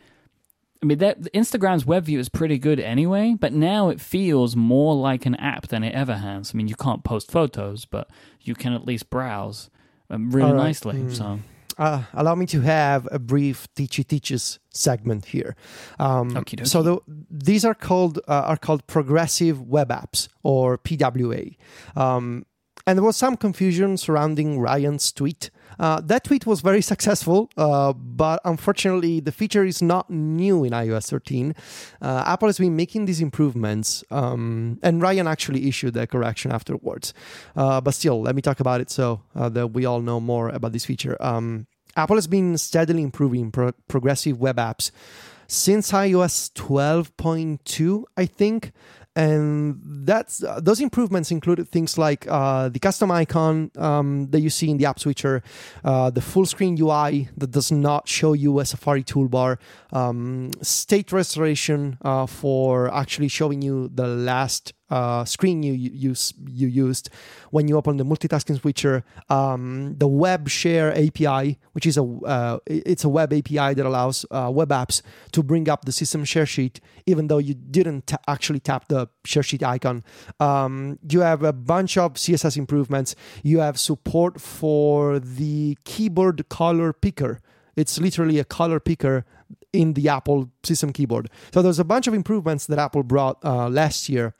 I 0.83 0.87
mean, 0.87 0.99
that 0.99 1.21
Instagram's 1.35 1.85
web 1.85 2.05
view 2.05 2.19
is 2.19 2.31
pretty 2.31 2.59
good 2.59 2.81
anyway, 2.81 3.37
but 3.39 3.53
now 3.53 3.91
it 3.91 4.01
feels 4.01 4.57
more 4.57 4.95
like 4.95 5.27
an 5.27 5.35
app 5.35 5.69
than 5.69 5.85
it 5.85 5.95
ever 5.95 6.17
has. 6.17 6.53
I 6.55 6.57
mean, 6.57 6.69
you 6.69 6.75
can't 6.75 7.05
post 7.05 7.31
photos, 7.31 7.85
but 7.85 8.09
you 8.41 8.55
can 8.55 8.73
at 8.73 8.87
least 8.87 9.11
browse 9.11 9.69
um, 10.09 10.31
really 10.31 10.53
right. 10.53 10.65
nicely. 10.65 10.97
Mm. 10.97 11.15
So 11.15 11.41
uh, 11.81 12.03
allow 12.13 12.35
me 12.35 12.47
to 12.47 12.61
have 12.61 13.09
a 13.11 13.19
brief 13.19 13.67
teachy 13.75 14.07
teaches 14.07 14.61
segment 14.69 15.25
here. 15.25 15.57
Um, 15.99 16.37
so 16.67 16.83
the, 16.83 16.99
these 17.31 17.65
are 17.65 17.75
called 17.75 18.19
uh, 18.29 18.43
are 18.51 18.57
called 18.59 18.87
progressive 18.87 19.63
web 19.63 19.89
apps 19.89 20.29
or 20.43 20.77
PWA. 20.79 21.57
Um, 21.97 22.45
and 22.87 22.99
there 22.99 23.05
was 23.05 23.17
some 23.17 23.37
confusion 23.37 23.97
surrounding 23.97 24.61
Ryan's 24.61 25.11
tweet. 25.11 25.51
Uh, 25.81 25.99
that 26.03 26.25
tweet 26.25 26.45
was 26.45 26.61
very 26.61 26.83
successful, 26.83 27.51
uh, 27.57 27.95
but 27.95 28.39
unfortunately, 28.45 29.19
the 29.19 29.33
feature 29.33 29.65
is 29.65 29.81
not 29.81 30.11
new 30.11 30.63
in 30.63 30.73
iOS 30.73 31.09
13. 31.09 31.55
Uh, 32.03 32.23
Apple 32.27 32.49
has 32.49 32.59
been 32.59 32.77
making 32.77 33.07
these 33.07 33.23
improvements, 33.23 34.05
um, 34.11 34.79
and 34.83 35.01
Ryan 35.01 35.27
actually 35.27 35.67
issued 35.67 35.97
a 35.97 36.07
correction 36.07 36.53
afterwards. 36.53 37.15
Uh, 37.57 37.81
but 37.81 37.95
still, 37.95 38.21
let 38.21 38.37
me 38.37 38.43
talk 38.43 38.61
about 38.61 38.83
it 38.83 38.91
so 38.91 39.23
uh, 39.35 39.49
that 39.49 39.69
we 39.69 39.87
all 39.87 40.03
know 40.03 40.21
more 40.21 40.51
about 40.51 40.73
this 40.73 40.85
feature. 40.85 41.17
Um, 41.19 41.67
Apple 41.97 42.17
has 42.17 42.27
been 42.27 42.59
steadily 42.59 43.03
improving 43.03 43.51
pro- 43.51 43.73
progressive 43.89 44.39
web 44.39 44.57
apps 44.57 44.91
since 45.47 45.91
iOS 45.93 46.53
12.2, 46.53 48.05
I 48.17 48.27
think. 48.27 48.73
And 49.17 49.81
that's 49.83 50.45
uh, 50.45 50.61
those 50.61 50.81
improvements 50.81 51.33
included 51.33 51.69
things 51.69 51.99
like 51.99 52.27
uh, 52.29 52.69
the 52.69 52.79
custom 52.79 53.11
icon 53.11 53.73
um, 53.77 54.29
that 54.31 54.41
you 54.41 54.51
see 54.51 54.71
in 54.71 54.77
the 54.77 54.87
app 54.87 55.01
switcher, 55.01 55.43
uh, 55.85 56.11
the 56.11 56.21
full 56.21 56.47
screen 56.47 56.77
UI 56.81 57.29
that 57.37 57.51
does 57.51 57.73
not 57.73 58.07
show 58.07 58.35
you 58.35 58.61
a 58.61 58.65
Safari 58.65 59.03
toolbar, 59.03 59.59
um, 59.93 60.53
state 60.63 61.11
restoration 61.11 61.99
uh, 62.03 62.27
for 62.27 62.93
actually 62.95 63.29
showing 63.29 63.63
you 63.63 63.91
the 63.93 64.07
last 64.07 64.75
uh, 64.91 65.25
screen 65.25 65.63
you 65.63 65.73
use 65.73 66.35
you 66.47 66.69
used 66.69 67.11
when 67.51 67.69
you 67.69 67.77
open 67.77 67.97
the 67.97 68.05
multitasking 68.05 68.61
switcher. 68.61 69.05
Um, 69.29 69.95
the 69.99 70.09
Web 70.09 70.49
Share 70.49 70.93
API, 70.97 71.59
which 71.73 71.87
is 71.87 71.97
a 71.97 72.03
uh, 72.03 72.59
it's 72.67 73.05
a 73.05 73.09
web 73.09 73.33
API 73.33 73.75
that 73.75 73.87
allows 73.87 74.27
uh, 74.31 74.51
web 74.53 74.71
apps 74.71 75.03
to 75.33 75.43
bring 75.43 75.69
up 75.69 75.85
the 75.85 75.93
system 75.93 76.25
share 76.25 76.47
sheet, 76.47 76.81
even 77.07 77.29
though 77.29 77.39
you 77.39 77.55
didn't 77.55 78.07
t- 78.07 78.17
actually 78.29 78.61
tap 78.61 78.89
the 78.89 79.09
share 79.25 79.43
sheet 79.43 79.63
icon. 79.63 80.03
Um, 80.39 80.99
you 81.09 81.21
have 81.21 81.43
a 81.43 81.53
bunch 81.53 81.97
of 81.97 82.15
CSS 82.15 82.57
improvements. 82.57 83.15
You 83.43 83.61
have 83.61 83.79
support 83.79 84.41
for 84.41 85.19
the 85.19 85.79
keyboard 85.85 86.49
color 86.49 86.93
picker. 86.93 87.41
It's 87.77 87.99
literally 87.99 88.39
a 88.39 88.45
color 88.45 88.81
picker 88.81 89.25
in 89.73 89.95
the 89.95 90.09
Apple 90.09 90.51
system 90.63 90.93
keyboard. 90.93 91.31
So 91.53 91.63
there's 91.63 91.79
a 91.79 91.85
bunch 91.85 92.07
of 92.07 92.15
improvements 92.15 92.67
that 92.67 92.79
Apple 92.79 93.03
brought 93.03 93.39
uh, 93.45 93.69
last 93.69 94.09
year 94.09 94.35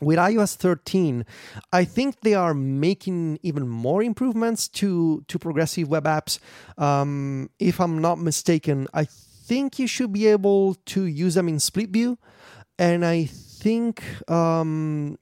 with 0.00 0.18
iOS 0.18 0.56
13, 0.56 1.24
I 1.72 1.84
think 1.84 2.20
they 2.20 2.34
are 2.34 2.54
making 2.54 3.38
even 3.42 3.68
more 3.68 4.02
improvements 4.02 4.68
to 4.68 5.24
to 5.28 5.38
progressive 5.38 5.88
web 5.88 6.04
apps. 6.04 6.38
Um, 6.78 7.50
if 7.58 7.80
I'm 7.80 8.00
not 8.00 8.18
mistaken, 8.18 8.88
I 8.92 9.04
think 9.04 9.78
you 9.78 9.86
should 9.86 10.12
be 10.12 10.26
able 10.26 10.74
to 10.86 11.04
use 11.04 11.34
them 11.34 11.48
in 11.48 11.60
split 11.60 11.90
view, 11.90 12.18
and 12.78 13.04
I 13.04 13.24
think 13.26 14.02
um, 14.30 15.18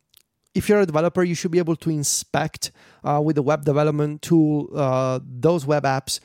if 0.55 0.68
you're 0.68 0.81
a 0.81 0.87
developer, 0.87 1.23
you 1.23 1.35
should 1.35 1.51
be 1.51 1.59
able 1.59 1.77
to 1.77 1.91
inspect 1.91 2.73
uh, 3.05 3.20
with 3.23 3.37
the 3.37 3.43
web 3.43 3.64
development 3.64 4.23
tool 4.23 4.68
uh, 4.75 5.20
those 5.23 5.66
web 5.66 5.85
apps. 5.85 6.20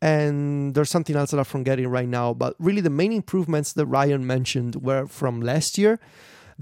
And 0.00 0.74
there's 0.74 0.90
something 0.90 1.14
else 1.14 1.30
that 1.30 1.38
I'm 1.38 1.44
forgetting 1.44 1.86
right 1.86 2.08
now, 2.08 2.34
but 2.34 2.56
really 2.58 2.80
the 2.80 2.90
main 2.90 3.12
improvements 3.12 3.72
that 3.74 3.86
Ryan 3.86 4.26
mentioned 4.26 4.82
were 4.82 5.06
from 5.06 5.40
last 5.40 5.78
year. 5.78 6.00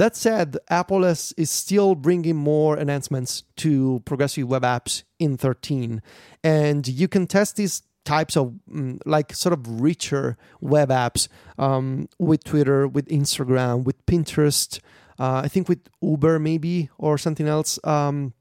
That 0.01 0.16
said, 0.16 0.57
Apple 0.70 1.05
is, 1.05 1.34
still 1.44 1.94
bringing 1.94 2.34
more 2.34 2.78
enhancements 2.78 3.42
to 3.57 4.01
progressive 4.07 4.48
web 4.48 4.62
apps 4.62 5.03
in 5.18 5.36
13. 5.36 6.01
And 6.42 6.88
you 6.88 7.07
can 7.07 7.26
test 7.26 7.57
these 7.57 7.82
types 8.07 8.34
of 8.34 8.55
mm, 8.66 8.98
like 9.05 9.34
sort 9.34 9.53
of 9.53 9.82
richer 9.82 10.38
web 10.62 10.88
apps 10.88 11.28
um, 11.59 12.09
with 12.18 12.44
Twitter, 12.44 12.88
with 12.88 13.09
Instagram, 13.09 13.84
with 13.84 14.07
Pinterest, 14.07 14.80
uh, 15.18 15.42
I 15.44 15.48
think 15.48 15.68
with 15.68 15.80
Uber 16.01 16.38
maybe 16.38 16.88
or 16.96 17.18
something 17.18 17.46
else. 17.46 17.78
Um, 17.84 18.32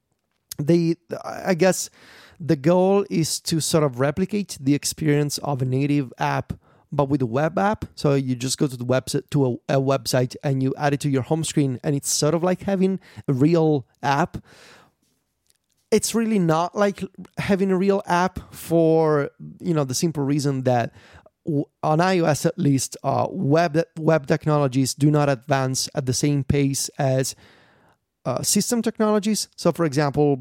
they, 0.59 0.95
I 1.25 1.55
guess, 1.55 1.89
the 2.39 2.55
goal 2.55 3.05
is 3.09 3.41
to 3.41 3.59
sort 3.59 3.83
of 3.83 3.99
replicate 3.99 4.57
the 4.61 4.75
experience 4.75 5.39
of 5.39 5.61
a 5.61 5.65
native 5.65 6.13
app 6.19 6.53
but 6.91 7.09
with 7.09 7.21
a 7.21 7.25
web 7.25 7.57
app. 7.57 7.85
So 7.95 8.15
you 8.15 8.35
just 8.35 8.57
go 8.57 8.67
to 8.67 8.77
the 8.77 8.85
website 8.85 9.29
to 9.31 9.45
a, 9.69 9.77
a, 9.77 9.81
website 9.81 10.35
and 10.43 10.63
you 10.63 10.73
add 10.77 10.93
it 10.93 10.99
to 11.01 11.09
your 11.09 11.21
home 11.21 11.43
screen, 11.43 11.79
and 11.83 11.95
it's 11.95 12.11
sort 12.11 12.33
of 12.33 12.43
like 12.43 12.63
having 12.63 12.99
a 13.27 13.33
real 13.33 13.85
app. 14.01 14.37
It's 15.91 16.13
really 16.13 16.39
not 16.39 16.75
like 16.75 17.03
having 17.37 17.71
a 17.71 17.77
real 17.77 18.03
app 18.05 18.53
for 18.53 19.31
you 19.59 19.73
know 19.73 19.83
the 19.83 19.95
simple 19.95 20.23
reason 20.23 20.63
that 20.63 20.93
on 21.83 21.99
iOS 21.99 22.45
at 22.45 22.57
least, 22.57 22.97
uh, 23.03 23.27
web 23.29 23.81
web 23.97 24.27
technologies 24.27 24.93
do 24.93 25.09
not 25.09 25.29
advance 25.29 25.89
at 25.95 26.05
the 26.05 26.13
same 26.13 26.43
pace 26.43 26.89
as 26.99 27.35
uh, 28.25 28.41
system 28.43 28.81
technologies. 28.81 29.47
So, 29.55 29.71
for 29.71 29.85
example, 29.85 30.37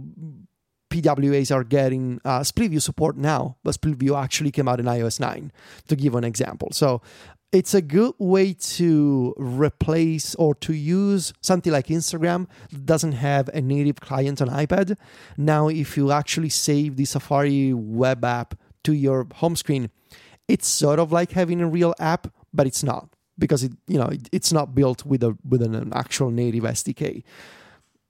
PWAs 0.91 1.55
are 1.55 1.65
getting 1.65 2.21
uh, 2.25 2.43
split 2.43 2.71
view 2.71 2.81
support 2.81 3.17
now, 3.17 3.57
but 3.63 3.75
split 3.75 3.97
view 3.97 4.17
actually 4.17 4.51
came 4.51 4.69
out 4.69 4.81
in 4.81 4.87
iOS 4.87 5.21
9, 5.21 5.53
to 5.89 5.97
give 5.97 6.15
an 6.15 6.25
example. 6.25 6.69
So 6.73 7.03
it's 7.51 7.73
a 7.73 7.81
good 7.81 8.15
way 8.19 8.53
to 8.53 9.35
replace 9.39 10.35
or 10.35 10.55
to 10.57 10.75
use 10.75 11.33
something 11.41 11.73
like 11.73 11.87
Instagram 11.87 12.47
that 12.71 12.85
doesn't 12.85 13.13
have 13.13 13.49
a 13.49 13.61
native 13.61 14.01
client 14.01 14.43
on 14.43 14.49
iPad. 14.49 14.97
Now, 15.37 15.69
if 15.69 15.97
you 15.97 16.13
actually 16.13 16.51
save 16.51 16.97
the 16.97 17.07
Safari 17.07 17.73
web 17.73 18.25
app 18.25 18.55
to 18.85 18.93
your 18.93 19.27
home 19.37 19.57
screen, 19.57 19.91
it's 20.47 20.69
sort 20.69 20.99
of 20.99 21.13
like 21.13 21.33
having 21.33 21.61
a 21.61 21.69
real 21.69 21.95
app, 21.99 22.33
but 22.53 22.67
it's 22.67 22.83
not 22.83 23.09
because 23.39 23.63
it 23.63 23.73
you 23.87 23.99
know 23.99 24.11
it's 24.33 24.53
not 24.53 24.75
built 24.75 25.07
with 25.07 25.23
a 25.23 25.37
with 25.49 25.63
an 25.63 25.93
actual 25.95 26.31
native 26.31 26.65
SDK. 26.65 27.23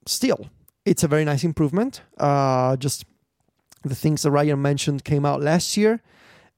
Still, 0.05 0.49
it's 0.85 1.03
a 1.03 1.07
very 1.07 1.25
nice 1.25 1.43
improvement. 1.43 2.01
Uh, 2.17 2.77
just 2.77 3.05
the 3.83 3.95
things 3.95 4.23
that 4.23 4.31
Ryan 4.31 4.61
mentioned 4.61 5.03
came 5.03 5.25
out 5.25 5.41
last 5.41 5.77
year. 5.77 6.01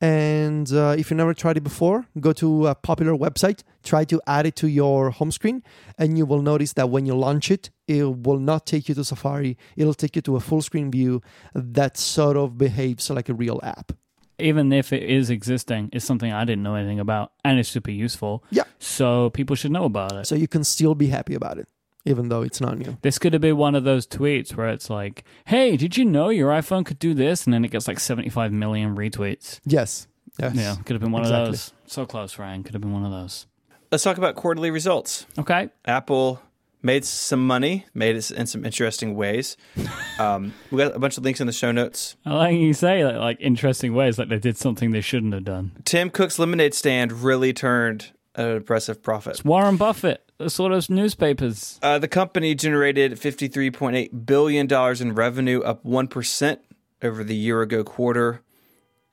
And 0.03 0.71
uh, 0.73 0.95
if 0.97 1.11
you 1.11 1.17
never 1.17 1.35
tried 1.35 1.57
it 1.57 1.63
before, 1.63 2.07
go 2.19 2.33
to 2.33 2.65
a 2.65 2.73
popular 2.73 3.13
website, 3.13 3.61
try 3.83 4.03
to 4.05 4.19
add 4.25 4.47
it 4.47 4.55
to 4.55 4.67
your 4.67 5.11
home 5.11 5.31
screen, 5.31 5.61
and 5.99 6.17
you 6.17 6.25
will 6.25 6.41
notice 6.41 6.73
that 6.73 6.89
when 6.89 7.05
you 7.05 7.13
launch 7.13 7.51
it, 7.51 7.69
it 7.87 8.03
will 8.03 8.39
not 8.39 8.65
take 8.65 8.89
you 8.89 8.95
to 8.95 9.03
Safari. 9.03 9.59
It'll 9.75 9.93
take 9.93 10.15
you 10.15 10.23
to 10.23 10.35
a 10.37 10.39
full 10.39 10.63
screen 10.63 10.89
view 10.89 11.21
that 11.53 11.97
sort 11.97 12.35
of 12.35 12.57
behaves 12.57 13.11
like 13.11 13.29
a 13.29 13.35
real 13.35 13.59
app. 13.61 13.91
Even 14.39 14.73
if 14.73 14.91
it 14.91 15.03
is 15.03 15.29
existing, 15.29 15.91
it's 15.93 16.03
something 16.03 16.33
I 16.33 16.45
didn't 16.45 16.63
know 16.63 16.73
anything 16.73 16.99
about, 16.99 17.33
and 17.45 17.59
it's 17.59 17.69
super 17.69 17.91
useful. 17.91 18.43
Yeah. 18.49 18.63
So 18.79 19.29
people 19.29 19.55
should 19.55 19.71
know 19.71 19.83
about 19.83 20.13
it. 20.13 20.25
So 20.25 20.33
you 20.33 20.47
can 20.47 20.63
still 20.63 20.95
be 20.95 21.07
happy 21.09 21.35
about 21.35 21.59
it 21.59 21.67
even 22.05 22.29
though 22.29 22.41
it's 22.41 22.59
not 22.61 22.77
new. 22.77 22.97
This 23.01 23.19
could 23.19 23.33
have 23.33 23.41
been 23.41 23.57
one 23.57 23.75
of 23.75 23.83
those 23.83 24.05
tweets 24.07 24.55
where 24.55 24.69
it's 24.69 24.89
like, 24.89 25.23
"Hey, 25.45 25.77
did 25.77 25.97
you 25.97 26.05
know 26.05 26.29
your 26.29 26.51
iPhone 26.51 26.85
could 26.85 26.99
do 26.99 27.13
this?" 27.13 27.45
and 27.45 27.53
then 27.53 27.63
it 27.65 27.71
gets 27.71 27.87
like 27.87 27.99
75 27.99 28.51
million 28.51 28.95
retweets. 28.95 29.59
Yes. 29.65 30.07
Yes. 30.39 30.55
Yeah, 30.55 30.75
could 30.85 30.93
have 30.95 31.01
been 31.01 31.11
one 31.11 31.23
Exactly. 31.23 31.43
of 31.43 31.51
those. 31.51 31.73
So 31.87 32.05
close, 32.05 32.39
Ryan. 32.39 32.63
Could 32.63 32.73
have 32.73 32.81
been 32.81 32.93
one 32.93 33.05
of 33.05 33.11
those. 33.11 33.47
Let's 33.91 34.03
talk 34.03 34.17
about 34.17 34.35
quarterly 34.35 34.71
results. 34.71 35.25
Okay. 35.37 35.69
Apple 35.85 36.41
made 36.81 37.03
some 37.05 37.45
money, 37.45 37.85
made 37.93 38.15
it 38.15 38.31
in 38.31 38.47
some 38.47 38.65
interesting 38.65 39.15
ways. 39.15 39.57
Um, 40.19 40.53
we 40.69 40.77
got 40.77 40.95
a 40.95 40.99
bunch 40.99 41.17
of 41.17 41.23
links 41.23 41.41
in 41.41 41.47
the 41.47 41.53
show 41.53 41.71
notes. 41.71 42.15
I 42.27 42.33
like 42.35 42.55
you 42.55 42.73
say 42.75 43.03
like, 43.03 43.15
like 43.15 43.37
interesting 43.39 43.95
ways, 43.95 44.19
like 44.19 44.29
they 44.29 44.37
did 44.37 44.55
something 44.55 44.91
they 44.91 45.01
shouldn't 45.01 45.33
have 45.33 45.43
done. 45.43 45.71
Tim 45.83 46.11
Cook's 46.11 46.37
lemonade 46.37 46.75
stand 46.75 47.11
really 47.11 47.53
turned 47.53 48.11
an 48.35 48.57
impressive 48.57 49.01
profit. 49.01 49.31
It's 49.31 49.43
Warren 49.45 49.77
Buffett, 49.77 50.23
the 50.27 50.30
sort 50.49 50.71
of 50.71 50.89
newspapers. 50.89 51.79
Uh, 51.81 51.99
the 51.99 52.07
company 52.07 52.55
generated 52.55 53.13
$53.8 53.13 54.25
billion 54.25 55.01
in 55.01 55.15
revenue, 55.15 55.61
up 55.61 55.83
1% 55.83 56.57
over 57.01 57.23
the 57.23 57.35
year 57.35 57.61
ago 57.61 57.83
quarter. 57.83 58.41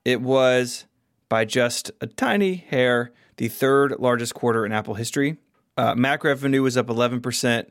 It 0.05 0.21
was, 0.21 0.87
by 1.29 1.45
just 1.45 1.91
a 2.01 2.07
tiny 2.07 2.57
hair, 2.57 3.13
the 3.37 3.49
third 3.49 3.97
largest 3.99 4.35
quarter 4.35 4.65
in 4.65 4.73
Apple 4.73 4.95
history. 4.95 5.39
Uh, 5.77 5.95
Mac 5.95 6.25
revenue 6.25 6.63
was 6.63 6.77
up 6.77 6.89
11%, 6.89 7.67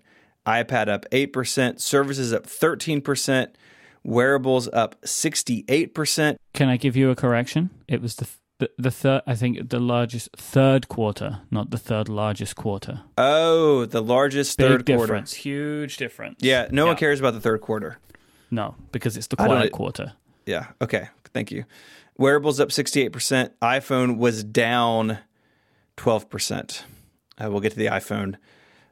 iPad 0.46 0.88
up 0.88 1.06
8%, 1.12 1.80
services 1.82 2.34
up 2.34 2.48
13%, 2.48 3.48
wearables 4.04 4.70
up 4.72 5.00
68%. 5.02 6.38
Can 6.54 6.70
I 6.70 6.78
give 6.78 6.96
you 6.96 7.10
a 7.10 7.16
correction? 7.16 7.70
It 7.88 8.02
was 8.02 8.16
the 8.16 8.28
the, 8.60 8.70
the 8.78 8.92
third. 8.92 9.22
I 9.28 9.36
think 9.36 9.70
the 9.70 9.80
largest 9.80 10.30
third 10.36 10.88
quarter, 10.88 11.40
not 11.52 11.70
the 11.72 11.78
third 11.78 12.10
largest 12.10 12.56
quarter. 12.56 13.02
Oh, 13.18 13.86
the 13.86 14.02
largest 14.02 14.58
Big 14.58 14.68
third 14.68 14.86
quarter. 14.86 15.02
difference. 15.04 15.34
Huge 15.34 15.98
difference. 15.98 16.38
Yeah, 16.42 16.68
no 16.72 16.86
one 16.86 16.96
cares 16.96 17.20
about 17.20 17.34
the 17.34 17.42
third 17.42 17.62
quarter. 17.62 18.00
No, 18.50 18.76
because 18.92 19.18
it's 19.18 19.28
the 19.28 19.36
quiet 19.36 19.72
quarter. 19.72 20.14
Yeah. 20.46 20.68
Okay. 20.82 21.10
Thank 21.34 21.52
you. 21.52 21.66
Wearables 22.18 22.60
up 22.60 22.70
68%. 22.70 23.52
iPhone 23.62 24.18
was 24.18 24.44
down 24.44 25.20
12%. 25.98 26.82
Uh, 27.40 27.52
we'll 27.52 27.60
get 27.60 27.74
to 27.74 27.78
the 27.78 27.88
iPhone. 27.88 28.36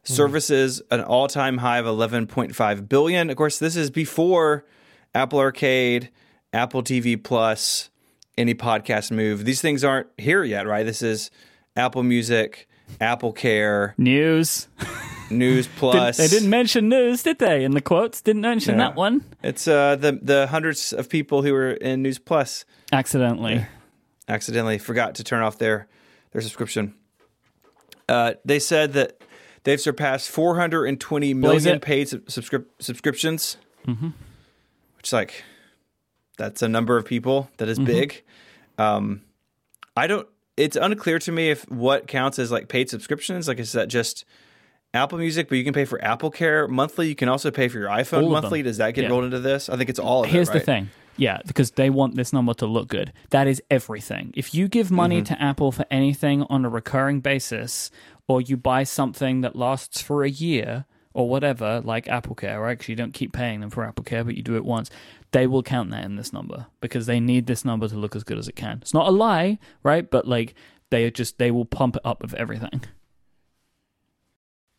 Services, 0.04 0.84
an 0.92 1.02
all 1.02 1.28
time 1.28 1.58
high 1.58 1.80
of 1.80 1.86
11.5 1.88 2.88
billion. 2.90 3.30
Of 3.32 3.38
course, 3.38 3.58
this 3.58 3.76
is 3.76 3.90
before 3.90 4.64
Apple 5.16 5.40
Arcade, 5.40 6.12
Apple 6.54 6.84
TV 6.84 7.22
Plus, 7.22 7.90
any 8.38 8.54
podcast 8.56 9.12
move. 9.12 9.46
These 9.46 9.62
things 9.62 9.84
aren't 9.84 10.08
here 10.18 10.44
yet, 10.44 10.68
right? 10.68 10.86
This 10.86 11.02
is 11.02 11.32
Apple 11.76 12.04
Music, 12.04 12.68
Apple 13.02 13.32
Care, 13.34 13.94
News. 13.98 14.68
News 15.30 15.68
Plus. 15.78 16.18
they 16.18 16.28
didn't 16.28 16.50
mention 16.50 16.88
news, 16.90 17.24
did 17.24 17.40
they? 17.40 17.64
In 17.64 17.72
the 17.72 17.82
quotes, 17.82 18.22
didn't 18.22 18.42
mention 18.44 18.78
Yeah. 18.78 18.90
that 18.90 18.96
one. 18.96 19.24
It's 19.44 19.68
uh, 19.68 19.96
the 19.96 20.20
the 20.22 20.48
hundreds 20.48 20.94
of 20.94 21.10
people 21.10 21.42
who 21.42 21.54
were 21.54 21.72
in 21.72 22.02
News 22.04 22.20
Plus 22.20 22.64
Accidentally. 22.92 23.66
accidentally 24.28 24.78
forgot 24.78 25.16
to 25.16 25.24
turn 25.24 25.42
off 25.42 25.58
their 25.58 25.88
their 26.32 26.42
subscription. 26.42 26.94
Uh, 28.08 28.34
they 28.46 28.60
said 28.60 28.94
that 28.94 29.20
they've 29.64 29.82
surpassed 29.82 30.30
420 30.30 31.34
Blaze 31.34 31.64
million 31.66 31.80
paid 31.80 32.08
sub- 32.08 32.26
subscrip- 32.30 32.70
subscriptions, 32.80 33.58
which 33.86 35.06
is 35.06 35.14
like 35.14 35.44
that's 36.38 36.62
a 36.62 36.68
number 36.68 36.98
of 36.98 37.06
people 37.06 37.50
that 37.58 37.68
is 37.70 37.80
big. 37.80 38.24
Um, 38.78 39.22
I 39.96 40.08
don't 40.08 40.28
it's 40.58 40.78
unclear 40.78 41.20
to 41.20 41.32
me 41.32 41.50
if 41.50 41.70
what 41.70 42.08
counts 42.08 42.40
as 42.40 42.52
like 42.52 42.68
paid 42.70 42.90
subscriptions. 42.90 43.48
Like, 43.48 43.60
is 43.60 43.74
that 43.74 43.88
just 43.90 44.24
Apple 44.94 45.18
Music, 45.18 45.50
but 45.50 45.58
you 45.58 45.64
can 45.66 45.74
pay 45.74 45.84
for 45.86 46.02
Apple 46.04 46.32
Care 46.32 46.68
monthly. 46.68 47.10
You 47.10 47.16
can 47.16 47.28
also 47.28 47.52
pay 47.52 47.68
for 47.68 47.78
your 47.78 47.90
iPhone 47.90 48.24
All 48.24 48.30
monthly. 48.30 48.62
Does 48.64 48.78
that 48.78 48.94
get 48.94 49.04
Yeah. 49.04 49.10
rolled 49.10 49.26
into 49.26 49.40
this? 49.40 49.68
I 49.70 49.76
think 49.76 49.90
it's 49.90 50.00
all 50.00 50.24
of 50.24 50.30
Here's 50.30 50.50
it. 50.50 50.54
the 50.54 50.60
thing. 50.62 50.90
Yeah, 51.18 51.40
because 51.48 51.72
they 51.72 51.90
want 51.90 52.16
this 52.16 52.32
number 52.34 52.54
to 52.56 52.66
look 52.66 52.88
good. 52.90 53.14
That 53.30 53.48
is 53.48 53.62
everything. 53.72 54.34
If 54.36 54.54
you 54.54 54.68
give 54.68 54.92
money 54.92 55.18
Mm-hmm. 55.22 55.34
to 55.36 55.42
Apple 55.42 55.72
for 55.72 55.86
anything 55.92 56.44
on 56.44 56.66
a 56.66 56.70
recurring 56.70 57.20
basis, 57.22 57.90
or 58.28 58.42
you 58.42 58.58
buy 58.58 58.84
something 58.84 59.42
that 59.42 59.56
lasts 59.56 60.02
for 60.02 60.24
a 60.24 60.30
year 60.30 60.86
or 61.14 61.30
whatever, 61.30 61.82
like 61.84 62.08
Apple 62.10 62.36
Care, 62.36 62.60
right? 62.62 62.78
Because 62.78 62.90
you 62.90 62.96
don't 62.96 63.14
keep 63.14 63.32
paying 63.34 63.60
them 63.62 63.70
for 63.70 63.86
Apple 63.86 64.04
Care, 64.04 64.24
but 64.26 64.36
you 64.36 64.44
do 64.44 64.56
it 64.56 64.66
once. 64.66 64.90
They 65.36 65.48
will 65.48 65.64
count 65.64 65.92
that 65.92 66.06
in 66.06 66.16
this 66.16 66.32
number 66.32 66.68
because 66.80 67.08
they 67.08 67.20
need 67.20 67.46
this 67.46 67.66
number 67.66 67.90
to 67.90 67.96
look 67.98 68.16
as 68.16 68.24
good 68.24 68.38
as 68.38 68.48
it 68.48 68.56
can. 68.56 68.78
It's 68.82 68.94
not 68.94 69.06
a 69.10 69.12
lie, 69.12 69.60
right? 69.84 70.10
But 70.10 70.26
like 70.26 70.56
they 70.92 71.04
are 71.04 71.12
just 71.12 71.40
they 71.40 71.52
will 71.52 71.66
pump 71.66 71.98
it 71.98 72.02
up 72.06 72.22
with 72.22 72.34
everything. 72.36 72.82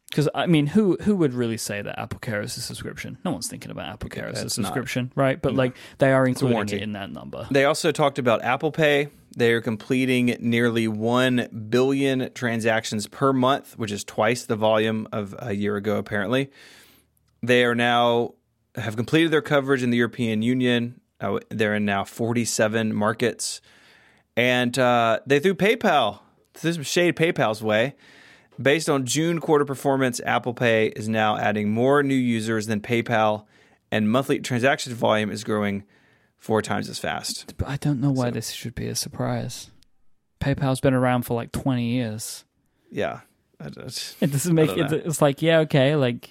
Because 0.09 0.31
I 0.35 0.47
mean, 0.47 0.69
who 0.69 0.97
who 1.03 1.15
would 1.17 1.35
really 1.35 1.59
say 1.59 1.83
that 1.83 1.99
Apple 1.99 2.21
Care 2.21 2.41
is 2.41 2.57
a 2.57 2.63
subscription? 2.63 3.19
No 3.23 3.33
one's 3.33 3.49
thinking 3.49 3.71
about 3.71 3.91
Apple 3.91 4.09
Care 4.09 4.29
as 4.29 4.41
a 4.41 4.47
It's 4.47 4.57
not. 4.57 4.69
subscription, 4.69 5.13
right? 5.15 5.43
But 5.43 5.55
like 5.55 5.77
they 5.99 6.11
are 6.11 6.27
including 6.27 6.79
it 6.79 6.83
in 6.83 6.93
that 6.95 7.13
number. 7.13 7.47
They 7.51 7.67
also 7.67 7.93
talked 7.93 8.19
about 8.19 8.43
Apple 8.43 8.73
Pay. 8.73 9.11
They 9.37 9.53
are 9.53 9.61
completing 9.61 10.37
nearly 10.41 10.89
1 10.89 11.67
billion 11.69 12.33
transactions 12.33 13.07
per 13.07 13.35
month, 13.35 13.77
which 13.79 13.93
is 13.93 14.05
twice 14.05 14.47
the 14.47 14.57
volume 14.57 15.07
of 15.13 15.35
a 15.39 15.53
year 15.53 15.77
ago, 15.77 15.99
apparently. 15.99 16.51
They 17.43 17.63
are 17.65 17.75
now 17.75 18.33
have 18.77 18.97
completed 18.97 19.31
their 19.31 19.43
coverage 19.43 19.83
in 19.83 19.91
the 19.91 19.97
European 19.97 20.43
Union. 20.43 21.01
Uh, 21.21 21.39
they're 21.49 21.75
in 21.75 21.85
now 21.85 22.05
47 22.05 22.95
markets. 22.95 23.61
And 24.37 24.79
uh, 24.79 25.21
they 25.27 25.41
threw 25.41 25.55
PayPal, 25.55 26.21
threw 26.55 26.73
some 26.73 26.83
shade 26.83 27.17
PayPal's 27.17 27.63
way. 27.63 27.95
Based 28.61 28.89
on 28.89 29.05
June 29.05 29.41
quarter 29.41 29.65
performance, 29.65 30.21
Apple 30.25 30.55
Pay 30.55 30.89
is 30.89 31.09
now 31.09 31.37
adding 31.37 31.71
more 31.71 32.03
new 32.03 32.15
users 32.15 32.67
than 32.67 32.81
PayPal, 32.81 33.45
and 33.91 34.11
monthly 34.11 34.39
transaction 34.39 34.95
volume 34.95 35.31
is 35.31 35.45
growing 35.45 35.85
four 36.39 36.63
times 36.63 36.89
as 36.89 36.99
fast. 36.99 37.55
But 37.59 37.69
I 37.69 37.77
don't 37.77 38.01
know 38.01 38.11
why 38.11 38.31
this 38.31 38.51
should 38.51 38.75
be 38.75 38.87
a 38.89 38.95
surprise. 38.95 39.71
PayPal's 40.41 40.81
been 40.81 40.95
around 40.95 41.25
for 41.25 41.35
like 41.35 41.53
twenty 41.53 41.91
years. 41.91 42.45
Yeah. 42.91 43.21
It 43.61 44.31
doesn't 44.33 44.55
make 44.55 44.71
it. 44.71 44.93
It's 44.93 45.21
like 45.21 45.43
yeah, 45.43 45.61
okay, 45.61 45.97
like 45.97 46.31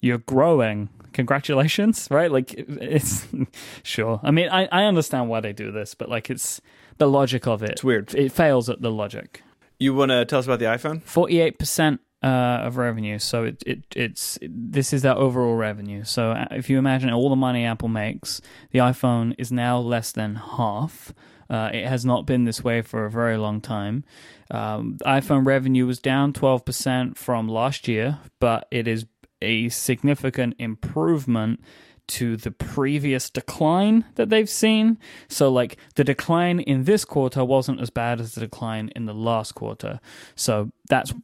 you're 0.00 0.18
growing. 0.18 0.88
Congratulations, 1.12 2.08
right? 2.10 2.30
Like 2.30 2.54
it's 2.56 3.26
sure. 3.82 4.20
I 4.22 4.30
mean, 4.30 4.48
I 4.48 4.68
I 4.72 4.84
understand 4.84 5.28
why 5.28 5.40
they 5.40 5.52
do 5.52 5.70
this, 5.70 5.94
but 5.94 6.08
like 6.08 6.30
it's 6.30 6.60
the 6.98 7.08
logic 7.08 7.46
of 7.46 7.62
it. 7.62 7.70
It's 7.70 7.84
weird. 7.84 8.14
It 8.14 8.32
fails 8.32 8.68
at 8.68 8.80
the 8.80 8.90
logic. 8.90 9.42
You 9.78 9.94
want 9.94 10.10
to 10.10 10.24
tell 10.24 10.38
us 10.38 10.46
about 10.46 10.58
the 10.60 10.66
iPhone? 10.66 11.02
Forty-eight 11.02 11.58
percent 11.58 12.00
uh, 12.22 12.60
of 12.62 12.76
revenue. 12.76 13.18
So 13.18 13.44
it, 13.44 13.62
it 13.66 13.84
it's 13.94 14.38
this 14.42 14.92
is 14.92 15.02
their 15.02 15.16
overall 15.16 15.54
revenue. 15.54 16.04
So 16.04 16.32
uh, 16.32 16.46
if 16.52 16.70
you 16.70 16.78
imagine 16.78 17.10
all 17.10 17.28
the 17.28 17.36
money 17.36 17.64
Apple 17.64 17.88
makes, 17.88 18.40
the 18.70 18.78
iPhone 18.78 19.34
is 19.38 19.50
now 19.50 19.78
less 19.78 20.12
than 20.12 20.36
half. 20.36 21.12
Uh, 21.50 21.68
it 21.72 21.86
has 21.86 22.04
not 22.04 22.24
been 22.24 22.44
this 22.44 22.64
way 22.64 22.80
for 22.80 23.04
a 23.04 23.10
very 23.10 23.36
long 23.36 23.60
time. 23.60 24.04
Um, 24.50 24.96
iPhone 25.04 25.44
revenue 25.44 25.86
was 25.86 25.98
down 25.98 26.32
twelve 26.32 26.64
percent 26.64 27.18
from 27.18 27.48
last 27.48 27.88
year, 27.88 28.18
but 28.38 28.68
it 28.70 28.86
is 28.86 29.06
a 29.42 29.68
significant 29.68 30.54
improvement 30.58 31.60
to 32.08 32.36
the 32.36 32.50
previous 32.50 33.30
decline 33.30 34.04
that 34.16 34.28
they've 34.28 34.48
seen. 34.48 34.98
So, 35.28 35.50
like, 35.50 35.76
the 35.94 36.04
decline 36.04 36.60
in 36.60 36.84
this 36.84 37.04
quarter 37.04 37.44
wasn't 37.44 37.80
as 37.80 37.90
bad 37.90 38.20
as 38.20 38.34
the 38.34 38.40
decline 38.40 38.90
in 38.96 39.06
the 39.06 39.14
last 39.14 39.54
quarter. 39.54 40.00
So, 40.34 40.72
that's, 40.88 41.14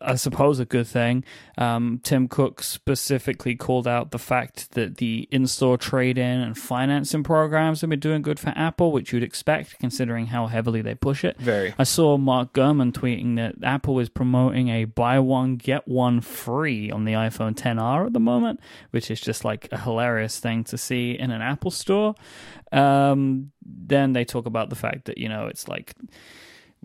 I 0.00 0.14
suppose, 0.14 0.58
a 0.60 0.64
good 0.64 0.86
thing. 0.86 1.24
Um, 1.58 2.00
Tim 2.02 2.28
Cook 2.28 2.62
specifically 2.62 3.54
called 3.54 3.86
out 3.86 4.10
the 4.10 4.18
fact 4.18 4.72
that 4.72 4.96
the 4.96 5.28
in 5.30 5.46
store 5.46 5.76
trade 5.76 6.16
in 6.16 6.40
and 6.40 6.56
financing 6.56 7.22
programs 7.22 7.80
have 7.80 7.90
been 7.90 8.00
doing 8.00 8.22
good 8.22 8.38
for 8.38 8.52
Apple, 8.56 8.92
which 8.92 9.12
you'd 9.12 9.22
expect 9.22 9.78
considering 9.78 10.26
how 10.26 10.46
heavily 10.46 10.80
they 10.80 10.94
push 10.94 11.24
it. 11.24 11.36
Very. 11.38 11.74
I 11.78 11.84
saw 11.84 12.16
Mark 12.16 12.52
Gurman 12.52 12.92
tweeting 12.92 13.36
that 13.36 13.56
Apple 13.62 13.98
is 14.00 14.08
promoting 14.08 14.68
a 14.68 14.84
buy 14.84 15.18
one 15.18 15.56
get 15.56 15.86
one 15.86 16.20
free 16.20 16.90
on 16.90 17.04
the 17.04 17.12
iPhone 17.12 17.54
10R 17.54 18.06
at 18.06 18.12
the 18.12 18.20
moment, 18.20 18.60
which 18.90 19.10
is 19.10 19.20
just 19.20 19.44
like 19.44 19.68
a 19.70 19.78
hilarious 19.78 20.38
thing 20.38 20.64
to 20.64 20.78
see 20.78 21.12
in 21.12 21.30
an 21.30 21.42
Apple 21.42 21.70
store. 21.70 22.14
Um, 22.72 23.52
then 23.64 24.12
they 24.12 24.24
talk 24.24 24.46
about 24.46 24.70
the 24.70 24.76
fact 24.76 25.04
that 25.06 25.18
you 25.18 25.28
know 25.28 25.46
it's 25.46 25.68
like 25.68 25.94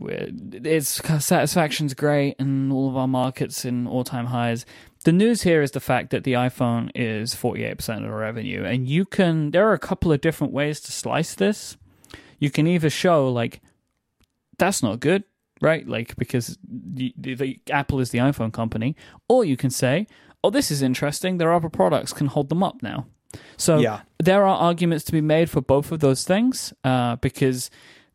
its 0.02 1.02
satisfaction's 1.24 1.94
great 1.94 2.36
and 2.40 2.72
all 2.72 2.90
of 2.90 2.96
our 2.98 3.08
markets 3.08 3.66
in 3.66 3.88
all-time 3.88 4.28
highs. 4.28 4.66
The 5.04 5.12
news 5.12 5.44
here 5.44 5.62
is 5.62 5.72
the 5.72 5.80
fact 5.80 6.10
that 6.12 6.24
the 6.24 6.34
iPhone 6.34 6.90
is 6.96 7.34
48% 7.36 7.98
of 7.98 8.04
the 8.04 8.10
revenue 8.12 8.64
and 8.64 8.88
you 8.88 9.06
can 9.06 9.52
there 9.52 9.68
are 9.68 9.74
a 9.74 9.80
couple 9.80 10.12
of 10.12 10.22
different 10.22 10.54
ways 10.54 10.80
to 10.82 10.92
slice 10.92 11.36
this. 11.36 11.78
You 12.40 12.50
can 12.50 12.68
either 12.68 12.90
show 12.90 13.30
like 13.30 13.62
that's 14.58 14.84
not 14.84 15.00
good, 15.00 15.24
right? 15.62 15.88
Like 15.88 16.16
because 16.18 16.58
the, 16.68 17.14
the, 17.18 17.34
the 17.36 17.60
Apple 17.72 18.00
is 18.00 18.10
the 18.12 18.20
iPhone 18.20 18.52
company, 18.52 18.96
or 19.30 19.46
you 19.46 19.56
can 19.56 19.70
say, 19.70 20.06
"Oh, 20.44 20.50
this 20.50 20.70
is 20.70 20.82
interesting. 20.82 21.38
Their 21.38 21.54
other 21.54 21.70
products 21.70 22.12
can 22.12 22.28
hold 22.28 22.50
them 22.50 22.62
up 22.64 22.82
now." 22.84 23.06
So 23.58 23.80
Yeah. 23.80 24.02
there 24.20 24.44
are 24.46 24.56
arguments 24.58 25.06
to 25.06 25.12
be 25.14 25.22
made 25.22 25.50
for 25.50 25.62
both 25.62 25.92
of 25.94 26.00
those 26.02 26.24
things 26.26 26.74
uh, 26.84 27.16
because 27.18 27.70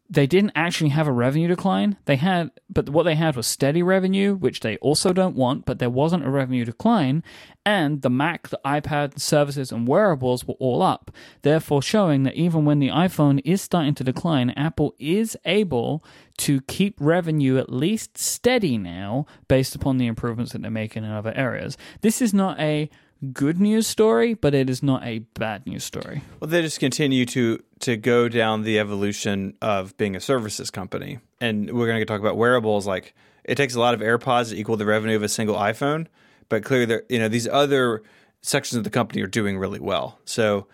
they 0.08 0.26
didn't 0.26 0.52
actually 0.54 0.90
have 0.90 1.08
a 1.08 1.12
revenue 1.12 1.48
decline. 1.48 1.96
They 2.04 2.16
had, 2.16 2.50
but 2.68 2.90
what 2.90 3.04
they 3.04 3.14
had 3.14 3.36
was 3.36 3.46
steady 3.46 3.82
revenue, 3.82 4.34
which 4.34 4.60
they 4.60 4.76
also 4.78 5.12
don't 5.12 5.34
want. 5.34 5.64
But 5.64 5.78
there 5.78 5.90
wasn't 5.90 6.26
a 6.26 6.30
revenue 6.30 6.64
decline, 6.64 7.22
and 7.64 8.02
the 8.02 8.10
Mac, 8.10 8.48
the 8.48 8.60
iPad, 8.64 9.18
services, 9.18 9.72
and 9.72 9.88
wearables 9.88 10.46
were 10.46 10.54
all 10.60 10.82
up. 10.82 11.10
Therefore, 11.42 11.80
showing 11.80 12.24
that 12.24 12.34
even 12.34 12.64
when 12.64 12.80
the 12.80 12.90
iPhone 12.90 13.40
is 13.44 13.62
starting 13.62 13.94
to 13.94 14.04
decline, 14.04 14.50
Apple 14.50 14.94
is 14.98 15.36
able 15.46 16.04
to 16.38 16.60
keep 16.62 16.96
revenue 17.00 17.56
at 17.56 17.72
least 17.72 18.18
steady 18.18 18.76
now, 18.76 19.24
based 19.48 19.74
upon 19.74 19.96
the 19.96 20.06
improvements 20.06 20.52
that 20.52 20.62
they're 20.62 20.70
making 20.70 21.04
in 21.04 21.10
other 21.10 21.32
areas. 21.34 21.78
This 22.02 22.20
is 22.20 22.34
not 22.34 22.60
a 22.60 22.90
good 23.32 23.60
news 23.60 23.86
story, 23.86 24.34
but 24.34 24.54
it 24.54 24.68
is 24.68 24.82
not 24.82 25.04
a 25.04 25.20
bad 25.20 25.66
news 25.66 25.84
story. 25.84 26.22
Well, 26.40 26.48
they 26.48 26.62
just 26.62 26.80
continue 26.80 27.26
to 27.26 27.62
to 27.80 27.96
go 27.96 28.28
down 28.28 28.62
the 28.62 28.78
evolution 28.78 29.56
of 29.60 29.96
being 29.96 30.16
a 30.16 30.20
services 30.20 30.70
company, 30.70 31.18
and 31.40 31.70
we're 31.70 31.86
going 31.86 32.00
to 32.00 32.04
talk 32.04 32.20
about 32.20 32.36
wearables. 32.36 32.86
Like 32.86 33.14
it 33.44 33.56
takes 33.56 33.74
a 33.74 33.80
lot 33.80 33.94
of 33.94 34.00
AirPods 34.00 34.50
to 34.50 34.56
equal 34.56 34.76
the 34.76 34.86
revenue 34.86 35.16
of 35.16 35.22
a 35.22 35.28
single 35.28 35.56
iPhone, 35.56 36.06
but 36.48 36.64
clearly, 36.64 36.86
there 36.86 37.02
you 37.08 37.18
know 37.18 37.28
these 37.28 37.48
other 37.48 38.02
sections 38.42 38.76
of 38.76 38.84
the 38.84 38.90
company 38.90 39.22
are 39.22 39.26
doing 39.26 39.58
really 39.58 39.80
well. 39.80 40.18
So 40.24 40.66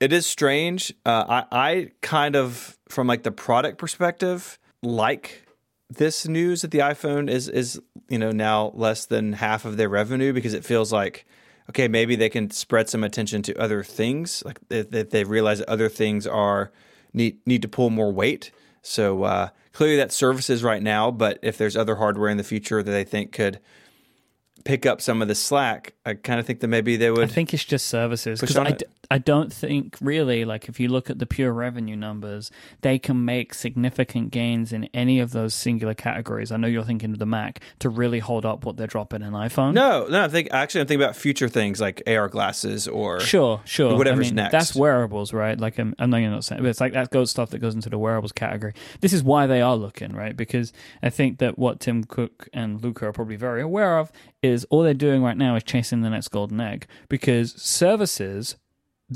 it 0.00 0.12
is 0.12 0.26
strange. 0.26 0.92
Uh, 1.04 1.24
I 1.28 1.44
I 1.50 1.90
kind 2.02 2.36
of 2.36 2.78
from 2.88 3.06
like 3.06 3.22
the 3.22 3.32
product 3.32 3.78
perspective 3.78 4.58
like 4.82 5.46
this 5.90 6.26
news 6.26 6.62
that 6.62 6.70
the 6.70 6.78
iPhone 6.78 7.30
is 7.30 7.48
is 7.48 7.80
you 8.08 8.18
know 8.18 8.30
now 8.30 8.72
less 8.74 9.06
than 9.06 9.34
half 9.34 9.64
of 9.64 9.76
their 9.76 9.88
revenue 9.88 10.32
because 10.32 10.54
it 10.54 10.64
feels 10.64 10.92
like 10.92 11.26
okay 11.70 11.88
maybe 11.88 12.16
they 12.16 12.28
can 12.28 12.50
spread 12.50 12.88
some 12.88 13.04
attention 13.04 13.42
to 13.42 13.54
other 13.60 13.82
things 13.82 14.42
like 14.44 14.58
that 14.68 14.90
they, 14.90 15.02
they 15.02 15.24
realize 15.24 15.58
that 15.58 15.68
other 15.68 15.88
things 15.88 16.26
are 16.26 16.70
need 17.12 17.38
need 17.46 17.62
to 17.62 17.68
pull 17.68 17.90
more 17.90 18.12
weight 18.12 18.50
so 18.82 19.22
uh, 19.24 19.48
clearly 19.72 19.96
that's 19.96 20.14
services 20.14 20.62
right 20.62 20.82
now 20.82 21.10
but 21.10 21.38
if 21.42 21.56
there's 21.56 21.76
other 21.76 21.96
hardware 21.96 22.28
in 22.28 22.36
the 22.36 22.44
future 22.44 22.82
that 22.82 22.90
they 22.90 23.04
think 23.04 23.32
could 23.32 23.60
pick 24.64 24.86
up 24.86 25.00
some 25.00 25.22
of 25.22 25.28
the 25.28 25.34
slack 25.34 25.94
I 26.04 26.14
kind 26.14 26.40
of 26.40 26.46
think 26.46 26.60
that 26.60 26.68
maybe 26.68 26.96
they 26.96 27.10
would. 27.10 27.22
I 27.22 27.26
think 27.26 27.54
it's 27.54 27.64
just 27.64 27.86
services 27.86 28.40
because 28.40 28.56
I, 28.56 28.68
it. 28.68 28.82
I 29.10 29.18
don't 29.18 29.52
think 29.52 29.96
really 30.00 30.44
like 30.44 30.68
if 30.68 30.80
you 30.80 30.88
look 30.88 31.10
at 31.10 31.18
the 31.18 31.26
pure 31.26 31.52
revenue 31.52 31.96
numbers, 31.96 32.50
they 32.80 32.98
can 32.98 33.24
make 33.24 33.54
significant 33.54 34.30
gains 34.30 34.72
in 34.72 34.84
any 34.94 35.20
of 35.20 35.32
those 35.32 35.54
singular 35.54 35.94
categories. 35.94 36.50
I 36.52 36.56
know 36.56 36.68
you're 36.68 36.84
thinking 36.84 37.12
of 37.12 37.18
the 37.18 37.26
Mac 37.26 37.60
to 37.80 37.88
really 37.88 38.18
hold 38.18 38.44
up 38.46 38.64
what 38.64 38.76
they're 38.76 38.86
dropping 38.86 39.22
in 39.22 39.32
iPhone. 39.32 39.74
no 39.74 40.06
no 40.08 40.24
I 40.24 40.28
think 40.28 40.48
actually 40.52 40.82
I'm 40.82 40.86
thinking 40.86 41.04
about 41.04 41.16
future 41.16 41.48
things 41.48 41.80
like 41.80 42.02
AR 42.06 42.28
glasses 42.28 42.88
or 42.88 43.20
Sure, 43.20 43.60
sure. 43.64 43.96
whatever's 43.96 44.28
I 44.28 44.30
mean, 44.30 44.36
next. 44.36 44.52
That's 44.52 44.74
wearables, 44.74 45.32
right? 45.32 45.58
Like, 45.58 45.78
um, 45.78 45.94
I 45.98 46.06
know 46.06 46.16
you're 46.16 46.30
not 46.30 46.44
saying, 46.44 46.62
but 46.62 46.68
it's 46.68 46.80
like 46.80 46.92
that 46.92 47.10
goes 47.10 47.30
stuff 47.30 47.50
that 47.50 47.58
goes 47.58 47.74
into 47.74 47.90
the 47.90 47.98
wearables 47.98 48.32
category. 48.32 48.74
This 49.00 49.12
is 49.12 49.22
why 49.22 49.46
they 49.46 49.60
are 49.60 49.76
looking, 49.76 50.12
right? 50.12 50.36
Because 50.36 50.72
I 51.02 51.10
think 51.10 51.38
that 51.38 51.58
what 51.58 51.80
Tim 51.80 52.04
Cook 52.04 52.48
and 52.52 52.82
Luca 52.82 53.06
are 53.06 53.12
probably 53.12 53.36
very 53.36 53.62
aware 53.62 53.98
of 53.98 54.10
is 54.42 54.64
all 54.70 54.82
they're 54.82 54.94
doing 54.94 55.22
right 55.22 55.36
now 55.36 55.56
is 55.56 55.62
chasing 55.62 56.02
the 56.02 56.10
next 56.10 56.28
golden 56.28 56.60
egg 56.60 56.86
because 57.08 57.54
services, 57.60 58.56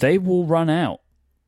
they 0.01 0.19
will 0.19 0.45
run 0.45 0.69
out, 0.71 1.01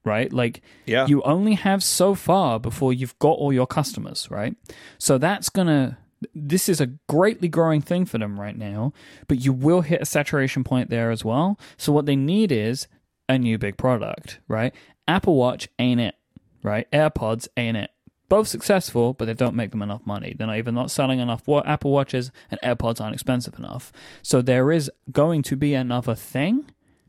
right? 0.04 0.32
Like, 0.32 0.62
Yeah. 0.86 1.06
you 1.06 1.22
only 1.22 1.54
have 1.54 1.82
so 1.82 2.14
far 2.14 2.58
before 2.60 2.92
you've 2.92 3.18
got 3.18 3.32
all 3.32 3.52
your 3.52 3.66
customers, 3.66 4.28
right? 4.30 4.54
So 4.98 5.18
that's 5.18 5.48
gonna. 5.48 5.98
This 6.34 6.68
is 6.68 6.82
a 6.82 6.86
greatly 7.08 7.48
growing 7.48 7.80
thing 7.80 8.04
for 8.04 8.18
them 8.18 8.38
right 8.38 8.56
now, 8.56 8.92
but 9.26 9.42
you 9.42 9.54
will 9.54 9.80
hit 9.80 10.02
a 10.02 10.06
saturation 10.06 10.64
point 10.64 10.90
there 10.90 11.10
as 11.10 11.24
well. 11.24 11.58
So 11.78 11.92
what 11.92 12.04
they 12.04 12.14
need 12.16 12.52
is 12.52 12.88
a 13.26 13.38
new 13.38 13.56
big 13.56 13.78
product, 13.78 14.38
right? 14.46 14.74
Apple 15.08 15.36
Watch 15.36 15.68
ain't 15.78 16.00
it, 16.00 16.14
right? 16.62 16.86
AirPods 16.90 17.48
ain't 17.56 17.78
it, 17.78 17.90
both 18.28 18.48
successful, 18.48 19.14
but 19.14 19.24
they 19.24 19.34
don't 19.34 19.56
make 19.56 19.70
them 19.70 19.80
enough 19.80 20.04
money. 20.04 20.34
They're 20.36 20.46
not 20.46 20.58
even 20.58 20.74
not 20.74 20.90
selling 20.90 21.20
enough 21.20 21.48
Apple 21.48 21.90
Watches, 21.90 22.30
and 22.50 22.60
AirPods 22.60 23.00
aren't 23.00 23.14
expensive 23.14 23.58
enough. 23.58 23.90
So 24.22 24.42
there 24.42 24.70
is 24.70 24.90
going 25.10 25.40
to 25.44 25.56
be 25.56 25.72
another 25.74 26.14
thing 26.14 26.66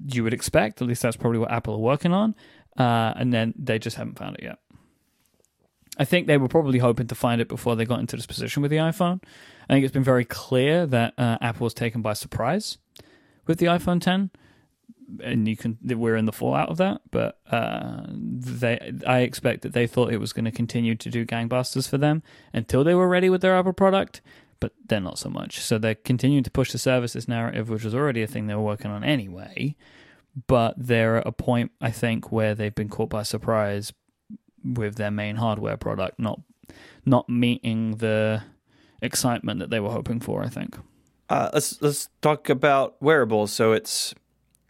you 0.07 0.23
would 0.23 0.34
expect. 0.34 0.82
At 0.82 0.88
least 0.88 1.02
that's 1.02 1.18
probably 1.18 1.40
what 1.40 1.52
Apple 1.52 1.76
are 1.76 1.80
working 1.80 2.14
on. 2.14 2.36
Uh, 2.78 3.14
and 3.15 3.34
then 3.34 3.53
they 3.57 3.80
just 3.80 3.98
haven't 3.98 4.18
found 4.18 4.38
it 4.38 4.44
yet. 4.44 4.60
I 5.98 6.06
think 6.06 6.28
they 6.28 6.38
were 6.38 6.48
probably 6.48 6.80
hoping 6.80 7.07
to 7.07 7.15
find 7.15 7.41
it 7.41 7.48
before 7.48 7.76
they 7.76 7.86
got 7.86 7.99
into 7.99 8.15
this 8.15 8.26
position 8.26 8.61
with 8.61 8.72
the 8.72 8.78
iPhone. 8.78 9.22
I 9.69 9.73
think 9.73 9.84
it's 9.84 9.94
been 9.94 10.03
very 10.03 10.26
clear 10.26 10.86
that 10.88 11.14
uh, 11.18 11.38
Apple 11.41 11.65
was 11.65 11.73
taken 11.73 12.02
by 12.02 12.14
surprise 12.14 12.78
with 13.45 13.60
the 13.60 13.65
iPhone 13.68 14.02
10 14.02 14.32
and 15.22 15.48
you 15.48 15.57
can 15.57 15.78
we're 15.84 16.15
in 16.15 16.26
the 16.26 16.32
fallout 16.32 16.69
of 16.69 16.78
that. 16.78 17.02
But 17.11 17.40
uh, 17.52 18.06
they, 18.07 18.94
I 19.06 19.19
expect 19.19 19.61
that 19.64 19.73
they 19.73 19.88
thought 19.88 20.14
it 20.14 20.19
was 20.19 20.34
going 20.34 20.45
to 20.45 20.52
continue 20.52 20.95
to 20.95 21.10
do 21.10 21.26
gangbusters 21.26 21.90
for 21.90 21.98
them 21.98 22.23
until 22.53 22.84
they 22.84 22.95
were 22.95 23.07
ready 23.07 23.30
with 23.30 23.41
their 23.41 23.56
Apple 23.56 23.73
product. 23.73 24.22
But 24.61 24.71
they're 24.88 25.01
not 25.01 25.19
so 25.19 25.29
much. 25.29 25.59
So 25.59 25.77
they're 25.77 25.95
continuing 25.95 26.43
to 26.45 26.51
push 26.51 26.71
the 26.71 26.77
services 26.77 27.27
narrative, 27.27 27.69
which 27.69 27.83
was 27.83 27.93
already 27.93 28.21
a 28.21 28.27
thing 28.27 28.47
they 28.47 28.55
were 28.55 28.61
working 28.61 28.91
on 28.91 29.03
anyway. 29.03 29.75
But 30.47 30.75
they're 30.77 31.17
at 31.17 31.27
a 31.27 31.33
point, 31.33 31.71
I 31.81 31.91
think, 31.91 32.31
where 32.31 32.55
they've 32.55 32.73
been 32.73 32.88
caught 32.88 33.09
by 33.09 33.23
surprise 33.23 33.91
with 34.63 34.95
their 34.95 35.11
main 35.11 35.35
hardware 35.38 35.75
product 35.75 36.19
not 36.19 36.39
not 37.05 37.27
meeting 37.27 37.97
the 37.97 38.43
excitement 39.01 39.59
that 39.59 39.69
they 39.69 39.79
were 39.79 39.89
hoping 39.89 40.19
for. 40.19 40.43
I 40.43 40.47
think. 40.47 40.77
Uh, 41.29 41.49
let's 41.53 41.81
let's 41.81 42.09
talk 42.21 42.49
about 42.49 43.01
wearables. 43.01 43.51
So 43.51 43.71
it's 43.71 44.13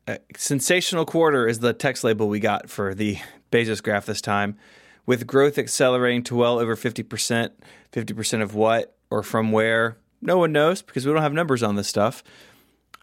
uh, 0.07 0.18
sensational 0.38 1.05
quarter 1.05 1.47
is 1.47 1.59
the 1.59 1.73
text 1.73 2.03
label 2.03 2.30
we 2.30 2.39
got 2.39 2.69
for 2.69 2.93
the 2.93 3.18
Bezos 3.51 3.84
graph 3.84 4.05
this 4.05 4.22
time, 4.22 4.57
with 5.05 5.27
growth 5.27 5.57
accelerating 5.57 6.23
to 6.23 6.35
well 6.35 6.59
over 6.59 6.76
fifty 6.76 7.03
percent. 7.03 7.53
Fifty 7.91 8.13
percent 8.13 8.41
of 8.41 8.55
what 8.55 8.95
or 9.11 9.21
from 9.21 9.51
where? 9.51 9.97
No 10.21 10.38
one 10.38 10.51
knows 10.51 10.81
because 10.81 11.05
we 11.05 11.13
don't 11.13 11.21
have 11.21 11.33
numbers 11.33 11.61
on 11.61 11.75
this 11.75 11.88
stuff. 11.88 12.23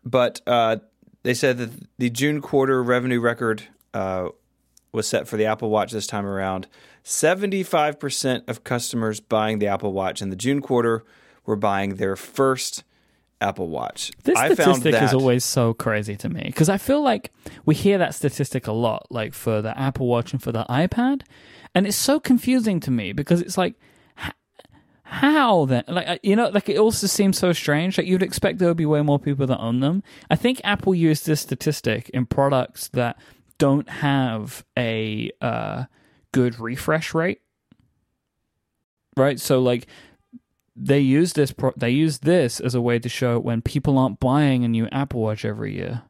But 0.05 0.40
uh, 0.47 0.78
they 1.22 1.35
said 1.35 1.59
that 1.59 1.70
the 1.98 2.10
June 2.10 2.40
quarter 2.40 2.82
revenue 2.82 3.20
record 3.20 3.64
uh, 3.94 4.28
was 4.93 5.06
set 5.06 5.28
for 5.28 5.36
the 5.36 5.47
Apple 5.47 5.70
Watch 5.70 5.93
this 5.93 6.06
time 6.06 6.26
around. 6.26 6.66
75% 7.05 8.48
of 8.48 8.64
customers 8.64 9.20
buying 9.20 9.59
the 9.59 9.66
Apple 9.66 9.93
Watch 9.93 10.20
in 10.20 10.30
the 10.30 10.36
June 10.36 10.60
quarter 10.60 11.05
were 11.47 11.56
buying 11.56 11.97
their 11.97 12.16
first 12.16 12.85
Apple 13.40 13.68
Watch. 13.68 14.12
This 14.24 14.36
I 14.36 14.52
statistic 14.52 14.93
that 14.93 15.05
is 15.05 15.14
always 15.14 15.44
so 15.44 15.74
crazy 15.74 16.16
to 16.16 16.28
me 16.28 16.43
because 16.47 16.68
I 16.68 16.76
feel 16.76 17.02
like 17.02 17.32
we 17.64 17.74
hear 17.74 17.98
that 17.98 18.14
statistic 18.14 18.66
a 18.66 18.72
lot, 18.72 19.06
like 19.10 19.32
for 19.32 19.62
the 19.62 19.78
Apple 19.78 20.06
Watch 20.06 20.32
and 20.32 20.43
for 20.43 20.52
the 20.52 20.64
iPad, 20.68 21.22
and 21.74 21.86
it's 21.86 21.97
so 21.97 22.18
confusing 22.18 22.80
to 22.80 22.90
me 22.90 23.12
because 23.12 23.40
it's 23.40 23.56
like, 23.56 23.74
how 25.09 25.64
then? 25.64 25.85
Like 25.89 26.06
uh, 26.06 26.18
you 26.22 26.36
know, 26.36 26.48
like 26.51 26.68
it 26.68 26.78
also 26.78 27.06
seems 27.06 27.39
so 27.39 27.52
strange. 27.52 27.97
Like 27.97 28.06
you'd 28.06 28.22
expect 28.22 28.59
there 28.59 28.68
would 28.68 28.76
be 28.76 28.86
way 28.86 29.01
more 29.01 29.18
people 29.18 29.47
that 29.47 29.59
own 29.59 29.80
them. 29.80 30.02
I 30.30 30.36
think 30.36 30.60
Apple 30.64 30.94
used 30.94 31.24
this 31.24 31.40
statistic 31.40 32.10
in 32.10 32.26
products 32.26 32.89
that 32.89 33.18
don't 33.56 33.89
have 33.89 34.64
a 34.76 35.30
uh, 35.40 35.85
good 36.32 36.60
refresh 36.60 37.14
rate, 37.14 37.40
right? 39.16 39.40
So 39.40 39.60
like 39.60 39.86
they 40.76 41.01
use 41.01 41.32
this 41.32 41.52
pro- 41.52 41.72
they 41.74 41.90
use 41.90 42.18
this 42.18 42.60
as 42.60 42.74
a 42.74 42.80
way 42.80 42.98
to 42.98 43.09
show 43.09 43.39
when 43.39 43.62
people 43.62 43.97
aren't 43.98 44.20
buying 44.20 44.62
a 44.62 44.68
new 44.68 44.89
Apple 44.93 45.22
Watch 45.22 45.44
every 45.44 45.74
year, 45.74 46.02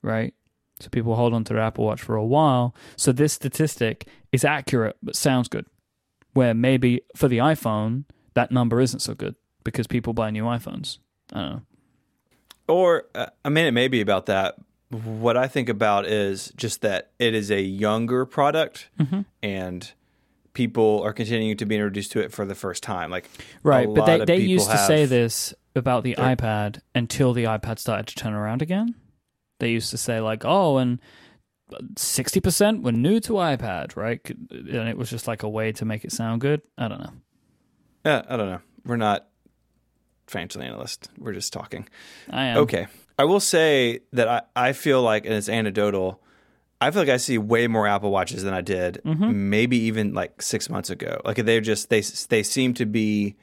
right? 0.00 0.32
So 0.80 0.88
people 0.88 1.16
hold 1.16 1.34
on 1.34 1.44
to 1.44 1.52
their 1.52 1.62
Apple 1.62 1.84
Watch 1.84 2.00
for 2.00 2.16
a 2.16 2.24
while. 2.24 2.74
So 2.96 3.12
this 3.12 3.34
statistic 3.34 4.08
is 4.32 4.42
accurate 4.42 4.96
but 5.02 5.16
sounds 5.16 5.48
good. 5.48 5.66
Where 6.32 6.54
maybe 6.54 7.02
for 7.14 7.28
the 7.28 7.38
iPhone 7.38 8.04
that 8.38 8.50
number 8.52 8.80
isn't 8.80 9.00
so 9.00 9.14
good 9.14 9.34
because 9.64 9.86
people 9.88 10.12
buy 10.14 10.30
new 10.30 10.44
iPhones. 10.44 10.98
I 11.32 11.38
don't 11.40 11.50
know. 11.52 11.62
Or, 12.68 13.04
uh, 13.14 13.26
I 13.44 13.48
mean, 13.48 13.64
it 13.66 13.72
may 13.72 13.88
be 13.88 14.00
about 14.00 14.26
that. 14.26 14.54
What 14.90 15.36
I 15.36 15.48
think 15.48 15.68
about 15.68 16.06
is 16.06 16.52
just 16.56 16.80
that 16.82 17.10
it 17.18 17.34
is 17.34 17.50
a 17.50 17.60
younger 17.60 18.24
product 18.26 18.88
Mm-hmm. 18.98 19.20
and 19.42 19.92
people 20.54 21.02
are 21.04 21.12
continuing 21.12 21.56
to 21.56 21.66
be 21.66 21.74
introduced 21.76 22.12
to 22.12 22.20
it 22.20 22.32
for 22.32 22.44
the 22.46 22.54
first 22.54 22.82
time. 22.82 23.10
Like, 23.10 23.28
Right, 23.62 23.86
but 23.92 24.06
they 24.06 24.24
they 24.24 24.36
used 24.38 24.70
to 24.70 24.78
say 24.78 25.04
this 25.06 25.54
about 25.76 26.04
the 26.04 26.14
They're- 26.14 26.36
iPad 26.36 26.80
until 26.94 27.32
the 27.32 27.44
iPad 27.44 27.78
started 27.78 28.06
to 28.08 28.14
turn 28.14 28.32
around 28.34 28.62
again. 28.62 28.94
They 29.60 29.70
used 29.70 29.90
to 29.90 29.98
say 29.98 30.20
like, 30.20 30.44
"Oh, 30.44 30.78
and 30.78 31.00
60% 31.96 32.82
were 32.82 32.92
new 32.92 33.20
to 33.20 33.32
iPad, 33.34 33.96
right?" 33.96 34.20
And 34.50 34.88
it 34.88 34.96
was 34.96 35.10
just 35.10 35.26
like 35.28 35.42
a 35.42 35.48
way 35.48 35.72
to 35.72 35.84
make 35.84 36.04
it 36.04 36.12
sound 36.12 36.40
good. 36.40 36.62
I 36.76 36.88
don't 36.88 37.00
know. 37.00 37.12
Yeah, 38.08 38.22
I 38.26 38.38
don't 38.38 38.48
know. 38.48 38.60
We're 38.86 38.96
not 38.96 39.26
financial 40.28 40.62
analysts. 40.62 41.08
We're 41.18 41.34
just 41.34 41.52
talking. 41.52 41.86
I 42.30 42.44
am. 42.46 42.58
Okay. 42.58 42.86
I 43.18 43.24
will 43.24 43.40
say 43.40 44.00
that 44.14 44.28
I, 44.28 44.42
I 44.56 44.72
feel 44.72 45.02
like, 45.02 45.26
and 45.26 45.34
it's 45.34 45.50
anecdotal, 45.50 46.22
I 46.80 46.90
feel 46.90 47.02
like 47.02 47.10
I 47.10 47.18
see 47.18 47.36
way 47.36 47.66
more 47.66 47.86
Apple 47.86 48.10
Watches 48.10 48.44
than 48.44 48.54
I 48.54 48.62
did 48.62 49.02
Mm-hmm. 49.04 49.50
maybe 49.50 49.76
even 49.80 50.14
like 50.14 50.40
six 50.40 50.70
months 50.70 50.88
ago. 50.88 51.20
Like 51.22 51.36
they're 51.36 51.60
just, 51.60 51.90
they, 51.90 52.00
they 52.30 52.42
seem 52.42 52.72
to 52.74 52.86
be 52.86 53.36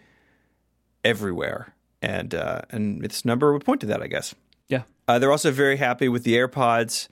everywhere. 1.04 1.76
And, 2.02 2.34
uh, 2.34 2.62
and 2.72 3.04
this 3.04 3.24
number 3.24 3.54
would 3.54 3.66
point 3.66 3.82
to 3.82 3.88
that, 3.88 4.02
I 4.02 4.08
guess. 4.08 4.34
Yeah. 4.68 4.84
Uh, 5.08 5.20
they're 5.20 5.32
also 5.32 5.52
very 5.52 5.78
happy 5.78 6.10
with 6.10 6.24
the 6.24 6.38
AirPods. 6.38 7.08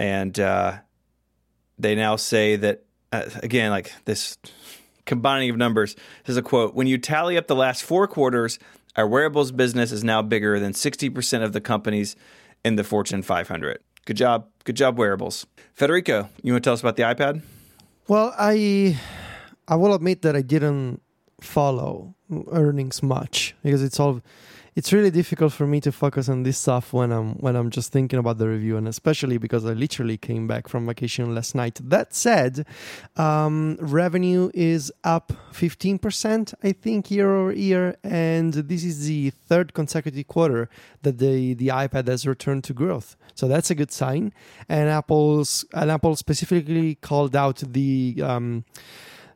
And 0.00 0.36
uh, 0.40 0.78
they 1.78 1.94
now 1.94 2.16
say 2.16 2.56
that, 2.56 2.82
uh, 3.12 3.22
again, 3.42 3.70
like 3.70 3.92
this 4.04 4.36
combining 5.08 5.50
of 5.50 5.56
numbers. 5.56 5.96
This 6.24 6.34
is 6.34 6.36
a 6.36 6.42
quote 6.42 6.74
When 6.74 6.86
you 6.86 6.98
tally 6.98 7.36
up 7.36 7.48
the 7.48 7.56
last 7.56 7.82
four 7.82 8.06
quarters, 8.06 8.60
our 8.94 9.08
wearables 9.08 9.50
business 9.50 9.90
is 9.90 10.04
now 10.04 10.22
bigger 10.22 10.60
than 10.60 10.72
60% 10.72 11.42
of 11.42 11.52
the 11.52 11.60
companies 11.60 12.14
in 12.64 12.76
the 12.76 12.84
Fortune 12.84 13.22
500. 13.22 13.78
Good 14.04 14.16
job. 14.16 14.48
Good 14.64 14.76
job, 14.76 14.98
wearables. 14.98 15.46
Federico, 15.74 16.28
you 16.42 16.52
want 16.52 16.62
to 16.62 16.68
tell 16.68 16.74
us 16.74 16.80
about 16.80 16.96
the 16.96 17.02
iPad? 17.02 17.42
Well, 18.06 18.34
I 18.38 18.98
I 19.66 19.76
will 19.76 19.94
admit 19.94 20.22
that 20.22 20.36
I 20.36 20.42
didn't 20.42 21.02
follow 21.40 22.14
earnings 22.50 23.02
much 23.02 23.54
because 23.62 23.82
it's 23.82 24.00
all 24.00 24.22
it's 24.78 24.92
really 24.92 25.10
difficult 25.10 25.52
for 25.52 25.66
me 25.66 25.80
to 25.80 25.90
focus 25.90 26.28
on 26.28 26.44
this 26.44 26.56
stuff 26.56 26.92
when 26.92 27.10
I'm 27.10 27.30
when 27.44 27.56
I'm 27.56 27.68
just 27.68 27.90
thinking 27.90 28.20
about 28.20 28.38
the 28.38 28.46
review 28.46 28.76
and 28.76 28.86
especially 28.86 29.36
because 29.36 29.66
I 29.66 29.72
literally 29.72 30.16
came 30.16 30.46
back 30.46 30.68
from 30.68 30.86
vacation 30.86 31.34
last 31.34 31.56
night. 31.56 31.80
That 31.82 32.14
said, 32.14 32.64
um, 33.16 33.76
revenue 33.80 34.52
is 34.54 34.92
up 35.02 35.32
15% 35.52 36.54
I 36.62 36.70
think 36.70 37.10
year 37.10 37.34
over 37.34 37.52
year 37.52 37.96
and 38.04 38.54
this 38.54 38.84
is 38.84 39.08
the 39.08 39.30
third 39.30 39.74
consecutive 39.74 40.28
quarter 40.28 40.70
that 41.02 41.18
the 41.18 41.54
the 41.54 41.68
iPad 41.84 42.06
has 42.06 42.24
returned 42.24 42.62
to 42.68 42.72
growth. 42.72 43.16
So 43.34 43.48
that's 43.48 43.72
a 43.72 43.74
good 43.74 43.90
sign 43.90 44.32
and 44.68 44.88
Apple's 44.88 45.64
and 45.74 45.90
Apple 45.90 46.14
specifically 46.14 46.94
called 46.94 47.34
out 47.34 47.56
the 47.66 48.22
um, 48.22 48.64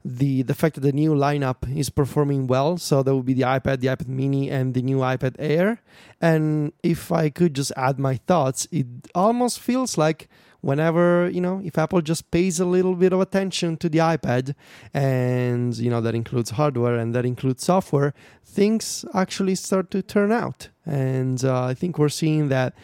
the 0.04 0.42
the 0.42 0.54
fact 0.54 0.74
that 0.76 0.80
the 0.80 0.92
new 0.92 1.14
lineup 1.14 1.56
is 1.76 1.90
performing 1.90 2.46
well. 2.46 2.76
So 2.76 3.02
that 3.02 3.14
would 3.14 3.26
be 3.26 3.34
the 3.34 3.42
iPad, 3.42 3.80
the 3.80 3.88
iPad 3.88 4.08
Mini, 4.08 4.50
and 4.50 4.74
the 4.74 4.82
new 4.82 4.98
iPad 4.98 5.36
Air. 5.38 5.80
And 6.20 6.72
if 6.82 7.12
I 7.12 7.30
could 7.30 7.54
just 7.54 7.72
add 7.76 7.98
my 7.98 8.16
thoughts, 8.16 8.66
it 8.70 8.86
almost 9.14 9.60
feels 9.60 9.96
like 9.96 10.28
whenever 10.60 11.28
you 11.30 11.40
know 11.40 11.60
if 11.64 11.76
Apple 11.76 12.00
just 12.00 12.30
pays 12.30 12.60
a 12.60 12.64
little 12.64 12.94
bit 12.94 13.12
of 13.12 13.20
attention 13.20 13.76
to 13.78 13.88
the 13.88 13.98
iPad, 13.98 14.54
and 14.92 15.76
you 15.76 15.90
know 15.90 16.00
that 16.00 16.14
includes 16.14 16.50
hardware 16.50 16.96
and 16.96 17.14
that 17.14 17.24
includes 17.24 17.64
software, 17.64 18.14
things 18.44 19.04
actually 19.14 19.54
start 19.54 19.90
to 19.92 20.02
turn 20.02 20.32
out. 20.32 20.68
And 20.84 21.44
uh, 21.44 21.64
I 21.64 21.74
think 21.74 21.98
we're 21.98 22.08
seeing 22.08 22.48
that 22.48 22.74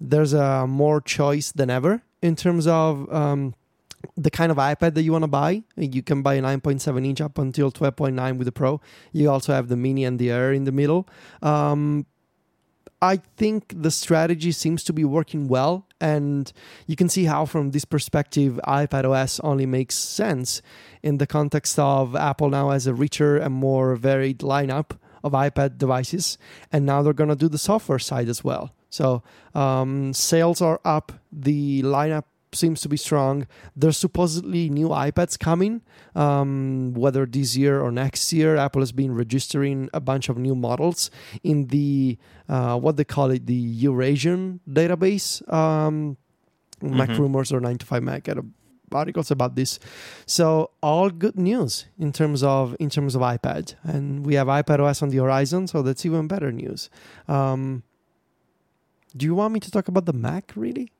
there's 0.00 0.32
a 0.32 0.66
more 0.66 1.00
choice 1.00 1.52
than 1.52 1.70
ever 1.70 2.02
in 2.22 2.34
terms 2.36 2.66
of 2.66 3.12
um, 3.12 3.54
the 4.16 4.30
kind 4.30 4.50
of 4.50 4.58
iPad 4.58 4.94
that 4.94 5.02
you 5.02 5.12
want 5.12 5.22
to 5.22 5.28
buy. 5.28 5.62
You 5.76 6.02
can 6.02 6.22
buy 6.22 6.34
a 6.34 6.42
9.7 6.42 7.06
inch 7.06 7.20
up 7.20 7.38
until 7.38 7.70
12.9 7.70 8.38
with 8.38 8.46
the 8.46 8.52
Pro. 8.52 8.80
You 9.12 9.30
also 9.30 9.52
have 9.52 9.68
the 9.68 9.76
Mini 9.76 10.04
and 10.04 10.18
the 10.18 10.30
Air 10.30 10.52
in 10.52 10.64
the 10.64 10.72
middle. 10.72 11.08
Um, 11.42 12.06
I 13.00 13.16
think 13.36 13.74
the 13.76 13.90
strategy 13.90 14.52
seems 14.52 14.84
to 14.84 14.92
be 14.92 15.04
working 15.04 15.48
well, 15.48 15.88
and 16.00 16.52
you 16.86 16.94
can 16.94 17.08
see 17.08 17.24
how, 17.24 17.46
from 17.46 17.72
this 17.72 17.84
perspective, 17.84 18.60
iPad 18.64 19.04
OS 19.04 19.40
only 19.40 19.66
makes 19.66 19.96
sense 19.96 20.62
in 21.02 21.18
the 21.18 21.26
context 21.26 21.80
of 21.80 22.14
Apple 22.14 22.48
now 22.48 22.70
has 22.70 22.86
a 22.86 22.94
richer 22.94 23.36
and 23.36 23.52
more 23.52 23.96
varied 23.96 24.38
lineup 24.38 24.96
of 25.24 25.32
iPad 25.32 25.78
devices, 25.78 26.38
and 26.72 26.86
now 26.86 27.02
they're 27.02 27.12
going 27.12 27.28
to 27.28 27.36
do 27.36 27.48
the 27.48 27.58
software 27.58 27.98
side 27.98 28.28
as 28.28 28.44
well. 28.44 28.72
So 28.88 29.24
um, 29.54 30.12
sales 30.12 30.60
are 30.60 30.80
up, 30.84 31.12
the 31.32 31.82
lineup 31.82 32.24
seems 32.54 32.80
to 32.82 32.88
be 32.88 32.96
strong. 32.96 33.46
There's 33.74 33.96
supposedly 33.96 34.68
new 34.68 34.88
iPads 34.88 35.38
coming, 35.38 35.82
um, 36.14 36.92
whether 36.94 37.24
this 37.26 37.56
year 37.56 37.80
or 37.80 37.90
next 37.90 38.32
year. 38.32 38.56
Apple 38.56 38.82
has 38.82 38.92
been 38.92 39.14
registering 39.14 39.88
a 39.94 40.00
bunch 40.00 40.28
of 40.28 40.36
new 40.38 40.54
models 40.54 41.10
in 41.42 41.66
the 41.68 42.18
uh, 42.48 42.78
what 42.78 42.96
they 42.96 43.04
call 43.04 43.30
it, 43.30 43.46
the 43.46 43.54
Eurasian 43.54 44.60
database. 44.68 45.40
Um, 45.52 46.16
Mac 46.82 47.10
Mhm. 47.10 47.18
rumors 47.18 47.52
or 47.52 47.60
9 47.60 47.78
to 47.78 47.86
5 47.86 48.02
Mac. 48.02 48.28
Articles 48.92 49.30
about 49.30 49.54
this. 49.56 49.78
So 50.26 50.70
all 50.82 51.08
good 51.08 51.38
news 51.38 51.86
in 51.98 52.12
terms 52.12 52.42
of 52.42 52.76
in 52.78 52.90
terms 52.90 53.14
of 53.14 53.22
iPad, 53.22 53.74
and 53.84 54.26
we 54.26 54.34
have 54.34 54.48
iPad 54.48 54.80
OS 54.80 55.00
on 55.02 55.08
the 55.08 55.16
horizon, 55.16 55.66
so 55.66 55.80
that's 55.80 56.04
even 56.04 56.26
better 56.28 56.52
news. 56.52 56.90
Um, 57.26 57.84
do 59.16 59.24
you 59.24 59.34
want 59.34 59.54
me 59.54 59.60
to 59.60 59.70
talk 59.70 59.88
about 59.88 60.04
the 60.04 60.12
Mac? 60.12 60.52
Really? 60.56 60.92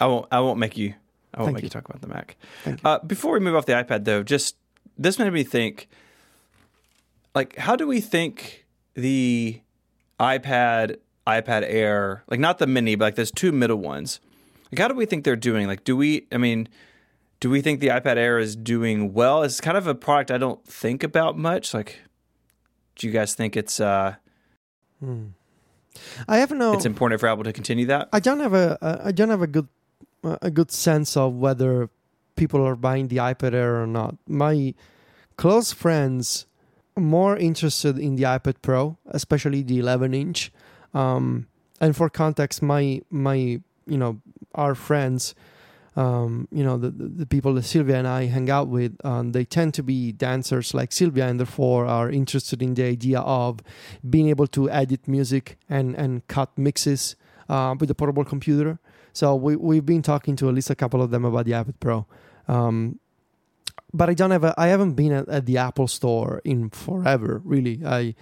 I 0.00 0.06
won't. 0.06 0.26
I 0.30 0.40
won't 0.40 0.58
make 0.58 0.76
you. 0.76 0.94
I 1.34 1.40
won't 1.40 1.48
Thank 1.48 1.54
make 1.56 1.62
you. 1.62 1.66
you. 1.66 1.70
talk 1.70 1.88
about 1.88 2.00
the 2.00 2.08
Mac. 2.08 2.36
Uh, 2.84 2.98
before 3.00 3.32
we 3.32 3.40
move 3.40 3.56
off 3.56 3.66
the 3.66 3.72
iPad, 3.72 4.04
though, 4.04 4.22
just 4.22 4.56
this 4.96 5.18
made 5.18 5.32
me 5.32 5.44
think. 5.44 5.88
Like, 7.34 7.56
how 7.56 7.74
do 7.74 7.86
we 7.88 8.00
think 8.00 8.64
the 8.94 9.60
iPad, 10.20 10.98
iPad 11.26 11.64
Air, 11.66 12.22
like 12.28 12.38
not 12.38 12.58
the 12.58 12.66
Mini, 12.66 12.94
but 12.94 13.06
like 13.06 13.14
those 13.16 13.32
two 13.32 13.50
middle 13.50 13.78
ones, 13.78 14.20
like 14.70 14.78
how 14.78 14.86
do 14.86 14.94
we 14.94 15.06
think 15.06 15.24
they're 15.24 15.34
doing? 15.34 15.66
Like, 15.66 15.82
do 15.82 15.96
we? 15.96 16.26
I 16.30 16.36
mean, 16.36 16.68
do 17.40 17.50
we 17.50 17.60
think 17.60 17.80
the 17.80 17.88
iPad 17.88 18.16
Air 18.16 18.38
is 18.38 18.54
doing 18.54 19.12
well? 19.12 19.42
It's 19.42 19.60
kind 19.60 19.76
of 19.76 19.88
a 19.88 19.94
product 19.96 20.30
I 20.30 20.38
don't 20.38 20.64
think 20.64 21.02
about 21.02 21.36
much. 21.36 21.74
Like, 21.74 22.00
do 22.94 23.08
you 23.08 23.12
guys 23.12 23.34
think 23.34 23.56
it's 23.56 23.80
uh 23.80 24.14
Hmm. 25.00 25.24
I 26.28 26.38
have 26.38 26.50
no. 26.50 26.72
it's 26.72 26.86
important 26.86 27.20
for 27.20 27.28
Apple 27.28 27.44
to 27.44 27.52
continue 27.52 27.86
that? 27.86 28.08
I 28.12 28.20
don't 28.20 28.40
have 28.40 28.54
a 28.54 28.78
a- 28.82 29.06
I 29.08 29.12
don't 29.12 29.30
have 29.30 29.42
a 29.42 29.46
good 29.46 29.68
a 30.42 30.50
good 30.50 30.70
sense 30.70 31.16
of 31.16 31.34
whether 31.34 31.90
people 32.36 32.66
are 32.66 32.76
buying 32.76 33.08
the 33.08 33.16
iPad 33.18 33.52
Air 33.54 33.82
or 33.82 33.86
not. 33.86 34.16
My 34.26 34.74
close 35.36 35.72
friends 35.72 36.46
are 36.96 37.02
more 37.02 37.36
interested 37.36 37.98
in 37.98 38.16
the 38.16 38.22
iPad 38.24 38.56
Pro, 38.62 38.96
especially 39.06 39.62
the 39.62 39.78
11 39.78 40.14
inch. 40.14 40.50
Um, 40.94 41.46
and 41.80 41.94
for 41.96 42.08
context, 42.08 42.62
my 42.62 43.02
my 43.10 43.60
you 43.86 43.98
know 43.98 44.20
our 44.54 44.74
friends, 44.74 45.34
um, 45.96 46.48
you 46.50 46.64
know 46.64 46.76
the, 46.76 46.90
the 46.90 47.26
people 47.26 47.54
that 47.54 47.64
Sylvia 47.64 47.96
and 47.96 48.08
I 48.08 48.26
hang 48.26 48.50
out 48.50 48.68
with, 48.68 48.96
um, 49.04 49.32
they 49.32 49.44
tend 49.44 49.74
to 49.74 49.82
be 49.82 50.12
dancers 50.12 50.74
like 50.74 50.92
Sylvia, 50.92 51.28
and 51.28 51.38
therefore 51.38 51.86
are 51.86 52.10
interested 52.10 52.62
in 52.62 52.74
the 52.74 52.84
idea 52.84 53.20
of 53.20 53.60
being 54.08 54.28
able 54.28 54.46
to 54.48 54.70
edit 54.70 55.06
music 55.06 55.58
and 55.68 55.94
and 55.94 56.26
cut 56.28 56.56
mixes 56.58 57.16
uh, 57.48 57.74
with 57.78 57.90
a 57.90 57.94
portable 57.94 58.24
computer. 58.24 58.78
So 59.12 59.34
we 59.36 59.56
we've 59.56 59.86
been 59.86 60.02
talking 60.02 60.36
to 60.36 60.48
at 60.48 60.54
least 60.54 60.70
a 60.70 60.74
couple 60.74 61.00
of 61.00 61.10
them 61.10 61.24
about 61.24 61.46
the 61.46 61.52
iPad 61.52 61.74
Pro. 61.80 62.06
Um, 62.48 62.98
but 63.92 64.10
I 64.10 64.14
don't 64.14 64.32
have 64.32 64.44
a, 64.44 64.54
I 64.58 64.66
haven't 64.66 64.94
been 64.94 65.12
at, 65.12 65.28
at 65.28 65.46
the 65.46 65.58
Apple 65.58 65.86
Store 65.86 66.42
in 66.44 66.70
forever, 66.70 67.40
really. 67.44 67.80
I 67.86 68.16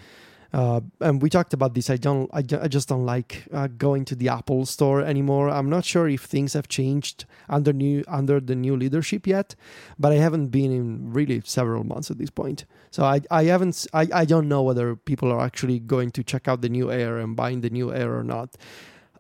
uh, 0.53 0.81
and 1.01 1.23
we 1.23 1.31
talked 1.31 1.55
about 1.55 1.75
this. 1.75 1.89
I 1.89 1.97
don't. 1.97 2.29
I, 2.33 2.39
I 2.39 2.69
just 2.69 2.89
don't 2.89 3.07
like 3.07 3.45
uh, 3.53 3.69
going 3.69 4.05
to 4.07 4.15
the 4.15 4.29
Apple 4.29 4.67
Store 4.67 5.01
anymore. 5.01 5.49
I'm 5.49 5.71
not 5.71 5.85
sure 5.85 6.09
if 6.09 6.25
things 6.25 6.53
have 6.53 6.69
changed 6.69 7.25
under 7.49 7.73
new 7.73 8.05
under 8.07 8.39
the 8.39 8.55
new 8.55 8.77
leadership 8.77 9.27
yet, 9.27 9.55
but 9.99 10.13
I 10.13 10.17
haven't 10.17 10.49
been 10.49 10.71
in 10.71 11.13
really 11.13 11.41
several 11.45 11.85
months 11.85 12.11
at 12.11 12.19
this 12.19 12.31
point. 12.31 12.67
So 12.91 13.05
I 13.05 13.23
I 13.31 13.45
haven't. 13.45 13.87
I 13.95 14.09
I 14.13 14.25
don't 14.27 14.49
know 14.49 14.63
whether 14.63 14.95
people 14.95 15.33
are 15.33 15.41
actually 15.41 15.79
going 15.79 16.11
to 16.11 16.23
check 16.23 16.49
out 16.49 16.61
the 16.61 16.69
new 16.69 16.93
Air 16.93 17.19
and 17.19 17.35
buying 17.35 17.63
the 17.63 17.71
new 17.71 17.93
Air 17.93 18.15
or 18.15 18.25
not. 18.25 18.57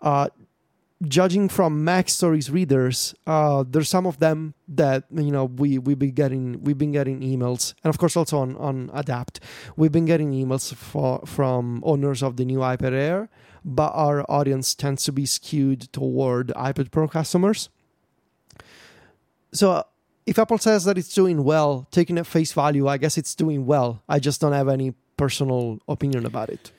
Uh, 0.02 0.28
judging 1.08 1.48
from 1.48 1.84
MacStories 1.84 2.52
readers, 2.52 3.14
uh, 3.26 3.64
there's 3.68 3.88
some 3.88 4.06
of 4.06 4.18
them 4.18 4.54
that 4.68 5.04
you 5.10 5.30
know 5.30 5.44
we 5.44 5.78
we've 5.78 5.98
been 5.98 6.12
getting 6.14 6.62
we've 6.62 6.78
been 6.78 6.92
getting 6.92 7.20
emails, 7.20 7.74
and 7.84 7.90
of 7.92 7.98
course 7.98 8.16
also 8.16 8.38
on 8.38 8.56
on 8.56 8.90
Adapt, 8.94 9.40
we've 9.76 9.92
been 9.92 10.06
getting 10.06 10.32
emails 10.32 10.74
for, 10.74 11.20
from 11.26 11.82
owners 11.84 12.22
of 12.22 12.36
the 12.36 12.44
new 12.44 12.58
iPad 12.58 12.92
Air, 12.92 13.28
but 13.64 13.90
our 13.94 14.24
audience 14.30 14.74
tends 14.74 15.04
to 15.04 15.12
be 15.12 15.26
skewed 15.26 15.92
toward 15.92 16.48
iPad 16.56 16.90
Pro 16.90 17.08
customers. 17.08 17.68
So. 19.52 19.70
uh, 19.72 19.82
If 20.24 20.38
Apple 20.38 20.58
says 20.58 20.84
that 20.84 20.96
it's 20.98 21.12
doing 21.14 21.42
well, 21.42 21.88
taking 21.90 22.16
at 22.16 22.26
face 22.26 22.52
value, 22.54 22.86
I 22.86 22.96
guess 22.96 23.18
it's 23.18 23.34
doing 23.34 23.66
well. 23.66 24.02
I 24.08 24.20
just 24.20 24.40
don't 24.40 24.52
have 24.54 24.68
any 24.68 24.94
personal 25.16 25.80
opinion 25.88 26.24
about 26.26 26.48
it. 26.48 26.70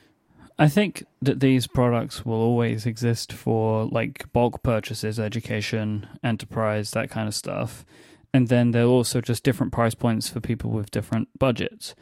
I 0.60 0.70
think 0.70 1.04
that 1.22 1.40
these 1.40 1.66
products 1.68 2.26
will 2.26 2.42
always 2.42 2.86
exist 2.86 3.34
for 3.34 3.86
like 3.86 4.32
bulk 4.34 4.62
purchases, 4.62 5.20
education, 5.20 6.08
enterprise, 6.24 6.92
that 6.92 7.10
kind 7.10 7.28
of 7.28 7.34
stuff. 7.34 7.86
And 8.34 8.48
then 8.48 8.72
they're 8.72 8.86
also 8.86 9.22
just 9.22 9.44
different 9.44 9.72
price 9.72 9.96
points 9.96 10.30
for 10.30 10.40
people 10.40 10.72
with 10.72 10.92
different 10.92 11.28
budgets. 11.40 11.96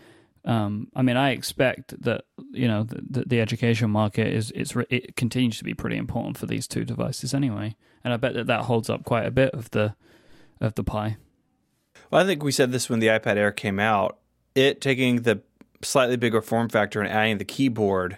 Um, 0.44 0.88
I 0.96 1.02
mean, 1.02 1.18
I 1.18 1.32
expect 1.32 2.02
that 2.02 2.26
you 2.52 2.68
know 2.68 2.84
the, 2.84 3.24
the, 3.26 3.40
education 3.40 3.92
market 3.92 4.28
is 4.28 4.52
it's 4.56 4.76
it 4.90 5.16
continues 5.16 5.60
to 5.60 5.64
be 5.64 5.76
pretty 5.76 5.98
important 5.98 6.36
for 6.36 6.48
these 6.48 6.68
two 6.68 6.84
devices 6.84 7.36
anyway, 7.36 7.76
and 8.04 8.12
I 8.12 8.18
bet 8.18 8.34
that 8.34 8.48
that 8.48 8.64
holds 8.64 8.90
up 8.90 9.04
quite 9.04 9.28
a 9.28 9.32
bit 9.32 9.54
of 9.54 9.70
the 9.70 9.94
of 10.60 10.74
the 10.74 10.84
pie. 10.84 11.18
Well, 12.10 12.24
I 12.24 12.26
think 12.26 12.42
we 12.42 12.52
said 12.52 12.72
this 12.72 12.90
when 12.90 13.00
the 13.00 13.08
iPad 13.08 13.38
Air 13.38 13.52
came 13.52 13.80
out. 13.80 14.18
It 14.56 14.82
taking 14.82 15.22
the 15.22 15.42
slightly 15.84 16.18
bigger 16.18 16.42
form 16.42 16.70
factor 16.70 17.02
and 17.02 17.12
adding 17.12 17.38
the 17.38 17.46
keyboard 17.46 18.18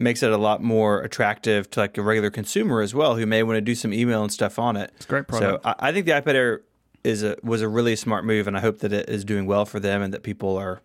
makes 0.00 0.22
it 0.22 0.32
a 0.32 0.38
lot 0.38 0.62
more 0.62 1.02
attractive 1.02 1.70
to 1.70 1.80
like 1.80 1.98
a 1.98 2.02
regular 2.02 2.30
consumer 2.30 2.80
as 2.80 2.94
well, 2.94 3.16
who 3.16 3.26
may 3.26 3.42
want 3.42 3.56
to 3.56 3.60
do 3.60 3.74
some 3.74 3.92
email 3.92 4.22
and 4.22 4.32
stuff 4.32 4.58
on 4.58 4.76
it. 4.76 4.90
It's 4.96 5.04
a 5.04 5.08
great 5.08 5.24
So 5.30 5.38
product. 5.38 5.66
I, 5.66 5.74
I 5.78 5.92
think 5.92 6.06
the 6.06 6.12
iPad 6.12 6.34
Air 6.34 6.62
is 7.04 7.22
a 7.22 7.36
was 7.42 7.62
a 7.62 7.68
really 7.68 7.96
smart 7.96 8.24
move, 8.24 8.46
and 8.46 8.56
I 8.56 8.60
hope 8.60 8.78
that 8.80 8.92
it 8.92 9.08
is 9.08 9.24
doing 9.24 9.46
well 9.46 9.64
for 9.64 9.80
them 9.80 10.02
and 10.02 10.12
that 10.12 10.22
people 10.22 10.56
are 10.56 10.82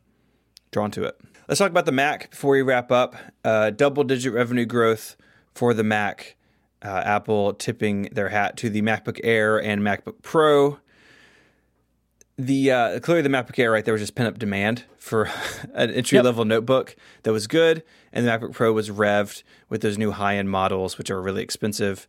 drawn 0.71 0.91
to 0.91 1.03
it. 1.03 1.19
Let's 1.47 1.59
talk 1.59 1.69
about 1.69 1.85
the 1.85 1.91
Mac 1.91 2.31
before 2.31 2.51
we 2.51 2.61
wrap 2.61 2.91
up. 2.91 3.15
Uh, 3.43 3.69
double 3.69 4.03
digit 4.03 4.33
revenue 4.33 4.65
growth 4.65 5.15
for 5.53 5.73
the 5.73 5.83
Mac. 5.83 6.35
Uh, 6.81 7.01
Apple 7.03 7.53
tipping 7.53 8.03
their 8.11 8.29
hat 8.29 8.57
to 8.57 8.69
the 8.69 8.81
MacBook 8.81 9.19
Air 9.23 9.59
and 9.61 9.81
MacBook 9.81 10.21
Pro. 10.21 10.79
The 12.37 12.71
uh, 12.71 12.99
clearly 12.99 13.21
the 13.21 13.29
MacBook 13.29 13.57
Air 13.57 13.71
right 13.71 13.85
there 13.85 13.93
was 13.93 14.01
just 14.01 14.15
pent 14.15 14.27
up 14.27 14.37
demand 14.37 14.83
for 14.97 15.29
an 15.73 15.89
entry 15.91 16.19
level 16.21 16.43
notebook 16.43 16.95
that 17.23 17.31
was 17.31 17.47
good, 17.47 17.81
and 18.11 18.27
the 18.27 18.31
MacBook 18.31 18.51
Pro 18.51 18.73
was 18.73 18.89
revved 18.89 19.43
with 19.69 19.81
those 19.81 19.97
new 19.97 20.11
high 20.11 20.35
end 20.35 20.49
models, 20.49 20.97
which 20.97 21.09
are 21.09 21.21
really 21.21 21.41
expensive. 21.41 22.05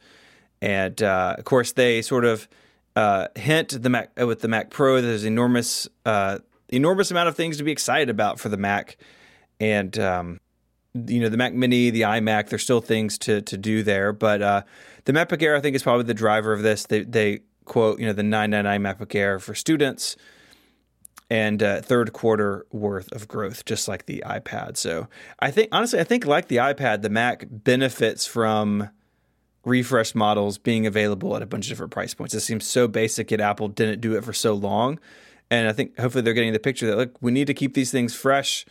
And 0.61 1.01
uh, 1.01 1.36
of 1.39 1.44
course, 1.44 1.73
they 1.73 2.03
sort 2.03 2.24
of 2.24 2.48
uh, 2.97 3.28
hint 3.36 3.81
the 3.81 3.90
Mac 3.90 4.11
uh, 4.20 4.27
with 4.27 4.40
the 4.40 4.48
Mac 4.48 4.70
Pro. 4.70 5.01
There's 5.01 5.24
enormous, 5.24 5.86
uh, 6.05 6.39
enormous 6.70 7.12
amount 7.12 7.28
of 7.28 7.36
things 7.36 7.59
to 7.59 7.65
be 7.65 7.70
excited 7.70 8.11
about 8.11 8.40
for 8.40 8.48
the 8.48 8.57
Mac, 8.57 8.97
and 9.61 9.97
um, 9.98 10.40
you 10.94 11.20
know 11.20 11.28
the 11.28 11.36
Mac 11.36 11.53
Mini, 11.53 11.90
the 11.90 12.01
iMac. 12.01 12.48
There's 12.48 12.62
still 12.62 12.81
things 12.81 13.16
to 13.19 13.43
to 13.43 13.57
do 13.57 13.82
there, 13.82 14.12
but 14.12 14.43
uh, 14.43 14.62
the 15.05 15.12
MacBook 15.12 15.43
Air 15.43 15.55
I 15.55 15.61
think 15.61 15.77
is 15.77 15.82
probably 15.82 16.05
the 16.05 16.15
driver 16.15 16.53
of 16.53 16.62
this. 16.62 16.86
They 16.86 17.05
they 17.05 17.40
quote 17.66 18.01
you 18.01 18.06
know 18.06 18.12
the 18.12 18.22
999 18.22 18.80
MacBook 18.82 19.14
Air 19.14 19.38
for 19.38 19.55
students 19.55 20.16
and 21.28 21.62
uh, 21.62 21.80
third 21.80 22.12
quarter 22.12 22.66
worth 22.70 23.10
of 23.12 23.26
growth, 23.26 23.64
just 23.64 23.88
like 23.88 24.06
the 24.06 24.22
iPad. 24.26 24.76
So 24.76 25.09
I 25.40 25.51
think 25.51 25.68
honestly, 25.72 25.98
I 25.98 26.05
think 26.05 26.24
like 26.24 26.48
the 26.48 26.56
iPad, 26.56 27.02
the 27.02 27.10
Mac 27.10 27.47
benefits 27.51 28.26
from 28.26 28.90
refresh 29.64 30.14
models 30.14 30.59
being 30.59 30.86
available 30.86 31.34
at 31.34 31.43
a 31.43 31.47
bunch 31.47 31.66
of 31.66 31.70
different 31.70 31.93
price 31.93 32.14
points. 32.14 32.34
It 32.34 32.40
seems 32.40 32.64
so 32.64 32.86
basic 32.86 33.32
yet 33.32 33.40
Apple 33.40 33.68
didn't 33.68 34.01
do 34.01 34.16
it 34.16 34.24
for 34.24 34.32
so 34.32 34.55
long. 34.55 35.01
And 35.51 35.68
I 35.68 35.72
think 35.72 35.98
hopefully 35.98 36.22
they're 36.22 36.34
getting 36.34 36.52
the 36.52 36.60
picture 36.60 36.86
that 36.86 36.97
look, 36.97 37.16
we 37.20 37.32
need 37.32 37.48
to 37.48 37.55
keep 37.55 37.74
these 37.74 37.90
things 37.90 38.14
fresh 38.14 38.64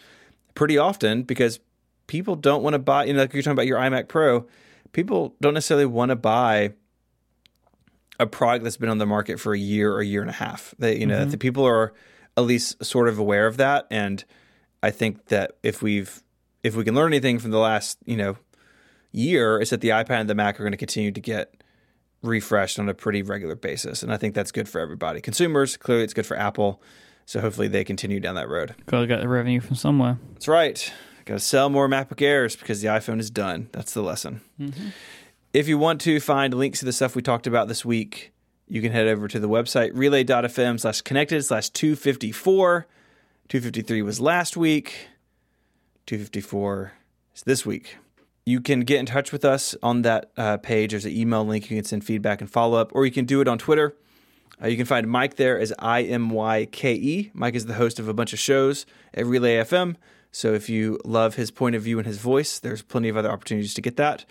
pretty 0.55 0.77
often 0.77 1.23
because 1.23 1.59
people 2.07 2.35
don't 2.35 2.63
want 2.63 2.73
to 2.73 2.79
buy, 2.79 3.05
you 3.05 3.13
know, 3.13 3.19
like 3.19 3.33
you're 3.33 3.43
talking 3.43 3.53
about 3.53 3.67
your 3.67 3.77
iMac 3.77 4.07
Pro, 4.07 4.47
people 4.93 5.35
don't 5.41 5.53
necessarily 5.53 5.85
want 5.85 6.09
to 6.09 6.15
buy 6.15 6.73
a 8.19 8.27
product 8.27 8.63
that's 8.63 8.77
been 8.77 8.89
on 8.89 8.97
the 8.97 9.05
market 9.05 9.39
for 9.39 9.53
a 9.53 9.59
year 9.59 9.91
or 9.93 9.99
a 9.99 10.05
year 10.05 10.21
and 10.21 10.29
a 10.29 10.33
half. 10.33 10.73
That 10.79 10.97
you 10.97 11.05
know, 11.05 11.15
that 11.15 11.23
mm-hmm. 11.23 11.31
the 11.31 11.37
people 11.37 11.65
are 11.65 11.93
at 12.37 12.41
least 12.41 12.83
sort 12.83 13.07
of 13.07 13.17
aware 13.17 13.47
of 13.47 13.57
that. 13.57 13.87
And 13.89 14.23
I 14.83 14.91
think 14.91 15.27
that 15.27 15.57
if 15.63 15.81
we've 15.81 16.21
if 16.63 16.75
we 16.75 16.83
can 16.83 16.95
learn 16.95 17.13
anything 17.13 17.39
from 17.39 17.51
the 17.51 17.59
last, 17.59 17.97
you 18.05 18.17
know, 18.17 18.37
year, 19.11 19.59
is 19.59 19.69
that 19.69 19.81
the 19.81 19.89
iPad 19.89 20.21
and 20.21 20.29
the 20.29 20.35
Mac 20.35 20.59
are 20.59 20.63
going 20.63 20.71
to 20.71 20.77
continue 20.77 21.11
to 21.11 21.21
get 21.21 21.53
refreshed 22.21 22.79
on 22.79 22.89
a 22.89 22.93
pretty 22.93 23.21
regular 23.21 23.55
basis. 23.55 24.03
And 24.03 24.11
I 24.11 24.17
think 24.17 24.33
that's 24.33 24.51
good 24.51 24.67
for 24.67 24.81
everybody. 24.81 25.21
Consumers, 25.21 25.77
clearly 25.77 26.03
it's 26.03 26.13
good 26.13 26.25
for 26.25 26.37
Apple. 26.37 26.81
So 27.25 27.39
hopefully 27.41 27.67
they 27.67 27.83
continue 27.83 28.19
down 28.19 28.35
that 28.35 28.49
road. 28.49 28.75
Got 28.85 29.01
to 29.01 29.07
get 29.07 29.19
the 29.19 29.27
revenue 29.27 29.59
from 29.59 29.75
somewhere. 29.75 30.19
That's 30.33 30.47
right. 30.47 30.91
Got 31.25 31.35
to 31.35 31.39
sell 31.39 31.69
more 31.69 31.87
MacBook 31.87 32.21
Airs 32.21 32.55
because 32.55 32.81
the 32.81 32.87
iPhone 32.87 33.19
is 33.19 33.31
done. 33.31 33.69
That's 33.71 33.93
the 33.93 34.03
lesson. 34.03 34.41
Mm-hmm. 34.59 34.89
If 35.55 35.69
you 35.69 35.77
want 35.77 36.01
to 36.01 36.19
find 36.19 36.53
links 36.53 36.79
to 36.79 36.85
the 36.85 36.91
stuff 36.91 37.15
we 37.15 37.21
talked 37.21 37.47
about 37.47 37.69
this 37.69 37.85
week, 37.85 38.33
you 38.67 38.81
can 38.81 38.91
head 38.91 39.07
over 39.07 39.29
to 39.29 39.39
the 39.39 39.47
website 39.47 39.91
relay.fm 39.93 40.77
slash 40.77 40.99
connected 40.99 41.45
slash 41.45 41.69
254. 41.69 42.85
253 43.47 44.01
was 44.01 44.19
last 44.19 44.57
week. 44.57 45.07
254 46.07 46.91
is 47.33 47.43
this 47.43 47.65
week. 47.65 47.95
You 48.45 48.59
can 48.59 48.81
get 48.81 48.99
in 48.99 49.05
touch 49.05 49.31
with 49.31 49.45
us 49.45 49.77
on 49.81 50.01
that 50.01 50.29
uh, 50.35 50.57
page. 50.57 50.91
There's 50.91 51.05
an 51.05 51.13
email 51.13 51.45
link. 51.45 51.71
You 51.71 51.77
can 51.77 51.85
send 51.85 52.03
feedback 52.03 52.41
and 52.41 52.51
follow 52.51 52.77
up, 52.77 52.91
or 52.93 53.05
you 53.05 53.11
can 53.13 53.23
do 53.23 53.39
it 53.39 53.47
on 53.47 53.57
Twitter. 53.57 53.95
Uh, 54.61 54.67
you 54.67 54.75
can 54.75 54.85
find 54.85 55.07
Myke 55.07 55.35
there 55.35 55.57
as 55.57 55.71
I 55.79 56.01
M 56.01 56.31
Y 56.31 56.65
K 56.65 56.95
E. 56.95 57.31
Myke 57.33 57.55
is 57.55 57.65
the 57.65 57.75
host 57.75 57.97
of 57.97 58.09
a 58.09 58.13
bunch 58.13 58.33
of 58.33 58.39
shows 58.39 58.85
at 59.13 59.25
Relay 59.25 59.55
FM. 59.63 59.95
So 60.33 60.53
if 60.53 60.67
you 60.67 60.99
love 61.05 61.35
his 61.35 61.49
point 61.49 61.77
of 61.77 61.81
view 61.81 61.97
and 61.97 62.05
his 62.05 62.17
voice, 62.17 62.59
there's 62.59 62.81
plenty 62.81 63.07
of 63.07 63.15
other 63.15 63.31
opportunities 63.31 63.73
to 63.75 63.81
get 63.81 63.95
that. 63.95 64.25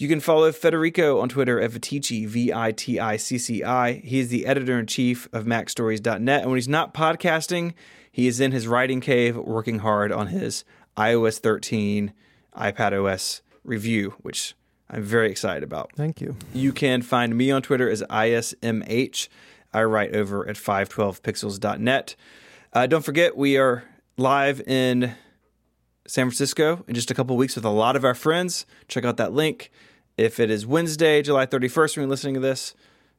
You 0.00 0.06
can 0.06 0.20
follow 0.20 0.52
Federico 0.52 1.18
on 1.18 1.28
Twitter 1.28 1.60
at 1.60 1.72
Viticci, 1.72 2.24
V 2.24 2.52
I 2.52 2.70
T 2.70 3.00
I 3.00 3.16
C 3.16 3.36
C 3.36 3.64
I. 3.64 3.94
He 3.94 4.20
is 4.20 4.28
the 4.28 4.46
editor 4.46 4.78
in 4.78 4.86
chief 4.86 5.28
of 5.32 5.44
MacStories.net. 5.44 6.42
And 6.42 6.48
when 6.48 6.56
he's 6.56 6.68
not 6.68 6.94
podcasting, 6.94 7.74
he 8.12 8.28
is 8.28 8.38
in 8.38 8.52
his 8.52 8.68
writing 8.68 9.00
cave 9.00 9.36
working 9.36 9.80
hard 9.80 10.12
on 10.12 10.28
his 10.28 10.64
iOS 10.96 11.40
13, 11.40 12.12
iPad 12.56 12.92
OS 13.04 13.42
review, 13.64 14.14
which 14.22 14.54
I'm 14.88 15.02
very 15.02 15.32
excited 15.32 15.64
about. 15.64 15.90
Thank 15.96 16.20
you. 16.20 16.36
You 16.54 16.72
can 16.72 17.02
find 17.02 17.36
me 17.36 17.50
on 17.50 17.60
Twitter 17.62 17.90
as 17.90 18.02
ISMH. 18.02 19.28
I 19.74 19.82
write 19.82 20.14
over 20.14 20.48
at 20.48 20.54
512pixels.net. 20.54 22.14
Uh, 22.72 22.86
don't 22.86 23.04
forget, 23.04 23.36
we 23.36 23.58
are 23.58 23.82
live 24.16 24.60
in 24.60 25.16
San 26.06 26.26
Francisco 26.26 26.84
in 26.86 26.94
just 26.94 27.10
a 27.10 27.14
couple 27.14 27.36
weeks 27.36 27.56
with 27.56 27.64
a 27.64 27.70
lot 27.70 27.96
of 27.96 28.04
our 28.04 28.14
friends. 28.14 28.64
Check 28.86 29.04
out 29.04 29.16
that 29.16 29.32
link. 29.32 29.72
If 30.18 30.40
it 30.40 30.50
is 30.50 30.66
Wednesday, 30.66 31.22
July 31.22 31.46
31st, 31.46 31.96
when 31.96 32.02
you're 32.02 32.10
listening 32.10 32.34
to 32.34 32.40
this, 32.40 32.74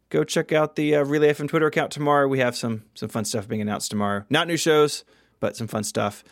go 0.10 0.26
check 0.26 0.52
out 0.52 0.76
the 0.76 0.98
uh, 0.98 1.06
Relay 1.06 1.32
FM 1.32 1.48
Twitter 1.48 1.66
account 1.66 1.92
tomorrow. 1.92 2.28
We 2.28 2.40
have 2.40 2.58
some 2.58 2.84
some 2.94 3.08
fun 3.08 3.24
stuff 3.24 3.48
being 3.48 3.62
announced 3.62 3.90
tomorrow. 3.90 4.26
Not 4.30 4.48
new 4.48 4.58
shows, 4.58 5.06
but 5.40 5.56
some 5.56 5.68
fun 5.68 5.86
stuff. 5.86 6.26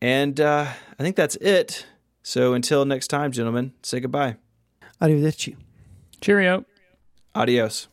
And 0.00 0.40
uh, 0.40 0.66
I 0.98 1.02
think 1.02 1.14
that's 1.14 1.36
it. 1.36 1.86
So 2.24 2.52
until 2.52 2.84
next 2.84 3.08
time, 3.08 3.30
gentlemen, 3.30 3.74
say 3.82 4.00
goodbye. 4.00 4.36
Arrivederci. 5.00 5.56
Cheerio. 6.20 6.64
Adios. 7.34 7.86